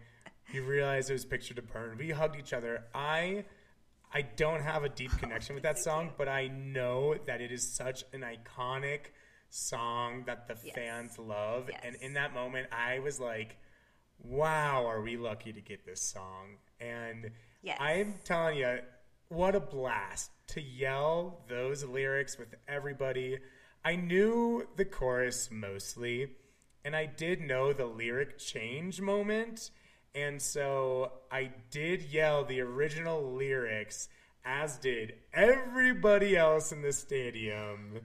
you 0.50 0.62
realize 0.64 1.10
it 1.10 1.12
was 1.12 1.26
Picture 1.26 1.52
to 1.52 1.62
Burn. 1.62 1.98
We 1.98 2.08
hugged 2.10 2.36
each 2.38 2.54
other. 2.54 2.84
I. 2.94 3.44
I 4.14 4.22
don't 4.22 4.62
have 4.62 4.84
a 4.84 4.90
deep 4.90 5.10
connection 5.18 5.54
with 5.54 5.62
that 5.64 5.78
song, 5.82 6.12
but 6.18 6.26
I 6.28 6.48
know 6.48 7.16
that 7.26 7.42
it 7.42 7.50
is 7.52 7.66
such 7.66 8.04
an 8.14 8.20
iconic 8.22 9.06
song 9.50 10.24
that 10.26 10.48
the 10.48 10.56
Yes. 10.64 10.74
fans 10.74 11.18
love. 11.18 11.68
Yes. 11.70 11.80
And 11.84 11.96
in 12.02 12.14
that 12.14 12.32
moment, 12.34 12.68
I 12.72 12.98
was 12.98 13.18
like, 13.20 13.56
wow, 14.24 14.86
are 14.86 15.00
we 15.00 15.16
lucky 15.16 15.52
to 15.52 15.60
get 15.60 15.84
this 15.84 16.00
song? 16.00 16.56
And 16.80 17.30
Yes. 17.62 17.78
I'm 17.80 18.14
telling 18.24 18.58
you, 18.58 18.80
what 19.28 19.54
a 19.54 19.60
blast 19.60 20.30
to 20.48 20.60
yell 20.60 21.40
those 21.48 21.84
lyrics 21.84 22.36
with 22.36 22.54
everybody. 22.66 23.38
I 23.84 23.96
knew 23.96 24.66
the 24.76 24.84
chorus 24.84 25.48
mostly, 25.50 26.32
and 26.84 26.96
I 26.96 27.06
did 27.06 27.40
know 27.40 27.72
the 27.72 27.86
lyric 27.86 28.38
change 28.38 29.00
moment. 29.00 29.70
And 30.14 30.42
so 30.42 31.12
I 31.30 31.52
did 31.70 32.02
yell 32.02 32.44
the 32.44 32.60
original 32.60 33.32
lyrics, 33.32 34.08
as 34.44 34.76
did 34.76 35.14
everybody 35.32 36.36
else 36.36 36.72
in 36.72 36.82
the 36.82 36.92
stadium. 36.92 38.00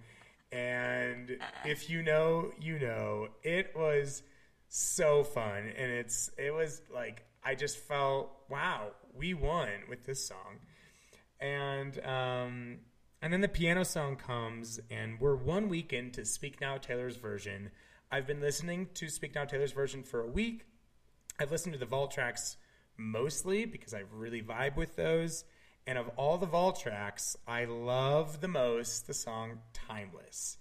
And 0.52 1.32
uh-uh. 1.32 1.70
if 1.70 1.90
you 1.90 2.04
know, 2.04 2.52
you 2.62 2.80
know. 2.80 3.28
It 3.44 3.76
was 3.76 4.22
so 4.70 5.24
fun. 5.24 5.72
And 5.78 5.92
it's 5.92 6.30
it 6.38 6.54
was 6.54 6.82
like 6.94 7.26
I 7.44 7.56
just 7.56 7.78
felt, 7.78 8.30
wow, 8.50 8.92
we 9.16 9.34
won 9.34 9.70
with 9.90 10.06
this 10.06 10.28
song. 10.28 10.60
And 11.40 12.04
um 12.06 12.80
and 13.22 13.34
then 13.34 13.42
the 13.42 13.48
piano 13.48 13.84
song 13.84 14.16
comes, 14.16 14.80
and 14.92 15.20
we're 15.20 15.36
one 15.36 15.70
week 15.70 15.92
into 15.92 16.24
Speak 16.24 16.62
Now 16.62 16.78
Taylor's 16.78 17.18
version. 17.18 17.72
I've 18.12 18.28
been 18.28 18.40
listening 18.40 18.90
to 18.94 19.10
Speak 19.10 19.34
Now 19.34 19.46
Taylor's 19.46 19.72
version 19.72 20.04
for 20.04 20.22
a 20.22 20.28
week. 20.28 20.66
I've 21.40 21.52
listened 21.52 21.74
to 21.74 21.80
the 21.80 21.86
vault 21.86 22.12
tracks 22.12 22.58
mostly 22.96 23.66
because 23.66 23.94
I 23.94 24.04
really 24.14 24.42
vibe 24.42 24.76
with 24.76 24.96
those. 24.96 25.46
And 25.88 25.98
of 25.98 26.10
all 26.18 26.38
the 26.38 26.46
vault 26.46 26.80
tracks, 26.80 27.36
I 27.48 27.66
love 27.66 28.42
the 28.42 28.48
most 28.48 29.08
the 29.08 29.14
song 29.14 29.60
Timeless. 29.74 30.58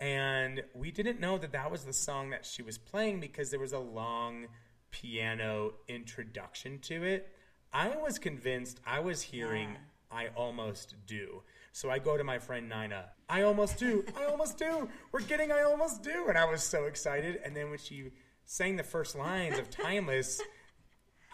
And 0.00 0.62
we 0.74 0.90
didn't 0.90 1.20
know 1.20 1.38
that 1.38 1.52
that 1.52 1.70
was 1.70 1.84
the 1.84 1.92
song 1.92 2.30
that 2.30 2.46
she 2.46 2.62
was 2.62 2.78
playing 2.78 3.20
because 3.20 3.50
there 3.50 3.58
was 3.58 3.72
a 3.72 3.78
long 3.78 4.46
piano 4.90 5.74
introduction 5.88 6.78
to 6.80 7.04
it. 7.04 7.28
I 7.72 7.96
was 7.96 8.18
convinced 8.18 8.80
I 8.86 9.00
was 9.00 9.22
hearing 9.22 9.76
I 10.10 10.28
Almost 10.34 10.94
Do. 11.06 11.42
So 11.72 11.90
I 11.90 11.98
go 11.98 12.16
to 12.16 12.24
my 12.24 12.38
friend 12.38 12.68
Nina. 12.68 13.10
I 13.28 13.42
almost 13.42 13.78
do. 13.78 14.04
I 14.16 14.24
almost 14.24 14.58
do. 14.58 14.88
We're 15.12 15.20
getting 15.20 15.52
I 15.52 15.62
almost 15.62 16.02
do. 16.02 16.26
And 16.28 16.38
I 16.38 16.44
was 16.44 16.62
so 16.62 16.84
excited. 16.84 17.40
And 17.44 17.54
then 17.54 17.70
when 17.70 17.78
she 17.78 18.10
sang 18.44 18.76
the 18.76 18.82
first 18.82 19.16
lines 19.16 19.58
of 19.58 19.68
Timeless, 19.68 20.40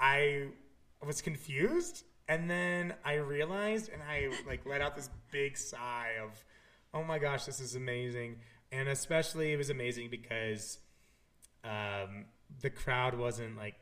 I 0.00 0.48
was 1.06 1.22
confused. 1.22 2.04
And 2.28 2.50
then 2.50 2.94
I 3.04 3.14
realized 3.14 3.90
and 3.92 4.02
I 4.02 4.30
like 4.46 4.66
let 4.66 4.80
out 4.80 4.96
this 4.96 5.10
big 5.30 5.56
sigh 5.56 6.12
of, 6.22 6.44
oh 6.92 7.04
my 7.04 7.18
gosh, 7.18 7.44
this 7.44 7.60
is 7.60 7.76
amazing. 7.76 8.36
And 8.74 8.88
especially 8.88 9.52
it 9.52 9.56
was 9.56 9.70
amazing 9.70 10.08
because 10.10 10.78
um, 11.62 12.24
the 12.60 12.70
crowd 12.70 13.16
wasn't 13.16 13.56
like 13.56 13.76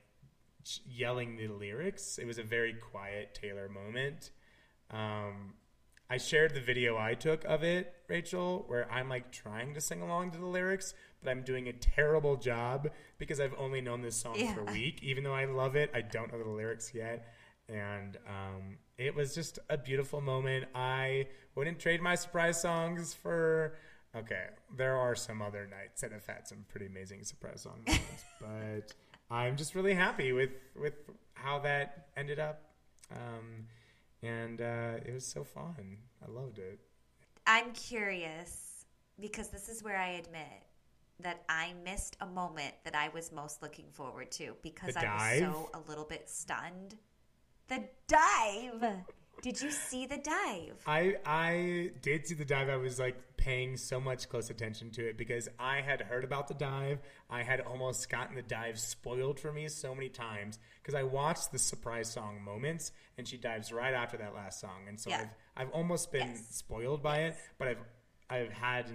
yelling 0.85 1.37
the 1.37 1.49
lyrics. 1.49 2.19
It 2.19 2.27
was 2.27 2.37
a 2.39 2.43
very 2.43 2.75
quiet 2.75 3.35
Taylor 3.41 3.69
moment. 3.71 4.31
Um, 4.91 5.55
I 6.11 6.19
shared 6.19 6.53
the 6.53 6.61
video 6.61 6.99
I 6.99 7.15
took 7.15 7.43
of 7.45 7.63
it, 7.65 7.95
Rachel, 8.07 8.65
where 8.67 8.91
I'm 8.93 9.09
like 9.09 9.33
trying 9.33 9.73
to 9.75 9.81
sing 9.81 10.03
along 10.03 10.33
to 10.33 10.39
the 10.39 10.47
lyrics, 10.47 10.93
but 11.23 11.31
I'm 11.31 11.43
doing 11.43 11.69
a 11.69 11.73
terrible 11.73 12.37
job 12.37 12.91
because 13.17 13.41
I've 13.41 13.55
only 13.59 13.81
known 13.81 14.03
this 14.03 14.17
song 14.17 14.35
Yeah. 14.37 14.53
for 14.53 14.61
a 14.61 14.73
week. 14.73 15.03
Even 15.03 15.25
though 15.25 15.35
I 15.35 15.47
love 15.47 15.75
it, 15.75 15.91
I 15.95 16.03
don't 16.03 16.31
know 16.31 16.43
the 16.43 16.51
lyrics 16.51 16.93
yet. 16.95 17.33
And 17.67 18.19
um, 18.29 18.77
it 18.99 19.15
was 19.15 19.35
just 19.35 19.59
a 19.71 19.79
beautiful 19.79 20.21
moment. 20.21 20.67
I 20.75 21.29
wouldn't 21.55 21.79
trade 21.79 22.03
my 22.03 22.15
surprise 22.15 22.61
songs 22.61 23.15
for. 23.15 23.79
Okay, 24.15 24.47
there 24.77 24.97
are 24.97 25.15
some 25.15 25.41
other 25.41 25.67
nights 25.67 26.03
that 26.03 26.13
have 26.13 26.27
had 26.27 26.47
some 26.47 26.65
pretty 26.69 26.87
amazing 26.87 27.25
surprise 27.25 27.63
song 27.63 27.83
moments, 27.87 28.25
but 28.41 28.95
I'm 29.31 29.57
just 29.57 29.75
really 29.75 29.95
happy 29.95 30.33
with 30.33 30.51
with 30.77 30.95
how 31.35 31.59
that 31.61 32.09
ended 32.17 32.39
up. 32.39 32.63
Um, 33.11 33.67
and 34.23 34.61
uh, 34.61 35.01
it 35.05 35.13
was 35.13 35.27
so 35.27 35.45
fun. 35.45 35.97
I 36.23 36.31
loved 36.31 36.59
it. 36.59 36.79
I'm 37.47 37.73
curious 37.73 38.85
because 39.19 39.49
this 39.49 39.69
is 39.69 39.83
where 39.83 39.97
I 39.97 40.11
admit 40.11 40.63
that 41.21 41.43
I 41.49 41.73
missed 41.85 42.17
a 42.21 42.27
moment 42.27 42.75
that 42.85 42.95
I 42.95 43.09
was 43.09 43.33
most 43.33 43.63
looking 43.63 43.87
forward 43.91 44.31
to 44.33 44.55
because 44.63 44.97
I 44.97 45.41
was 45.41 45.53
so 45.53 45.71
a 45.75 45.81
little 45.89 46.05
bit 46.05 46.29
stunned. 46.29 46.97
The 47.69 47.85
dive. 48.07 48.85
Did 49.43 49.61
you 49.61 49.73
see 49.73 50.07
the 50.07 50.19
dive? 50.19 50.81
I 50.87 51.17
I 51.27 51.91
did 52.01 52.27
see 52.29 52.35
the 52.35 52.45
dive. 52.45 52.69
I 52.69 52.77
was 52.77 52.99
like 53.01 53.17
paying 53.37 53.77
so 53.77 53.99
much 54.01 54.29
close 54.29 54.51
attention 54.51 54.91
to 54.93 55.09
it 55.09 55.19
because 55.19 55.49
I 55.59 55.81
had 55.81 56.01
heard 56.01 56.23
about 56.23 56.47
the 56.47 56.55
dive. 56.55 57.01
I 57.29 57.43
had 57.43 57.61
almost 57.61 58.09
gotten 58.09 58.37
the 58.37 58.43
dive 58.43 58.79
spoiled 58.79 59.41
for 59.41 59.53
me 59.53 59.67
so 59.67 59.97
many 59.97 60.09
times 60.09 60.61
because 60.81 60.95
I 60.95 61.03
watched 61.03 61.51
the 61.51 61.59
surprise 61.59 62.09
song 62.13 62.41
moments 62.41 62.93
and 63.19 63.27
she 63.27 63.37
dives 63.37 63.73
right 63.73 63.93
after 63.95 64.17
that 64.19 64.33
last 64.33 64.61
song, 64.61 64.87
and 64.87 64.99
so 64.99 65.11
Yeah. 65.11 65.23
I've 65.57 65.67
I've 65.67 65.71
almost 65.73 66.13
been 66.13 66.29
Yes. 66.29 66.47
spoiled 66.51 67.03
by 67.03 67.23
it. 67.25 67.37
But 67.59 67.69
I've 67.69 67.85
I've 68.31 68.53
had 68.53 68.87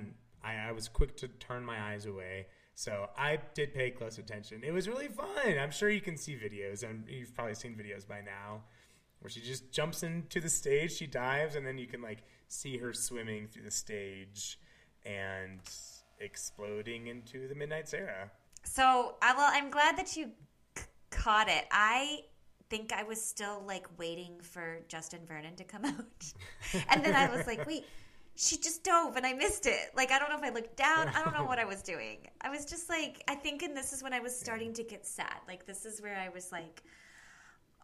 I, 0.41 0.53
I 0.69 0.71
was 0.71 0.87
quick 0.87 1.17
to 1.17 1.27
turn 1.27 1.65
my 1.65 1.91
eyes 1.91 2.05
away. 2.05 2.47
So 2.73 3.09
I 3.17 3.39
did 3.53 3.73
pay 3.73 3.89
close 3.91 4.17
attention. 4.17 4.63
It 4.63 4.71
was 4.71 4.87
really 4.87 5.07
fun. 5.09 5.57
I'm 5.59 5.71
sure 5.71 5.89
you 5.89 5.99
can 5.99 6.15
see 6.15 6.35
videos, 6.35 6.83
and 6.89 7.05
you've 7.09 7.33
probably 7.33 7.55
seen 7.55 7.75
videos 7.75 8.07
by 8.07 8.21
now 8.21 8.63
where 9.27 9.31
she 9.31 9.41
just 9.41 9.73
jumps 9.73 10.03
into 10.03 10.39
the 10.39 10.47
stage, 10.47 10.93
she 10.93 11.05
dives, 11.05 11.55
and 11.55 11.67
then 11.67 11.77
you 11.77 11.85
can 11.85 12.01
like 12.01 12.19
see 12.47 12.77
her 12.77 12.93
swimming 12.93 13.45
through 13.45 13.63
the 13.63 13.71
stage 13.71 14.57
and 15.05 15.59
exploding 16.19 17.07
into 17.07 17.49
the 17.49 17.53
Midnights 17.53 17.93
era. 17.93 18.31
So, 18.63 19.15
I, 19.21 19.35
well, 19.35 19.49
I'm 19.51 19.69
glad 19.69 19.97
that 19.97 20.15
you 20.15 20.31
c- 20.77 20.85
caught 21.11 21.49
it. 21.49 21.65
I 21.73 22.21
think 22.69 22.93
I 22.93 23.03
was 23.03 23.21
still 23.21 23.61
like 23.67 23.85
waiting 23.99 24.39
for 24.41 24.79
Justin 24.87 25.19
Vernon 25.27 25.57
to 25.57 25.65
come 25.65 25.83
out. 25.85 26.33
and 26.89 27.03
then 27.03 27.13
I 27.13 27.29
was 27.29 27.45
like, 27.47 27.67
wait, 27.67 27.83
she 28.37 28.55
just 28.55 28.85
dove 28.85 29.17
and 29.17 29.25
I 29.25 29.33
missed 29.33 29.65
it. 29.65 29.91
Like, 29.93 30.11
I 30.13 30.19
don't 30.19 30.29
know 30.29 30.37
if 30.37 30.43
I 30.43 30.51
looked 30.51 30.77
down. 30.77 31.09
I 31.09 31.21
don't 31.21 31.33
know 31.33 31.43
what 31.43 31.59
I 31.59 31.65
was 31.65 31.81
doing. 31.81 32.19
I 32.39 32.49
was 32.49 32.63
just 32.63 32.89
like, 32.89 33.25
I 33.27 33.35
think, 33.35 33.61
and 33.61 33.75
this 33.75 33.91
is 33.91 34.01
when 34.01 34.13
I 34.13 34.21
was 34.21 34.33
starting 34.33 34.71
to 34.71 34.83
get 34.83 35.05
sad. 35.05 35.41
Like, 35.49 35.65
this 35.65 35.83
is 35.83 36.01
where 36.01 36.15
I 36.15 36.29
was 36.29 36.53
like, 36.53 36.81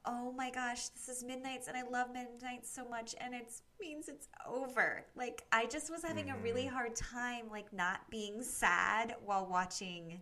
oh 0.05 0.31
my 0.33 0.49
gosh, 0.49 0.89
this 0.89 1.07
is 1.09 1.23
Midnights 1.23 1.67
and 1.67 1.77
I 1.77 1.83
love 1.83 2.07
Midnights 2.13 2.69
so 2.73 2.87
much 2.87 3.15
and 3.19 3.33
it 3.33 3.51
means 3.79 4.07
it's 4.09 4.27
over. 4.45 5.05
Like, 5.15 5.43
I 5.51 5.65
just 5.65 5.89
was 5.89 6.03
having 6.03 6.29
a 6.29 6.37
really 6.37 6.65
hard 6.65 6.95
time, 6.95 7.45
like, 7.51 7.71
not 7.73 8.09
being 8.09 8.43
sad 8.43 9.15
while 9.25 9.45
watching 9.47 10.21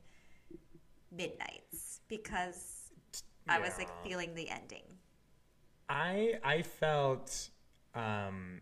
Midnights 1.11 2.01
because 2.07 2.91
I 3.47 3.59
was 3.59 3.77
like 3.77 3.89
feeling 4.03 4.33
the 4.35 4.49
ending. 4.49 4.83
I 5.89 6.39
I 6.43 6.61
felt 6.61 7.49
um, 7.93 8.61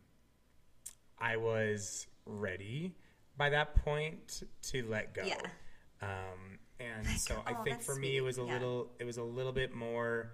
I 1.19 1.37
was 1.37 2.07
ready 2.25 2.95
by 3.37 3.49
that 3.49 3.75
point 3.83 4.43
to 4.63 4.87
let 4.87 5.13
go. 5.13 5.23
Yeah. 5.25 5.41
Um, 6.01 6.59
and 6.79 7.05
Like, 7.05 7.17
so 7.17 7.43
I 7.45 7.53
oh, 7.53 7.63
think 7.63 7.81
for 7.81 7.95
me 7.95 8.17
it 8.17 8.21
was 8.21 8.37
a 8.37 8.43
Yeah. 8.43 8.53
little 8.53 8.91
it 8.99 9.05
was 9.05 9.17
a 9.17 9.23
little 9.23 9.51
bit 9.51 9.73
more 9.73 10.31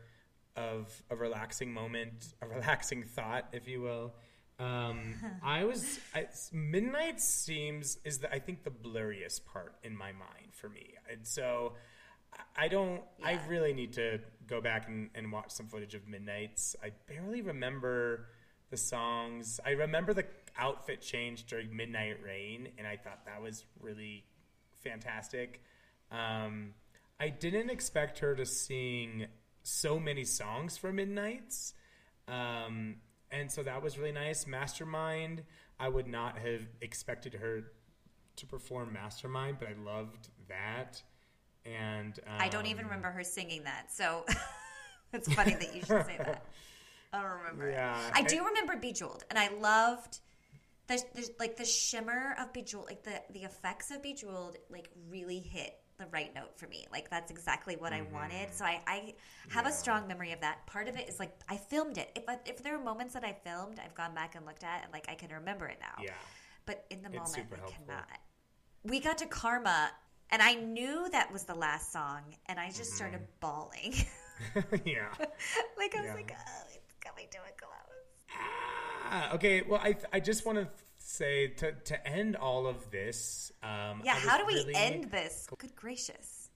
of 0.55 1.03
a 1.09 1.15
relaxing 1.15 1.73
moment, 1.73 2.33
a 2.41 2.47
relaxing 2.47 3.03
thought, 3.03 3.47
if 3.51 3.67
you 3.67 3.81
will. 3.81 4.13
Um, 4.59 5.15
I 5.43 5.65
was 5.65 5.99
I, 6.13 6.27
midnight 6.53 7.19
seems 7.19 7.97
is 8.05 8.19
the, 8.19 8.33
I 8.33 8.39
think 8.39 8.63
the 8.63 8.71
blurriest 8.71 9.45
part 9.45 9.75
in 9.83 9.95
my 9.95 10.11
mind 10.11 10.53
for 10.53 10.69
me, 10.69 10.93
and 11.11 11.25
so 11.25 11.73
I- 12.57 12.67
don't. 12.67 13.01
I 13.23 13.39
really 13.47 13.73
need 13.73 13.93
to 13.93 14.19
go 14.47 14.61
back 14.61 14.87
and, 14.87 15.09
and 15.15 15.31
watch 15.31 15.51
some 15.51 15.67
footage 15.67 15.95
of 15.95 16.07
Midnights. 16.07 16.75
I 16.83 16.91
barely 17.07 17.41
remember 17.41 18.27
the 18.69 18.77
songs. 18.77 19.59
I 19.65 19.71
remember 19.71 20.13
the 20.13 20.25
outfit 20.57 21.01
change 21.01 21.45
during 21.45 21.75
Midnight 21.75 22.17
Rain, 22.23 22.69
and 22.77 22.87
I 22.87 22.97
thought 22.97 23.25
that 23.25 23.41
was 23.41 23.65
really 23.79 24.25
fantastic. 24.83 25.61
Um, 26.11 26.73
I 27.19 27.29
didn't 27.29 27.69
expect 27.69 28.19
her 28.19 28.35
to 28.35 28.45
sing 28.45 29.27
so 29.65 29.99
many 29.99 30.23
songs 30.23 30.77
for 30.77 30.93
Midnights. 30.93 31.73
Um, 32.27 32.97
and 33.31 33.51
so 33.51 33.63
that 33.63 33.81
was 33.81 33.97
really 33.97 34.11
nice. 34.11 34.45
Mastermind, 34.45 35.43
I 35.79 35.89
would 35.89 36.07
not 36.07 36.37
have 36.37 36.61
expected 36.81 37.33
her 37.35 37.63
to 38.35 38.45
perform 38.45 38.93
Mastermind, 38.93 39.57
but 39.59 39.69
I 39.69 39.73
loved 39.83 40.29
that. 40.47 41.01
And 41.65 42.19
um, 42.27 42.35
I 42.39 42.47
don't 42.47 42.67
even 42.67 42.85
remember 42.85 43.09
her 43.09 43.23
singing 43.23 43.63
that, 43.63 43.91
so 43.91 44.25
it's 45.13 45.33
funny 45.33 45.55
that 45.55 45.75
you 45.75 45.81
should 45.81 46.05
say 46.05 46.17
that. 46.19 46.45
I 47.13 47.21
don't 47.21 47.39
remember. 47.39 47.71
Yeah, 47.71 47.97
I 48.13 48.21
do 48.21 48.45
remember 48.45 48.75
Bejeweled, 48.75 49.23
and 49.29 49.39
I 49.39 49.49
loved 49.59 50.19
the, 50.87 51.01
the 51.15 51.29
like 51.39 51.57
the 51.57 51.65
shimmer 51.65 52.35
of 52.39 52.53
Bejeweled, 52.53 52.85
like 52.85 53.03
the 53.03 53.21
the 53.31 53.43
effects 53.45 53.89
of 53.89 54.03
Bejeweled, 54.03 54.57
like 54.69 54.89
really 55.09 55.39
hit 55.39 55.75
the 55.97 56.05
right 56.07 56.33
note 56.35 56.57
for 56.57 56.67
me. 56.67 56.85
Like 56.91 57.09
that's 57.09 57.31
exactly 57.31 57.75
what 57.75 57.93
I 57.93 58.01
mm-hmm. 58.01 58.13
wanted. 58.13 58.53
So 58.53 58.65
I, 58.65 58.81
I 58.87 59.13
have 59.49 59.65
a 59.65 59.71
strong 59.71 60.07
memory 60.07 60.31
of 60.31 60.41
that. 60.41 60.65
Part 60.67 60.87
of 60.87 60.97
it 60.97 61.07
is 61.07 61.19
like 61.19 61.33
I 61.49 61.57
filmed 61.57 61.97
it. 61.97 62.11
If 62.15 62.27
I, 62.27 62.37
if 62.45 62.61
there 62.61 62.75
are 62.75 62.83
moments 62.83 63.13
that 63.13 63.23
I 63.23 63.35
filmed, 63.43 63.79
I've 63.83 63.95
gone 63.95 64.13
back 64.13 64.35
and 64.35 64.45
looked 64.45 64.63
at, 64.63 64.83
and 64.83 64.91
like 64.93 65.05
I 65.09 65.15
can 65.15 65.31
remember 65.31 65.67
it 65.67 65.77
now. 65.79 66.03
Yeah. 66.03 66.11
But 66.65 66.85
in 66.89 67.01
the 67.01 67.09
It's 67.09 67.31
moment, 67.31 67.53
I 67.53 67.55
helpful. 67.57 67.85
cannot. 67.87 68.07
We 68.83 68.99
got 68.99 69.17
to 69.19 69.25
Karma, 69.27 69.91
and 70.31 70.41
I 70.41 70.55
knew 70.55 71.07
that 71.11 71.31
was 71.31 71.43
the 71.43 71.55
last 71.55 71.91
song, 71.91 72.21
and 72.47 72.59
I 72.59 72.67
just 72.67 72.93
started 72.93 73.21
mm-hmm. 73.21 73.39
bawling. 73.39 73.93
yeah. 74.85 75.07
like 75.77 75.95
I 75.95 76.01
was 76.01 76.05
Yeah. 76.07 76.13
like, 76.13 76.35
oh, 76.37 76.63
it's 76.73 76.95
coming 76.99 77.27
to 77.31 77.37
a 77.37 77.53
close. 77.57 77.71
Yeah. 79.11 79.31
Okay. 79.35 79.61
Well, 79.61 79.79
I 79.83 79.95
I 80.11 80.19
just 80.19 80.45
want 80.45 80.57
to 80.57 80.67
say 81.15 81.47
to 81.47 81.71
to 81.71 82.07
end 82.07 82.35
all 82.35 82.67
of 82.67 82.91
this. 82.91 83.51
Um, 83.63 84.01
Yeah, 84.03 84.15
how 84.15 84.37
do 84.37 84.45
we 84.45 84.53
really- 84.55 84.75
end 84.75 85.05
this? 85.11 85.47
Good 85.57 85.75
gracious. 85.75 86.49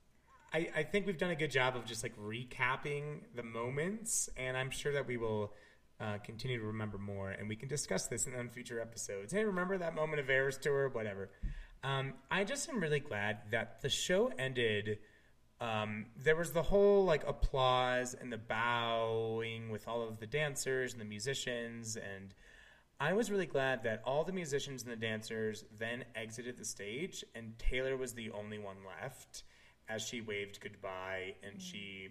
I, 0.52 0.68
I 0.78 0.84
think 0.84 1.06
we've 1.06 1.18
done 1.18 1.30
a 1.30 1.36
good 1.36 1.52
job 1.52 1.76
of 1.76 1.86
just 1.86 2.02
like 2.02 2.18
recapping 2.18 3.22
the 3.36 3.44
moments, 3.44 4.30
and 4.36 4.58
I'm 4.58 4.72
sure 4.72 4.92
that 4.94 5.06
we 5.06 5.16
will 5.18 5.54
uh, 6.00 6.18
continue 6.24 6.58
to 6.60 6.66
remember 6.66 6.98
more, 6.98 7.30
and 7.30 7.48
we 7.48 7.56
can 7.56 7.70
discuss 7.70 8.08
this 8.08 8.26
in 8.26 8.50
future 8.50 8.80
episodes. 8.82 9.32
Hey, 9.32 9.44
remember 9.44 9.78
that 9.78 9.94
moment 9.94 10.20
of 10.20 10.30
Eras 10.30 10.58
tour? 10.58 10.90
Whatever. 10.90 11.30
Um, 11.84 12.14
I 12.32 12.44
just 12.46 12.68
am 12.68 12.80
really 12.80 13.00
glad 13.00 13.52
that 13.52 13.82
the 13.82 13.90
show 13.90 14.32
ended. 14.40 15.00
Um, 15.62 16.08
there 16.18 16.36
was 16.36 16.52
the 16.54 16.64
whole 16.64 17.06
like 17.06 17.28
applause 17.28 18.14
and 18.20 18.32
the 18.34 18.38
bowing 18.38 19.70
with 19.70 19.88
all 19.88 20.08
of 20.08 20.20
the 20.20 20.26
dancers 20.28 20.94
and 20.94 21.02
the 21.02 21.06
musicians, 21.06 21.96
and 21.96 22.34
I 23.00 23.14
was 23.14 23.32
really 23.32 23.46
glad 23.46 23.84
that 23.84 24.02
all 24.06 24.24
the 24.24 24.34
musicians 24.34 24.84
and 24.84 24.92
the 24.92 24.96
dancers 24.98 25.64
then 25.78 26.04
exited 26.16 26.58
the 26.58 26.66
stage, 26.66 27.24
and 27.34 27.58
Taylor 27.58 27.96
was 27.96 28.14
the 28.14 28.30
only 28.32 28.60
one 28.60 28.78
left 29.02 29.44
as 29.88 30.02
she 30.02 30.22
waved 30.22 30.60
goodbye 30.62 31.36
and 31.44 31.62
she 31.62 32.10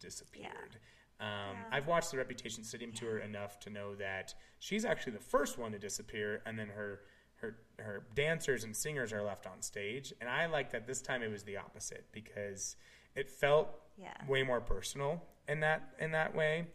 disappeared. 0.00 0.78
Um, 1.20 1.56
I've 1.70 1.86
watched 1.86 2.10
the 2.10 2.16
Reputation 2.16 2.64
Stadium 2.64 2.92
tour 2.92 3.18
enough 3.18 3.60
to 3.60 3.70
know 3.70 3.94
that 3.96 4.34
she's 4.58 4.84
actually 4.84 5.12
the 5.12 5.20
first 5.20 5.58
one 5.58 5.72
to 5.72 5.78
disappear, 5.78 6.42
and 6.46 6.58
then 6.58 6.68
her 6.68 7.00
her 7.36 7.56
her 7.78 8.04
dancers 8.14 8.64
and 8.64 8.74
singers 8.74 9.12
are 9.12 9.22
left 9.22 9.46
on 9.46 9.60
stage. 9.60 10.12
And 10.20 10.28
I 10.30 10.46
like 10.46 10.70
that 10.72 10.86
this 10.86 11.02
time 11.02 11.22
it 11.22 11.30
was 11.30 11.42
the 11.44 11.56
opposite 11.58 12.06
because 12.12 12.76
it 13.14 13.30
felt 13.30 13.68
Yeah. 13.96 14.12
way 14.26 14.42
more 14.42 14.60
personal 14.60 15.22
in 15.48 15.60
that 15.60 15.94
in 16.00 16.10
that 16.12 16.34
way. 16.34 16.66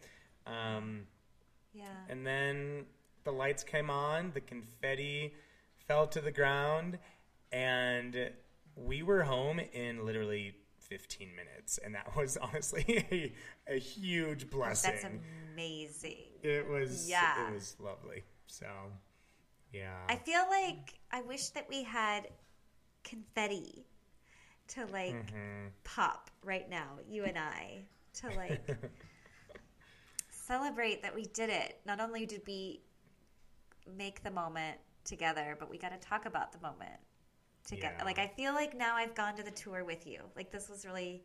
Um, 0.46 1.06
Yeah. 1.72 1.84
and 2.08 2.26
then 2.26 2.86
the 3.24 3.32
lights 3.32 3.62
came 3.62 3.90
on, 3.90 4.32
the 4.34 4.40
confetti 4.40 5.34
fell 5.86 6.06
to 6.08 6.20
the 6.20 6.30
ground, 6.32 6.98
and 7.52 8.30
we 8.76 9.02
were 9.02 9.22
home 9.22 9.60
in 9.72 10.04
literally 10.06 10.54
15 10.78 11.28
minutes. 11.34 11.78
And 11.84 11.94
that 11.94 12.16
was 12.16 12.36
honestly 12.42 13.06
a, 13.68 13.72
a 13.74 13.78
huge 13.78 14.50
blessing. 14.50 14.92
That's 14.92 15.04
amazing. 15.52 16.16
it 16.42 16.68
was 16.68 17.08
Yeah. 17.08 17.48
it 17.48 17.52
was 17.54 17.76
lovely. 17.78 18.22
So, 18.46 18.66
yeah. 19.72 19.96
I 20.08 20.16
feel 20.16 20.42
like 20.50 20.94
I 21.12 21.22
wish 21.22 21.48
that 21.50 21.66
we 21.68 21.82
had 21.82 22.28
confetti 23.04 23.84
to 24.68 24.86
like 24.86 25.14
Mm-hmm. 25.14 25.68
pop 25.84 26.30
right 26.44 26.68
now, 26.70 26.98
you 27.08 27.24
and 27.24 27.36
I, 27.38 27.82
to 28.14 28.28
like 28.36 28.66
celebrate 30.30 31.02
that 31.02 31.14
we 31.14 31.24
did 31.26 31.50
it. 31.50 31.78
Not 31.86 32.00
only 32.00 32.26
did 32.26 32.42
we 32.46 32.80
make 33.96 34.22
the 34.22 34.30
moment 34.30 34.78
together, 35.04 35.56
but 35.58 35.70
we 35.70 35.78
got 35.78 35.90
to 35.98 36.08
talk 36.08 36.26
about 36.26 36.52
the 36.52 36.60
moment 36.60 36.98
together. 37.66 37.94
Yeah. 37.98 38.04
Like 38.04 38.18
I 38.18 38.26
feel 38.28 38.54
like 38.54 38.76
now 38.76 38.96
I've 38.96 39.14
gone 39.14 39.36
to 39.36 39.42
the 39.42 39.50
tour 39.50 39.84
with 39.84 40.06
you. 40.06 40.20
Like 40.36 40.50
this 40.50 40.68
was 40.68 40.84
really 40.84 41.22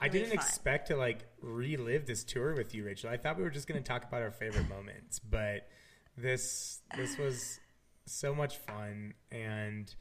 I 0.00 0.06
really 0.06 0.20
didn't 0.20 0.36
fun. 0.36 0.46
expect 0.46 0.88
to 0.88 0.96
like 0.96 1.26
relive 1.40 2.06
this 2.06 2.24
tour 2.24 2.54
with 2.54 2.74
you, 2.74 2.84
Rachel. 2.84 3.10
I 3.10 3.16
thought 3.16 3.36
we 3.36 3.44
were 3.44 3.50
just 3.50 3.68
going 3.68 3.82
to 3.82 3.86
talk 3.86 4.04
about 4.04 4.22
our 4.22 4.30
favorite 4.30 4.68
moments, 4.68 5.18
but 5.18 5.68
this 6.16 6.80
this 6.96 7.16
was 7.18 7.60
so 8.06 8.34
much 8.34 8.56
fun, 8.58 9.14
and 9.30 9.94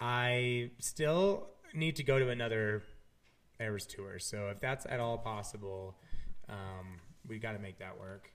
I 0.00 0.70
still 0.78 1.48
need 1.74 1.96
to 1.96 2.02
go 2.02 2.18
to 2.18 2.28
another 2.28 2.82
Eras 3.60 3.86
tour. 3.86 4.18
So 4.18 4.48
if 4.48 4.60
that's 4.60 4.86
at 4.86 5.00
all 5.00 5.18
possible, 5.18 5.96
um, 6.48 7.00
we 7.26 7.38
got 7.38 7.52
to 7.52 7.58
make 7.58 7.78
that 7.78 7.98
work. 7.98 8.30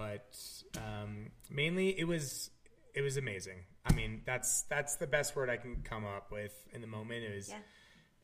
But 0.00 0.34
um, 0.78 1.26
mainly, 1.50 1.90
it 2.00 2.04
was 2.08 2.50
it 2.94 3.02
was 3.02 3.18
amazing. 3.18 3.64
I 3.84 3.92
mean, 3.92 4.22
that's 4.24 4.62
that's 4.62 4.96
the 4.96 5.06
best 5.06 5.36
word 5.36 5.50
I 5.50 5.58
can 5.58 5.82
come 5.84 6.06
up 6.06 6.32
with 6.32 6.54
in 6.72 6.80
the 6.80 6.86
moment. 6.86 7.22
It 7.22 7.34
was 7.36 7.50
yeah. 7.50 7.56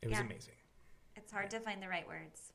it 0.00 0.08
was 0.08 0.18
Yeah. 0.18 0.24
amazing. 0.24 0.54
It's 1.16 1.30
hard 1.30 1.50
to 1.50 1.60
find 1.60 1.82
the 1.82 1.88
right 1.88 2.08
words. 2.08 2.52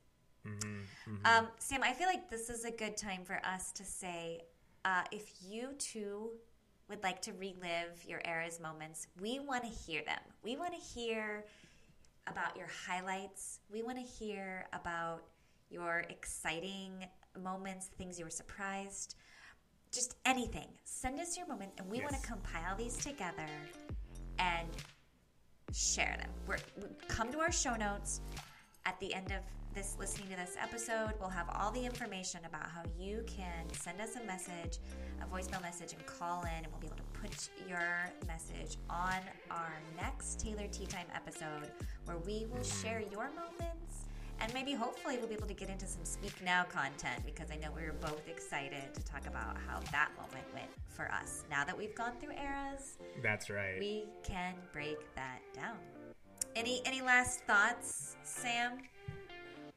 Mm-hmm, 0.47 1.23
Um, 1.23 1.49
Sam, 1.59 1.83
I 1.83 1.93
feel 1.93 2.07
like 2.07 2.31
this 2.31 2.49
is 2.49 2.65
a 2.65 2.71
good 2.71 2.97
time 2.97 3.23
for 3.23 3.39
us 3.45 3.71
to 3.73 3.83
say 3.83 4.41
uh, 4.85 5.03
if 5.11 5.31
you 5.47 5.73
too 5.77 6.31
would 6.89 7.03
like 7.03 7.21
to 7.21 7.33
relive 7.33 8.03
your 8.07 8.21
Eras 8.25 8.59
moments, 8.59 9.07
we 9.19 9.39
want 9.39 9.63
to 9.63 9.69
hear 9.69 10.01
them. 10.03 10.19
We 10.43 10.57
want 10.57 10.73
to 10.73 10.79
hear 10.79 11.45
about 12.25 12.57
your 12.57 12.67
highlights. 12.87 13.59
We 13.71 13.83
want 13.83 13.97
to 13.99 14.03
hear 14.03 14.65
about 14.73 15.21
your 15.69 16.05
exciting 16.09 17.05
moments, 17.39 17.89
things 17.97 18.17
you 18.17 18.25
were 18.25 18.31
surprised, 18.31 19.15
just 19.91 20.15
anything. 20.25 20.67
Send 20.83 21.19
us 21.19 21.37
your 21.37 21.47
moment, 21.47 21.71
and 21.77 21.89
we 21.89 21.99
want 21.99 22.13
to 22.13 22.21
compile 22.21 22.75
these 22.77 22.97
together 22.97 23.47
and 24.39 24.67
share 25.73 26.17
them. 26.19 26.29
We're, 26.47 26.57
we 26.77 26.87
come 27.07 27.31
to 27.31 27.39
our 27.39 27.51
show 27.51 27.75
notes 27.75 28.21
at 28.85 28.99
the 28.99 29.13
end 29.13 29.31
of 29.31 29.41
this 29.73 29.95
listening 29.99 30.29
to 30.29 30.35
this 30.35 30.55
episode. 30.61 31.11
We'll 31.19 31.29
have 31.29 31.49
all 31.53 31.71
the 31.71 31.83
information 31.83 32.41
about 32.45 32.69
how 32.69 32.83
you 32.99 33.23
can 33.25 33.69
send 33.71 34.01
us 34.01 34.15
a 34.15 34.25
message, 34.25 34.79
a 35.21 35.25
voicemail 35.25 35.61
message, 35.61 35.93
and 35.93 36.05
call 36.05 36.41
in, 36.43 36.63
and 36.63 36.67
we'll 36.67 36.81
be 36.81 36.87
able 36.87 36.97
to 36.97 37.19
put 37.21 37.49
your 37.67 38.09
message 38.27 38.77
on 38.89 39.19
our 39.49 39.73
next 39.95 40.39
Taylor 40.39 40.67
Tea 40.71 40.85
Time 40.85 41.07
episode 41.15 41.71
where 42.05 42.17
we 42.17 42.47
will 42.51 42.63
share 42.63 43.01
your 43.11 43.29
moments. 43.29 43.90
And 44.41 44.53
maybe 44.53 44.73
hopefully 44.73 45.17
we'll 45.17 45.27
be 45.27 45.35
able 45.35 45.47
to 45.47 45.53
get 45.53 45.69
into 45.69 45.85
some 45.85 46.03
speak 46.03 46.33
now 46.43 46.63
content 46.63 47.23
because 47.25 47.51
I 47.51 47.57
know 47.57 47.67
we 47.75 47.83
were 47.83 47.93
both 47.93 48.27
excited 48.27 48.93
to 48.93 49.03
talk 49.03 49.27
about 49.27 49.55
how 49.67 49.79
that 49.91 50.09
moment 50.17 50.45
went 50.53 50.69
for 50.87 51.11
us. 51.11 51.43
Now 51.49 51.63
that 51.63 51.77
we've 51.77 51.93
gone 51.93 52.13
through 52.19 52.33
eras, 52.33 52.97
That's 53.21 53.49
right. 53.49 53.77
we 53.79 54.05
can 54.23 54.55
break 54.73 54.97
that 55.15 55.39
down. 55.53 55.77
Any 56.55 56.81
any 56.85 57.01
last 57.01 57.41
thoughts, 57.41 58.15
Sam? 58.23 58.79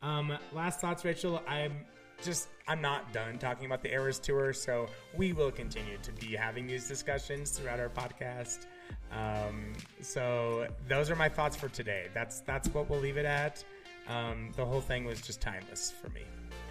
Um, 0.03 0.37
last 0.53 0.81
thoughts, 0.81 1.05
Rachel. 1.05 1.43
I'm 1.47 1.85
just 2.23 2.49
I'm 2.67 2.81
not 2.81 3.13
done 3.13 3.39
talking 3.39 3.67
about 3.67 3.83
the 3.83 3.93
Eras 3.93 4.19
tour, 4.19 4.53
so 4.53 4.87
we 5.15 5.33
will 5.33 5.51
continue 5.51 5.99
to 6.03 6.13
be 6.13 6.35
having 6.35 6.67
these 6.67 6.89
discussions 6.89 7.51
throughout 7.51 7.81
our 7.81 7.91
podcast. 7.91 8.67
Um, 9.13 9.73
so 10.01 10.67
those 10.89 11.11
are 11.11 11.17
my 11.17 11.29
thoughts 11.29 11.57
for 11.57 11.69
today. 11.69 12.09
That's 12.15 12.41
that's 12.41 12.69
what 12.69 12.89
we'll 12.89 13.01
leave 13.01 13.19
it 13.19 13.27
at. 13.27 13.63
Um, 14.09 14.51
the 14.57 14.65
whole 14.65 14.81
thing 14.81 15.05
was 15.05 15.21
just 15.21 15.41
timeless 15.41 15.91
for 15.91 16.09
me. 16.11 16.23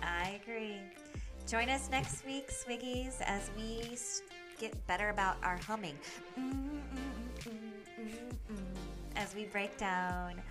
I 0.02 0.40
agree. 0.44 0.78
Join 1.48 1.70
us 1.70 1.90
next 1.90 2.26
week, 2.26 2.50
Swiggies, 2.52 3.22
as 3.22 3.50
we 3.58 3.98
get 4.60 4.86
better 4.88 5.10
about 5.10 5.38
our 5.44 5.58
humming. 5.58 5.98
Mm, 6.40 6.52
mm, 6.54 7.44
mm, 7.44 7.50
mm, 7.50 8.06
mm, 8.06 8.56
mm, 8.56 8.58
As 9.16 9.36
we 9.36 9.46
break 9.46 9.78
down 9.78 10.42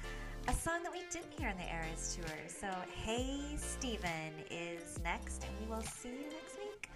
a 0.49 0.53
song 0.53 0.83
that 0.83 0.93
we 0.93 1.01
didn't 1.11 1.33
hear 1.39 1.49
on 1.49 1.57
the 1.57 1.73
Eras 1.73 2.17
tour. 2.17 2.37
So, 2.49 2.69
Hey 2.95 3.41
Stephen 3.57 4.33
is 4.51 4.99
next, 5.05 5.45
and 5.45 5.53
we 5.61 5.75
will 5.75 5.83
see 5.83 6.09
you 6.09 6.31
next 6.31 6.59
week. 6.59 6.91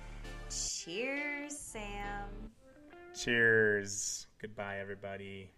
Cheers, 0.51 1.57
Sam. 1.57 2.29
Cheers. 3.15 4.27
Goodbye, 4.43 4.79
everybody. 4.81 5.51